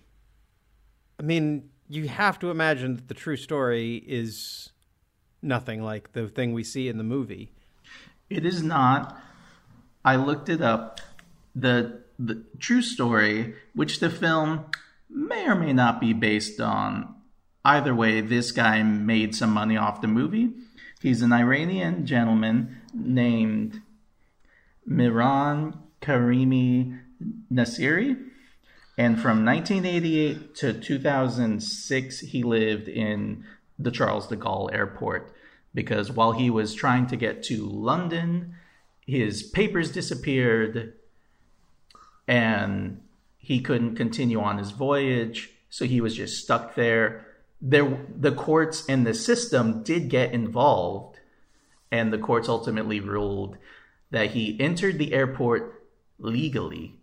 I 1.18 1.22
mean, 1.22 1.68
you 1.90 2.06
have 2.06 2.38
to 2.38 2.50
imagine 2.50 2.94
that 2.94 3.08
the 3.08 3.14
true 3.14 3.36
story 3.36 3.96
is 4.06 4.70
nothing 5.42 5.82
like 5.82 6.12
the 6.12 6.28
thing 6.28 6.52
we 6.52 6.62
see 6.62 6.88
in 6.88 6.98
the 6.98 7.04
movie. 7.04 7.50
It 8.30 8.46
is 8.46 8.62
not. 8.62 9.20
I 10.04 10.14
looked 10.14 10.48
it 10.48 10.62
up. 10.62 11.00
The 11.54 12.02
the 12.16 12.44
true 12.60 12.82
story, 12.82 13.54
which 13.74 13.98
the 13.98 14.08
film 14.08 14.66
may 15.08 15.46
or 15.46 15.56
may 15.56 15.72
not 15.72 16.00
be 16.00 16.12
based 16.12 16.60
on. 16.60 17.16
Either 17.64 17.94
way, 17.94 18.20
this 18.20 18.52
guy 18.52 18.82
made 18.84 19.34
some 19.34 19.50
money 19.50 19.76
off 19.76 20.00
the 20.00 20.06
movie. 20.06 20.50
He's 21.02 21.22
an 21.22 21.32
Iranian 21.32 22.06
gentleman 22.06 22.80
named 22.94 23.82
Mehran 24.88 25.76
Karimi 26.00 27.00
Nasseri. 27.52 28.29
And 29.00 29.18
from 29.18 29.46
1988 29.46 30.54
to 30.56 30.74
2006, 30.74 32.20
he 32.20 32.42
lived 32.42 32.86
in 32.86 33.46
the 33.78 33.90
Charles 33.90 34.26
de 34.26 34.36
Gaulle 34.36 34.68
airport 34.74 35.34
because 35.72 36.12
while 36.12 36.32
he 36.32 36.50
was 36.50 36.74
trying 36.74 37.06
to 37.06 37.16
get 37.16 37.42
to 37.44 37.64
London, 37.64 38.56
his 39.06 39.42
papers 39.42 39.90
disappeared 39.90 40.92
and 42.28 43.00
he 43.38 43.62
couldn't 43.62 43.96
continue 43.96 44.38
on 44.38 44.58
his 44.58 44.72
voyage. 44.72 45.48
So 45.70 45.86
he 45.86 46.02
was 46.02 46.14
just 46.14 46.44
stuck 46.44 46.74
there. 46.74 47.24
There, 47.58 48.04
the 48.14 48.32
courts 48.32 48.84
and 48.86 49.06
the 49.06 49.14
system 49.14 49.82
did 49.82 50.10
get 50.10 50.34
involved, 50.34 51.18
and 51.90 52.12
the 52.12 52.18
courts 52.18 52.50
ultimately 52.50 53.00
ruled 53.00 53.56
that 54.10 54.32
he 54.32 54.60
entered 54.60 54.98
the 54.98 55.14
airport 55.14 55.84
legally, 56.18 56.96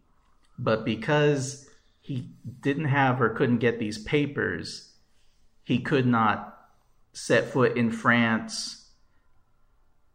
but 0.60 0.86
because 0.86 1.67
he 2.08 2.26
didn't 2.62 2.86
have 2.86 3.22
or 3.22 3.28
couldn't 3.28 3.58
get 3.58 3.80
these 3.80 3.98
papers, 3.98 4.94
he 5.66 5.78
could 5.78 6.08
not 6.08 6.58
set 7.12 7.52
foot 7.52 7.76
in 7.76 7.92
France. 7.92 8.92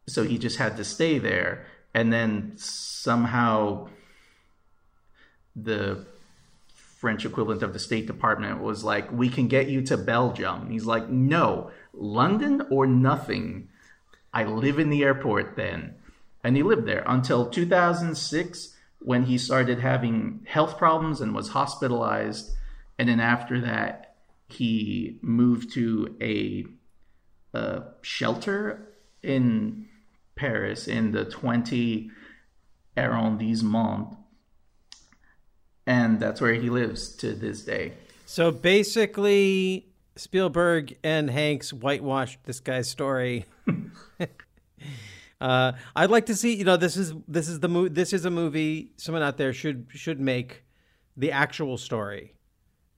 So 0.08 0.22
he 0.22 0.38
just 0.38 0.56
had 0.56 0.78
to 0.78 0.84
stay 0.84 1.18
there. 1.18 1.66
And 1.92 2.10
then 2.10 2.54
somehow 2.56 3.90
the 5.54 6.06
French 6.74 7.26
equivalent 7.26 7.62
of 7.62 7.74
the 7.74 7.78
State 7.78 8.06
Department 8.06 8.62
was 8.62 8.82
like, 8.82 9.12
we 9.12 9.28
can 9.28 9.46
get 9.46 9.68
you 9.68 9.82
to 9.82 9.98
Belgium. 9.98 10.70
He's 10.70 10.86
like, 10.86 11.10
no, 11.10 11.72
London 11.92 12.62
or 12.70 12.86
nothing. 12.86 13.68
I 14.32 14.44
live 14.44 14.78
in 14.78 14.88
the 14.88 15.02
airport 15.02 15.56
then. 15.56 15.96
And 16.42 16.56
he 16.56 16.62
lived 16.62 16.86
there 16.86 17.04
until 17.06 17.50
2006 17.50 18.76
when 19.04 19.24
he 19.24 19.38
started 19.38 19.80
having 19.80 20.40
health 20.46 20.78
problems 20.78 21.20
and 21.20 21.34
was 21.34 21.50
hospitalized. 21.50 22.50
And 22.98 23.08
then 23.08 23.20
after 23.20 23.60
that, 23.60 24.16
he 24.48 25.18
moved 25.22 25.72
to 25.74 26.16
a, 26.20 26.64
a 27.54 27.82
shelter 28.02 28.88
in 29.22 29.88
Paris 30.36 30.86
in 30.88 31.12
the 31.12 31.24
20 31.24 32.10
arrondissement. 32.96 34.16
And 35.86 36.20
that's 36.20 36.40
where 36.40 36.54
he 36.54 36.70
lives 36.70 37.14
to 37.16 37.34
this 37.34 37.62
day. 37.62 37.94
So 38.24 38.50
basically, 38.50 39.86
Spielberg 40.16 40.96
and 41.02 41.28
Hanks 41.28 41.72
whitewashed 41.72 42.44
this 42.44 42.60
guy's 42.60 42.88
story. 42.88 43.46
uh, 45.42 45.72
I'd 45.96 46.10
like 46.10 46.26
to 46.26 46.34
see. 46.34 46.54
You 46.54 46.64
know, 46.64 46.76
this 46.76 46.96
is 46.96 47.12
this 47.28 47.48
is 47.48 47.60
the 47.60 47.68
mo- 47.68 47.88
This 47.88 48.12
is 48.12 48.24
a 48.24 48.30
movie. 48.30 48.92
Someone 48.96 49.22
out 49.22 49.36
there 49.36 49.52
should 49.52 49.86
should 49.90 50.20
make 50.20 50.62
the 51.16 51.32
actual 51.32 51.76
story, 51.76 52.34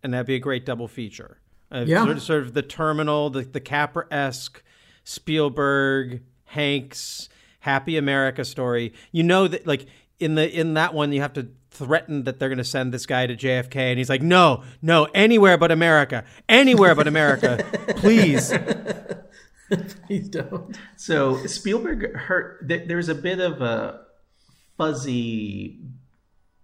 and 0.03 0.13
that'd 0.13 0.27
be 0.27 0.35
a 0.37 0.39
great 0.41 0.65
double 0.67 0.87
feature. 0.89 1.39
Uh, 1.73 1.85
Yeah. 1.87 2.05
sort 2.05 2.17
of, 2.17 2.23
sort 2.23 2.43
of 2.43 2.55
the 2.55 2.63
terminal, 2.63 3.31
the 3.31 3.43
the 3.43 3.61
Capra 3.61 4.07
esque 4.11 4.63
Spielberg, 5.05 6.23
Hanks, 6.45 7.29
Happy 7.61 7.97
America 7.97 8.45
story. 8.45 8.93
You 9.11 9.23
know 9.23 9.49
that 9.49 9.67
like 9.67 9.87
in 10.21 10.35
the 10.35 10.49
in 10.49 10.75
that 10.75 10.93
one 10.95 11.13
you 11.13 11.21
have 11.23 11.33
to 11.33 11.49
threaten 11.71 12.23
that 12.25 12.39
they're 12.39 12.49
going 12.51 12.59
to 12.59 12.63
send 12.65 12.93
this 12.95 13.05
guy 13.07 13.27
to 13.27 13.35
JFK 13.35 13.75
and 13.77 13.99
he's 13.99 14.09
like 14.09 14.23
no 14.23 14.63
no 14.81 15.09
anywhere 15.13 15.59
but 15.59 15.73
America 15.73 16.23
anywhere 16.49 16.95
but 16.95 17.09
America 17.09 17.67
please 17.97 18.53
Please 20.07 20.29
don't. 20.29 20.77
So 20.97 21.47
Spielberg 21.47 22.15
hurt. 22.15 22.69
th- 22.69 22.87
There's 22.89 23.09
a 23.09 23.15
bit 23.15 23.41
of 23.41 23.61
a 23.63 24.01
fuzzy 24.77 25.81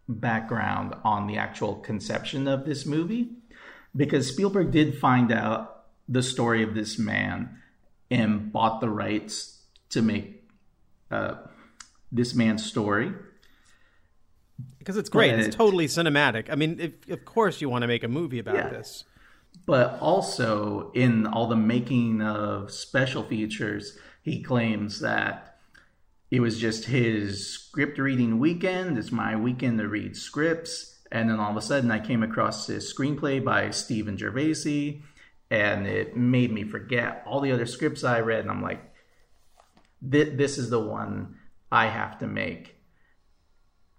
background 0.08 0.94
on 1.04 1.26
the 1.26 1.36
actual 1.36 1.76
conception 1.76 2.48
of 2.48 2.64
this 2.64 2.84
movie 2.84 3.30
because 3.96 4.28
Spielberg 4.28 4.70
did 4.72 4.98
find 4.98 5.32
out 5.32 5.84
the 6.08 6.22
story 6.22 6.62
of 6.62 6.74
this 6.74 6.98
man 6.98 7.56
and 8.10 8.52
bought 8.52 8.80
the 8.80 8.88
rights 8.88 9.62
to 9.90 10.02
make 10.02 10.48
uh, 11.10 11.34
this 12.10 12.34
man's 12.34 12.64
story. 12.66 13.12
because 14.78 14.96
it's 14.96 15.08
great 15.08 15.30
But- 15.30 15.40
it's 15.40 15.56
totally 15.56 15.86
cinematic 15.86 16.50
I 16.50 16.56
mean 16.56 16.78
if, 16.80 17.08
of 17.10 17.24
course 17.24 17.60
you 17.60 17.68
want 17.68 17.82
to 17.82 17.88
make 17.88 18.02
a 18.04 18.08
movie 18.08 18.38
about 18.40 18.56
Yeah. 18.56 18.68
this 18.68 19.04
But 19.66 19.98
also 20.00 20.90
in 20.94 21.26
all 21.26 21.46
the 21.46 21.56
making 21.56 22.22
of 22.22 22.70
special 22.70 23.22
features, 23.22 23.96
he 24.22 24.42
claims 24.42 25.00
that 25.00 25.58
it 26.30 26.40
was 26.40 26.58
just 26.58 26.84
his 26.84 27.46
script 27.48 27.98
reading 27.98 28.38
weekend. 28.38 28.98
It's 28.98 29.12
my 29.12 29.36
weekend 29.36 29.78
to 29.78 29.88
read 29.88 30.16
scripts. 30.16 30.98
And 31.12 31.28
then 31.28 31.40
all 31.40 31.50
of 31.50 31.56
a 31.56 31.62
sudden, 31.62 31.90
I 31.90 31.98
came 31.98 32.22
across 32.22 32.66
this 32.66 32.92
screenplay 32.92 33.44
by 33.44 33.70
Stephen 33.70 34.16
Gervaisi, 34.16 35.02
and 35.50 35.86
it 35.86 36.16
made 36.16 36.52
me 36.52 36.62
forget 36.62 37.24
all 37.26 37.40
the 37.40 37.50
other 37.50 37.66
scripts 37.66 38.04
I 38.04 38.20
read. 38.20 38.40
And 38.40 38.50
I'm 38.50 38.62
like, 38.62 38.94
"Thi- 40.08 40.36
this 40.36 40.56
is 40.56 40.70
the 40.70 40.80
one 40.80 41.36
I 41.72 41.86
have 41.86 42.18
to 42.18 42.26
make. 42.26 42.76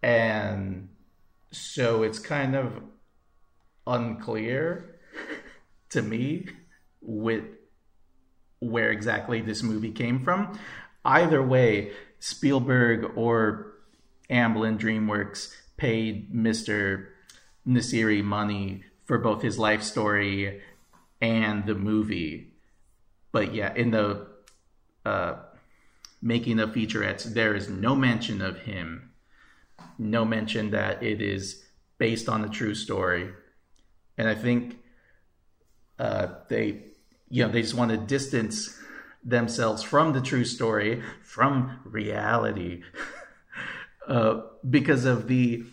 And 0.01 0.89
so 1.51 2.03
it's 2.03 2.19
kind 2.19 2.55
of 2.55 2.81
unclear 3.87 4.90
to 5.91 6.01
me 6.01 6.47
with 7.01 7.43
where 8.59 8.91
exactly 8.91 9.41
this 9.41 9.63
movie 9.63 9.91
came 9.91 10.23
from. 10.23 10.57
Either 11.03 11.41
way, 11.41 11.91
Spielberg 12.19 13.17
or 13.17 13.73
Amblin 14.29 14.77
DreamWorks 14.77 15.53
paid 15.77 16.31
Mr. 16.33 17.07
Nasseri 17.67 18.23
money 18.23 18.83
for 19.05 19.17
both 19.17 19.41
his 19.41 19.57
life 19.57 19.83
story 19.83 20.61
and 21.19 21.65
the 21.65 21.75
movie. 21.75 22.53
But 23.31 23.53
yeah, 23.53 23.73
in 23.73 23.91
the 23.91 24.27
uh, 25.05 25.35
making 26.21 26.59
of 26.59 26.71
featurettes, 26.71 27.23
there 27.23 27.55
is 27.55 27.67
no 27.67 27.95
mention 27.95 28.41
of 28.41 28.59
him. 28.59 29.11
No 29.97 30.23
mention 30.23 30.71
that 30.71 31.01
it 31.01 31.21
is 31.21 31.63
based 31.97 32.29
on 32.29 32.43
a 32.43 32.49
true 32.49 32.75
story. 32.75 33.31
And 34.17 34.27
I 34.27 34.35
think 34.35 34.80
uh, 36.01 36.33
they, 36.49 36.81
you 37.29 37.45
know, 37.45 37.51
they 37.51 37.61
just 37.61 37.75
want 37.75 37.91
to 37.91 37.97
distance 37.97 38.75
themselves 39.23 39.83
from 39.83 40.13
the 40.13 40.21
true 40.21 40.43
story, 40.43 41.03
from 41.21 41.79
reality, 41.85 42.81
uh, 44.07 44.41
because 44.67 45.05
of 45.05 45.27
the 45.27 45.63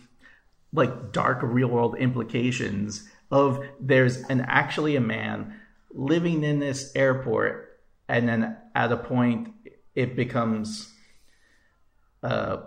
like 0.71 1.11
dark 1.11 1.39
real 1.41 1.67
world 1.67 1.97
implications 1.97 3.09
of 3.31 3.65
there's 3.79 4.17
an 4.29 4.41
actually 4.41 4.95
a 4.95 5.01
man 5.01 5.55
living 5.91 6.43
in 6.43 6.59
this 6.59 6.91
airport, 6.95 7.79
and 8.07 8.29
then 8.29 8.55
at 8.75 8.91
a 8.91 8.97
point 8.97 9.49
it 9.95 10.15
becomes. 10.15 10.93
Uh, 12.21 12.57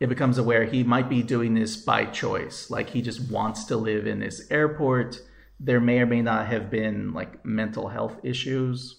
it 0.00 0.08
becomes 0.08 0.36
aware 0.36 0.64
he 0.64 0.82
might 0.82 1.08
be 1.08 1.22
doing 1.22 1.54
this 1.54 1.76
by 1.76 2.04
choice. 2.04 2.68
Like 2.68 2.90
he 2.90 3.00
just 3.00 3.30
wants 3.30 3.64
to 3.66 3.76
live 3.76 4.04
in 4.04 4.18
this 4.18 4.50
airport. 4.50 5.20
There 5.64 5.80
may 5.80 6.00
or 6.00 6.06
may 6.06 6.22
not 6.22 6.48
have 6.48 6.70
been 6.70 7.12
like 7.12 7.44
mental 7.44 7.88
health 7.88 8.16
issues 8.24 8.96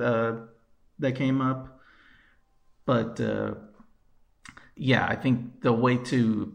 uh, 0.00 0.34
that 0.98 1.12
came 1.12 1.40
up. 1.40 1.80
But 2.86 3.20
uh, 3.20 3.54
yeah, 4.76 5.06
I 5.06 5.16
think 5.16 5.62
the 5.62 5.72
way 5.72 5.96
to 5.96 6.52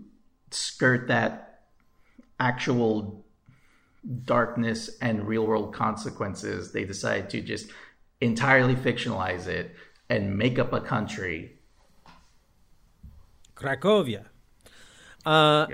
skirt 0.51 1.07
that 1.09 1.63
actual 2.39 3.25
darkness 4.23 4.97
and 5.01 5.27
real 5.27 5.45
world 5.45 5.73
consequences, 5.73 6.71
they 6.71 6.85
decided 6.85 7.29
to 7.31 7.41
just 7.41 7.71
entirely 8.21 8.75
fictionalize 8.75 9.47
it 9.47 9.75
and 10.09 10.37
make 10.37 10.57
up 10.57 10.73
a 10.73 10.81
country. 10.81 11.57
Cracovia. 13.55 14.25
Uh, 15.25 15.67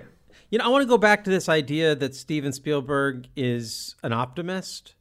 You 0.53 0.59
know, 0.59 0.65
I 0.65 0.67
want 0.67 0.83
to 0.83 0.87
go 0.87 0.99
back 0.99 1.23
to 1.23 1.31
this 1.31 1.49
idea 1.49 1.95
that 1.95 2.13
Steven 2.13 2.53
Spielberg 2.53 3.27
is 3.35 3.95
an 4.03 4.13
optimist 4.13 4.93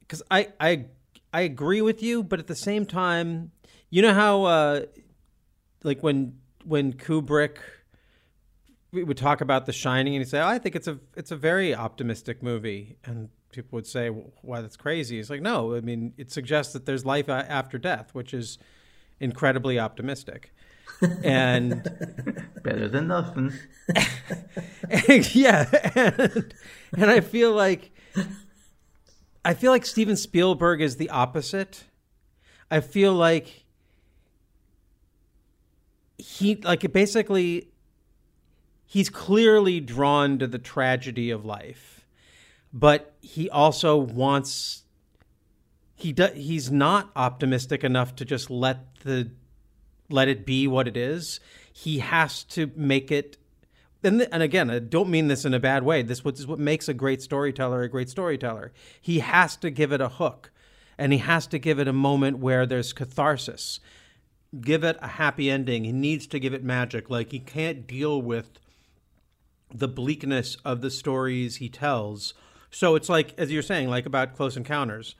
because 0.00 0.22
I, 0.30 0.48
I 0.60 0.84
I 1.32 1.40
agree 1.40 1.80
with 1.80 2.02
you, 2.02 2.22
but 2.22 2.38
at 2.38 2.48
the 2.48 2.54
same 2.54 2.84
time, 2.84 3.52
you 3.88 4.02
know 4.02 4.12
how 4.12 4.44
uh, 4.44 4.82
like 5.84 6.02
when 6.02 6.38
when 6.66 6.92
Kubrick 6.92 7.56
would 8.92 9.16
talk 9.16 9.40
about 9.40 9.64
The 9.64 9.72
Shining 9.72 10.14
and 10.14 10.22
he'd 10.22 10.28
say, 10.28 10.38
oh, 10.38 10.46
"I 10.46 10.58
think 10.58 10.76
it's 10.76 10.86
a 10.86 10.98
it's 11.16 11.30
a 11.30 11.36
very 11.36 11.74
optimistic 11.74 12.42
movie," 12.42 12.98
and 13.06 13.30
people 13.52 13.74
would 13.76 13.86
say, 13.86 14.10
"Why 14.10 14.60
that's 14.60 14.76
crazy?" 14.76 15.18
It's 15.18 15.30
like, 15.30 15.40
no, 15.40 15.76
I 15.76 15.80
mean, 15.80 16.12
it 16.18 16.30
suggests 16.30 16.74
that 16.74 16.84
there's 16.84 17.06
life 17.06 17.30
after 17.30 17.78
death, 17.78 18.10
which 18.12 18.34
is 18.34 18.58
incredibly 19.18 19.78
optimistic. 19.78 20.52
And 21.22 21.82
better 22.62 22.88
than 22.88 23.08
nothing. 23.08 23.52
yeah, 25.32 25.68
and, 25.94 26.54
and 26.96 27.10
I 27.10 27.20
feel 27.20 27.52
like 27.52 27.92
I 29.44 29.54
feel 29.54 29.72
like 29.72 29.86
Steven 29.86 30.16
Spielberg 30.16 30.80
is 30.82 30.96
the 30.96 31.10
opposite. 31.10 31.84
I 32.70 32.80
feel 32.80 33.14
like 33.14 33.64
he 36.18 36.56
like 36.56 36.92
basically 36.92 37.68
he's 38.84 39.08
clearly 39.08 39.80
drawn 39.80 40.38
to 40.38 40.46
the 40.46 40.58
tragedy 40.58 41.30
of 41.30 41.44
life, 41.44 42.06
but 42.72 43.14
he 43.20 43.48
also 43.48 43.96
wants 43.96 44.82
he 45.94 46.12
does 46.12 46.34
he's 46.34 46.70
not 46.70 47.10
optimistic 47.16 47.84
enough 47.84 48.14
to 48.16 48.24
just 48.24 48.50
let 48.50 48.96
the 49.00 49.30
let 50.08 50.28
it 50.28 50.46
be 50.46 50.66
what 50.66 50.88
it 50.88 50.96
is. 50.96 51.40
He 51.72 51.98
has 51.98 52.42
to 52.44 52.70
make 52.74 53.10
it 53.10 53.38
and, 54.02 54.28
and 54.30 54.42
again, 54.42 54.70
I 54.70 54.78
don't 54.78 55.08
mean 55.08 55.26
this 55.26 55.44
in 55.44 55.54
a 55.54 55.58
bad 55.58 55.82
way. 55.82 56.02
This 56.02 56.22
is 56.24 56.46
what 56.46 56.58
makes 56.58 56.88
a 56.88 56.94
great 56.94 57.20
storyteller 57.20 57.82
a 57.82 57.88
great 57.88 58.08
storyteller. 58.08 58.72
He 59.00 59.18
has 59.18 59.56
to 59.56 59.70
give 59.70 59.92
it 59.92 60.00
a 60.00 60.08
hook, 60.08 60.52
and 60.96 61.12
he 61.12 61.18
has 61.18 61.46
to 61.48 61.58
give 61.58 61.78
it 61.78 61.88
a 61.88 61.92
moment 61.92 62.38
where 62.38 62.64
there's 62.64 62.92
catharsis. 62.92 63.80
Give 64.60 64.84
it 64.84 64.96
a 65.02 65.08
happy 65.08 65.50
ending. 65.50 65.84
He 65.84 65.92
needs 65.92 66.26
to 66.28 66.38
give 66.38 66.54
it 66.54 66.62
magic. 66.62 67.10
Like 67.10 67.32
he 67.32 67.40
can't 67.40 67.86
deal 67.86 68.22
with 68.22 68.60
the 69.74 69.88
bleakness 69.88 70.56
of 70.64 70.80
the 70.80 70.90
stories 70.90 71.56
he 71.56 71.68
tells. 71.68 72.34
So 72.70 72.94
it's 72.94 73.08
like, 73.08 73.38
as 73.38 73.50
you're 73.50 73.62
saying, 73.62 73.88
like 73.88 74.06
about 74.06 74.36
Close 74.36 74.56
Encounters. 74.56 75.16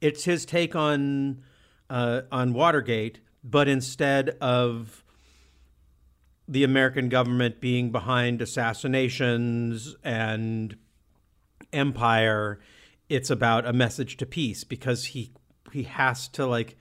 It's 0.00 0.24
his 0.24 0.44
take 0.44 0.74
on 0.74 1.42
uh, 1.90 2.22
on 2.30 2.52
Watergate, 2.52 3.20
but 3.50 3.68
instead 3.68 4.30
of 4.40 5.04
the 6.46 6.64
American 6.64 7.08
government 7.08 7.60
being 7.60 7.90
behind 7.90 8.42
assassinations 8.42 9.96
and 10.02 10.76
empire, 11.72 12.60
it's 13.08 13.30
about 13.30 13.66
a 13.66 13.72
message 13.72 14.16
to 14.18 14.26
peace 14.26 14.64
because 14.64 15.06
he 15.06 15.32
he 15.72 15.84
has 15.84 16.28
to 16.28 16.46
like 16.46 16.76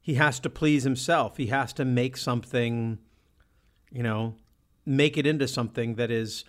he 0.00 0.14
has 0.14 0.40
to 0.40 0.50
please 0.50 0.84
himself. 0.84 1.36
He 1.36 1.46
has 1.46 1.72
to 1.74 1.84
make 1.84 2.16
something, 2.16 2.98
you 3.90 4.02
know, 4.02 4.36
make 4.86 5.18
it 5.18 5.26
into 5.26 5.46
something 5.46 5.96
that 5.96 6.10
is 6.10 6.44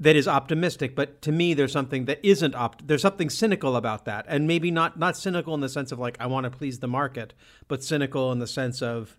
that 0.00 0.16
is 0.16 0.26
optimistic 0.26 0.96
but 0.96 1.20
to 1.22 1.30
me 1.30 1.54
there's 1.54 1.70
something 1.70 2.06
that 2.06 2.18
isn't 2.22 2.54
opt 2.54 2.88
there's 2.88 3.02
something 3.02 3.30
cynical 3.30 3.76
about 3.76 4.06
that 4.06 4.24
and 4.28 4.48
maybe 4.48 4.70
not 4.70 4.98
not 4.98 5.16
cynical 5.16 5.54
in 5.54 5.60
the 5.60 5.68
sense 5.68 5.92
of 5.92 5.98
like 5.98 6.16
I 6.18 6.26
want 6.26 6.44
to 6.44 6.50
please 6.50 6.80
the 6.80 6.88
market 6.88 7.34
but 7.68 7.84
cynical 7.84 8.32
in 8.32 8.38
the 8.38 8.46
sense 8.46 8.82
of 8.82 9.16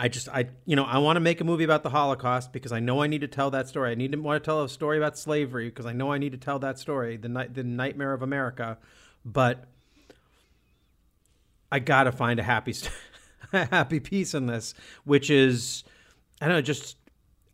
I 0.00 0.08
just 0.08 0.28
I 0.28 0.48
you 0.64 0.76
know 0.76 0.84
I 0.84 0.98
want 0.98 1.16
to 1.16 1.20
make 1.20 1.40
a 1.40 1.44
movie 1.44 1.64
about 1.64 1.82
the 1.82 1.90
Holocaust 1.90 2.52
because 2.52 2.72
I 2.72 2.80
know 2.80 3.02
I 3.02 3.06
need 3.06 3.20
to 3.22 3.28
tell 3.28 3.50
that 3.50 3.68
story. 3.68 3.90
I 3.90 3.94
need 3.94 4.12
to 4.12 4.18
want 4.18 4.42
to 4.42 4.46
tell 4.46 4.62
a 4.62 4.68
story 4.68 4.96
about 4.96 5.18
slavery 5.18 5.68
because 5.68 5.86
I 5.86 5.92
know 5.92 6.12
I 6.12 6.18
need 6.18 6.32
to 6.32 6.38
tell 6.38 6.60
that 6.60 6.78
story, 6.78 7.16
the 7.16 7.28
night 7.28 7.54
the 7.54 7.64
nightmare 7.64 8.12
of 8.12 8.22
America, 8.22 8.78
but 9.24 9.64
I 11.72 11.80
got 11.80 12.04
to 12.04 12.12
find 12.12 12.38
a 12.38 12.44
happy 12.44 12.74
a 13.52 13.64
happy 13.66 13.98
piece 13.98 14.34
in 14.34 14.46
this, 14.46 14.72
which 15.04 15.30
is 15.30 15.82
I 16.40 16.46
don't 16.46 16.54
know, 16.54 16.62
just 16.62 16.96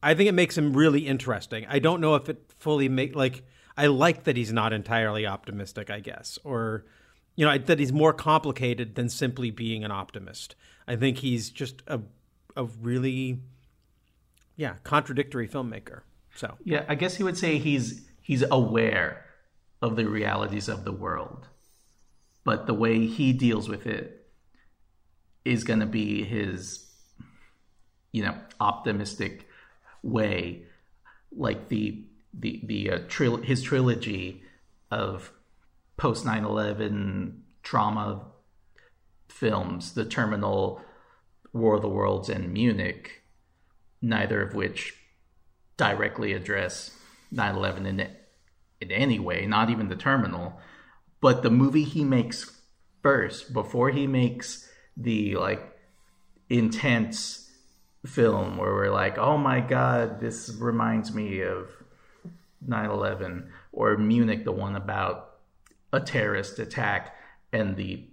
I 0.04 0.14
think 0.14 0.28
it 0.28 0.32
makes 0.32 0.56
him 0.56 0.74
really 0.74 1.06
interesting. 1.06 1.64
I 1.66 1.78
don't 1.78 2.00
know 2.00 2.14
if 2.14 2.28
it 2.28 2.52
fully 2.58 2.90
make 2.90 3.16
like 3.16 3.42
I 3.76 3.86
like 3.86 4.24
that 4.24 4.36
he's 4.36 4.52
not 4.52 4.74
entirely 4.74 5.26
optimistic, 5.26 5.88
I 5.88 6.00
guess, 6.00 6.38
or 6.44 6.84
you 7.36 7.46
know 7.46 7.56
that 7.56 7.78
he's 7.78 7.92
more 7.92 8.12
complicated 8.12 8.96
than 8.96 9.08
simply 9.08 9.50
being 9.50 9.82
an 9.82 9.90
optimist. 9.90 10.56
I 10.86 10.96
think 10.96 11.18
he's 11.18 11.48
just 11.48 11.82
a 11.86 12.00
a 12.54 12.64
really 12.64 13.40
yeah 14.56 14.74
contradictory 14.84 15.48
filmmaker. 15.48 16.02
So 16.34 16.58
yeah, 16.62 16.84
I 16.86 16.96
guess 16.96 17.16
he 17.16 17.24
would 17.24 17.38
say 17.38 17.56
he's 17.58 18.06
he's 18.20 18.44
aware 18.50 19.24
of 19.80 19.96
the 19.96 20.06
realities 20.06 20.68
of 20.68 20.84
the 20.84 20.92
world, 20.92 21.48
but 22.44 22.66
the 22.66 22.74
way 22.74 23.06
he 23.06 23.32
deals 23.32 23.70
with 23.70 23.86
it 23.86 24.26
is 25.46 25.64
going 25.64 25.80
to 25.80 25.86
be 25.86 26.24
his 26.24 26.90
you 28.12 28.22
know 28.22 28.36
optimistic 28.60 29.43
way, 30.04 30.62
like 31.36 31.68
the 31.68 32.04
the 32.32 32.60
the 32.64 32.90
uh, 32.90 32.98
his 33.42 33.62
trilogy 33.62 34.42
of 34.90 35.32
post 35.96 36.24
9/11 36.24 37.40
trauma 37.62 38.26
films, 39.28 39.94
The 39.94 40.04
Terminal 40.04 40.80
War 41.52 41.76
of 41.76 41.82
the 41.82 41.88
Worlds 41.88 42.28
and 42.28 42.52
Munich, 42.52 43.22
neither 44.00 44.42
of 44.42 44.54
which 44.54 44.94
directly 45.76 46.32
address 46.32 46.92
9 47.32 47.56
11 47.56 47.86
in, 47.86 48.00
in 48.80 48.90
any 48.92 49.18
way, 49.18 49.46
not 49.46 49.70
even 49.70 49.88
the 49.88 49.96
terminal. 49.96 50.60
But 51.20 51.42
the 51.42 51.50
movie 51.50 51.84
he 51.84 52.04
makes 52.04 52.60
first, 53.02 53.52
before 53.52 53.90
he 53.90 54.06
makes 54.06 54.68
the 54.96 55.36
like 55.36 55.76
intense 56.48 57.43
film 58.06 58.56
where 58.56 58.72
we're 58.72 58.90
like, 58.90 59.18
oh 59.18 59.36
my 59.38 59.60
god, 59.60 60.20
this 60.20 60.54
reminds 60.58 61.14
me 61.14 61.40
of 61.40 61.68
9 62.66 62.90
11, 62.90 63.50
or 63.72 63.96
Munich, 63.96 64.44
the 64.44 64.52
one 64.52 64.76
about 64.76 65.36
a 65.92 66.00
terrorist 66.00 66.58
attack 66.58 67.16
and 67.52 67.76
the 67.76 68.04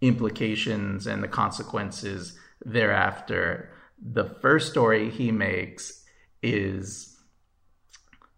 implications 0.00 1.06
and 1.06 1.22
the 1.22 1.28
consequences 1.28 2.38
thereafter. 2.64 3.70
The 4.00 4.24
first 4.24 4.70
story 4.70 5.10
he 5.10 5.32
makes 5.32 6.04
is 6.42 7.16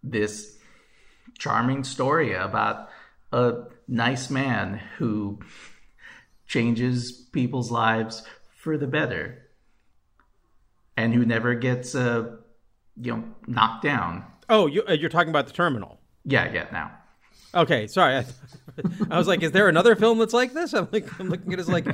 this 0.02 0.58
charming 1.38 1.84
story 1.84 2.34
about 2.34 2.88
a 3.32 3.64
nice 3.86 4.30
man 4.30 4.80
who 4.98 5.40
changes 6.46 7.12
people's 7.12 7.70
lives 7.70 8.24
for 8.56 8.76
the 8.76 8.86
better 8.86 9.49
and 11.00 11.14
who 11.14 11.24
never 11.24 11.54
gets 11.54 11.94
uh, 11.94 12.36
you 13.00 13.16
know 13.16 13.24
knocked 13.46 13.82
down. 13.82 14.24
Oh, 14.48 14.66
you, 14.66 14.82
uh, 14.88 14.92
you're 14.92 15.10
talking 15.10 15.30
about 15.30 15.46
the 15.46 15.52
terminal. 15.52 16.00
Yeah, 16.24 16.52
yeah. 16.52 16.66
Now, 16.72 16.92
Okay, 17.54 17.86
sorry. 17.86 18.16
I, 18.16 18.24
I, 19.10 19.18
was 19.18 19.26
like, 19.26 19.42
is 19.42 19.50
there 19.52 19.68
another 19.68 19.96
film 19.96 20.18
that's 20.18 20.32
like 20.32 20.52
this? 20.52 20.72
I'm 20.72 20.88
like, 20.92 21.18
I'm 21.18 21.28
looking 21.28 21.52
at 21.52 21.58
his 21.58 21.68
like, 21.68 21.86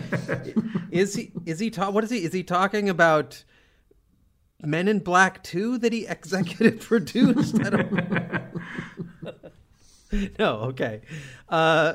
is 0.91 1.15
he 1.15 1.33
is 1.47 1.59
he 1.59 1.71
ta- 1.71 1.91
what 1.91 2.05
is 2.05 2.11
he 2.11 2.19
is 2.19 2.33
he 2.33 2.43
talking 2.43 2.89
about? 2.89 3.45
Men 4.63 4.89
in 4.89 5.01
Black 5.01 5.43
2 5.45 5.79
that 5.79 5.93
he 5.93 6.07
executive 6.09 6.81
produced? 6.81 7.61
I 7.61 7.71
don't 7.71 7.93
no, 10.39 10.55
okay. 10.61 11.03
Uh, 11.49 11.95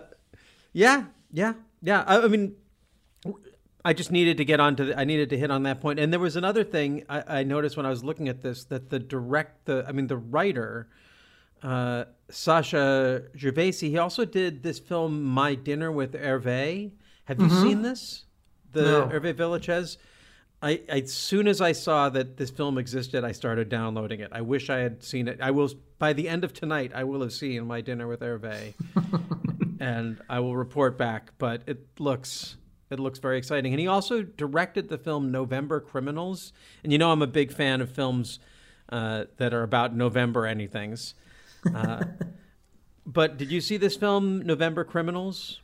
yeah, 0.71 1.05
yeah, 1.31 1.53
yeah. 1.81 2.03
I, 2.05 2.21
I, 2.21 2.27
mean, 2.27 2.55
I 3.83 3.93
just 3.93 4.11
needed 4.11 4.37
to 4.37 4.45
get 4.45 4.59
onto. 4.59 4.85
The, 4.85 4.99
I 4.99 5.05
needed 5.05 5.29
to 5.31 5.37
hit 5.37 5.51
on 5.51 5.63
that 5.63 5.81
point. 5.81 5.99
And 5.99 6.11
there 6.13 6.19
was 6.19 6.35
another 6.35 6.63
thing 6.63 7.03
I, 7.09 7.39
I 7.39 7.43
noticed 7.43 7.77
when 7.77 7.85
I 7.85 7.89
was 7.89 8.03
looking 8.03 8.29
at 8.29 8.41
this 8.41 8.65
that 8.65 8.89
the 8.89 8.99
direct, 8.99 9.65
the 9.65 9.85
I 9.87 9.91
mean, 9.91 10.07
the 10.07 10.17
writer 10.17 10.87
uh, 11.63 12.05
Sacha 12.29 13.23
Gervasi. 13.35 13.89
He 13.89 13.97
also 13.97 14.25
did 14.25 14.63
this 14.63 14.79
film, 14.79 15.23
My 15.23 15.55
Dinner 15.55 15.91
with 15.91 16.13
Hervé. 16.13 16.91
Have 17.25 17.39
you 17.39 17.47
mm-hmm. 17.47 17.61
seen 17.61 17.81
this? 17.81 18.25
The 18.71 18.81
no. 18.81 19.07
Hervé 19.07 19.33
Villechaize? 19.33 19.97
I, 20.63 20.81
as 20.89 21.11
soon 21.11 21.47
as 21.47 21.59
I 21.59 21.71
saw 21.71 22.09
that 22.09 22.37
this 22.37 22.51
film 22.51 22.77
existed, 22.77 23.23
I 23.23 23.31
started 23.31 23.67
downloading 23.67 24.19
it. 24.19 24.29
I 24.31 24.41
wish 24.41 24.69
I 24.69 24.77
had 24.77 25.03
seen 25.03 25.27
it. 25.27 25.39
I 25.41 25.51
will 25.51 25.71
by 25.97 26.13
the 26.13 26.29
end 26.29 26.43
of 26.43 26.53
tonight. 26.53 26.91
I 26.93 27.03
will 27.03 27.21
have 27.21 27.33
seen 27.33 27.65
my 27.65 27.81
dinner 27.81 28.07
with 28.07 28.19
Hervé, 28.19 28.73
and 29.79 30.21
I 30.29 30.39
will 30.39 30.55
report 30.55 30.99
back. 30.99 31.31
But 31.39 31.63
it 31.65 31.87
looks 31.99 32.57
it 32.91 32.99
looks 32.99 33.19
very 33.19 33.37
exciting. 33.37 33.73
And 33.73 33.79
he 33.79 33.87
also 33.87 34.23
directed 34.23 34.89
the 34.89 34.97
film 34.97 35.31
November 35.31 35.79
Criminals. 35.79 36.53
And 36.83 36.91
you 36.91 36.97
know 36.97 37.11
I'm 37.11 37.21
a 37.21 37.27
big 37.27 37.51
fan 37.51 37.81
of 37.81 37.89
films 37.89 38.39
uh, 38.89 39.25
that 39.37 39.53
are 39.53 39.63
about 39.63 39.95
November 39.95 40.45
anything's. 40.45 41.13
Uh, 41.73 42.03
but 43.05 43.37
did 43.37 43.51
you 43.51 43.61
see 43.61 43.77
this 43.77 43.95
film, 43.95 44.41
November 44.41 44.83
Criminals? 44.83 45.59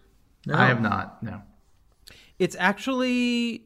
No. 0.45 0.55
I 0.55 0.67
have 0.67 0.81
not. 0.81 1.21
No. 1.21 1.41
It's 2.39 2.55
actually 2.59 3.65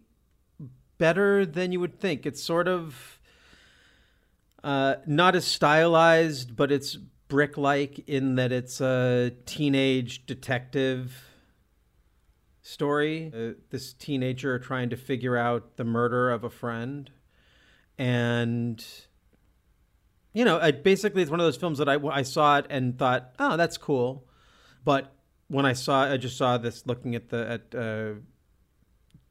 better 0.97 1.45
than 1.45 1.71
you 1.71 1.79
would 1.79 1.99
think. 1.99 2.25
It's 2.25 2.41
sort 2.41 2.67
of 2.67 3.19
uh, 4.63 4.95
not 5.05 5.35
as 5.35 5.45
stylized, 5.45 6.55
but 6.55 6.71
it's 6.71 6.95
brick 7.27 7.57
like 7.57 7.99
in 8.09 8.35
that 8.35 8.51
it's 8.51 8.81
a 8.81 9.31
teenage 9.45 10.25
detective 10.25 11.30
story. 12.61 13.31
Uh, 13.33 13.53
this 13.69 13.93
teenager 13.93 14.59
trying 14.59 14.89
to 14.89 14.97
figure 14.97 15.37
out 15.37 15.77
the 15.77 15.83
murder 15.83 16.31
of 16.31 16.43
a 16.43 16.49
friend. 16.49 17.09
And, 17.97 18.83
you 20.33 20.45
know, 20.45 20.59
I, 20.59 20.71
basically 20.71 21.21
it's 21.21 21.31
one 21.31 21.39
of 21.39 21.45
those 21.45 21.57
films 21.57 21.77
that 21.77 21.89
I, 21.89 21.95
I 21.95 22.23
saw 22.23 22.57
it 22.57 22.65
and 22.69 22.97
thought, 22.97 23.33
oh, 23.39 23.57
that's 23.57 23.77
cool. 23.77 24.27
But 24.83 25.13
when 25.47 25.65
I 25.65 25.73
saw, 25.73 26.11
I 26.11 26.17
just 26.17 26.37
saw 26.37 26.57
this 26.57 26.87
looking 26.87 27.15
at 27.15 27.29
the, 27.29 27.49
at, 27.49 27.75
uh, 27.75 28.13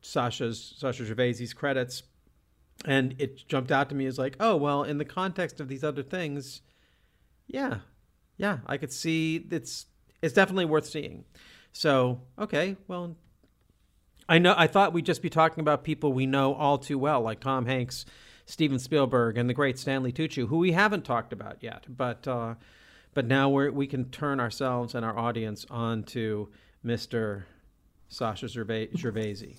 Sacha's 0.02 0.74
Sacha 0.78 1.04
Gervais's 1.04 1.52
credits, 1.52 2.02
and 2.84 3.14
it 3.18 3.46
jumped 3.48 3.70
out 3.70 3.88
to 3.90 3.94
me 3.94 4.06
as 4.06 4.18
like, 4.18 4.36
oh 4.40 4.56
well, 4.56 4.82
in 4.82 4.98
the 4.98 5.04
context 5.04 5.60
of 5.60 5.68
these 5.68 5.84
other 5.84 6.02
things, 6.02 6.62
yeah, 7.46 7.78
yeah, 8.36 8.58
I 8.66 8.76
could 8.76 8.92
see 8.92 9.46
it's 9.50 9.86
it's 10.22 10.34
definitely 10.34 10.64
worth 10.64 10.86
seeing. 10.86 11.24
So 11.72 12.20
okay, 12.38 12.76
well, 12.88 13.16
I 14.28 14.38
know 14.38 14.54
I 14.56 14.66
thought 14.66 14.92
we'd 14.92 15.06
just 15.06 15.22
be 15.22 15.30
talking 15.30 15.60
about 15.60 15.84
people 15.84 16.12
we 16.12 16.26
know 16.26 16.54
all 16.54 16.78
too 16.78 16.98
well, 16.98 17.20
like 17.20 17.40
Tom 17.40 17.66
Hanks, 17.66 18.04
Steven 18.46 18.78
Spielberg, 18.78 19.38
and 19.38 19.48
the 19.48 19.54
great 19.54 19.78
Stanley 19.78 20.12
Tucci, 20.12 20.48
who 20.48 20.58
we 20.58 20.72
haven't 20.72 21.04
talked 21.04 21.32
about 21.32 21.62
yet, 21.62 21.86
but 21.88 22.26
uh, 22.28 22.54
but 23.14 23.26
now 23.26 23.48
we 23.48 23.70
we 23.70 23.86
can 23.86 24.06
turn 24.10 24.40
ourselves 24.40 24.94
and 24.94 25.04
our 25.04 25.16
audience 25.16 25.66
on 25.70 26.02
to 26.04 26.48
Mister 26.82 27.46
Sacha 28.08 28.48
Gervais- 28.48 28.88
Gervaisi. 28.94 29.56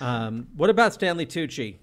Um, 0.00 0.48
what 0.56 0.70
about 0.70 0.94
Stanley 0.94 1.26
Tucci? 1.26 1.76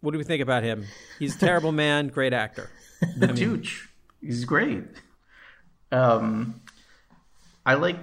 What 0.00 0.12
do 0.12 0.18
we 0.18 0.24
think 0.24 0.42
about 0.42 0.62
him? 0.62 0.86
He's 1.18 1.36
a 1.36 1.38
terrible 1.38 1.72
man, 1.72 2.08
great 2.08 2.32
actor. 2.32 2.70
The 3.16 3.28
Tucci, 3.28 3.78
he's 4.20 4.44
great. 4.44 4.84
Um, 5.90 6.60
I 7.66 7.74
like 7.74 7.96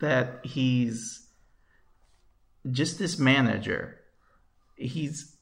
that 0.00 0.40
he's 0.44 1.26
just 2.70 2.98
this 2.98 3.18
manager. 3.18 4.00
He's 4.76 5.36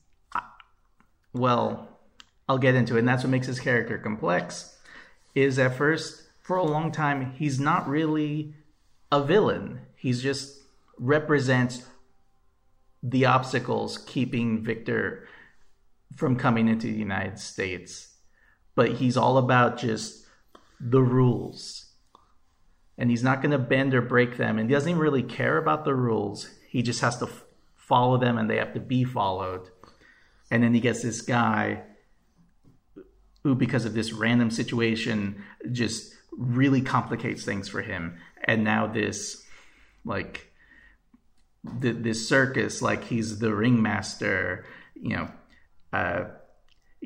well, 1.33 1.89
I'll 2.49 2.59
get 2.59 2.75
into 2.75 2.97
it, 2.97 3.01
and 3.01 3.09
that's 3.09 3.23
what 3.23 3.31
makes 3.31 3.47
his 3.47 3.61
character 3.61 3.99
complex. 3.99 4.77
Is 5.35 5.59
at 5.59 5.77
first, 5.77 6.25
for 6.43 6.57
a 6.57 6.65
long 6.65 6.93
time, 6.93 7.33
he's 7.33 7.59
not 7.59 7.89
really 7.89 8.55
a 9.11 9.23
villain. 9.23 9.81
He's 9.97 10.23
just 10.23 10.59
represents 10.99 11.87
the 13.03 13.25
obstacles 13.25 13.99
keeping 13.99 14.63
Viktor 14.63 15.27
from 16.17 16.37
coming 16.37 16.69
into 16.69 16.87
the 16.87 16.99
United 16.99 17.39
States. 17.39 18.09
But 18.75 18.93
he's 18.93 19.17
all 19.17 19.39
about 19.39 19.79
just 19.79 20.27
the 20.81 21.03
rules. 21.03 21.82
And 22.99 23.11
he's 23.11 23.23
not 23.23 23.41
going 23.41 23.53
to 23.53 23.59
bend 23.59 23.95
or 23.95 24.03
break 24.03 24.37
them. 24.37 24.59
And 24.59 24.69
he 24.69 24.75
doesn't 24.75 24.89
even 24.89 25.01
really 25.01 25.23
care 25.23 25.57
about 25.57 25.85
the 25.85 25.95
rules. 25.95 26.51
He 26.69 26.83
just 26.83 27.01
has 27.01 27.19
to 27.19 27.27
f- 27.27 27.45
follow 27.75 28.19
them 28.19 28.39
and 28.39 28.49
they 28.49 28.59
have 28.59 28.75
to 28.75 28.81
be 28.81 29.05
followed. 29.05 29.69
And 30.51 30.63
then 30.63 30.75
he 30.75 30.81
gets 30.81 31.03
this 31.03 31.23
guy 31.23 31.83
who, 33.43 33.55
because 33.55 33.85
of 33.85 33.95
this 33.95 34.13
random 34.13 34.51
situation, 34.51 35.43
just 35.71 36.15
really 36.33 36.81
complicates 36.81 37.45
things 37.45 37.69
for 37.69 37.83
him. 37.83 38.19
And 38.45 38.63
now 38.63 38.87
this, 38.87 39.43
like, 40.05 40.53
th- 41.81 41.97
this 42.01 42.29
circus 42.29 42.83
like 42.83 43.05
he's 43.05 43.39
the 43.39 43.55
ringmaster, 43.55 44.65
you 44.95 45.17
know, 45.17 45.29
uh, 45.93 46.25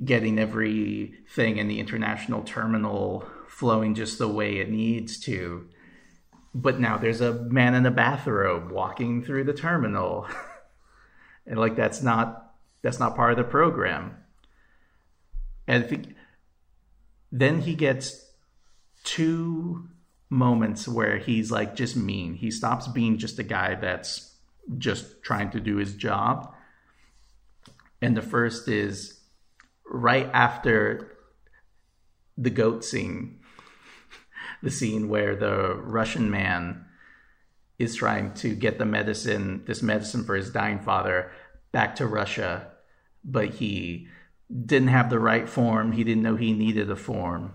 getting 0.05 0.39
everything 0.39 1.57
in 1.57 1.69
the 1.69 1.81
international 1.81 2.43
terminal 2.43 3.27
flowing 3.49 3.95
just 3.95 4.19
the 4.19 4.29
way 4.29 4.59
it 4.59 4.71
needs 4.71 5.19
to. 5.21 5.69
But 6.59 6.81
now 6.81 6.97
there's 6.97 7.21
a 7.21 7.35
man 7.35 7.75
in 7.75 7.85
a 7.85 7.91
bathrobe 7.91 8.71
walking 8.71 9.23
through 9.23 9.45
the 9.45 9.53
terminal. 9.53 10.27
and 11.47 11.59
like 11.59 11.77
that's 11.77 12.03
not 12.03 12.55
that's 12.81 12.99
not 12.99 13.15
part 13.15 13.33
of 13.33 13.37
the 13.37 13.45
program. 13.45 14.17
And 15.67 16.15
then 17.31 17.61
he 17.61 17.75
gets 17.75 18.25
two 19.05 19.89
moments 20.31 20.89
where 20.89 21.19
he's 21.19 21.51
like 21.51 21.77
just 21.77 21.95
mean. 21.95 22.35
He 22.35 22.51
stops 22.51 22.89
being 22.89 23.19
just 23.19 23.39
a 23.39 23.43
guy 23.43 23.75
that's 23.75 24.35
just 24.79 25.23
trying 25.23 25.51
to 25.51 25.61
do 25.61 25.77
his 25.77 25.95
job. 25.95 26.55
And 28.01 28.17
the 28.17 28.23
first 28.23 28.67
is 28.67 29.21
right 29.85 30.31
after 30.33 31.19
the 32.39 32.51
goat 32.51 32.83
scene, 32.83 33.41
the 34.67 34.71
scene 34.73 35.09
where 35.09 35.37
the 35.37 35.77
Russian 35.77 36.29
man 36.29 36.87
is 37.79 37.95
trying 37.95 38.35
to 38.35 38.53
get 38.53 38.79
the 38.79 38.85
medicine, 38.85 39.63
this 39.65 39.81
medicine 39.81 40.25
for 40.25 40.35
his 40.35 40.51
dying 40.51 40.81
father, 40.81 41.31
back 41.71 41.95
to 41.95 42.05
Russia, 42.05 42.73
but 43.25 43.49
he 43.49 44.09
didn't 44.51 44.89
have 44.89 45.09
the 45.09 45.21
right 45.21 45.49
form. 45.49 45.93
He 45.93 46.03
didn't 46.03 46.25
know 46.25 46.35
he 46.35 46.53
needed 46.53 46.91
a 46.91 46.97
form. 46.97 47.55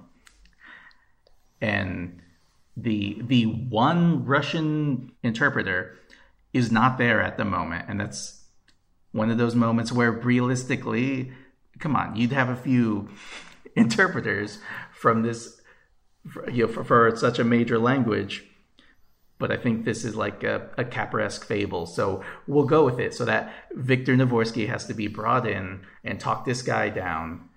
And 1.59 2.21
the 2.77 3.21
the 3.21 3.43
one 3.45 4.23
Russian 4.23 5.11
interpreter 5.21 5.99
is 6.53 6.71
not 6.71 6.97
there 6.97 7.21
at 7.21 7.35
the 7.37 7.43
moment. 7.43 7.87
And 7.89 7.99
that's 7.99 8.45
one 9.11 9.29
of 9.29 9.37
those 9.37 9.53
moments 9.53 9.91
where 9.91 10.13
realistically, 10.13 11.33
come 11.77 11.93
on, 11.97 12.15
you'd 12.15 12.31
have 12.31 12.47
a 12.47 12.55
few 12.55 13.09
interpreters 13.75 14.59
from 14.93 15.23
this, 15.23 15.60
you 16.51 16.65
know, 16.65 16.71
for, 16.71 16.83
for 16.83 17.15
such 17.15 17.39
a 17.39 17.43
major 17.43 17.79
language. 17.79 18.45
But 19.37 19.51
I 19.51 19.57
think 19.57 19.85
this 19.85 20.05
is 20.05 20.15
like 20.15 20.43
a, 20.43 20.69
a 20.77 20.83
Capra-esque 20.83 21.45
fable. 21.45 21.87
So 21.87 22.23
we'll 22.45 22.65
go 22.65 22.85
with 22.85 22.99
it. 22.99 23.13
So 23.15 23.25
that 23.25 23.51
Viktor 23.71 24.15
Navorski 24.15 24.67
has 24.67 24.85
to 24.85 24.93
be 24.93 25.07
brought 25.07 25.47
in 25.47 25.81
and 26.03 26.19
talk 26.19 26.45
this 26.45 26.61
guy 26.61 26.89
down 26.89 27.49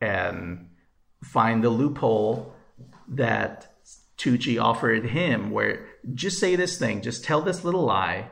and 0.00 0.68
find 1.24 1.64
the 1.64 1.70
loophole 1.70 2.54
that 3.08 3.74
Tucci 4.16 4.62
offered 4.62 5.06
him, 5.06 5.50
where 5.50 5.86
just 6.14 6.38
say 6.38 6.54
this 6.54 6.78
thing, 6.78 7.02
just 7.02 7.24
tell 7.24 7.42
this 7.42 7.64
little 7.64 7.84
lie, 7.84 8.28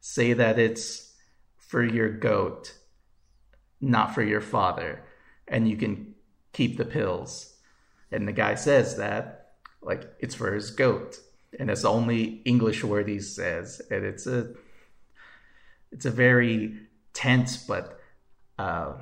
say 0.00 0.32
that 0.32 0.58
it's 0.58 1.12
for 1.58 1.84
your 1.84 2.08
goat, 2.08 2.74
not 3.80 4.14
for 4.14 4.22
your 4.22 4.40
father, 4.40 5.02
and 5.46 5.68
you 5.68 5.76
can 5.76 6.14
keep 6.52 6.78
the 6.78 6.84
pills. 6.86 7.53
And 8.14 8.28
the 8.28 8.32
guy 8.32 8.54
says 8.54 8.96
that, 8.98 9.54
like, 9.82 10.04
it's 10.20 10.36
for 10.36 10.54
his 10.54 10.70
goat. 10.70 11.18
And 11.58 11.68
it's 11.68 11.82
the 11.82 11.90
only 11.90 12.42
English 12.44 12.84
word 12.84 13.08
he 13.08 13.18
says. 13.18 13.82
And 13.90 14.04
it's 14.04 14.26
a 14.26 14.54
it's 15.90 16.04
a 16.04 16.12
very 16.12 16.78
tense 17.12 17.56
but 17.56 17.98
uh, 18.56 18.94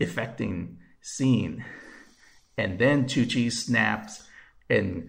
affecting 0.00 0.78
scene. 1.00 1.64
And 2.56 2.78
then 2.78 3.06
Tucci 3.06 3.50
snaps 3.50 4.22
and 4.70 5.08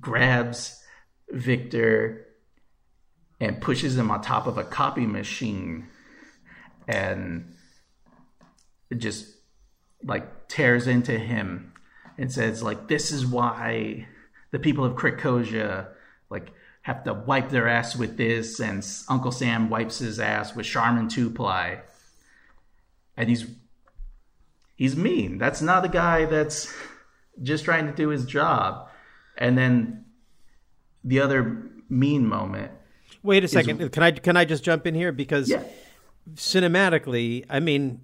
grabs 0.00 0.82
Viktor 1.30 2.26
and 3.38 3.60
pushes 3.60 3.98
him 3.98 4.10
on 4.10 4.22
top 4.22 4.46
of 4.46 4.56
a 4.56 4.64
copy 4.64 5.04
machine 5.04 5.88
and 6.88 7.54
just 8.96 9.26
like 10.02 10.48
tears 10.48 10.86
into 10.86 11.18
him 11.18 11.71
and 12.18 12.32
says 12.32 12.62
like 12.62 12.88
this 12.88 13.10
is 13.10 13.26
why 13.26 14.06
the 14.50 14.58
people 14.58 14.84
of 14.84 14.94
Krakozhia 14.94 15.88
like 16.30 16.52
have 16.82 17.04
to 17.04 17.14
wipe 17.14 17.50
their 17.50 17.68
ass 17.68 17.96
with 17.96 18.16
this 18.16 18.60
and 18.60 18.84
Uncle 19.08 19.32
Sam 19.32 19.70
wipes 19.70 19.98
his 19.98 20.18
ass 20.18 20.54
with 20.54 20.66
Charmin 20.66 21.08
two 21.08 21.30
ply 21.30 21.82
and 23.16 23.28
he's 23.28 23.46
he's 24.76 24.96
mean 24.96 25.38
that's 25.38 25.62
not 25.62 25.84
a 25.84 25.88
guy 25.88 26.24
that's 26.24 26.72
just 27.42 27.64
trying 27.64 27.86
to 27.86 27.92
do 27.92 28.08
his 28.08 28.24
job 28.24 28.88
and 29.38 29.56
then 29.56 30.04
the 31.04 31.20
other 31.20 31.70
mean 31.88 32.26
moment. 32.26 32.72
Wait 33.22 33.44
a 33.44 33.48
second. 33.48 33.80
Is, 33.80 33.88
can 33.90 34.02
I 34.02 34.10
can 34.12 34.36
I 34.36 34.44
just 34.44 34.64
jump 34.64 34.86
in 34.86 34.94
here 34.94 35.12
because 35.12 35.48
yeah. 35.48 35.62
cinematically, 36.34 37.44
I 37.48 37.60
mean, 37.60 38.00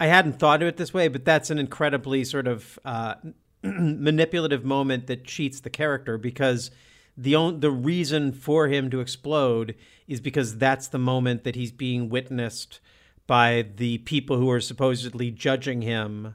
I 0.00 0.06
hadn't 0.06 0.38
thought 0.38 0.62
of 0.62 0.68
it 0.68 0.78
this 0.78 0.94
way, 0.94 1.08
but 1.08 1.26
that's 1.26 1.50
an 1.50 1.58
incredibly 1.58 2.24
sort 2.24 2.48
of 2.48 2.78
uh, 2.86 3.16
manipulative 3.62 4.64
moment 4.64 5.06
that 5.08 5.24
cheats 5.24 5.60
the 5.60 5.68
character 5.68 6.16
because 6.16 6.70
the 7.18 7.34
on, 7.34 7.60
the 7.60 7.70
reason 7.70 8.32
for 8.32 8.68
him 8.68 8.88
to 8.90 9.00
explode 9.00 9.74
is 10.08 10.22
because 10.22 10.56
that's 10.56 10.88
the 10.88 10.98
moment 10.98 11.44
that 11.44 11.54
he's 11.54 11.70
being 11.70 12.08
witnessed 12.08 12.80
by 13.26 13.66
the 13.76 13.98
people 13.98 14.38
who 14.38 14.50
are 14.50 14.60
supposedly 14.60 15.30
judging 15.30 15.82
him 15.82 16.34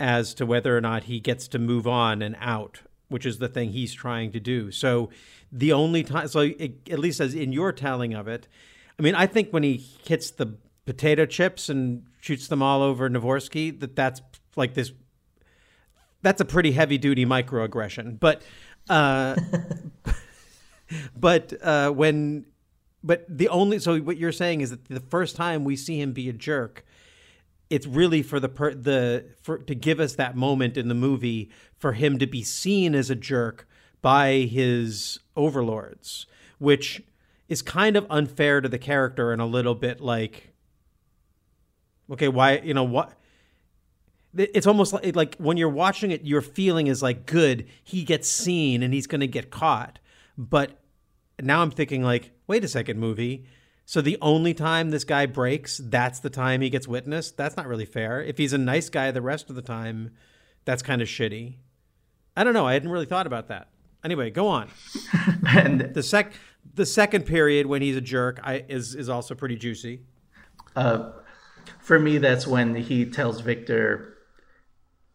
as 0.00 0.34
to 0.34 0.44
whether 0.44 0.76
or 0.76 0.80
not 0.80 1.04
he 1.04 1.20
gets 1.20 1.46
to 1.48 1.58
move 1.58 1.86
on 1.86 2.20
and 2.20 2.36
out, 2.40 2.80
which 3.08 3.24
is 3.24 3.38
the 3.38 3.48
thing 3.48 3.70
he's 3.70 3.94
trying 3.94 4.32
to 4.32 4.40
do. 4.40 4.72
So 4.72 5.08
the 5.52 5.72
only 5.72 6.02
time, 6.02 6.26
so 6.26 6.40
it, 6.40 6.88
at 6.90 6.98
least 6.98 7.20
as 7.20 7.34
in 7.34 7.52
your 7.52 7.72
telling 7.72 8.12
of 8.12 8.26
it, 8.26 8.48
I 8.98 9.02
mean, 9.02 9.14
I 9.14 9.26
think 9.26 9.50
when 9.50 9.62
he 9.62 9.86
hits 10.04 10.32
the 10.32 10.54
potato 10.84 11.26
chips 11.26 11.68
and 11.68 12.04
shoots 12.20 12.48
them 12.48 12.62
all 12.62 12.82
over 12.82 13.08
Navorski, 13.08 13.78
that 13.80 13.96
that's 13.96 14.20
like 14.56 14.74
this. 14.74 14.92
That's 16.22 16.40
a 16.40 16.44
pretty 16.44 16.72
heavy 16.72 16.98
duty 16.98 17.24
microaggression, 17.24 18.18
but, 18.18 18.42
uh, 18.90 19.36
but 21.16 21.52
uh, 21.62 21.90
when, 21.90 22.46
but 23.04 23.24
the 23.28 23.48
only 23.48 23.78
so 23.78 23.98
what 24.00 24.16
you're 24.16 24.32
saying 24.32 24.60
is 24.60 24.70
that 24.70 24.84
the 24.86 25.00
first 25.00 25.36
time 25.36 25.64
we 25.64 25.76
see 25.76 26.00
him 26.00 26.12
be 26.12 26.28
a 26.28 26.32
jerk, 26.32 26.84
it's 27.70 27.86
really 27.86 28.22
for 28.22 28.40
the 28.40 28.48
per, 28.48 28.74
the 28.74 29.26
for 29.42 29.58
to 29.58 29.74
give 29.74 30.00
us 30.00 30.14
that 30.16 30.36
moment 30.36 30.76
in 30.76 30.88
the 30.88 30.94
movie 30.94 31.50
for 31.76 31.92
him 31.92 32.18
to 32.18 32.26
be 32.26 32.42
seen 32.42 32.94
as 32.94 33.10
a 33.10 33.14
jerk 33.14 33.68
by 34.02 34.48
his 34.50 35.20
overlords, 35.36 36.26
which 36.58 37.02
is 37.48 37.62
kind 37.62 37.96
of 37.96 38.06
unfair 38.10 38.60
to 38.60 38.68
the 38.68 38.78
character 38.78 39.32
and 39.32 39.40
a 39.40 39.46
little 39.46 39.74
bit 39.74 40.00
like 40.00 40.52
okay, 42.10 42.28
why 42.28 42.58
you 42.58 42.74
know 42.74 42.84
what 42.84 43.12
it's 44.36 44.66
almost 44.66 44.92
like 44.92 45.16
like 45.16 45.36
when 45.36 45.56
you're 45.56 45.68
watching 45.68 46.10
it 46.10 46.24
your 46.24 46.42
feeling 46.42 46.86
is 46.86 47.02
like 47.02 47.26
good, 47.26 47.66
he 47.82 48.04
gets 48.04 48.28
seen 48.28 48.82
and 48.82 48.92
he's 48.92 49.06
going 49.06 49.20
to 49.20 49.26
get 49.26 49.50
caught. 49.50 49.98
But 50.36 50.78
now 51.40 51.62
I'm 51.62 51.70
thinking 51.70 52.02
like, 52.02 52.32
wait 52.46 52.64
a 52.64 52.68
second, 52.68 52.98
movie. 52.98 53.46
So 53.84 54.02
the 54.02 54.18
only 54.20 54.52
time 54.52 54.90
this 54.90 55.04
guy 55.04 55.24
breaks, 55.24 55.80
that's 55.82 56.20
the 56.20 56.28
time 56.28 56.60
he 56.60 56.68
gets 56.68 56.86
witnessed. 56.86 57.36
That's 57.38 57.56
not 57.56 57.66
really 57.66 57.86
fair. 57.86 58.22
If 58.22 58.36
he's 58.36 58.52
a 58.52 58.58
nice 58.58 58.90
guy 58.90 59.10
the 59.10 59.22
rest 59.22 59.48
of 59.48 59.56
the 59.56 59.62
time, 59.62 60.10
that's 60.66 60.82
kind 60.82 61.00
of 61.00 61.08
shitty. 61.08 61.56
I 62.36 62.44
don't 62.44 62.52
know. 62.52 62.66
I 62.66 62.74
hadn't 62.74 62.90
really 62.90 63.06
thought 63.06 63.26
about 63.26 63.48
that. 63.48 63.70
Anyway, 64.04 64.30
go 64.30 64.46
on. 64.46 64.68
and 65.48 65.80
the 65.80 66.02
sec 66.02 66.34
the 66.74 66.86
second 66.86 67.24
period 67.24 67.66
when 67.66 67.80
he's 67.80 67.96
a 67.96 68.00
jerk 68.00 68.38
I, 68.44 68.64
is 68.68 68.94
is 68.94 69.08
also 69.08 69.34
pretty 69.34 69.56
juicy. 69.56 70.02
Uh, 70.76 71.10
for 71.80 71.98
me, 71.98 72.18
that's 72.18 72.46
when 72.46 72.74
he 72.74 73.04
tells 73.04 73.40
Viktor, 73.40 74.16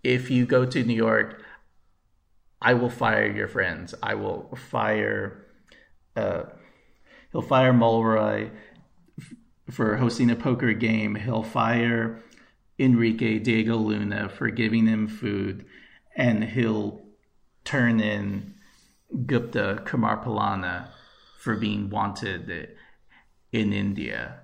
"If 0.03 0.29
you 0.29 0.45
go 0.45 0.65
to 0.65 0.83
New 0.83 0.95
York, 0.95 1.41
I 2.61 2.73
will 2.73 2.89
fire 2.89 3.29
your 3.29 3.47
friends. 3.47 3.95
I 4.01 4.15
will 4.15 4.55
fire." 4.55 5.45
Uh, 6.15 6.43
he'll 7.31 7.41
fire 7.41 7.73
Mulroy 7.73 8.51
f- 9.19 9.33
for 9.71 9.97
hosting 9.97 10.29
a 10.29 10.35
poker 10.35 10.73
game. 10.73 11.15
He'll 11.15 11.43
fire 11.43 12.23
Enrique 12.77 13.39
Diego 13.39 13.77
Luna 13.77 14.29
for 14.29 14.49
giving 14.49 14.87
him 14.87 15.07
food, 15.07 15.65
and 16.15 16.43
he'll 16.43 17.03
turn 17.63 17.99
in 17.99 18.53
Gupta 19.25 19.81
Kumar 19.85 20.23
Pallana 20.23 20.89
for 21.39 21.55
being 21.55 21.89
wanted 21.89 22.69
in 23.51 23.73
India. 23.73 24.42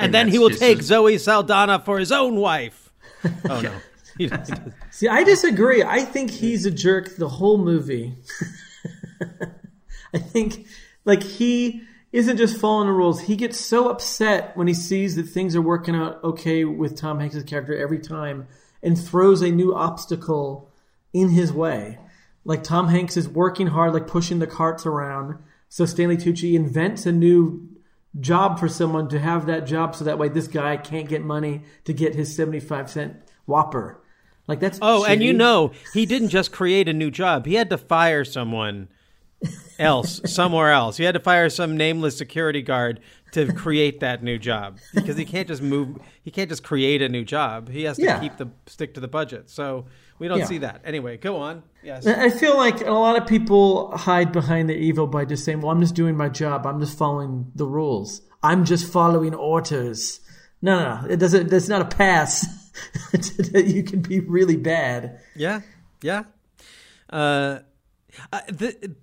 And, 0.00 0.06
and 0.06 0.14
then 0.14 0.28
he 0.28 0.38
will 0.38 0.50
take 0.50 0.80
a... 0.80 0.82
Zoe 0.82 1.18
Saldana 1.18 1.78
for 1.78 1.98
his 1.98 2.10
own 2.12 2.36
wife. 2.36 2.92
Oh 3.50 3.60
no. 3.60 3.72
See, 4.90 5.08
I 5.08 5.24
disagree. 5.24 5.82
I 5.82 6.00
think 6.00 6.30
he's 6.30 6.64
a 6.64 6.70
jerk 6.70 7.16
the 7.16 7.28
whole 7.28 7.58
movie. 7.58 8.16
I 10.14 10.18
think 10.18 10.66
like 11.04 11.22
he 11.22 11.82
isn't 12.12 12.38
just 12.38 12.58
following 12.58 12.86
the 12.86 12.92
rules. 12.92 13.20
He 13.20 13.36
gets 13.36 13.58
so 13.58 13.88
upset 13.88 14.56
when 14.56 14.66
he 14.66 14.74
sees 14.74 15.16
that 15.16 15.24
things 15.24 15.54
are 15.54 15.62
working 15.62 15.94
out 15.94 16.22
okay 16.24 16.64
with 16.64 16.96
Tom 16.96 17.20
Hanks' 17.20 17.42
character 17.44 17.76
every 17.76 17.98
time 17.98 18.48
and 18.82 18.98
throws 18.98 19.42
a 19.42 19.50
new 19.50 19.74
obstacle 19.74 20.70
in 21.12 21.30
his 21.30 21.52
way. 21.52 21.98
Like 22.44 22.62
Tom 22.62 22.88
Hanks 22.88 23.16
is 23.16 23.28
working 23.28 23.68
hard, 23.68 23.92
like 23.92 24.06
pushing 24.06 24.38
the 24.38 24.46
carts 24.46 24.86
around. 24.86 25.38
So 25.68 25.84
Stanley 25.84 26.16
Tucci 26.16 26.54
invents 26.54 27.06
a 27.06 27.12
new 27.12 27.68
job 28.18 28.58
for 28.58 28.68
someone 28.68 29.08
to 29.08 29.18
have 29.18 29.46
that 29.46 29.66
job 29.66 29.94
so 29.94 30.04
that 30.04 30.18
way 30.18 30.28
this 30.28 30.48
guy 30.48 30.76
can't 30.76 31.08
get 31.08 31.22
money 31.22 31.62
to 31.84 31.92
get 31.92 32.14
his 32.14 32.34
75 32.34 32.90
cent 32.90 33.16
Whopper. 33.46 34.02
Like 34.48 34.58
that's 34.60 34.78
Oh, 34.82 35.04
shitty. 35.06 35.12
and 35.12 35.22
you 35.22 35.32
know, 35.32 35.72
he 35.94 36.06
didn't 36.06 36.28
just 36.30 36.50
create 36.50 36.88
a 36.88 36.92
new 36.92 37.10
job. 37.10 37.46
He 37.46 37.54
had 37.54 37.70
to 37.70 37.78
fire 37.78 38.24
someone 38.24 38.88
else 39.78 40.20
somewhere 40.26 40.70
else. 40.72 40.96
He 40.96 41.04
had 41.04 41.12
to 41.14 41.20
fire 41.20 41.48
some 41.50 41.76
nameless 41.76 42.16
security 42.16 42.62
guard 42.62 43.00
to 43.32 43.52
create 43.52 44.00
that 44.00 44.22
new 44.22 44.38
job 44.38 44.78
because 44.94 45.16
he 45.16 45.24
can't 45.24 45.46
just 45.46 45.62
move 45.62 45.96
he 46.22 46.30
can't 46.30 46.48
just 46.50 46.62
create 46.64 47.00
a 47.00 47.08
new 47.08 47.24
job. 47.24 47.68
He 47.68 47.84
has 47.84 47.96
to 47.96 48.02
Yeah. 48.02 48.20
keep 48.20 48.36
the 48.36 48.48
stick 48.66 48.94
to 48.94 49.00
the 49.00 49.08
budget. 49.08 49.48
So 49.48 49.86
we 50.18 50.28
don't 50.28 50.40
Yeah. 50.40 50.44
see 50.46 50.58
that. 50.58 50.82
Anyway, 50.84 51.16
go 51.16 51.36
on. 51.36 51.62
Yes. 51.82 52.06
I 52.06 52.28
feel 52.30 52.56
like 52.56 52.80
a 52.84 52.90
lot 52.90 53.16
of 53.20 53.26
people 53.26 53.96
hide 53.96 54.32
behind 54.32 54.68
the 54.68 54.76
evil 54.76 55.06
by 55.06 55.24
just 55.24 55.44
saying, 55.44 55.60
"Well, 55.60 55.70
I'm 55.70 55.80
just 55.80 55.94
doing 55.94 56.16
my 56.16 56.28
job. 56.28 56.66
I'm 56.66 56.80
just 56.80 56.98
following 56.98 57.50
the 57.54 57.66
rules. 57.66 58.20
I'm 58.42 58.64
just 58.64 58.92
following 58.92 59.34
orders." 59.34 60.20
No, 60.60 60.78
no, 60.78 61.00
no. 61.02 61.08
It 61.08 61.16
doesn't. 61.18 61.48
That's 61.48 61.68
not 61.68 61.80
a 61.80 61.86
pass. 61.86 62.46
that 63.12 63.64
you 63.66 63.82
can 63.82 64.00
be 64.02 64.20
really 64.20 64.56
bad. 64.56 65.20
Yeah, 65.34 65.60
yeah. 66.02 66.24
Uh, 67.08 67.60
uh, 68.32 68.40
the, 68.48 68.94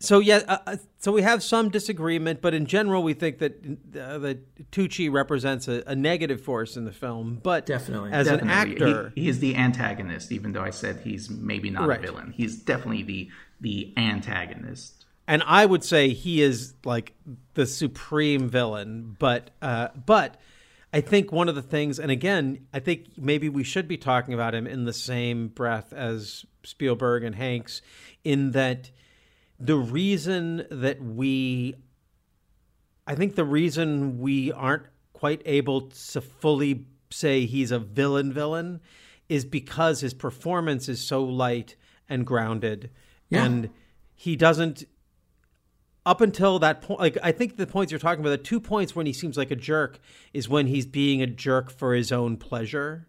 so 0.00 0.20
yeah, 0.20 0.42
uh, 0.46 0.58
uh, 0.66 0.76
so 0.98 1.10
we 1.12 1.22
have 1.22 1.42
some 1.42 1.70
disagreement, 1.70 2.40
but 2.40 2.54
in 2.54 2.66
general, 2.66 3.02
we 3.02 3.14
think 3.14 3.38
that 3.38 3.64
uh, 4.00 4.18
that 4.18 4.70
Tucci 4.70 5.10
represents 5.12 5.66
a, 5.68 5.82
a 5.86 5.96
negative 5.96 6.40
force 6.40 6.76
in 6.76 6.84
the 6.84 6.92
film. 6.92 7.40
But 7.42 7.66
definitely, 7.66 8.12
as 8.12 8.26
Definitely. 8.28 8.48
an 8.52 8.58
actor, 8.70 9.12
he, 9.14 9.24
he's 9.24 9.40
the 9.40 9.56
antagonist. 9.56 10.30
Even 10.32 10.52
though 10.52 10.62
I 10.62 10.70
said 10.70 11.00
he's 11.04 11.28
maybe 11.30 11.70
not 11.70 11.88
Right. 11.88 11.98
a 11.98 12.02
villain, 12.02 12.32
he's 12.36 12.56
definitely 12.56 13.02
the 13.02 13.28
the 13.60 13.92
antagonist. 13.96 15.04
and 15.26 15.42
I 15.46 15.66
would 15.66 15.82
say 15.84 16.10
he 16.10 16.42
is 16.42 16.74
like 16.84 17.14
the 17.54 17.66
supreme 17.66 18.48
villain. 18.48 19.16
But 19.18 19.50
uh, 19.60 19.88
but 20.06 20.40
I 20.92 21.00
think 21.00 21.32
one 21.32 21.48
of 21.48 21.54
the 21.54 21.62
things, 21.62 21.98
and 21.98 22.10
again, 22.10 22.66
I 22.72 22.78
think 22.78 23.18
maybe 23.18 23.48
we 23.48 23.64
should 23.64 23.88
be 23.88 23.96
talking 23.98 24.32
about 24.32 24.54
him 24.54 24.66
in 24.66 24.84
the 24.84 24.92
same 24.92 25.48
breath 25.48 25.92
as 25.92 26.46
Spielberg 26.62 27.24
and 27.24 27.34
Hanks, 27.34 27.82
in 28.24 28.52
that 28.52 28.90
the 29.58 29.76
reason 29.76 30.66
that 30.70 31.02
we, 31.02 31.74
I 33.06 33.14
think 33.14 33.34
the 33.34 33.44
reason 33.44 34.18
we 34.20 34.52
aren't 34.52 34.84
quite 35.12 35.42
able 35.44 35.82
to 35.90 36.20
fully 36.20 36.86
say 37.10 37.46
he's 37.46 37.70
a 37.70 37.78
villain 37.78 38.32
villain 38.32 38.80
is 39.28 39.44
because 39.44 40.00
his 40.00 40.14
performance 40.14 40.88
is 40.88 41.00
so 41.04 41.24
light 41.24 41.74
and 42.08 42.26
grounded 42.26 42.90
Yeah. 43.30 43.44
and 43.44 43.70
he 44.14 44.36
doesn't 44.36 44.84
up 46.06 46.20
until 46.20 46.58
that 46.58 46.82
point 46.82 47.00
like 47.00 47.16
i 47.22 47.32
think 47.32 47.56
the 47.56 47.66
points 47.66 47.90
you're 47.90 47.98
talking 47.98 48.20
about 48.20 48.30
the 48.30 48.38
two 48.38 48.60
points 48.60 48.94
when 48.94 49.06
he 49.06 49.12
seems 49.12 49.36
like 49.36 49.50
a 49.50 49.56
jerk 49.56 49.98
is 50.32 50.48
when 50.48 50.66
he's 50.66 50.86
being 50.86 51.20
a 51.22 51.26
jerk 51.26 51.70
for 51.70 51.94
his 51.94 52.12
own 52.12 52.36
pleasure 52.36 53.08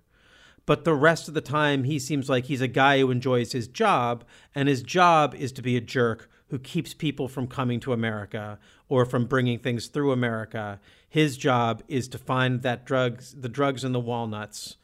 but 0.66 0.84
the 0.86 0.94
rest 0.94 1.28
of 1.28 1.34
the 1.34 1.42
time 1.42 1.84
he 1.84 2.00
seems 2.00 2.30
like 2.30 2.46
he's 2.46 2.62
a 2.62 2.68
guy 2.68 3.00
who 3.00 3.12
enjoys 3.12 3.52
his 3.52 3.68
job 3.68 4.24
and 4.56 4.68
his 4.70 4.82
job 4.82 5.36
is 5.36 5.52
to 5.52 5.62
be 5.62 5.76
a 5.78 5.82
jerk 5.82 6.30
who 6.50 6.60
keeps 6.60 6.94
people 6.94 7.28
from 7.28 7.48
coming 7.48 7.80
to 7.80 7.94
america 7.94 8.60
or 8.88 9.06
from 9.06 9.26
bringing 9.26 9.60
things 9.60 9.88
through 9.88 10.12
america 10.12 10.80
his 11.10 11.38
job 11.38 11.82
is 11.88 12.08
to 12.10 12.20
find 12.20 12.62
that 12.62 12.86
drugs 12.86 13.36
the 13.38 13.50
drugs 13.50 13.84
in 13.84 13.92
the 13.92 14.00
walnuts. 14.00 14.78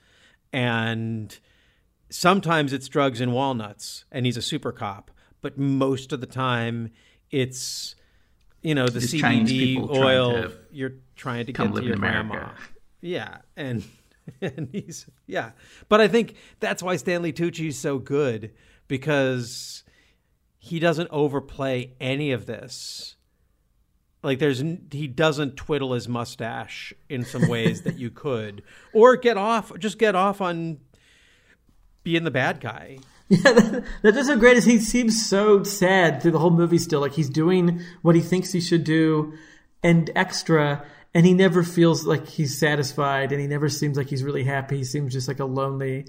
And 0.51 1.37
sometimes 2.09 2.73
it's 2.73 2.87
drugs 2.87 3.21
and 3.21 3.31
walnuts 3.31 4.05
and 4.11 4.25
he's 4.25 4.37
a 4.37 4.41
super 4.41 4.71
cop. 4.71 5.11
But 5.41 5.57
most 5.57 6.11
of 6.11 6.21
the 6.21 6.27
time 6.27 6.89
it's 7.29 7.95
you 8.63 8.73
know 8.73 8.87
the 8.87 9.05
Chinese 9.05 9.51
CBD 9.51 9.75
people 9.75 9.87
trying 9.89 10.03
oil 10.03 10.51
you're 10.71 10.93
trying 11.15 11.45
to 11.45 11.53
get 11.53 11.73
to 11.73 11.83
your 11.83 11.95
America. 11.95 12.27
grandma 12.29 12.49
yeah 13.01 13.37
and 13.55 13.83
and 14.41 14.69
he's 14.71 15.05
yeah. 15.27 15.51
But 15.87 16.01
I 16.01 16.07
think 16.07 16.35
that's 16.59 16.81
why 16.81 16.95
Stanley 16.95 17.31
Tucci's 17.31 17.77
so 17.77 17.99
good 17.99 18.51
because 18.87 19.83
he 20.65 20.79
doesn't 20.79 21.09
overplay 21.11 21.93
any 21.99 22.31
of 22.31 22.45
this 22.45 23.15
like 24.23 24.39
there's 24.39 24.63
he 24.91 25.07
doesn't 25.07 25.55
twiddle 25.55 25.93
his 25.93 26.07
mustache 26.07 26.93
in 27.09 27.23
some 27.23 27.47
ways 27.49 27.83
that 27.83 27.99
you 27.99 28.09
could 28.09 28.63
or 28.93 29.15
get 29.15 29.37
off 29.37 29.71
just 29.77 29.99
get 29.99 30.15
off 30.15 30.41
on 30.41 30.79
being 32.03 32.23
the 32.23 32.31
bad 32.31 32.59
guy 32.59 32.97
Yeah, 33.27 33.53
that, 33.53 33.83
that's 34.03 34.17
just 34.17 34.29
so 34.29 34.37
great. 34.37 34.57
Is 34.57 34.65
he 34.65 34.77
seems 34.77 35.27
so 35.27 35.63
sad 35.63 36.21
through 36.21 36.29
the 36.31 36.37
whole 36.37 36.51
movie. 36.51 36.77
Still, 36.77 37.01
like 37.01 37.13
he's 37.13 37.29
doing 37.29 37.81
what 38.03 38.13
he 38.13 38.21
thinks 38.21 38.51
he 38.51 38.61
should 38.61 38.83
do, 38.83 39.33
and 39.81 40.11
extra, 40.15 40.85
and 41.11 41.25
he 41.25 41.33
never 41.33 41.63
feels 41.63 42.05
like 42.05 42.27
he's 42.27 42.59
satisfied, 42.59 43.31
and 43.31 43.41
he 43.41 43.47
never 43.47 43.67
seems 43.67 43.97
like 43.97 44.09
he's 44.09 44.23
really 44.23 44.43
happy. 44.43 44.77
He 44.77 44.83
seems 44.83 45.11
just 45.11 45.27
like 45.27 45.39
a 45.39 45.45
lonely 45.45 46.05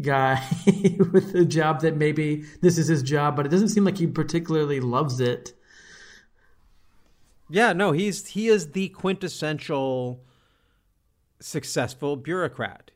guy 0.00 0.42
with 1.12 1.34
a 1.34 1.44
job 1.44 1.80
that 1.80 1.96
maybe 1.96 2.44
this 2.60 2.78
is 2.78 2.88
his 2.88 3.02
job, 3.02 3.36
but 3.36 3.46
it 3.46 3.50
doesn't 3.50 3.68
seem 3.68 3.84
like 3.84 3.98
he 3.98 4.06
particularly 4.06 4.80
loves 4.80 5.20
it. 5.20 5.52
Yeah, 7.48 7.72
no, 7.72 7.92
he's 7.92 8.28
he 8.28 8.48
is 8.48 8.72
the 8.72 8.88
quintessential 8.90 10.24
successful 11.40 12.16
bureaucrat. 12.16 12.90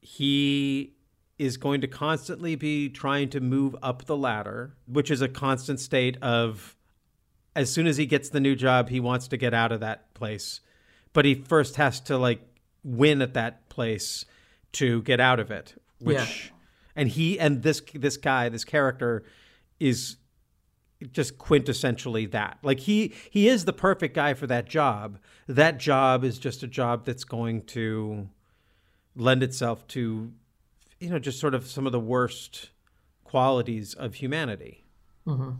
He 0.00 0.94
is 1.38 1.56
going 1.56 1.80
to 1.82 1.86
constantly 1.86 2.56
be 2.56 2.88
trying 2.88 3.28
to 3.30 3.40
move 3.40 3.76
up 3.82 4.06
the 4.06 4.16
ladder, 4.16 4.74
which 4.86 5.10
is 5.10 5.20
a 5.20 5.28
constant 5.28 5.78
state 5.80 6.16
of 6.22 6.76
as 7.54 7.72
soon 7.72 7.86
as 7.86 7.96
he 7.96 8.06
gets 8.06 8.28
the 8.28 8.40
new 8.40 8.54
job, 8.54 8.88
he 8.88 9.00
wants 9.00 9.28
to 9.28 9.36
get 9.36 9.54
out 9.54 9.72
of 9.72 9.80
that 9.80 10.12
place. 10.14 10.60
But 11.12 11.24
he 11.24 11.34
first 11.34 11.76
has 11.76 12.00
to 12.00 12.18
like 12.18 12.40
win 12.84 13.22
at 13.22 13.34
that 13.34 13.68
place 13.68 14.26
to 14.72 15.02
get 15.02 15.20
out 15.20 15.40
of 15.40 15.50
it. 15.50 15.80
Which 16.06 16.16
Yeah. 16.18 16.56
and 16.94 17.08
he 17.08 17.38
and 17.38 17.62
this 17.62 17.82
this 17.94 18.16
guy, 18.16 18.48
this 18.48 18.64
character 18.64 19.24
is 19.80 20.16
just 21.12 21.36
quintessentially 21.36 22.30
that. 22.30 22.58
Like 22.62 22.80
he 22.80 23.12
he 23.30 23.48
is 23.48 23.64
the 23.64 23.72
perfect 23.72 24.14
guy 24.14 24.34
for 24.34 24.46
that 24.46 24.66
job. 24.66 25.18
That 25.48 25.78
job 25.78 26.24
is 26.24 26.38
just 26.38 26.62
a 26.62 26.66
job 26.66 27.04
that's 27.04 27.24
going 27.24 27.62
to 27.66 28.28
lend 29.16 29.42
itself 29.42 29.86
to 29.88 30.32
you 31.00 31.10
know 31.10 31.18
just 31.18 31.40
sort 31.40 31.54
of 31.54 31.66
some 31.66 31.86
of 31.86 31.92
the 31.92 32.00
worst 32.00 32.70
qualities 33.24 33.92
of 33.94 34.14
humanity. 34.14 34.84
hmm 35.26 35.50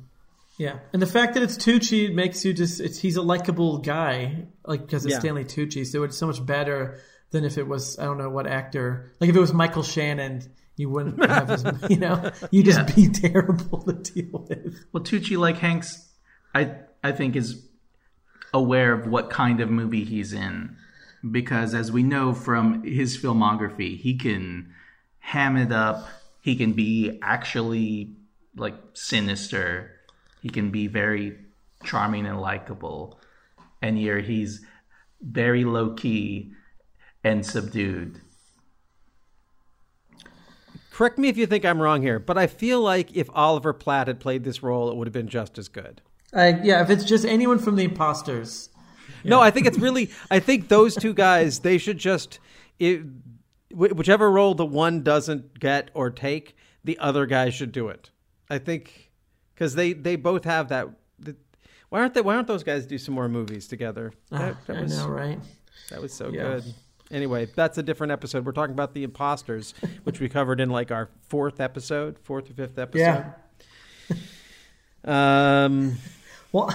Yeah, 0.59 0.79
and 0.93 1.03
the 1.03 1.07
fact 1.07 1.35
that 1.35 1.43
it's 1.43 1.57
Tucci 1.59 2.15
makes 2.15 2.45
you 2.45 2.55
just 2.55 2.81
it's 2.81 2.99
he's 2.99 3.17
a 3.17 3.23
likable 3.23 3.79
guy, 3.79 4.47
like 4.65 4.81
because 4.83 5.05
it's 5.05 5.15
Yeah. 5.15 5.19
Stanley 5.21 5.45
Tucci, 5.45 5.85
so 5.85 6.05
it's 6.05 6.17
so 6.17 6.27
much 6.29 6.45
better 6.47 6.99
than 7.31 7.45
if 7.45 7.59
it 7.59 7.67
was 7.67 7.99
I 7.99 8.05
don't 8.05 8.19
know 8.19 8.31
what 8.31 8.47
actor. 8.47 9.13
Like 9.21 9.31
if 9.31 9.37
it 9.37 9.41
was 9.41 9.53
Michael 9.53 9.83
Shannon, 9.83 10.43
you 10.77 10.91
wouldn't 10.91 11.25
have 11.25 11.49
his, 11.49 11.65
you 11.91 11.97
know, 11.97 12.31
you 12.51 12.63
just 12.63 12.79
Yeah. 12.89 12.95
be 12.95 13.09
terrible 13.13 13.83
to 13.83 13.93
deal 13.95 14.47
with. 14.49 14.85
Well, 14.93 15.03
Tucci, 15.03 15.37
like 15.39 15.59
Hanks, 15.59 16.09
I 16.55 16.75
I 17.03 17.13
think 17.13 17.37
is 17.37 17.63
aware 18.55 18.93
of 18.93 19.07
what 19.07 19.31
kind 19.31 19.61
of 19.61 19.71
movie 19.71 20.05
he's 20.05 20.33
in, 20.33 20.77
because 21.31 21.75
as 21.75 21.91
we 21.93 22.03
know 22.03 22.33
from 22.33 22.83
his 22.85 23.17
filmography, 23.19 23.99
he 23.99 24.17
can 24.17 24.73
ham 25.19 25.57
it 25.57 25.73
up. 25.73 26.07
He 26.43 26.57
can 26.57 26.73
be 26.75 27.19
actually 27.23 28.13
like 28.57 28.75
sinister. 28.95 29.91
He 30.43 30.49
can 30.49 30.71
be 30.71 30.87
very 30.87 31.39
charming 31.85 32.25
and 32.27 32.41
likable, 32.41 33.19
and 33.83 33.99
here 33.99 34.21
he's 34.21 34.65
very 35.21 35.65
low 35.65 35.95
key 35.95 36.53
and 37.27 37.45
subdued. 37.45 38.21
Correct 40.93 41.19
me 41.19 41.29
if 41.29 41.37
you 41.37 41.47
think 41.47 41.65
I'm 41.65 41.83
wrong 41.83 42.01
here, 42.01 42.19
but 42.19 42.39
I 42.39 42.47
feel 42.47 42.81
like 42.81 43.15
if 43.15 43.29
Oliver 43.35 43.73
Platt 43.73 44.07
had 44.07 44.21
played 44.21 44.45
this 44.45 44.63
role, 44.63 44.91
it 44.91 44.97
would 44.97 45.07
have 45.07 45.13
been 45.13 45.29
just 45.29 45.59
as 45.59 45.69
good. 45.69 46.01
I, 46.33 46.61
yeah, 46.63 46.83
if 46.83 46.89
it's 46.89 47.05
just 47.05 47.25
anyone 47.25 47.59
from 47.59 47.77
the 47.77 47.85
imposters, 47.85 48.71
No, 49.25 49.41
I 49.41 49.51
think 49.51 49.67
it's 49.67 49.79
really. 49.79 50.11
I 50.31 50.39
think 50.39 50.69
those 50.69 50.95
two 50.95 51.13
guys 51.13 51.61
they 51.61 51.79
should 51.79 51.99
just, 51.99 52.39
it, 52.79 53.03
whichever 53.73 54.31
role 54.31 54.55
the 54.55 54.65
one 54.65 55.03
doesn't 55.03 55.59
get 55.59 55.91
or 55.95 56.11
take, 56.11 56.57
the 56.85 56.99
other 56.99 57.27
guy 57.27 57.51
should 57.51 57.73
do 57.73 57.89
it. 57.89 58.11
I 58.49 58.59
think 58.59 59.11
because 59.55 59.75
they 59.75 59.93
they 59.93 60.17
both 60.17 60.45
have 60.45 60.69
that. 60.69 60.89
The, 61.19 61.37
why 61.89 62.01
aren't 62.01 62.15
they? 62.15 62.23
Why 62.23 62.37
aren't 62.37 62.49
those 62.49 62.65
guys 62.65 62.87
do 62.87 62.99
some 62.99 63.15
more 63.15 63.29
movies 63.29 63.67
together? 63.69 64.13
Ah, 64.33 64.55
I 64.69 64.73
know, 64.85 65.09
right? 65.09 65.39
That 65.91 66.01
was 66.01 66.13
so 66.13 66.31
Yeah. 66.31 66.43
good. 66.61 66.75
Anyway, 67.11 67.47
that's 67.55 67.79
a 67.79 67.83
different 67.83 68.13
episode. 68.13 68.45
We're 68.45 68.53
talking 68.53 68.73
about 68.73 68.95
the 68.95 69.05
imposters, 69.05 69.75
which 70.05 70.19
we 70.19 70.29
covered 70.29 70.61
in 70.61 70.71
like 70.71 70.91
our 70.91 71.09
fourth 71.29 71.61
episode, 71.61 72.19
fourth 72.19 72.51
or 72.51 72.55
fifth 72.55 72.79
episode. 72.79 73.33
Yeah. 75.05 75.65
Um. 75.65 75.99
Well, 76.53 76.71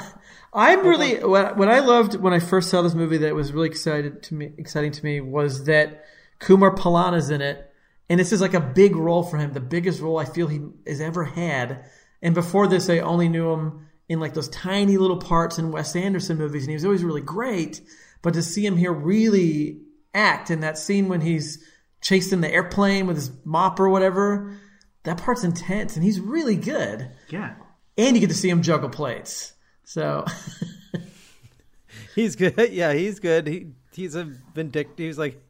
I'm 0.54 0.86
really 0.86 1.24
what 1.24 1.58
what 1.58 1.68
I 1.68 1.80
loved 1.80 2.16
when 2.16 2.34
I 2.34 2.40
first 2.40 2.70
saw 2.70 2.82
this 2.82 2.94
movie 2.94 3.18
that 3.18 3.36
was 3.36 3.52
really 3.52 3.68
excited 3.68 4.24
to 4.24 4.36
me 4.36 4.52
exciting 4.58 4.92
to 4.92 5.04
me 5.04 5.20
was 5.20 5.66
that 5.66 6.06
Kumar 6.40 6.74
Pallana's 6.76 7.30
in 7.30 7.42
it, 7.42 7.70
and 8.10 8.20
this 8.20 8.32
is 8.32 8.42
like 8.42 8.54
a 8.54 8.62
big 8.62 8.96
role 8.96 9.24
for 9.24 9.38
him, 9.38 9.52
the 9.52 9.60
biggest 9.60 10.02
role 10.02 10.18
I 10.18 10.26
feel 10.26 10.48
he 10.48 10.62
has 10.88 11.02
ever 11.02 11.26
had. 11.26 11.86
And 12.22 12.34
before 12.34 12.68
this, 12.68 12.90
I 12.90 13.00
only 13.00 13.28
knew 13.28 13.52
him 13.52 13.88
in 14.08 14.20
like 14.20 14.34
those 14.34 14.50
tiny 14.50 14.98
little 14.98 15.18
parts 15.18 15.58
in 15.58 15.72
Wes 15.72 15.96
Anderson 15.96 16.38
movies, 16.38 16.64
and 16.64 16.70
he 16.70 16.76
was 16.76 16.86
always 16.86 17.04
really 17.04 17.22
great. 17.22 17.82
But 18.22 18.34
to 18.36 18.44
see 18.44 18.66
him 18.66 18.78
here 18.78 18.94
really 18.94 19.82
act 20.14 20.49
in 20.51 20.59
that 20.62 20.78
scene 20.78 21.07
when 21.09 21.22
he's 21.22 21.64
chased 22.01 22.34
in 22.34 22.41
the 22.41 22.51
airplane 22.51 23.07
with 23.07 23.16
his 23.16 23.32
mop 23.45 23.80
or 23.80 23.89
whatever, 23.89 24.55
that 25.03 25.18
part's 25.18 25.43
intense, 25.43 25.95
and 25.95 26.03
he's 26.03 26.20
really 26.20 26.55
good 26.55 27.09
Yeah. 27.30 27.53
and 27.97 28.16
you 28.16 28.20
get 28.22 28.30
to 28.30 28.36
see 28.36 28.49
him 28.49 28.62
juggle 28.62 28.89
plates. 28.89 29.53
So 29.84 30.26
He's 32.16 32.36
good. 32.36 32.55
Yeah, 32.72 32.93
he's 32.93 33.20
good. 33.20 33.47
He 33.47 33.68
he's 33.93 34.16
a 34.16 34.24
vindictive. 34.53 35.05
He's 35.05 35.18
like, 35.18 35.41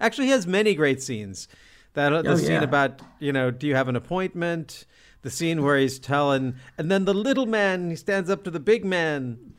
actually, 0.00 0.26
he 0.26 0.32
has 0.32 0.46
many 0.46 0.74
great 0.74 1.02
scenes. 1.02 1.48
That 1.94 2.10
the 2.24 2.32
Oh, 2.32 2.36
scene 2.36 2.50
yeah. 2.52 2.62
about 2.62 3.00
you 3.18 3.32
know, 3.32 3.50
do 3.50 3.66
you 3.66 3.74
have 3.74 3.88
an 3.88 3.96
appointment? 3.96 4.84
The 5.22 5.30
scene 5.30 5.62
where 5.64 5.76
he's 5.78 5.98
telling, 5.98 6.54
and 6.78 6.90
then 6.90 7.04
the 7.04 7.14
little 7.14 7.46
man 7.46 7.90
he 7.90 7.96
stands 7.96 8.30
up 8.30 8.44
to 8.44 8.50
the 8.50 8.60
big 8.60 8.84
man. 8.84 9.54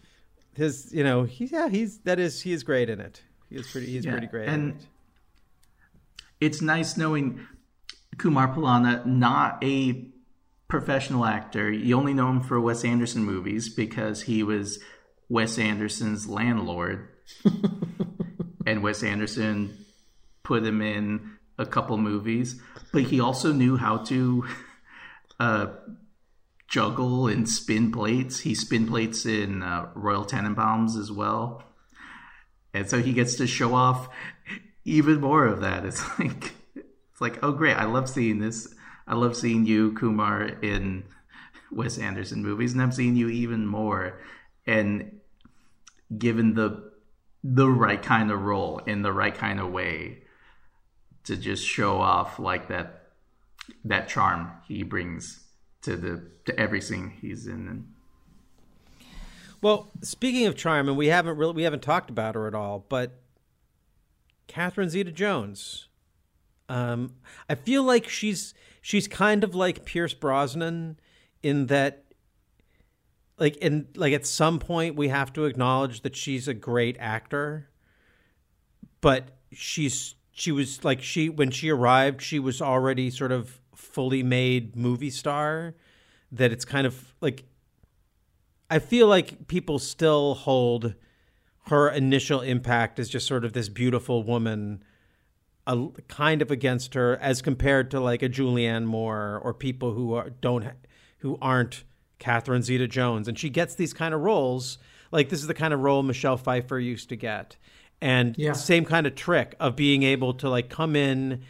His, 0.55 0.91
you 0.93 1.03
know, 1.03 1.23
he, 1.23 1.45
yeah, 1.45 1.67
he's 1.69 1.99
that 1.99 2.19
is 2.19 2.41
he 2.41 2.51
is 2.53 2.63
great 2.63 2.89
in 2.89 2.99
it. 2.99 3.21
He 3.49 3.55
is 3.55 3.71
pretty. 3.71 3.87
He's 3.87 4.05
Yeah, 4.05 4.11
pretty 4.11 4.27
great. 4.27 4.49
And 4.49 4.73
it. 4.73 4.85
it's 6.39 6.61
nice 6.61 6.97
knowing 6.97 7.47
Kumar 8.17 8.53
Pallana, 8.53 9.05
not 9.05 9.63
a 9.63 10.09
professional 10.67 11.25
actor. 11.25 11.71
You 11.71 11.97
only 11.97 12.13
know 12.13 12.29
him 12.29 12.41
for 12.41 12.59
Wes 12.59 12.83
Anderson 12.83 13.23
movies 13.23 13.73
because 13.73 14.23
he 14.23 14.43
was 14.43 14.79
Wes 15.29 15.57
Anderson's 15.57 16.27
landlord. 16.27 17.07
and 18.65 18.83
Wes 18.83 19.03
Anderson 19.03 19.77
put 20.43 20.63
him 20.63 20.81
in 20.81 21.37
a 21.57 21.65
couple 21.65 21.97
movies, 21.97 22.61
but 22.93 23.03
he 23.03 23.19
also 23.19 23.51
knew 23.51 23.77
how 23.77 23.97
to 23.97 24.45
uh, 25.39 25.67
juggle 26.67 27.27
and 27.27 27.47
spin 27.49 27.91
plates. 27.91 28.39
He 28.41 28.55
spin 28.55 28.87
plates 28.87 29.25
in 29.25 29.63
uh, 29.63 29.89
Royal 29.95 30.25
Tenenbaums 30.25 30.97
as 30.99 31.11
well. 31.11 31.63
And 32.73 32.89
so 32.89 33.01
he 33.01 33.13
gets 33.13 33.35
to 33.35 33.47
show 33.47 33.73
off 33.73 34.09
even 34.85 35.19
more 35.19 35.45
of 35.45 35.61
that. 35.61 35.85
It's 35.85 36.03
like 36.19 36.53
it's 36.75 37.21
like, 37.21 37.43
oh 37.43 37.51
great, 37.51 37.75
I 37.75 37.85
love 37.85 38.09
seeing 38.09 38.39
this. 38.39 38.73
I 39.07 39.15
love 39.15 39.35
seeing 39.35 39.65
you, 39.65 39.93
Kumar, 39.93 40.43
in 40.43 41.03
Wes 41.71 41.97
Anderson 41.97 42.43
movies, 42.43 42.73
and 42.73 42.81
I'm 42.81 42.91
seeing 42.91 43.15
you 43.15 43.29
even 43.29 43.65
more. 43.65 44.19
And 44.65 45.19
given 46.15 46.53
the 46.53 46.91
the 47.43 47.67
right 47.67 48.01
kind 48.01 48.31
of 48.31 48.41
role 48.41 48.79
in 48.79 49.01
the 49.01 49.13
right 49.13 49.33
kind 49.33 49.59
of 49.59 49.71
way 49.71 50.23
to 51.23 51.37
just 51.37 51.65
show 51.65 51.99
off 51.99 52.39
like 52.39 52.67
that 52.67 53.09
that 53.85 54.07
charm 54.07 54.51
he 54.67 54.83
brings 54.83 55.43
to 55.81 55.95
the 55.95 56.29
to 56.45 56.59
every 56.59 56.81
scene 56.81 57.09
he's 57.21 57.47
in. 57.47 57.93
And 59.57 59.63
Well, 59.63 59.91
speaking 60.01 60.45
of 60.45 60.55
charm, 60.55 60.87
and 60.87 60.97
we 60.97 61.07
haven't 61.07 61.37
really 61.37 61.53
we 61.53 61.63
haven't 61.63 61.83
talked 61.83 62.09
about 62.09 62.35
her 62.35 62.47
at 62.47 62.55
all, 62.55 62.85
but 62.89 63.19
Catherine 64.47 64.89
Zeta-Jones. 64.89 65.87
Um, 66.69 67.13
I 67.49 67.55
feel 67.55 67.83
like 67.83 68.07
she's 68.07 68.53
she's 68.81 69.07
kind 69.07 69.43
of 69.43 69.55
like 69.55 69.85
Pierce 69.85 70.13
Brosnan 70.13 70.99
in 71.43 71.67
that, 71.67 72.05
like 73.37 73.55
in 73.57 73.87
like 73.95 74.13
at 74.13 74.25
some 74.25 74.59
point 74.59 74.95
we 74.95 75.07
have 75.07 75.31
to 75.33 75.45
acknowledge 75.45 76.01
that 76.01 76.15
she's 76.15 76.47
a 76.47 76.53
great 76.53 76.97
actor, 76.99 77.69
but 79.01 79.29
she's 79.51 80.15
she 80.31 80.51
was 80.51 80.83
like 80.83 81.01
she 81.01 81.29
when 81.29 81.51
she 81.51 81.69
arrived 81.69 82.21
she 82.21 82.37
was 82.37 82.61
already 82.61 83.09
sort 83.09 83.31
of 83.31 83.59
fully 83.75 84.23
made 84.23 84.75
movie 84.75 85.09
star. 85.09 85.75
That 86.31 86.51
it's 86.51 86.65
kind 86.65 86.85
of 86.85 87.13
like 87.21 87.45
I 88.69 88.79
feel 88.79 89.07
like 89.07 89.47
people 89.47 89.79
still 89.79 90.33
hold 90.35 90.93
her 91.67 91.89
initial 91.89 92.41
impact 92.41 92.99
as 92.99 93.09
just 93.09 93.27
sort 93.27 93.43
of 93.45 93.53
this 93.53 93.69
beautiful 93.69 94.23
woman, 94.23 94.83
a, 95.65 95.87
kind 96.07 96.41
of 96.41 96.51
against 96.51 96.93
her 96.93 97.17
as 97.17 97.41
compared 97.41 97.91
to 97.91 97.99
like 97.99 98.21
a 98.21 98.29
Julianne 98.29 98.85
Moore 98.85 99.39
or 99.43 99.53
people 99.53 99.93
who 99.93 100.13
are, 100.13 100.29
don't 100.29 100.65
who 101.19 101.37
aren't 101.41 101.83
Catherine 102.19 102.61
Zeta-Jones, 102.61 103.27
and 103.27 103.37
she 103.37 103.49
gets 103.49 103.75
these 103.75 103.93
kind 103.93 104.13
of 104.13 104.21
roles. 104.21 104.77
Like 105.11 105.29
this 105.29 105.39
is 105.41 105.47
the 105.47 105.53
kind 105.53 105.73
of 105.73 105.81
role 105.81 106.03
Michelle 106.03 106.37
Pfeiffer 106.37 106.79
used 106.79 107.09
to 107.09 107.15
get, 107.15 107.57
and 108.01 108.37
Yeah. 108.37 108.53
same 108.53 108.85
kind 108.85 109.07
of 109.07 109.15
trick 109.15 109.55
of 109.59 109.75
being 109.75 110.03
able 110.03 110.33
to 110.35 110.49
like 110.49 110.69
come 110.69 110.95
in 110.95 111.43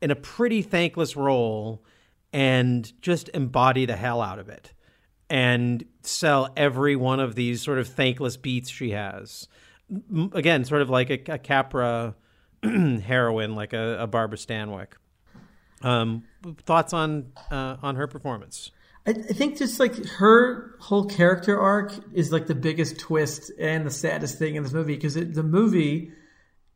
in 0.00 0.10
a 0.10 0.16
pretty 0.16 0.62
thankless 0.62 1.16
role 1.16 1.82
and 2.32 2.92
just 3.02 3.28
embody 3.30 3.86
the 3.86 3.96
hell 3.96 4.20
out 4.20 4.38
of 4.38 4.48
it 4.48 4.72
and 5.30 5.84
sell 6.02 6.50
every 6.56 6.96
one 6.96 7.20
of 7.20 7.34
these 7.34 7.62
sort 7.62 7.78
of 7.78 7.88
thankless 7.88 8.36
beats 8.36 8.70
she 8.70 8.90
has. 8.90 9.48
Again, 10.32 10.64
sort 10.64 10.82
of 10.82 10.90
like 10.90 11.10
a, 11.10 11.32
a 11.34 11.38
Capra 11.38 12.14
heroine, 12.62 13.54
like 13.54 13.72
a, 13.72 13.98
a 14.00 14.06
Barbara 14.06 14.38
Stanwyck. 14.38 14.88
Um, 15.82 16.24
thoughts 16.64 16.92
on 16.92 17.32
uh, 17.50 17.76
on 17.82 17.96
her 17.96 18.06
performance? 18.06 18.72
I, 19.06 19.10
I 19.10 19.32
think 19.32 19.58
just 19.58 19.78
like 19.78 20.04
her 20.06 20.74
whole 20.80 21.04
character 21.04 21.58
arc 21.58 21.92
is 22.12 22.32
like 22.32 22.46
the 22.46 22.54
biggest 22.54 22.98
twist 22.98 23.52
and 23.58 23.86
the 23.86 23.90
saddest 23.90 24.38
thing 24.38 24.56
in 24.56 24.64
this 24.64 24.72
movie 24.72 24.96
because 24.96 25.14
the 25.14 25.42
movie 25.42 26.12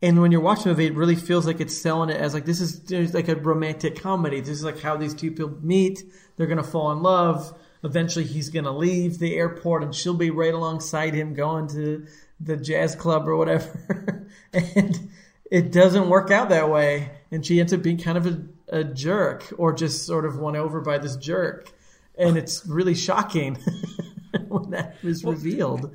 And 0.01 0.21
when 0.21 0.33
you're 0.33 0.41
watching 0.41 0.65
the 0.65 0.71
movie, 0.71 0.87
it 0.87 0.95
really 0.95 1.15
feels 1.15 1.47
like 1.47 1.61
it's 1.61 1.77
selling 1.77 2.11
it 2.11 2.17
as 2.17 2.35
like 2.35 2.45
this 2.45 2.61
is 2.61 3.15
like 3.15 3.29
a 3.29 3.37
romantic 3.37 4.01
comedy. 4.01 4.41
This 4.41 4.51
is 4.51 4.65
like 4.65 4.81
how 4.81 4.97
these 4.97 5.15
two 5.15 5.31
people 5.31 5.57
meet. 5.63 6.03
They're 6.37 6.49
gonna 6.49 6.65
fall 6.65 6.91
in 6.93 7.03
love. 7.03 7.57
Eventually, 7.85 8.25
he's 8.25 8.49
gonna 8.49 8.77
leave 8.77 9.19
the 9.19 9.37
airport, 9.37 9.83
and 9.83 9.95
she'll 9.95 10.15
be 10.15 10.31
right 10.31 10.55
alongside 10.55 11.15
him 11.15 11.35
going 11.35 11.69
to 11.69 12.07
the 12.41 12.57
jazz 12.57 12.95
club 12.95 13.29
or 13.29 13.37
whatever. 13.37 14.27
and 14.53 15.11
it 15.51 15.73
doesn't 15.73 16.09
work 16.09 16.31
out 16.31 16.49
that 16.49 16.71
way, 16.71 17.11
and 17.31 17.45
she 17.45 17.61
ends 17.61 17.73
up 17.73 17.83
being 17.83 17.99
kind 17.99 18.19
of 18.19 18.27
a, 18.27 18.43
a 18.69 18.85
jerk, 18.85 19.53
or 19.59 19.73
just 19.73 20.07
sort 20.07 20.25
of 20.25 20.39
won 20.39 20.57
over 20.57 20.81
by 20.81 20.99
this 20.99 21.17
jerk. 21.17 21.71
And 22.17 22.37
it's 22.37 22.67
really 22.67 22.95
shocking 22.95 23.57
when 24.49 24.71
that 24.71 24.97
is 25.03 25.25
revealed. 25.25 25.95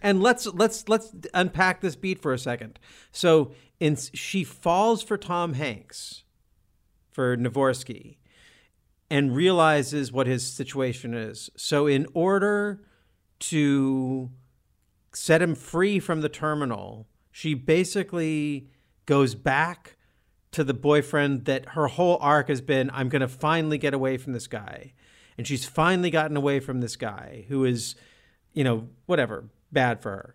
And 0.00 0.22
let's 0.22 0.46
let's 0.46 0.88
let's 0.88 1.14
unpack 1.34 1.80
this 1.80 1.96
beat 1.96 2.20
for 2.20 2.32
a 2.32 2.38
second. 2.38 2.78
So, 3.12 3.52
in 3.80 3.96
she 3.96 4.44
falls 4.44 5.02
for 5.02 5.18
Tom 5.18 5.54
Hanks, 5.54 6.24
for 7.12 7.36
Navorski, 7.36 8.16
and 9.10 9.34
realizes 9.34 10.12
what 10.12 10.26
his 10.26 10.46
situation 10.46 11.14
is. 11.14 11.50
So, 11.56 11.86
in 11.86 12.06
order 12.14 12.80
to 13.40 14.30
set 15.12 15.42
him 15.42 15.54
free 15.54 15.98
from 15.98 16.20
the 16.20 16.28
terminal, 16.28 17.06
she 17.30 17.54
basically 17.54 18.68
goes 19.06 19.34
back 19.34 19.96
to 20.52 20.64
the 20.64 20.74
boyfriend 20.74 21.44
that 21.46 21.70
her 21.70 21.88
whole 21.88 22.16
arc 22.20 22.48
has 22.48 22.60
been 22.60 22.90
I'm 22.92 23.08
going 23.08 23.20
to 23.20 23.28
finally 23.28 23.78
get 23.78 23.92
away 23.92 24.16
from 24.16 24.32
this 24.32 24.46
guy. 24.46 24.92
And 25.36 25.46
she's 25.46 25.64
finally 25.64 26.10
gotten 26.10 26.36
away 26.36 26.60
from 26.60 26.80
this 26.80 26.94
guy 26.94 27.44
who 27.48 27.64
is, 27.64 27.96
you 28.52 28.62
know, 28.62 28.88
whatever, 29.06 29.48
bad 29.72 30.00
for 30.00 30.10
her. 30.10 30.34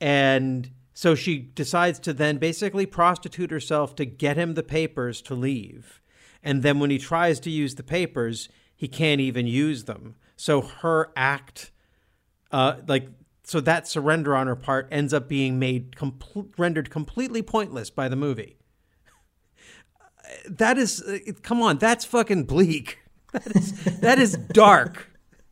And 0.00 0.70
so 0.94 1.14
she 1.14 1.38
decides 1.38 1.98
to 2.00 2.12
then 2.12 2.38
basically 2.38 2.86
prostitute 2.86 3.50
herself 3.50 3.96
to 3.96 4.04
get 4.04 4.36
him 4.36 4.54
the 4.54 4.62
papers 4.62 5.22
to 5.22 5.34
leave. 5.34 6.00
And 6.42 6.62
then 6.62 6.80
when 6.80 6.90
he 6.90 6.98
tries 6.98 7.38
to 7.40 7.50
use 7.50 7.74
the 7.76 7.82
papers, 7.82 8.48
he 8.74 8.88
can't 8.88 9.20
even 9.20 9.46
use 9.46 9.84
them. 9.84 10.16
So 10.36 10.60
her 10.60 11.12
act, 11.16 11.70
uh, 12.50 12.78
like, 12.88 13.08
so 13.44 13.60
that 13.60 13.86
surrender 13.86 14.34
on 14.34 14.46
her 14.46 14.56
part 14.56 14.88
ends 14.90 15.12
up 15.14 15.28
being 15.28 15.58
made 15.58 15.94
rendered 16.58 16.90
completely 16.90 17.42
pointless 17.42 17.90
by 17.90 18.08
the 18.08 18.16
movie. 18.16 18.56
That 20.48 20.78
is, 20.78 21.02
uh, 21.02 21.18
come 21.42 21.60
on, 21.62 21.78
that's 21.78 22.04
fucking 22.04 22.44
bleak. 22.44 22.98
That 23.32 23.56
is 23.56 23.84
that 24.00 24.18
is 24.18 24.36
dark. 24.52 25.08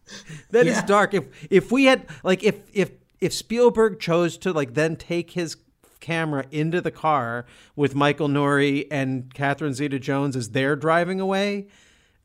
That 0.51 0.67
is 0.67 0.77
Yeah. 0.77 0.87
dark. 0.87 1.15
If 1.15 1.25
if 1.51 1.71
we 1.73 1.85
had 1.85 2.07
like 2.25 2.43
if 2.43 2.57
if 2.73 2.91
if 3.21 3.33
Spielberg 3.33 4.01
chose 4.01 4.37
to 4.39 4.53
like 4.53 4.75
then 4.75 4.97
take 4.97 5.31
his 5.33 5.57
camera 6.01 6.45
into 6.51 6.81
the 6.81 6.91
car 6.91 7.47
with 7.77 7.95
Michael 7.95 8.29
Nouri 8.29 8.87
and 8.91 9.33
Catherine 9.33 9.75
Zeta-Jones 9.75 10.37
as 10.37 10.51
they're 10.51 10.77
driving 10.77 11.21
away, 11.21 11.69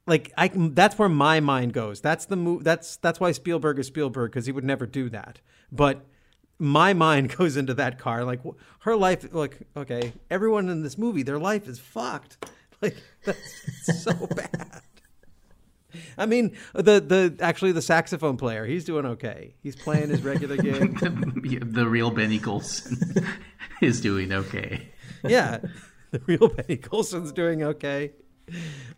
like 0.07 0.31
I 0.37 0.49
that's 0.53 0.97
where 0.99 1.09
my 1.09 1.39
mind 1.39 1.73
goes. 1.73 2.01
That's 2.01 2.25
the 2.25 2.35
move. 2.35 2.63
That's 2.63 2.97
that's 2.97 3.19
why 3.19 3.31
Spielberg 3.31 3.79
is 3.79 3.87
Spielberg 3.87 4.31
because 4.31 4.45
he 4.45 4.51
would 4.51 4.63
never 4.63 4.85
do 4.85 5.09
that. 5.09 5.39
But 5.71 6.05
my 6.59 6.93
mind 6.93 7.35
goes 7.37 7.57
into 7.57 7.73
that 7.75 7.97
car. 7.97 8.23
Like 8.23 8.41
her 8.79 8.95
life. 8.95 9.33
Like 9.33 9.57
okay, 9.75 10.13
everyone 10.29 10.69
in 10.69 10.83
this 10.83 10.97
movie, 10.97 11.23
their 11.23 11.39
life 11.39 11.67
is 11.67 11.79
fucked. 11.79 12.45
Like 12.81 12.97
that's 13.23 14.03
so 14.03 14.11
bad. 14.35 14.81
I 16.17 16.25
mean, 16.25 16.55
the 16.73 16.99
the 16.99 17.35
actually 17.39 17.71
the 17.71 17.81
saxophone 17.81 18.37
player, 18.37 18.65
he's 18.65 18.85
doing 18.85 19.05
okay. 19.05 19.55
He's 19.61 19.75
playing 19.75 20.09
his 20.09 20.23
regular 20.23 20.57
gig. 20.61 20.99
the 20.99 21.87
real 21.87 22.11
Benny 22.11 22.39
Golson 22.39 23.25
is 23.81 24.01
doing 24.01 24.31
okay. 24.31 24.89
yeah, 25.23 25.59
the 26.11 26.21
real 26.25 26.49
Benny 26.49 26.77
Golson's 26.77 27.31
doing 27.31 27.63
okay. 27.63 28.11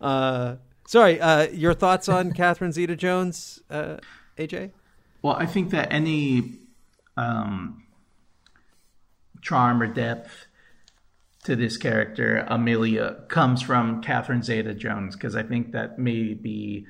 Uh, 0.00 0.56
sorry, 0.86 1.20
uh, 1.20 1.48
your 1.48 1.74
thoughts 1.74 2.08
on 2.08 2.32
Catherine 2.32 2.72
Zeta-Jones, 2.72 3.60
uh, 3.70 3.96
AJ? 4.36 4.72
Well, 5.22 5.34
I 5.34 5.46
think 5.46 5.70
that 5.70 5.92
any 5.92 6.58
um, 7.16 7.84
charm 9.40 9.82
or 9.82 9.86
depth 9.86 10.47
to 11.48 11.56
this 11.56 11.78
character, 11.78 12.44
Amelia, 12.46 13.24
comes 13.28 13.62
from 13.62 14.02
Catherine 14.02 14.42
Zeta 14.42 14.74
Jones, 14.74 15.16
because 15.16 15.34
I 15.34 15.42
think 15.42 15.72
that 15.72 15.98
may 15.98 16.34
be 16.34 16.86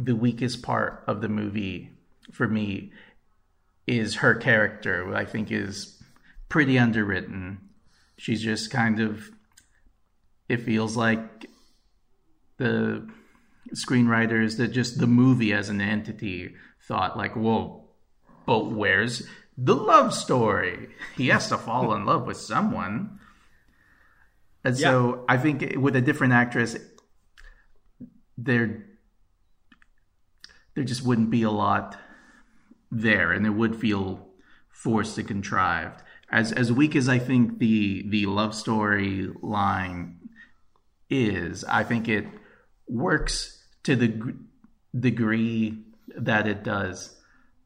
the 0.00 0.16
weakest 0.16 0.62
part 0.62 1.04
of 1.06 1.20
the 1.20 1.28
movie 1.28 1.92
for 2.32 2.48
me 2.48 2.90
is 3.86 4.16
her 4.16 4.34
character, 4.34 5.14
I 5.14 5.24
think 5.24 5.52
is 5.52 6.02
pretty 6.48 6.76
underwritten. 6.76 7.60
She's 8.16 8.42
just 8.42 8.72
kind 8.72 8.98
of, 8.98 9.30
it 10.48 10.62
feels 10.62 10.96
like 10.96 11.46
the 12.56 13.08
screenwriters 13.76 14.56
that 14.56 14.72
just 14.72 14.98
the 14.98 15.06
movie 15.06 15.52
as 15.52 15.68
an 15.68 15.80
entity 15.80 16.56
thought 16.88 17.16
like, 17.16 17.36
whoa, 17.36 17.84
but 18.44 18.72
where's 18.72 19.22
the 19.56 19.76
love 19.76 20.12
story? 20.12 20.88
He 21.16 21.28
has 21.28 21.46
to 21.50 21.58
fall 21.58 21.94
in 21.94 22.04
love 22.04 22.26
with 22.26 22.38
someone. 22.38 23.20
And 24.64 24.76
so 24.78 25.24
I 25.28 25.38
think 25.38 25.74
with 25.76 25.96
a 25.96 26.00
different 26.00 26.32
actress, 26.32 26.76
there 28.38 28.86
there 30.74 30.84
just 30.84 31.04
wouldn't 31.04 31.30
be 31.30 31.42
a 31.42 31.50
lot 31.50 31.98
there, 32.90 33.32
and 33.32 33.46
it 33.46 33.50
would 33.50 33.76
feel 33.76 34.28
forced 34.70 35.18
and 35.18 35.28
contrived. 35.28 36.02
As 36.30 36.52
as 36.52 36.72
weak 36.72 36.96
as 36.96 37.08
I 37.08 37.18
think 37.18 37.58
the 37.58 38.08
the 38.08 38.26
love 38.26 38.54
story 38.54 39.28
line 39.42 40.28
is, 41.10 41.64
I 41.64 41.82
think 41.82 42.08
it 42.08 42.26
works 42.88 43.62
to 43.82 43.96
the 43.96 44.08
gr- 44.08 44.30
degree 44.98 45.84
that 46.16 46.46
it 46.46 46.62
does, 46.62 47.16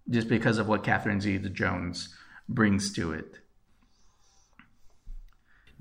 just 0.08 0.28
because 0.28 0.58
of 0.58 0.66
what 0.66 0.82
Catherine 0.82 1.20
Zeta-Jones 1.20 2.14
brings 2.48 2.92
to 2.94 3.12
it. 3.12 3.38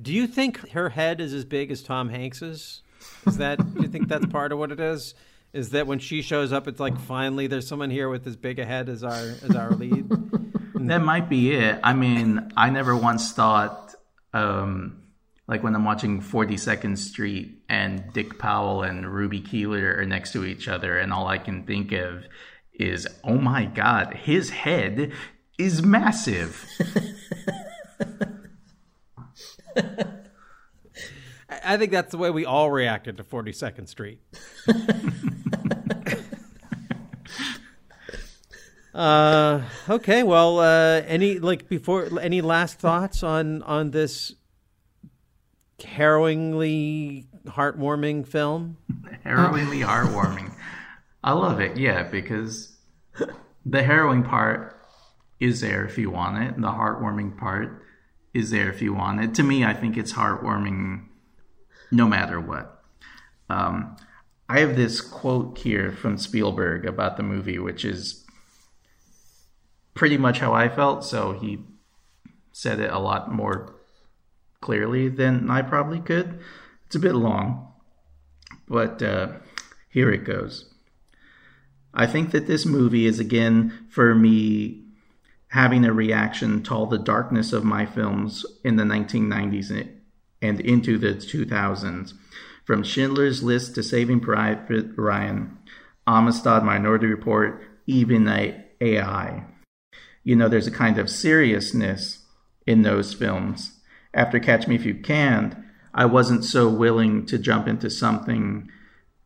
Do 0.02 0.14
you 0.14 0.28
think 0.28 0.70
her 0.72 0.90
head 0.90 1.22
is 1.22 1.34
as 1.34 1.46
big 1.46 1.72
as 1.72 1.82
Tom 1.82 2.10
Hanks's? 2.10 2.82
Is 3.26 3.38
that 3.38 3.58
do 3.76 3.82
you 3.82 3.88
think 3.88 4.08
that's 4.08 4.26
part 4.26 4.52
of 4.52 4.60
what 4.60 4.72
it 4.72 4.80
is? 4.80 5.14
Is 5.54 5.70
that 5.70 5.88
when 5.88 6.00
she 6.00 6.22
shows 6.22 6.52
up, 6.52 6.68
it's 6.68 6.80
like 6.80 7.00
finally 7.00 7.48
there's 7.48 7.68
someone 7.68 7.90
here 7.90 8.10
with 8.10 8.28
as 8.28 8.36
big 8.36 8.60
a 8.60 8.66
head 8.66 8.90
as 8.90 9.04
our 9.04 9.14
as 9.14 9.56
our 9.56 9.72
lead? 9.72 10.12
That 10.88 11.02
might 11.02 11.30
be 11.30 11.52
it. 11.56 11.80
I 11.84 11.94
mean, 11.94 12.52
I 12.56 12.70
never 12.70 12.96
once 12.96 13.32
thought, 13.32 13.96
um, 14.34 15.02
like 15.48 15.64
when 15.64 15.74
I'm 15.74 15.84
watching 15.84 16.22
42nd 16.22 16.98
Street 17.00 17.64
and 17.68 18.14
Dick 18.14 18.38
Powell 18.38 18.84
and 18.84 19.12
Ruby 19.12 19.42
Keeler 19.42 19.96
are 19.98 20.06
next 20.06 20.32
to 20.34 20.46
each 20.46 20.68
other, 20.68 21.00
and 21.00 21.12
all 21.12 21.28
I 21.28 21.40
can 21.40 21.64
think 21.64 21.92
of 21.92 22.26
is, 22.72 23.08
oh 23.24 23.38
my 23.38 23.66
God, 23.66 24.14
his 24.14 24.52
head 24.52 25.12
is 25.58 25.82
massive. 25.82 26.64
I 31.49 31.77
think 31.77 31.91
that's 31.91 32.11
the 32.11 32.18
way 32.18 32.31
we 32.31 32.45
all 32.45 32.72
reacted 32.72 33.18
to 33.18 33.23
42nd 33.23 33.88
Street. 33.88 34.19
uh, 38.93 39.61
okay, 39.89 40.23
well, 40.23 40.60
uh, 40.60 41.02
any 41.06 41.39
like 41.39 41.69
before 41.69 42.19
any 42.19 42.41
last 42.41 42.80
thoughts 42.80 43.23
on 43.23 43.64
on 43.64 43.91
this 43.91 44.35
harrowingly 45.80 47.26
heartwarming 47.45 48.27
film? 48.27 48.77
Harrowingly 49.26 49.84
heartwarming. 49.84 50.53
I 51.23 51.31
love 51.34 51.60
it, 51.60 51.77
yeah, 51.77 52.03
because 52.03 52.77
the 53.65 53.81
harrowing 53.81 54.22
part 54.23 54.80
is 55.39 55.61
there 55.61 55.84
if 55.85 55.97
you 55.97 56.11
want 56.11 56.43
it, 56.43 56.53
and 56.53 56.64
the 56.64 56.69
heartwarming 56.69 57.35
part 57.38 57.85
is 58.36 58.52
there 58.52 58.70
if 58.70 58.82
you 58.82 58.94
want 58.94 59.24
it. 59.24 59.34
To 59.36 59.44
me, 59.44 59.64
I 59.64 59.74
think 59.74 59.95
it's 59.95 60.14
heartwarming 60.14 61.06
no 61.90 62.06
matter 62.06 62.40
what. 62.40 62.84
Um, 63.49 63.95
I 64.49 64.60
have 64.60 64.76
this 64.76 64.99
quote 64.99 65.57
here 65.57 65.94
from 65.94 66.18
Spielberg 66.18 66.86
about 66.86 67.16
the 67.16 67.24
movie, 67.24 67.57
which 67.57 67.86
is 67.86 68.26
pretty 69.94 70.18
much 70.18 70.40
how 70.40 70.53
I 70.53 70.68
felt. 70.68 71.06
So 71.06 71.32
he 71.32 71.60
said 72.52 72.82
it 72.82 72.91
a 72.91 72.99
lot 72.99 73.32
more 73.32 73.74
clearly 74.60 75.07
than 75.07 75.49
I 75.49 75.62
probably 75.62 76.02
could. 76.02 76.40
It's 76.86 76.95
a 76.95 76.99
bit 76.99 77.16
long, 77.16 77.72
but 78.68 79.02
uh, 79.02 79.30
here 79.90 80.12
it 80.12 80.26
goes. 80.26 80.74
I 81.94 82.06
think 82.06 82.32
that 82.32 82.48
this 82.48 82.66
movie 82.66 83.06
is 83.06 83.20
again 83.20 83.88
for 83.90 84.14
me 84.14 84.85
having 85.56 85.86
a 85.86 85.94
reaction 85.94 86.61
to 86.61 86.73
all 86.73 86.86
the 86.86 86.98
darkness 86.98 87.53
of 87.53 87.64
my 87.64 87.86
films 87.86 88.45
in 88.65 88.76
the 88.76 88.84
1990s 88.84 89.72
and 90.41 90.60
into 90.60 90.98
the 90.98 91.14
2000s. 91.14 92.11
From 92.65 92.84
Schindler's 92.84 93.41
List 93.41 93.73
to 93.76 93.82
Saving 93.82 94.19
Private 94.19 94.88
Ryan, 94.98 95.57
Amistad, 96.06 96.61
Minority 96.65 97.06
Report, 97.06 97.64
even 97.88 98.27
AI. 98.82 99.45
You 100.26 100.36
know, 100.36 100.49
there's 100.49 100.68
a 100.68 100.72
kind 100.72 100.98
of 100.98 101.10
seriousness 101.10 102.26
in 102.68 102.82
those 102.82 103.14
films. 103.14 103.80
After 104.14 104.41
Catch 104.41 104.68
Me 104.68 104.76
If 104.76 104.86
You 104.86 104.95
Can, 104.95 105.69
I 105.94 106.03
wasn't 106.06 106.44
so 106.44 106.68
willing 106.68 107.26
to 107.27 107.38
jump 107.38 107.69
into 107.69 107.90
something 107.90 108.69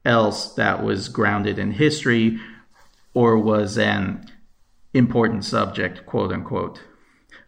else 0.06 0.53
that 0.53 0.84
was 0.84 1.10
grounded 1.10 1.57
in 1.57 1.72
history 1.72 2.39
or 3.15 3.35
was 3.35 3.80
an 3.80 4.30
important 4.94 5.45
subject, 5.45 6.06
quote 6.06 6.32
unquote. 6.32 6.82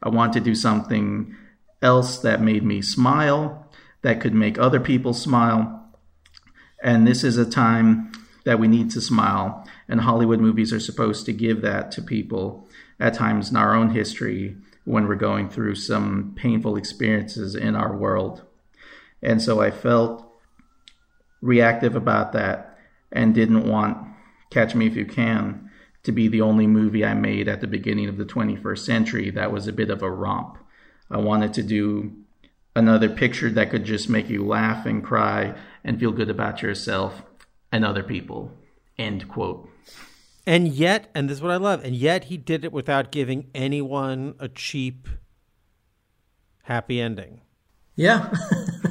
I 0.03 0.09
want 0.09 0.33
to 0.33 0.39
do 0.39 0.55
something 0.55 1.35
else 1.81 2.19
that 2.19 2.41
made 2.41 2.63
me 2.63 2.81
smile, 2.81 3.67
that 4.01 4.21
could 4.21 4.33
make 4.33 4.57
other 4.57 4.79
people 4.79 5.13
smile. 5.13 5.89
And 6.83 7.05
this 7.05 7.23
is 7.23 7.37
a 7.37 7.49
time 7.49 8.11
that 8.43 8.59
we 8.59 8.67
need 8.67 8.89
to 8.91 9.01
smile, 9.01 9.67
and 9.87 10.01
Hollywood 10.01 10.39
movies 10.39 10.73
are 10.73 10.79
supposed 10.79 11.25
to 11.27 11.33
give 11.33 11.61
that 11.61 11.91
to 11.91 12.01
people 12.01 12.67
at 12.99 13.13
times 13.13 13.51
in 13.51 13.55
our 13.55 13.75
own 13.75 13.91
history 13.91 14.57
when 14.83 15.07
we're 15.07 15.15
going 15.15 15.47
through 15.47 15.75
some 15.75 16.33
painful 16.35 16.75
experiences 16.75 17.53
in 17.53 17.75
our 17.75 17.95
world. 17.95 18.41
And 19.21 19.41
so 19.41 19.61
I 19.61 19.69
felt 19.69 20.27
reactive 21.41 21.95
about 21.95 22.33
that 22.33 22.79
and 23.11 23.35
didn't 23.35 23.67
want 23.67 23.97
Catch 24.49 24.73
Me 24.73 24.87
If 24.87 24.95
You 24.95 25.05
Can 25.05 25.70
to 26.03 26.11
be 26.11 26.27
the 26.27 26.41
only 26.41 26.67
movie 26.67 27.05
I 27.05 27.13
made 27.13 27.47
at 27.47 27.61
the 27.61 27.67
beginning 27.67 28.09
of 28.09 28.17
the 28.17 28.25
21st 28.25 28.79
century 28.79 29.29
that 29.31 29.51
was 29.51 29.67
a 29.67 29.73
bit 29.73 29.89
of 29.89 30.01
a 30.01 30.09
romp. 30.09 30.57
I 31.09 31.17
wanted 31.17 31.53
to 31.55 31.63
do 31.63 32.13
another 32.75 33.09
picture 33.09 33.49
that 33.49 33.69
could 33.69 33.85
just 33.85 34.09
make 34.09 34.29
you 34.29 34.45
laugh 34.45 34.85
and 34.85 35.03
cry 35.03 35.55
and 35.83 35.99
feel 35.99 36.11
good 36.11 36.29
about 36.29 36.61
yourself 36.61 37.21
and 37.71 37.85
other 37.85 38.03
people. 38.03 38.51
End 38.97 39.27
quote. 39.27 39.69
And 40.45 40.69
yet, 40.69 41.11
and 41.13 41.29
this 41.29 41.37
is 41.37 41.41
what 41.41 41.51
I 41.51 41.57
love, 41.57 41.83
and 41.83 41.95
yet 41.95 42.25
he 42.25 42.37
did 42.37 42.65
it 42.65 42.73
without 42.73 43.11
giving 43.11 43.49
anyone 43.53 44.35
a 44.39 44.47
cheap 44.47 45.07
happy 46.63 46.99
ending. 46.99 47.41
Yeah. 47.95 48.33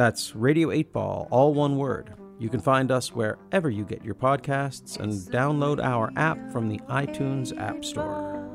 That's 0.00 0.34
Radio 0.34 0.70
8 0.70 0.94
Ball, 0.94 1.28
all 1.30 1.52
one 1.52 1.76
word. 1.76 2.14
You 2.38 2.48
can 2.48 2.58
find 2.58 2.90
us 2.90 3.14
wherever 3.14 3.68
you 3.68 3.84
get 3.84 4.02
your 4.02 4.14
podcasts 4.14 4.98
and 4.98 5.12
download 5.12 5.78
our 5.78 6.10
app 6.16 6.50
from 6.50 6.70
the 6.70 6.78
iTunes 6.88 7.54
App 7.60 7.84
Store. 7.84 8.48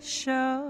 Show. 0.00 0.64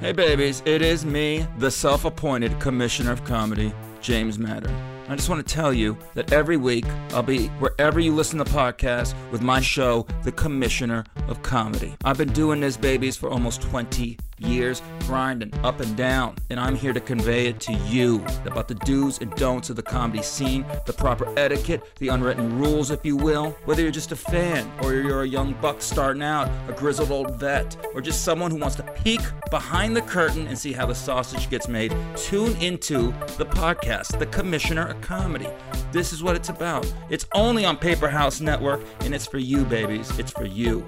Hey, 0.00 0.10
babies, 0.10 0.60
it 0.66 0.82
is 0.82 1.06
me, 1.06 1.46
the 1.58 1.70
self 1.70 2.04
appointed 2.04 2.58
Commissioner 2.58 3.12
of 3.12 3.22
Comedy, 3.22 3.72
James 4.00 4.40
Madden. 4.40 4.74
I 5.08 5.14
just 5.14 5.28
want 5.28 5.46
to 5.46 5.54
tell 5.54 5.72
you 5.72 5.96
that 6.14 6.32
every 6.32 6.56
week 6.56 6.84
I'll 7.10 7.22
be 7.22 7.46
wherever 7.60 8.00
you 8.00 8.12
listen 8.12 8.40
to 8.40 8.44
podcasts 8.44 9.14
with 9.30 9.40
my 9.40 9.60
show, 9.60 10.04
The 10.24 10.32
Commissioner 10.32 11.04
of 11.28 11.42
Comedy. 11.42 11.94
I've 12.04 12.18
been 12.18 12.32
doing 12.32 12.58
this, 12.58 12.76
babies, 12.76 13.16
for 13.16 13.30
almost 13.30 13.62
20 13.62 14.18
years, 14.42 14.82
grinding 15.00 15.52
up 15.64 15.80
and 15.80 15.96
down, 15.96 16.36
and 16.50 16.60
I'm 16.60 16.76
here 16.76 16.92
to 16.92 17.00
convey 17.00 17.46
it 17.46 17.60
to 17.60 17.72
you 17.72 18.24
about 18.44 18.68
the 18.68 18.74
do's 18.74 19.18
and 19.20 19.30
don'ts 19.34 19.70
of 19.70 19.76
the 19.76 19.82
comedy 19.82 20.22
scene, 20.22 20.64
the 20.86 20.92
proper 20.92 21.32
etiquette, 21.38 21.82
the 21.98 22.08
unwritten 22.08 22.58
rules, 22.58 22.90
if 22.90 23.04
you 23.04 23.16
will. 23.16 23.50
Whether 23.64 23.82
you're 23.82 23.90
just 23.90 24.12
a 24.12 24.16
fan, 24.16 24.70
or 24.82 24.94
you're 24.94 25.22
a 25.22 25.28
young 25.28 25.54
buck 25.60 25.80
starting 25.80 26.22
out, 26.22 26.50
a 26.68 26.72
grizzled 26.72 27.10
old 27.10 27.36
vet, 27.36 27.76
or 27.94 28.00
just 28.00 28.24
someone 28.24 28.50
who 28.50 28.58
wants 28.58 28.76
to 28.76 28.82
peek 28.82 29.20
behind 29.50 29.96
the 29.96 30.02
curtain 30.02 30.46
and 30.46 30.58
see 30.58 30.72
how 30.72 30.86
the 30.86 30.94
sausage 30.94 31.50
gets 31.50 31.68
made, 31.68 31.94
tune 32.16 32.56
into 32.56 33.12
the 33.38 33.46
podcast, 33.46 34.18
The 34.18 34.26
Commissioner 34.26 34.88
of 34.88 35.00
Comedy. 35.00 35.48
This 35.92 36.12
is 36.12 36.22
what 36.22 36.36
it's 36.36 36.48
about. 36.48 36.90
It's 37.10 37.26
only 37.34 37.64
on 37.64 37.76
Paper 37.76 38.08
House 38.08 38.40
Network, 38.40 38.80
and 39.00 39.14
it's 39.14 39.26
for 39.26 39.38
you, 39.38 39.64
babies. 39.64 40.18
It's 40.18 40.32
for 40.32 40.46
you. 40.46 40.86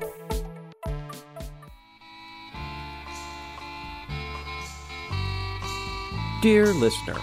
Dear 6.44 6.68
listener, 6.74 7.16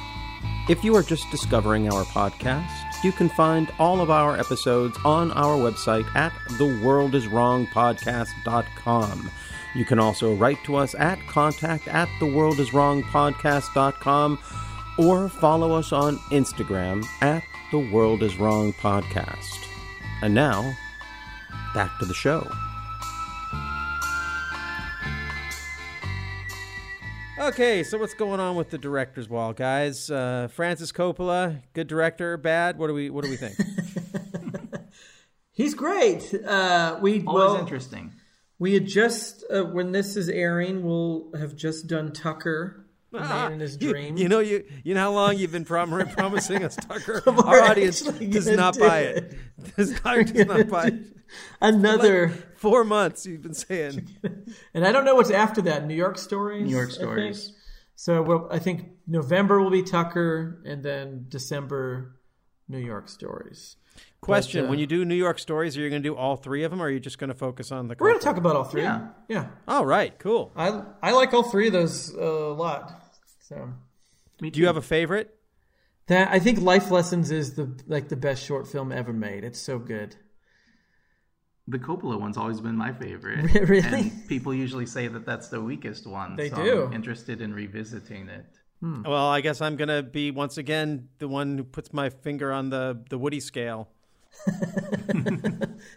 if 0.67 0.83
you 0.83 0.95
are 0.95 1.03
just 1.03 1.29
discovering 1.29 1.93
our 1.93 2.05
podcast, 2.05 3.03
you 3.03 3.11
can 3.11 3.29
find 3.29 3.71
all 3.77 4.01
of 4.01 4.09
our 4.09 4.35
episodes 4.35 4.97
on 5.05 5.31
our 5.33 5.55
website 5.57 6.07
at 6.15 6.31
theworldiswrongpodcast.com. 6.57 9.31
You 9.75 9.85
can 9.85 9.99
also 9.99 10.33
write 10.33 10.63
to 10.63 10.75
us 10.75 10.95
at 10.95 11.19
contact 11.27 11.87
at 11.87 12.07
theworldiswrongpodcast.com 12.19 14.39
or 14.97 15.29
follow 15.29 15.73
us 15.73 15.93
on 15.93 16.17
Instagram 16.31 17.05
at 17.21 17.43
The 17.71 17.77
World 17.77 18.23
Is 18.23 18.37
Wrong 18.37 18.73
Podcast. 18.73 19.67
And 20.23 20.33
now, 20.33 20.75
back 21.75 21.91
to 21.99 22.05
the 22.05 22.15
show. 22.15 22.51
Okay, 27.41 27.81
so 27.81 27.97
what's 27.97 28.13
going 28.13 28.39
on 28.39 28.55
with 28.55 28.69
the 28.69 28.77
director's 28.77 29.27
wall, 29.27 29.51
guys? 29.51 30.11
Uh, 30.11 30.47
Francis 30.51 30.91
Coppola, 30.91 31.63
good 31.73 31.87
director, 31.87 32.37
bad? 32.37 32.77
What 32.77 32.85
do 32.85 32.93
we 32.93 33.09
What 33.09 33.23
do 33.23 33.31
we 33.31 33.35
think? 33.35 33.55
He's 35.51 35.73
great. 35.73 36.35
Uh, 36.35 36.99
we 37.01 37.23
Always 37.25 37.53
well, 37.53 37.55
interesting. 37.55 38.13
We 38.59 38.75
had 38.75 38.85
just 38.85 39.43
uh, 39.51 39.63
when 39.63 39.91
this 39.91 40.15
is 40.17 40.29
airing, 40.29 40.83
we'll 40.83 41.31
have 41.35 41.55
just 41.55 41.87
done 41.87 42.11
Tucker, 42.11 42.80
the 42.80 42.80
Man 43.19 43.53
in 43.53 43.59
His 43.59 43.77
You- 43.81 43.91
Dream. 43.91 44.17
You, 44.17 44.29
know, 44.29 44.39
you 44.39 44.63
you 44.83 44.93
know 44.93 45.01
how 45.01 45.11
long 45.11 45.37
you've 45.37 45.51
been 45.51 45.65
prom- 45.65 46.07
promising 46.15 46.63
us 46.63 46.75
Tucker. 46.75 47.21
We're 47.25 47.33
Our 47.33 47.61
audience 47.61 48.07
actually 48.07 48.27
does 48.27 48.47
not 48.47 48.75
do 48.75 48.79
buy 48.81 48.99
it. 49.01 49.17
it. 49.17 49.37
Does, 49.77 49.91
does 49.99 50.45
not 50.47 50.67
buy 50.69 50.87
it. 50.87 50.95
Another 51.61 52.29
Like 52.29 52.57
four 52.57 52.83
months 52.83 53.25
you've 53.25 53.41
been 53.43 53.53
saying. 53.53 54.07
And 54.73 54.85
I 54.85 54.91
don't 54.91 55.05
know 55.05 55.15
what's 55.15 55.29
after 55.31 55.61
that. 55.63 55.85
New 55.85 55.93
York 55.95 56.17
Stories. 56.17 56.65
New 56.65 56.75
York 56.75 56.89
I 56.89 56.93
Stories. 56.93 57.45
think. 57.45 57.57
So 57.95 58.21
well, 58.23 58.47
I 58.51 58.57
think 58.59 58.87
November 59.05 59.61
will 59.61 59.69
be 59.69 59.83
Tucker, 59.83 60.61
and 60.65 60.81
then 60.81 61.25
December, 61.29 62.15
New 62.67 62.79
York 62.79 63.07
Stories. 63.09 63.75
Question: 64.21 64.61
But, 64.63 64.67
uh, 64.67 64.69
When 64.71 64.79
you 64.79 64.87
do 64.87 65.05
New 65.05 65.15
York 65.15 65.37
stories, 65.37 65.77
are 65.77 65.81
you 65.81 65.89
going 65.89 66.01
to 66.01 66.09
do 66.09 66.15
all 66.15 66.35
three 66.35 66.63
of 66.63 66.71
them, 66.71 66.81
or 66.81 66.85
are 66.85 66.89
you 66.89 66.99
just 66.99 67.19
going 67.19 67.27
to 67.29 67.35
focus 67.35 67.71
on 67.71 67.87
the? 67.87 67.95
We're 67.99 68.09
going 68.09 68.19
to 68.19 68.25
talk 68.25 68.37
about 68.37 68.55
all 68.55 68.63
three. 68.63 68.81
Yeah. 68.83 69.09
yeah. 69.27 69.47
All 69.67 69.85
right, 69.85 70.17
cool. 70.17 70.51
I 70.55 70.81
I 71.03 71.11
like 71.11 71.33
all 71.33 71.43
three 71.43 71.67
of 71.67 71.73
those 71.73 72.15
uh, 72.15 72.21
a 72.21 72.53
lot. 72.53 73.00
So 73.51 73.73
Me 74.39 74.49
Do 74.49 74.59
you 74.59 74.67
have 74.67 74.77
a 74.77 74.81
favorite? 74.81 75.35
that 76.07 76.31
I 76.31 76.39
think 76.39 76.59
Life 76.59 76.89
Lessons 76.89 77.31
is 77.31 77.55
the 77.55 77.77
like 77.87 78.09
the 78.09 78.15
best 78.15 78.43
short 78.43 78.67
film 78.67 78.91
ever 78.91 79.13
made. 79.13 79.43
It's 79.43 79.59
so 79.59 79.77
good. 79.77 80.15
The 81.67 81.79
Coppola 81.79 82.19
one's 82.19 82.37
always 82.37 82.59
been 82.59 82.75
my 82.75 82.91
favorite. 82.91 83.53
Really? 83.69 83.87
And 83.87 84.27
people 84.27 84.53
usually 84.53 84.85
say 84.85 85.07
that 85.07 85.25
that's 85.25 85.49
the 85.49 85.61
weakest 85.61 86.07
one. 86.07 86.35
They 86.35 86.49
so 86.49 86.55
do. 86.55 86.85
I'm 86.85 86.93
interested 86.93 87.39
in 87.39 87.53
revisiting 87.53 88.29
it. 88.29 88.45
Hmm. 88.81 89.03
Well, 89.03 89.27
I 89.27 89.41
guess 89.41 89.61
I'm 89.61 89.75
going 89.75 89.89
to 89.89 90.01
be 90.01 90.31
once 90.31 90.57
again 90.57 91.09
the 91.19 91.27
one 91.27 91.57
who 91.59 91.63
puts 91.63 91.93
my 91.93 92.09
finger 92.09 92.51
on 92.51 92.69
the 92.69 93.03
the 93.09 93.17
Woody 93.17 93.39
scale. 93.39 93.89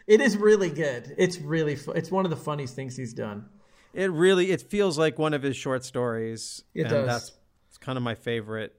It 0.06 0.20
is 0.20 0.36
really 0.36 0.70
good. 0.70 1.14
It's 1.18 1.38
really 1.38 1.76
fu- 1.76 1.92
it's 1.92 2.10
one 2.10 2.24
of 2.24 2.30
the 2.30 2.36
funniest 2.36 2.74
things 2.74 2.96
he's 2.96 3.12
done. 3.14 3.46
It 3.92 4.10
really 4.10 4.50
it 4.50 4.62
feels 4.62 4.98
like 4.98 5.18
one 5.18 5.34
of 5.34 5.42
his 5.42 5.56
short 5.56 5.84
stories. 5.84 6.62
It 6.74 6.82
and 6.82 6.90
does. 6.90 7.06
That's 7.06 7.28
it's 7.28 7.36
kind 7.84 7.96
of 7.98 8.02
my 8.02 8.14
favorite, 8.14 8.74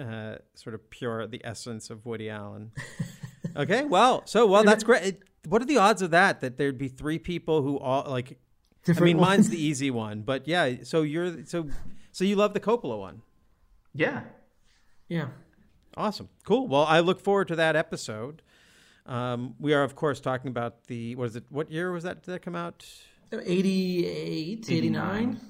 uh, 0.00 0.36
sort 0.54 0.74
of 0.74 0.88
pure 0.90 1.26
the 1.26 1.40
essence 1.44 1.90
of 1.90 2.06
Woody 2.06 2.30
Allen. 2.30 2.72
okay, 3.56 3.84
well, 3.84 4.22
so 4.24 4.46
well 4.46 4.64
that's 4.64 4.84
great. 4.84 5.02
It- 5.04 5.22
what 5.46 5.62
are 5.62 5.66
the 5.66 5.78
odds 5.78 6.02
of 6.02 6.10
that? 6.10 6.40
That 6.40 6.58
there'd 6.58 6.76
be 6.76 6.88
three 6.88 7.18
people 7.18 7.62
who 7.62 7.78
all 7.78 8.10
like. 8.10 8.38
I 8.86 9.00
mean, 9.00 9.18
ones. 9.18 9.28
mine's 9.28 9.48
the 9.50 9.62
easy 9.70 9.90
one, 9.90 10.22
but 10.22 10.46
yeah. 10.48 10.82
So 10.82 11.02
you're 11.02 11.44
so 11.46 11.68
so 12.12 12.24
you 12.24 12.36
love 12.36 12.54
the 12.54 12.60
Coppola 12.60 12.98
one. 12.98 13.22
Yeah. 13.94 14.22
Yeah. 15.08 15.28
Awesome. 15.96 16.28
Cool. 16.44 16.68
Well, 16.68 16.84
I 16.84 17.00
look 17.00 17.20
forward 17.20 17.48
to 17.48 17.56
that 17.56 17.76
episode. 17.76 18.42
Um, 19.06 19.54
we 19.58 19.72
are, 19.72 19.82
of 19.82 19.94
course, 19.96 20.20
talking 20.20 20.48
about 20.50 20.84
the 20.88 21.14
what 21.16 21.24
is 21.28 21.36
it? 21.36 21.44
What 21.48 21.70
year 21.70 21.92
was 21.92 22.02
that? 22.04 22.22
Did 22.22 22.32
that 22.32 22.42
come 22.42 22.54
out? 22.54 22.84
88, 23.32 24.66
89. 24.70 25.40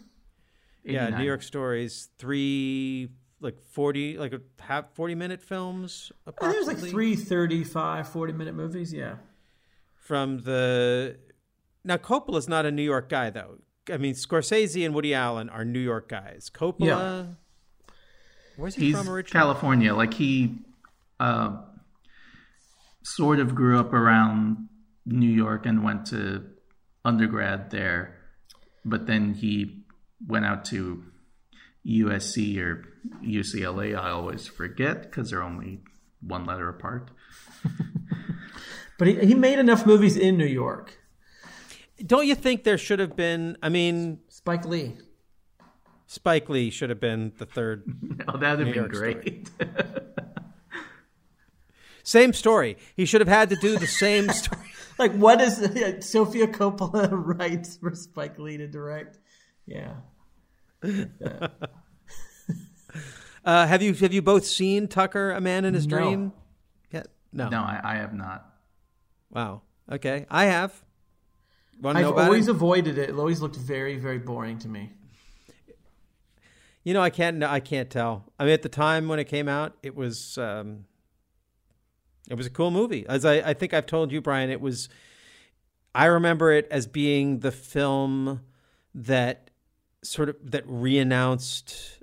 Yeah, 0.95 1.11
New 1.19 1.25
York 1.25 1.43
Stories, 1.43 2.09
three 2.19 3.09
like 3.41 3.61
forty, 3.71 4.19
like 4.19 4.33
a 4.33 4.41
half 4.61 4.93
forty 4.95 5.15
minute 5.15 5.41
films. 5.43 6.11
I 6.27 6.33
There's 6.41 6.67
like 6.67 6.77
approximately, 6.79 6.91
three 6.91 7.17
35, 7.17 8.09
40 8.09 8.33
minute 8.33 8.55
movies. 8.55 8.93
Yeah. 8.93 9.17
from 9.97 10.39
the. 10.41 11.17
Now 11.85 11.97
Coppola's 11.97 12.49
not 12.49 12.67
a 12.67 12.71
New 12.73 12.83
York 12.83 13.09
guy 13.09 13.31
though. 13.31 13.59
I 13.91 13.97
mean, 13.97 14.15
Scorsese 14.15 14.85
and 14.85 14.95
Woody 14.95 15.15
Allen 15.15 15.49
are 15.49 15.65
New 15.65 15.79
York 15.79 16.09
guys. 16.09 16.51
Coppola, 16.53 16.87
Yeah. 16.87 17.25
where's 18.57 18.75
he 18.75 18.87
He's 18.87 18.97
from 18.99 19.09
originally? 19.09 19.41
California. 19.45 19.95
Like 19.95 20.13
he 20.15 20.59
uh, 21.21 21.57
sort 23.03 23.39
of 23.41 23.55
grew 23.55 23.79
up 23.79 23.93
around 23.93 24.69
New 25.07 25.31
York 25.31 25.65
and 25.67 25.83
went 25.85 26.07
to 26.07 26.45
undergrad 27.05 27.71
there, 27.71 28.15
but 28.85 29.07
then 29.07 29.33
he 29.35 29.85
went 30.27 30.45
out 30.45 30.65
to 30.67 31.05
USC 31.87 32.59
or 32.59 32.85
UCLA. 33.23 33.99
I 33.99 34.11
always 34.11 34.47
forget 34.47 35.03
because 35.03 35.31
they're 35.31 35.43
only 35.43 35.81
one 36.21 36.45
letter 36.45 36.69
apart. 36.69 37.11
But 38.99 39.07
he, 39.07 39.15
he 39.27 39.35
made 39.35 39.61
enough 39.61 39.87
movies 39.87 40.17
in 40.17 40.37
New 40.37 40.45
York. 40.45 40.99
Don't 42.05 42.27
you 42.27 42.35
think 42.35 42.65
there 42.65 42.77
should 42.77 42.99
have 42.99 43.15
been? 43.15 43.57
I 43.63 43.69
mean, 43.69 44.19
Spike 44.29 44.65
Lee. 44.65 44.97
Spike 46.09 46.49
Lee 46.49 46.71
should 46.71 46.91
have 46.91 46.99
been 47.01 47.33
the 47.39 47.47
third. 47.47 47.85
Oh, 48.27 48.37
that'd 48.37 48.67
have 48.67 48.75
been 48.75 48.75
York 48.75 48.95
story. 48.95 49.15
great. 49.15 49.51
Same 52.03 52.33
story. 52.33 52.77
He 52.97 53.05
should 53.05 53.21
have 53.21 53.29
had 53.29 53.51
to 53.51 53.57
do 53.57 53.79
the 53.79 53.87
same 53.87 54.29
story. 54.31 54.67
Like, 54.99 55.13
what 55.13 55.41
is 55.41 55.57
Sofia 56.05 56.49
Coppola 56.49 57.09
writes 57.13 57.77
for 57.77 57.95
Spike 57.95 58.39
Lee 58.39 58.57
to 58.57 58.67
direct? 58.67 59.19
Yeah. 59.69 59.95
Uh, 63.45 63.67
have 63.67 63.81
you 63.81 63.95
have 63.95 64.13
you 64.13 64.21
both 64.21 64.45
seen 64.45 64.89
Tucker, 64.89 65.31
A 65.31 65.41
Man 65.41 65.65
in 65.65 65.73
His 65.73 65.87
No. 65.87 65.97
Dream? 65.97 66.33
Yeah, 66.91 67.05
no. 67.33 67.49
No, 67.49 67.61
I, 67.61 67.81
I 67.83 67.95
have 67.95 68.13
not. 68.13 68.45
Wow. 69.31 69.63
Okay, 69.91 70.27
I 70.29 70.47
have. 70.47 70.85
Want 71.81 71.95
to 71.95 72.01
I've 72.01 72.05
know 72.05 72.13
about 72.13 72.27
always 72.27 72.49
it? 72.49 72.51
avoided 72.51 72.99
it. 72.99 73.09
It 73.09 73.15
always 73.15 73.41
looked 73.41 73.57
very, 73.57 73.97
very 73.97 74.19
boring 74.19 74.59
to 74.59 74.69
me. 74.69 74.93
You 76.85 76.93
know, 76.93 77.01
I 77.01 77.09
can't. 77.09 77.43
I 77.43 77.61
can't 77.61 77.89
tell. 77.89 78.31
I 78.39 78.45
mean, 78.45 78.53
at 78.53 78.61
the 78.61 78.69
time 78.69 79.09
when 79.09 79.19
it 79.19 79.25
came 79.25 79.49
out, 79.49 79.79
it 79.83 79.95
was 79.95 80.37
um, 80.37 80.85
it 82.29 82.35
was 82.35 82.45
a 82.47 82.51
cool 82.51 82.71
movie. 82.71 83.07
As 83.09 83.25
I, 83.25 83.37
I 83.37 83.55
think 83.55 83.73
I've 83.73 83.87
told 83.87 84.13
you, 84.13 84.21
Bryan, 84.21 84.51
it 84.51 84.61
was. 84.61 84.91
I 85.95 86.05
remember 86.07 86.53
it 86.53 86.69
as 86.71 86.87
being 86.87 87.39
the 87.39 87.53
film 87.53 88.43
that 88.95 89.48
sort 90.03 90.29
of 90.29 90.37
that 90.43 90.67
reannounced 90.67 92.01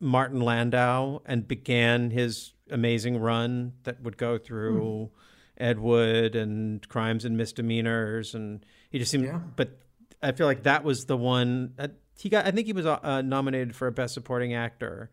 Martin 0.00 0.40
Landau 0.40 1.20
and 1.26 1.46
began 1.48 2.10
his 2.10 2.52
amazing 2.70 3.18
run 3.18 3.72
that 3.84 4.02
would 4.02 4.16
go 4.16 4.38
through 4.38 5.10
Ed 5.56 5.78
Wood 5.80 6.36
and 6.36 6.86
Crimes 6.88 7.24
and 7.24 7.36
Misdemeanors, 7.36 8.34
and 8.34 8.64
he 8.90 8.98
just 8.98 9.10
seemed. 9.10 9.24
Yeah. 9.24 9.40
But 9.56 9.78
I 10.22 10.32
feel 10.32 10.46
like 10.46 10.64
that 10.64 10.84
was 10.84 11.06
the 11.06 11.16
one. 11.16 11.74
Uh, 11.78 11.88
he 12.18 12.28
got. 12.28 12.46
I 12.46 12.50
think 12.50 12.66
he 12.66 12.72
was 12.72 12.86
uh, 12.86 13.22
nominated 13.22 13.74
for 13.74 13.86
a 13.88 13.92
Best 13.92 14.14
Supporting 14.14 14.54
Actor, 14.54 15.10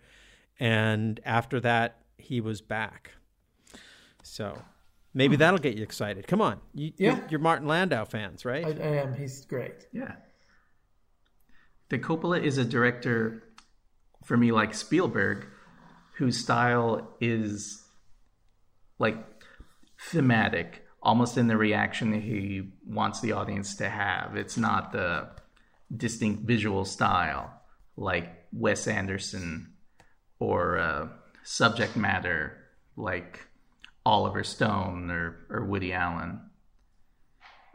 and 0.60 1.20
after 1.26 1.60
that, 1.62 1.98
he 2.18 2.42
was 2.42 2.62
back. 2.62 3.12
So 4.24 4.62
maybe 5.14 5.36
that'll 5.36 5.60
get 5.60 5.76
you 5.78 5.84
excited. 5.84 6.28
Come 6.28 6.42
on, 6.42 6.60
you, 6.74 6.92
Yeah. 6.98 7.16
you're, 7.18 7.28
you're 7.32 7.40
Martin 7.40 7.68
Landau 7.68 8.06
fans, 8.06 8.44
right? 8.46 8.66
I, 8.66 8.70
I 8.70 8.88
am. 9.02 9.14
He's 9.16 9.46
great. 9.46 9.88
Yeah. 9.92 10.16
The 11.90 12.00
Coppola 12.00 12.42
is 12.42 12.58
a 12.58 12.66
director 12.66 13.44
for 14.24 14.38
me 14.38 14.52
like 14.52 14.74
Spielberg, 14.74 15.46
whose 16.18 16.38
style 16.38 17.16
is 17.22 17.84
like 18.98 19.18
thematic, 20.00 20.86
almost 21.02 21.38
in 21.38 21.48
the 21.48 21.58
reaction 21.58 22.12
that 22.12 22.24
he 22.24 22.72
wants 22.86 23.20
the 23.22 23.34
audience 23.34 23.76
to 23.76 23.90
have. 23.90 24.36
It's 24.36 24.58
not 24.58 24.92
the 24.92 25.30
distinct 25.96 26.44
visual 26.44 26.86
style 26.86 27.62
like 27.98 28.46
Wes 28.52 28.88
Anderson 28.88 29.74
or 30.40 30.78
uh, 30.78 31.08
subject 31.44 31.96
matter 31.96 32.58
like 32.98 33.46
Oliver 34.06 34.44
Stone 34.44 35.12
or, 35.12 35.46
or 35.50 35.66
Woody 35.66 35.94
Allen. 35.94 36.42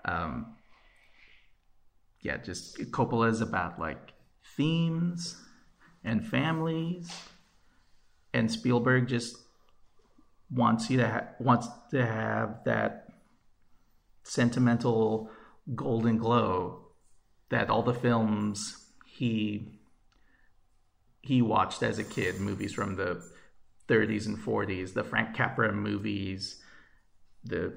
Um, 0.05 0.57
yeah, 2.21 2.37
just 2.37 2.79
Coppola 2.91 3.31
is 3.31 3.41
about 3.41 3.79
like 3.79 4.13
themes 4.57 5.41
and 6.05 6.27
families, 6.27 7.11
and 8.33 8.51
Spielberg 8.51 9.09
just 9.09 9.37
wants 10.51 10.91
you 10.91 10.99
to 10.99 11.09
ha- 11.09 11.29
wants 11.39 11.69
to 11.91 12.05
have 12.05 12.65
that 12.65 13.09
sentimental 14.23 15.31
golden 15.75 16.19
glow 16.19 16.87
that 17.49 17.71
all 17.71 17.83
the 17.83 17.95
films 17.95 18.87
he 19.07 19.81
he 21.23 21.43
watched 21.43 21.83
as 21.83 21.99
a 21.99 22.05
kid, 22.05 22.41
movies 22.41 22.73
from 22.73 22.97
the 22.97 23.23
30s 23.89 24.27
and 24.27 24.39
40s, 24.39 24.95
the 24.95 25.05
Frank 25.05 25.35
Capra 25.35 25.73
movies, 25.73 26.63
the 27.45 27.75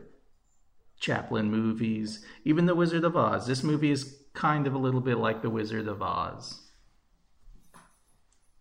Chaplin 1.00 1.52
movies, 1.52 2.24
even 2.46 2.66
The 2.66 2.76
Wizard 2.76 3.04
of 3.04 3.18
Oz. 3.18 3.46
This 3.46 3.64
movie 3.64 3.92
is 3.92 4.23
kind 4.34 4.68
of 4.68 4.74
a 4.74 4.78
little 4.78 5.02
bit 5.02 5.18
like 5.18 5.42
The 5.42 5.50
Wizard 5.50 5.88
of 5.88 6.02
Oz. 6.02 6.60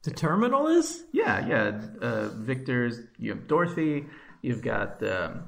The 0.03 0.11
Terminal 0.11 0.66
is? 0.66 1.05
Yeah, 1.12 1.47
yeah. 1.47 1.81
Uh, 2.01 2.28
Viktor's, 2.28 3.01
you 3.19 3.31
have 3.31 3.47
Dorothy, 3.47 4.07
you've 4.43 4.62
got 4.62 5.03
um, 5.03 5.44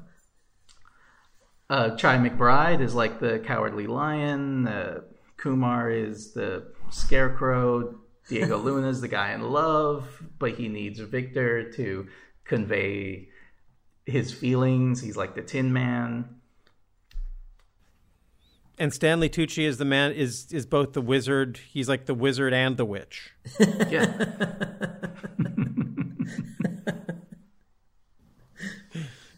uh, 1.69 1.97
Chi 1.97 2.17
McBride 2.19 2.81
is 2.81 2.95
like 2.95 3.19
the 3.19 3.41
Cowardly 3.41 3.87
Lion, 3.87 4.69
uh, 4.69 5.01
Kumar 5.37 5.91
is 5.91 6.33
the 6.33 6.73
Scarecrow, 6.91 7.99
Diego 8.29 8.59
Luna 8.63 8.89
is 8.89 9.01
the 9.01 9.09
guy 9.09 9.33
in 9.33 9.43
love, 9.43 10.23
but 10.39 10.53
he 10.53 10.69
needs 10.69 11.01
Victor 11.01 11.73
to 11.73 12.07
convey 12.45 13.29
his 14.07 14.33
feelings. 14.33 15.01
He's 15.01 15.17
like 15.17 15.35
the 15.35 15.43
Tin 15.43 15.73
Man. 15.73 16.37
And 18.79 18.93
Stanley 18.93 19.29
Tucci 19.29 19.65
is 19.65 19.79
the 19.79 19.85
man 19.85 20.13
is 20.13 20.53
is 20.53 20.67
both 20.67 20.95
the 20.95 21.01
wizard. 21.01 21.59
He's 21.71 21.89
like 21.89 22.07
the 22.07 22.15
wizard 22.15 22.53
and 22.53 22.77
the 22.77 22.85
witch. 22.85 23.33
Yeah. 23.89 24.27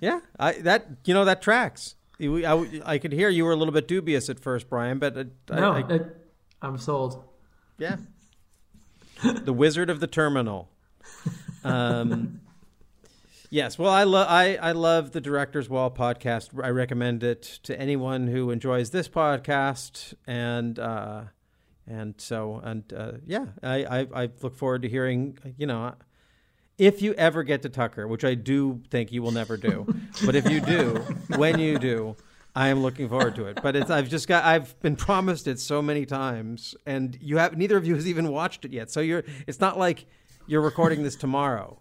Yeah, 0.01 0.21
I 0.39 0.53
that 0.61 0.89
you 1.05 1.15
know 1.15 1.25
that 1.25 1.41
tracks. 1.43 1.95
You- 2.19 2.45
I, 2.47 2.95
I 2.95 2.99
could 2.99 3.13
hear 3.13 3.29
you 3.29 3.45
were 3.45 3.53
a 3.53 3.57
little 3.57 3.73
bit 3.75 3.89
dubious 3.89 4.29
at 4.31 4.41
first, 4.41 4.69
Bryan, 4.71 4.99
but 4.99 5.17
I, 5.51 5.61
No, 5.61 5.73
I, 5.73 5.79
I, 5.81 6.01
I'm 6.63 6.79
sold. 6.79 7.25
yeah, 7.79 7.97
the 9.23 9.53
Wizard 9.53 9.91
of 9.91 10.01
the 10.01 10.07
Terminal. 10.07 10.69
Um, 11.65 12.41
yes, 13.51 13.79
well, 13.79 13.91
I 13.91 14.05
love 14.05 14.27
I, 14.29 14.57
I 14.57 14.73
love 14.73 15.13
the 15.13 15.21
Director's 15.21 15.69
Wall 15.69 15.91
podcast. 15.91 16.51
I 16.63 16.69
recommend 16.69 17.23
it 17.23 17.43
to 17.65 17.79
anyone 17.79 18.29
who 18.29 18.51
enjoys 18.51 18.91
this 18.91 19.09
podcast, 19.09 20.15
and 20.27 20.79
uh, 20.79 21.25
and 21.87 22.15
so 22.19 22.61
and 22.63 22.93
uh, 22.93 23.13
yeah, 23.27 23.47
I, 23.63 23.85
I 23.85 24.07
I 24.25 24.31
look 24.43 24.57
forward 24.57 24.83
to 24.83 24.89
hearing 24.89 25.39
you 25.57 25.67
know. 25.67 25.95
If 26.79 27.01
you 27.01 27.15
ever 27.15 27.43
get 27.43 27.63
to 27.63 27.71
Tucker, 27.71 28.07
which 28.07 28.23
I 28.23 28.35
do 28.35 28.83
think 28.91 29.11
you 29.11 29.23
will 29.23 29.31
never 29.31 29.57
do, 29.57 29.87
but 30.27 30.35
if 30.35 30.51
you 30.51 30.61
do, 30.61 30.97
when 31.37 31.59
you 31.59 31.79
do, 31.79 32.17
I 32.55 32.69
am 32.69 32.83
looking 32.83 33.09
forward 33.09 33.35
to 33.37 33.47
it. 33.47 33.61
But 33.63 33.77
it's 33.77 33.91
I've 33.91 34.11
just 34.11 34.29
got 34.29 34.45
I've 34.45 34.79
been 34.81 34.97
promised 34.97 35.47
it 35.47 35.59
so 35.59 35.81
many 35.81 36.05
times, 36.05 36.75
and 36.85 37.17
you 37.21 37.39
have 37.39 37.57
neither 37.57 37.77
of 37.77 37.87
you 37.87 37.95
has 37.95 38.07
even 38.07 38.31
watched 38.31 38.65
it 38.65 38.73
yet. 38.73 38.91
So 38.91 39.01
you're 39.01 39.25
it's 39.47 39.61
not 39.61 39.79
like 39.79 40.07
you're 40.47 40.61
recording 40.61 41.03
this 41.03 41.17
tomorrow. 41.17 41.81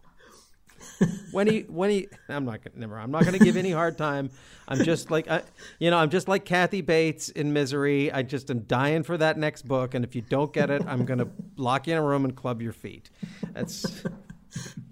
When 1.31 1.47
he 1.47 1.61
when 1.61 1.89
he 1.89 2.07
I'm 2.29 2.45
not 2.45 2.63
gonna 2.63 2.79
never 2.79 2.97
I'm 2.97 3.11
not 3.11 3.25
gonna 3.25 3.39
give 3.39 3.57
any 3.57 3.71
hard 3.71 3.97
time. 3.97 4.29
I'm 4.67 4.83
just 4.83 5.11
like 5.11 5.29
I, 5.29 5.43
you 5.79 5.91
know 5.91 5.97
I'm 5.97 6.09
just 6.09 6.27
like 6.27 6.45
Kathy 6.45 6.81
Bates 6.81 7.29
in 7.29 7.53
Misery. 7.53 8.11
I 8.11 8.23
just 8.23 8.49
am 8.49 8.61
dying 8.61 9.03
for 9.03 9.17
that 9.17 9.37
next 9.37 9.67
book, 9.67 9.93
and 9.93 10.05
if 10.05 10.15
you 10.15 10.21
don't 10.21 10.53
get 10.53 10.69
it, 10.69 10.83
I'm 10.87 11.05
gonna 11.05 11.27
lock 11.57 11.87
you 11.87 11.93
in 11.93 11.99
a 11.99 12.03
room 12.03 12.23
and 12.23 12.35
club 12.35 12.61
your 12.61 12.73
feet. 12.73 13.09
That's 13.53 14.03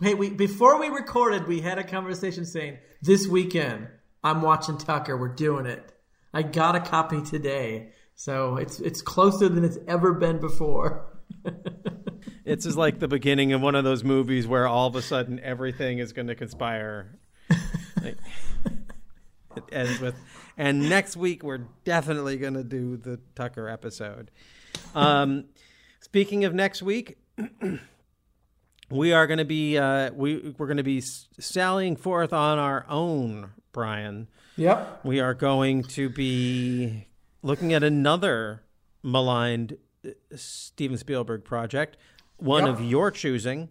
Hey, 0.01 0.13
we 0.13 0.29
before 0.29 0.79
we 0.79 0.89
recorded, 0.89 1.47
we 1.47 1.61
had 1.61 1.77
a 1.77 1.83
conversation 1.83 2.45
saying 2.45 2.79
this 3.01 3.27
weekend 3.27 3.87
I'm 4.23 4.41
watching 4.41 4.77
Tucker. 4.77 5.17
We're 5.17 5.35
doing 5.35 5.65
it. 5.65 5.91
I 6.33 6.41
got 6.43 6.75
a 6.75 6.79
copy 6.79 7.21
today, 7.21 7.91
so 8.15 8.57
it's 8.57 8.79
it's 8.79 9.01
closer 9.01 9.47
than 9.49 9.63
it's 9.63 9.77
ever 9.87 10.13
been 10.13 10.39
before. 10.39 11.12
It's 12.45 12.65
just 12.65 12.77
like 12.77 12.99
the 12.99 13.07
beginning 13.07 13.53
of 13.53 13.61
one 13.61 13.75
of 13.75 13.83
those 13.83 14.03
movies 14.03 14.45
where 14.45 14.67
all 14.67 14.87
of 14.87 14.95
a 14.95 15.01
sudden 15.01 15.39
everything 15.39 15.99
is 15.99 16.11
going 16.11 16.27
to 16.27 16.35
conspire. 16.35 17.17
Like, 18.01 18.17
it 19.55 19.63
ends 19.71 20.01
with, 20.01 20.15
and 20.57 20.89
next 20.89 21.15
week 21.15 21.41
we're 21.41 21.65
definitely 21.85 22.37
going 22.37 22.55
to 22.55 22.63
do 22.63 22.97
the 22.97 23.19
Tucker 23.35 23.69
episode. 23.69 24.29
Um, 24.93 25.45
speaking 26.01 26.43
of 26.43 26.53
next 26.53 26.81
week, 26.81 27.17
we 28.89 29.13
are 29.13 29.25
going 29.25 29.37
to 29.37 29.45
be 29.45 29.77
uh, 29.77 30.11
we 30.11 30.53
we're 30.57 30.67
going 30.67 30.77
to 30.77 30.83
be 30.83 30.99
sallying 31.01 31.95
forth 31.95 32.33
on 32.33 32.59
our 32.59 32.85
own, 32.89 33.51
Bryan. 33.71 34.27
Yep. 34.57 35.05
We 35.05 35.21
are 35.21 35.33
going 35.33 35.83
to 35.83 36.09
be 36.09 37.07
looking 37.41 37.73
at 37.73 37.83
another 37.83 38.63
maligned 39.01 39.77
Steven 40.35 40.97
Spielberg 40.97 41.43
project, 41.43 41.97
one 42.37 42.65
Yep. 42.65 42.73
of 42.75 42.83
your 42.83 43.11
choosing. 43.11 43.69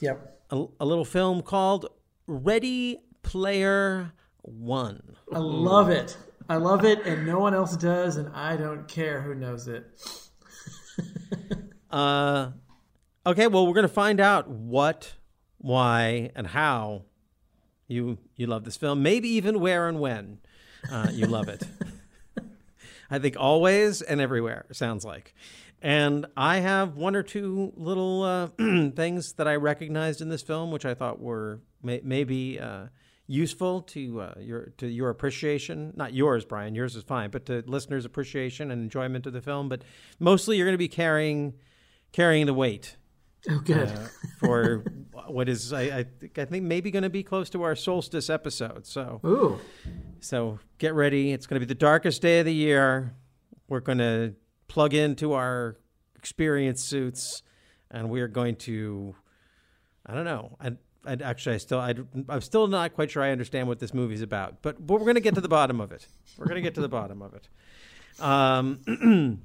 Yep. 0.00 0.40
A, 0.50 0.64
a 0.80 0.86
little 0.86 1.04
film 1.04 1.42
called 1.42 1.86
Ready 2.26 3.00
Player 3.22 4.12
One. 4.42 5.16
I 5.32 5.38
love 5.38 5.90
it. 5.90 6.16
I 6.48 6.56
love 6.56 6.84
it, 6.84 7.04
and 7.04 7.26
no 7.26 7.40
one 7.40 7.54
else 7.54 7.76
does, 7.76 8.16
and 8.16 8.28
I 8.34 8.56
don't 8.56 8.86
care 8.86 9.20
who 9.22 9.34
knows 9.34 9.68
it. 9.68 9.86
Uh, 11.88 12.50
okay, 13.24 13.46
well, 13.46 13.66
we're 13.66 13.72
going 13.72 13.86
to 13.86 13.88
find 13.88 14.20
out 14.20 14.48
what, 14.50 15.14
why, 15.58 16.30
and 16.34 16.46
how 16.48 17.04
you 17.86 18.18
you 18.34 18.46
love 18.46 18.64
this 18.64 18.76
film. 18.76 19.02
Maybe 19.02 19.28
even 19.30 19.60
where 19.60 19.88
and 19.88 20.00
when 20.00 20.38
uh, 20.90 21.08
you 21.12 21.26
love 21.26 21.48
it. 21.48 21.62
I 23.10 23.18
think 23.20 23.36
always 23.38 24.02
and 24.02 24.20
everywhere 24.20 24.66
sounds 24.72 25.04
like. 25.04 25.32
And 25.82 26.26
I 26.36 26.58
have 26.58 26.96
one 26.96 27.14
or 27.14 27.22
two 27.22 27.72
little 27.76 28.22
uh, 28.22 28.46
things 28.96 29.34
that 29.34 29.46
I 29.46 29.56
recognized 29.56 30.20
in 30.20 30.28
this 30.28 30.42
film, 30.42 30.70
which 30.70 30.84
I 30.84 30.94
thought 30.94 31.20
were 31.20 31.60
may- 31.82 32.00
maybe 32.02 32.58
uh, 32.58 32.86
useful 33.26 33.82
to 33.82 34.20
uh, 34.22 34.34
your 34.40 34.72
to 34.78 34.86
your 34.86 35.10
appreciation. 35.10 35.92
Not 35.96 36.14
yours, 36.14 36.44
Bryan. 36.44 36.74
Yours 36.74 36.96
is 36.96 37.02
fine, 37.04 37.30
but 37.30 37.46
to 37.46 37.62
listeners' 37.66 38.04
appreciation 38.04 38.70
and 38.70 38.82
enjoyment 38.82 39.26
of 39.26 39.32
the 39.32 39.42
film. 39.42 39.68
But 39.68 39.82
mostly, 40.18 40.56
you're 40.56 40.66
going 40.66 40.74
to 40.74 40.78
be 40.78 40.88
carrying 40.88 41.54
carrying 42.12 42.46
the 42.46 42.54
weight. 42.54 42.96
Oh, 43.48 43.60
good. 43.60 43.88
uh, 43.88 44.08
for 44.40 44.84
what 45.28 45.48
is 45.48 45.72
I, 45.72 45.82
I 45.98 46.04
think 46.04 46.38
I 46.38 46.46
think 46.46 46.64
maybe 46.64 46.90
going 46.90 47.02
to 47.02 47.10
be 47.10 47.22
close 47.22 47.50
to 47.50 47.62
our 47.62 47.76
solstice 47.76 48.30
episode. 48.30 48.86
So, 48.86 49.20
Ooh. 49.24 49.60
so 50.20 50.58
get 50.78 50.94
ready. 50.94 51.32
It's 51.32 51.46
going 51.46 51.60
to 51.60 51.66
be 51.66 51.68
the 51.68 51.78
darkest 51.78 52.22
day 52.22 52.40
of 52.40 52.46
the 52.46 52.54
year. 52.54 53.14
We're 53.68 53.80
going 53.80 53.98
to 53.98 54.34
plug 54.68 54.94
into 54.94 55.32
our 55.32 55.76
experience 56.16 56.82
suits, 56.82 57.42
and 57.90 58.10
we 58.10 58.20
are 58.20 58.28
going 58.28 58.56
to. 58.56 59.14
I 60.04 60.14
don't 60.14 60.24
know. 60.24 60.56
I, 60.60 60.72
I 61.04 61.16
actually, 61.22 61.56
I 61.56 61.58
still, 61.58 61.78
I, 61.78 61.94
I'm 62.28 62.40
still 62.40 62.66
not 62.66 62.94
quite 62.94 63.10
sure 63.10 63.22
I 63.22 63.30
understand 63.30 63.68
what 63.68 63.78
this 63.78 63.94
movie's 63.94 64.22
about, 64.22 64.62
but 64.62 64.84
but 64.84 64.94
we're 64.94 65.00
going 65.00 65.14
to 65.14 65.20
get 65.20 65.34
to 65.34 65.40
the 65.40 65.48
bottom 65.48 65.80
of 65.80 65.92
it. 65.92 66.06
We're 66.36 66.46
going 66.46 66.56
to 66.56 66.62
get 66.62 66.74
to 66.74 66.80
the 66.80 66.88
bottom 66.88 67.22
of 67.22 67.34
it. 67.34 67.48
Um, 68.20 69.40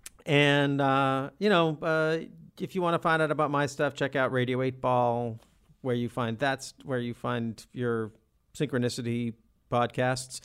and 0.26 0.80
uh, 0.80 1.30
you 1.38 1.48
know, 1.48 1.78
uh, 1.80 2.18
if 2.58 2.74
you 2.74 2.82
want 2.82 2.94
to 2.94 2.98
find 2.98 3.22
out 3.22 3.30
about 3.30 3.50
my 3.50 3.66
stuff, 3.66 3.94
check 3.94 4.16
out 4.16 4.32
Radio 4.32 4.62
Eight 4.62 4.80
Ball, 4.80 5.38
where 5.80 5.94
you 5.94 6.08
find 6.08 6.38
that's 6.38 6.74
where 6.84 6.98
you 6.98 7.14
find 7.14 7.64
your 7.72 8.12
synchronicity 8.54 9.34
podcasts, 9.70 10.40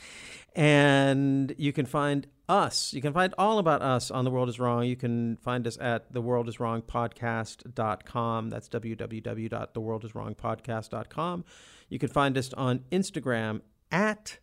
and 0.56 1.54
you 1.58 1.74
can 1.74 1.86
find 1.86 2.28
us. 2.48 2.94
You 2.94 3.02
can 3.02 3.12
find 3.14 3.34
all 3.38 3.60
about 3.60 3.82
us 3.82 4.10
on 4.12 4.24
The 4.26 4.32
World 4.32 4.50
Is 4.50 4.60
Wrong. 4.60 4.86
You 4.86 4.96
can 4.96 5.38
find 5.38 5.66
us 5.68 5.78
at 5.80 6.14
theworldiswrongpodcast.com. 6.14 8.50
That's 8.50 8.70
www.theworldiswrongpodcast.com. 8.70 11.46
You 11.90 12.00
can 12.00 12.10
find 12.10 12.38
us 12.38 12.54
on 12.54 12.80
Instagram 12.92 13.62
at 13.92 14.40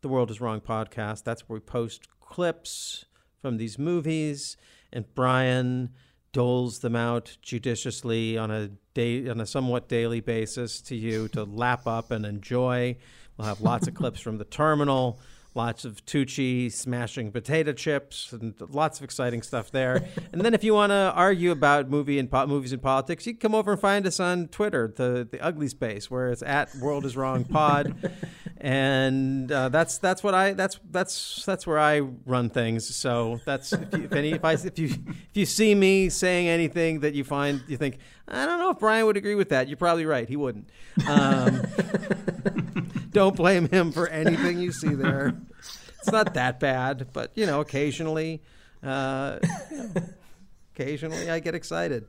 The 0.00 0.08
World 0.08 0.30
Is 0.30 0.40
Wrong 0.40 0.60
Podcast. 0.60 1.24
That's 1.24 1.48
where 1.48 1.56
we 1.56 1.60
post 1.60 2.08
clips 2.20 3.06
from 3.40 3.58
these 3.58 3.78
movies, 3.78 4.56
and 4.92 5.12
Bryan 5.14 5.90
doles 6.32 6.80
them 6.80 6.96
out 6.96 7.36
judiciously 7.40 8.36
on 8.36 8.50
a 8.50 8.68
day 8.92 9.28
on 9.28 9.40
a 9.40 9.46
somewhat 9.46 9.88
daily 9.88 10.20
basis 10.20 10.82
to 10.82 10.94
you 10.94 11.28
to 11.28 11.44
lap 11.44 11.86
up 11.86 12.10
and 12.10 12.26
enjoy. 12.26 12.96
We'll 13.36 13.48
have 13.48 13.60
lots 13.60 13.86
of 13.86 13.94
clips 13.94 14.20
from 14.20 14.38
the 14.38 14.44
terminal, 14.44 15.20
lots 15.56 15.84
of 15.84 16.04
Tucci 16.04 16.70
smashing 16.70 17.32
potato 17.32 17.72
chips, 17.72 18.32
and 18.32 18.54
lots 18.70 18.98
of 18.98 19.04
exciting 19.04 19.42
stuff 19.42 19.70
there. 19.70 20.06
and 20.32 20.42
then 20.42 20.54
if 20.54 20.62
you 20.62 20.74
want 20.74 20.90
to 20.90 21.12
argue 21.14 21.50
about 21.50 21.88
movie 21.88 22.18
and 22.18 22.30
po- 22.30 22.46
movies 22.46 22.72
and 22.72 22.82
politics, 22.82 23.26
you 23.26 23.32
can 23.32 23.40
come 23.40 23.54
over 23.54 23.72
and 23.72 23.80
find 23.80 24.06
us 24.06 24.20
on 24.20 24.48
Twitter, 24.48 24.92
the 24.94 25.26
the 25.28 25.40
ugly 25.40 25.68
space, 25.68 26.10
where 26.10 26.28
it's 26.28 26.42
at 26.42 26.74
World 26.76 27.04
Is 27.04 27.16
Wrong 27.16 27.44
Pod. 27.44 27.94
and 28.58 29.50
uh, 29.50 29.68
that's 29.68 29.98
that's 29.98 30.22
what 30.22 30.34
I 30.34 30.52
that's 30.52 30.78
that's 30.90 31.44
that's 31.44 31.66
where 31.66 31.78
I 31.78 32.00
run 32.00 32.50
things. 32.50 32.94
So 32.94 33.40
that's 33.44 33.72
if, 33.72 33.92
you, 33.92 34.04
if 34.04 34.12
any 34.12 34.32
if 34.32 34.44
I 34.44 34.52
if 34.52 34.78
you 34.78 34.86
if 34.86 35.34
you 35.34 35.46
see 35.46 35.74
me 35.74 36.08
saying 36.08 36.48
anything 36.48 37.00
that 37.00 37.14
you 37.14 37.24
find 37.24 37.62
you 37.66 37.76
think 37.76 37.98
I 38.28 38.44
don't 38.44 38.58
know 38.58 38.70
if 38.70 38.78
Bryan 38.78 39.06
would 39.06 39.16
agree 39.16 39.34
with 39.34 39.50
that, 39.50 39.68
you're 39.68 39.76
probably 39.76 40.06
right. 40.06 40.28
He 40.28 40.36
wouldn't. 40.36 40.68
Um, 41.06 41.62
don't 43.10 43.36
blame 43.36 43.68
him 43.68 43.92
for 43.92 44.08
anything 44.08 44.58
you 44.58 44.72
see 44.72 44.94
there. 44.94 45.36
It's 45.98 46.12
not 46.12 46.34
that 46.34 46.60
bad, 46.60 47.08
but 47.12 47.32
you 47.34 47.46
know, 47.46 47.60
occasionally. 47.60 48.42
Uh, 48.82 49.38
occasionally 50.74 51.30
I 51.30 51.40
get 51.40 51.54
excited. 51.54 52.06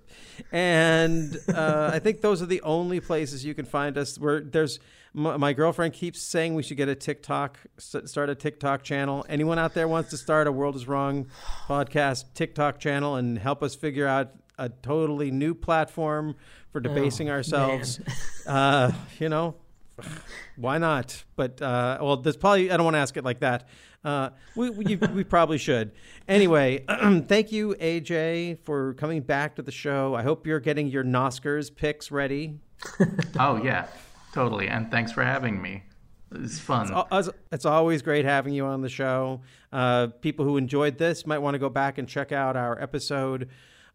And 0.52 1.38
uh, 1.54 1.92
I 1.94 2.00
think 2.00 2.22
those 2.22 2.42
are 2.42 2.46
the 2.46 2.62
only 2.62 3.00
places 3.00 3.46
you 3.46 3.54
can 3.54 3.66
find 3.66 3.98
us. 3.98 4.20
Where 4.20 4.42
there's 4.42 4.80
my, 5.14 5.38
my 5.38 5.54
girlfriend 5.54 5.94
keeps 5.94 6.22
saying 6.22 6.54
we 6.54 6.64
should 6.64 6.78
get 6.78 6.90
a 6.90 6.96
TikTok, 6.96 7.58
start 7.78 8.30
a 8.30 8.36
TikTok 8.36 8.84
channel. 8.84 9.26
Anyone 9.30 9.58
out 9.60 9.74
there 9.74 9.88
wants 9.88 10.10
to 10.12 10.18
start 10.18 10.48
a 10.48 10.52
World 10.52 10.76
Is 10.76 10.88
Wrong 10.88 11.28
podcast 11.68 12.26
TikTok 12.34 12.80
channel 12.80 13.16
and 13.16 13.40
help 13.40 13.64
us 13.64 13.76
figure 13.76 14.08
out 14.08 14.32
a 14.60 14.70
totally 14.70 15.32
new 15.32 15.54
platform 15.54 16.36
for 16.72 16.80
debasing 16.80 17.30
Oh, 17.30 17.34
ourselves? 17.34 18.00
Uh, 18.46 18.92
you 19.20 19.30
know, 19.30 19.56
why 20.56 20.78
not? 20.78 21.24
But 21.36 21.61
uh, 21.61 21.98
well, 22.02 22.18
there's 22.18 22.38
probably 22.38 22.72
I 22.72 22.78
don't 22.78 22.84
want 22.84 22.95
to 22.95 22.99
ask 22.99 23.18
it 23.18 23.24
like 23.24 23.40
that. 23.40 23.68
Uh, 24.03 24.30
we 24.56 24.69
we, 24.69 24.95
we 24.95 25.24
probably 25.24 25.57
should. 25.57 25.91
Anyway, 26.28 26.86
thank 27.28 27.52
you 27.52 27.76
AJ 27.80 28.60
for 28.60 28.94
coming 28.94 29.22
back 29.22 29.56
to 29.56 29.61
the 29.61 29.72
show. 29.72 30.15
I 30.15 30.24
hope 30.24 30.45
you're 30.48 30.60
getting 30.60 30.88
your 30.88 31.03
Oscars 31.03 31.76
picks 31.76 32.11
ready. 32.11 32.60
Oh 33.40 33.61
yeah, 33.64 33.88
totally. 34.34 34.68
And 34.68 34.90
thanks 34.91 35.11
for 35.11 35.24
having 35.24 35.61
me. 35.61 35.84
It's 36.32 36.60
fun. 36.60 36.91
It's, 37.11 37.28
it's- 37.52 37.65
always 37.65 38.02
great 38.02 38.26
having 38.26 38.53
you 38.53 38.65
on 38.65 38.82
the 38.82 38.90
show. 38.90 39.41
Uh, 39.72 40.07
people 40.22 40.45
who 40.45 40.57
enjoyed 40.57 40.98
this 40.98 41.26
might 41.26 41.40
want 41.40 41.56
to 41.56 41.60
go 41.60 41.69
back 41.69 41.98
and 41.98 42.07
check 42.07 42.32
out 42.32 42.56
our 42.56 42.80
episode 42.82 43.49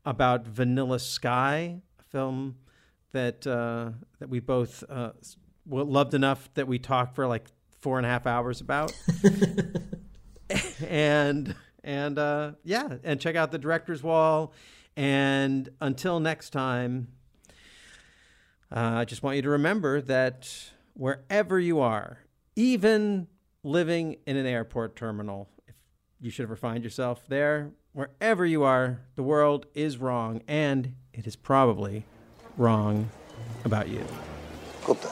about 0.04 0.46
Vanilla 0.46 0.98
Sky, 0.98 1.80
a 2.00 2.02
film 2.04 2.56
that 3.12 3.46
uh, 3.46 3.90
that 4.18 4.28
we 4.28 4.40
both 4.40 4.82
uh, 4.88 5.12
loved 5.68 6.14
enough 6.14 6.48
that 6.54 6.66
we 6.66 6.78
talked 6.78 7.14
for 7.14 7.26
like 7.26 7.46
four 7.80 7.98
and 7.98 8.06
a 8.06 8.08
half 8.08 8.26
hours 8.26 8.60
about. 8.60 8.92
and 10.88 11.54
and 11.84 12.18
uh, 12.18 12.52
yeah, 12.64 12.96
and 13.02 13.20
check 13.20 13.36
out 13.36 13.50
the 13.50 13.58
director's 13.58 14.02
wall. 14.02 14.52
And 14.96 15.68
until 15.80 16.20
next 16.20 16.50
time, 16.50 17.08
uh, 18.74 18.98
I 18.98 19.04
just 19.04 19.22
want 19.22 19.36
you 19.36 19.42
to 19.42 19.50
remember 19.50 20.00
that 20.02 20.72
wherever 20.94 21.58
you 21.58 21.80
are, 21.80 22.18
even 22.56 23.28
living 23.62 24.16
in 24.26 24.36
an 24.36 24.46
airport 24.46 24.96
terminal, 24.96 25.48
if 25.66 25.74
you 26.20 26.30
should 26.30 26.44
ever 26.44 26.56
find 26.56 26.84
yourself 26.84 27.24
there, 27.28 27.70
wherever 27.92 28.44
you 28.44 28.62
are, 28.62 29.00
the 29.14 29.22
world 29.22 29.66
is 29.74 29.98
wrong, 29.98 30.42
and 30.48 30.94
it 31.12 31.26
is 31.26 31.36
probably 31.36 32.04
wrong 32.56 33.10
about 33.64 33.88
you. 33.88 34.04
Gupta, 34.84 35.11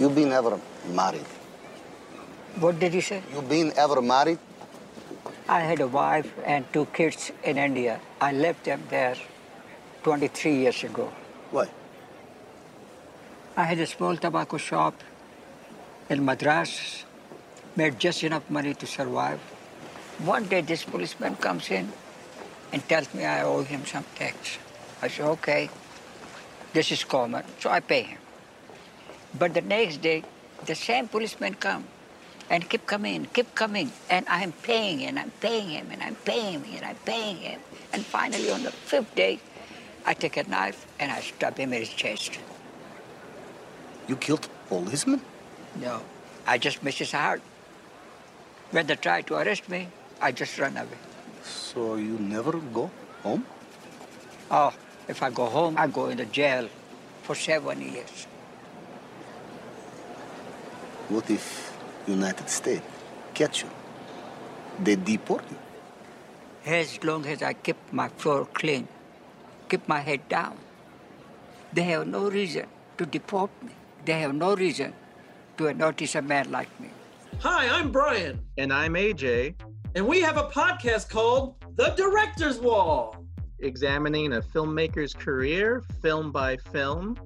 you 0.00 0.08
been 0.08 0.32
ever 0.32 0.58
married? 0.94 1.26
What 2.58 2.80
did 2.80 2.94
you 2.94 3.02
say? 3.02 3.22
You 3.32 3.42
been 3.42 3.72
ever 3.76 4.00
married? 4.00 4.38
I 5.48 5.60
had 5.60 5.80
a 5.80 5.86
wife 5.86 6.32
and 6.44 6.64
two 6.72 6.86
kids 6.86 7.30
in 7.44 7.58
India. 7.58 8.00
I 8.20 8.32
left 8.32 8.64
them 8.64 8.82
there 8.88 9.16
23 10.02 10.54
years 10.54 10.82
ago. 10.84 11.12
Why? 11.50 11.68
I 13.56 13.64
had 13.64 13.78
a 13.78 13.86
small 13.86 14.16
tobacco 14.16 14.56
shop 14.56 14.94
in 16.08 16.24
Madras, 16.24 17.04
made 17.76 17.98
just 17.98 18.24
enough 18.24 18.48
money 18.48 18.74
to 18.74 18.86
survive. 18.86 19.38
One 20.24 20.44
day, 20.44 20.60
this 20.62 20.82
policeman 20.82 21.36
comes 21.36 21.70
in 21.70 21.92
and 22.72 22.88
tells 22.88 23.12
me 23.12 23.24
I 23.24 23.42
owe 23.42 23.62
him 23.62 23.84
some 23.84 24.04
tax. 24.14 24.58
I 25.02 25.08
say, 25.08 25.22
okay, 25.22 25.70
this 26.72 26.90
is 26.90 27.04
common, 27.04 27.44
so 27.58 27.70
I 27.70 27.80
pay 27.80 28.02
him. 28.02 28.18
But 29.38 29.54
the 29.54 29.60
next 29.60 29.98
day, 30.02 30.24
the 30.66 30.74
same 30.74 31.08
policeman 31.08 31.54
come 31.54 31.84
and 32.50 32.68
keep 32.68 32.86
coming, 32.86 33.26
keep 33.32 33.54
coming, 33.54 33.92
and 34.10 34.26
I'm 34.28 34.52
paying 34.52 35.04
and 35.04 35.18
I'm 35.18 35.30
paying 35.40 35.68
him 35.68 35.88
and 35.92 36.02
I'm 36.02 36.16
paying 36.16 36.60
him 36.60 36.64
and 36.74 36.84
I'm 36.84 36.96
paying 37.06 37.36
him. 37.36 37.60
And 37.92 38.04
finally, 38.04 38.50
on 38.50 38.62
the 38.64 38.72
fifth 38.72 39.14
day, 39.14 39.38
I 40.04 40.14
take 40.14 40.36
a 40.36 40.44
knife 40.44 40.86
and 40.98 41.12
I 41.12 41.20
stab 41.20 41.56
him 41.58 41.72
in 41.72 41.80
his 41.80 41.90
chest. 41.90 42.38
You 44.08 44.16
killed 44.16 44.48
policeman? 44.68 45.20
No, 45.80 46.02
I 46.46 46.58
just 46.58 46.82
miss 46.82 46.98
his 46.98 47.12
heart. 47.12 47.40
When 48.72 48.86
they 48.86 48.96
try 48.96 49.22
to 49.22 49.34
arrest 49.36 49.68
me, 49.68 49.88
I 50.20 50.32
just 50.32 50.58
run 50.58 50.76
away. 50.76 50.98
So 51.44 51.94
you 51.94 52.18
never 52.18 52.52
go 52.52 52.90
home? 53.22 53.44
Oh, 54.50 54.72
if 55.08 55.22
I 55.22 55.30
go 55.30 55.46
home, 55.46 55.76
I 55.78 55.86
go 55.86 56.08
in 56.08 56.18
the 56.18 56.24
jail 56.26 56.68
for 57.22 57.34
seven 57.34 57.80
years. 57.80 58.26
What 61.10 61.28
if 61.28 61.76
United 62.06 62.48
States 62.48 62.86
catch 63.34 63.64
you? 63.64 63.70
They 64.78 64.94
deport 64.94 65.42
you. 65.50 65.58
As 66.64 67.02
long 67.02 67.26
as 67.26 67.42
I 67.42 67.52
keep 67.52 67.76
my 67.90 68.08
floor 68.10 68.46
clean, 68.54 68.86
keep 69.68 69.88
my 69.88 69.98
head 69.98 70.28
down, 70.28 70.56
they 71.72 71.82
have 71.82 72.06
no 72.06 72.30
reason 72.30 72.66
to 72.96 73.06
deport 73.06 73.50
me. 73.60 73.72
They 74.04 74.20
have 74.20 74.36
no 74.36 74.54
reason 74.54 74.94
to 75.58 75.74
notice 75.74 76.14
a 76.14 76.22
man 76.22 76.52
like 76.52 76.70
me. 76.80 76.90
Hi, 77.40 77.66
I'm 77.66 77.90
Bryan. 77.90 78.38
And 78.56 78.72
I'm 78.72 78.94
AJ. 78.94 79.56
And 79.96 80.06
we 80.06 80.20
have 80.20 80.36
a 80.36 80.44
podcast 80.44 81.10
called 81.10 81.56
The 81.74 81.88
Director's 81.96 82.60
Wall. 82.60 83.16
Examining 83.58 84.34
a 84.34 84.40
filmmaker's 84.40 85.12
career, 85.12 85.82
film 86.02 86.30
by 86.30 86.56
film. 86.56 87.16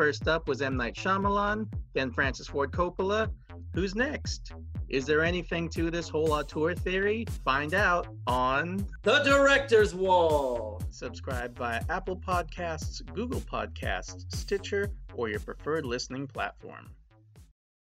First 0.00 0.28
up 0.28 0.48
was 0.48 0.62
M. 0.62 0.78
Night 0.78 0.94
Shyamalan, 0.94 1.70
then 1.92 2.10
Francis 2.10 2.46
Ford 2.46 2.72
Coppola. 2.72 3.30
Who's 3.74 3.94
next? 3.94 4.54
Is 4.88 5.04
there 5.04 5.22
anything 5.22 5.68
to 5.76 5.90
this 5.90 6.08
whole 6.08 6.32
auteur 6.32 6.74
theory? 6.74 7.26
Find 7.44 7.74
out 7.74 8.08
on 8.26 8.86
The 9.02 9.18
Director's 9.18 9.94
Wall. 9.94 10.80
Subscribe 10.88 11.54
via 11.54 11.82
Apple 11.90 12.16
Podcasts, 12.16 13.04
Google 13.12 13.42
Podcasts, 13.42 14.24
Stitcher, 14.34 14.90
or 15.12 15.28
your 15.28 15.40
preferred 15.40 15.84
listening 15.84 16.26
platform. 16.26 16.88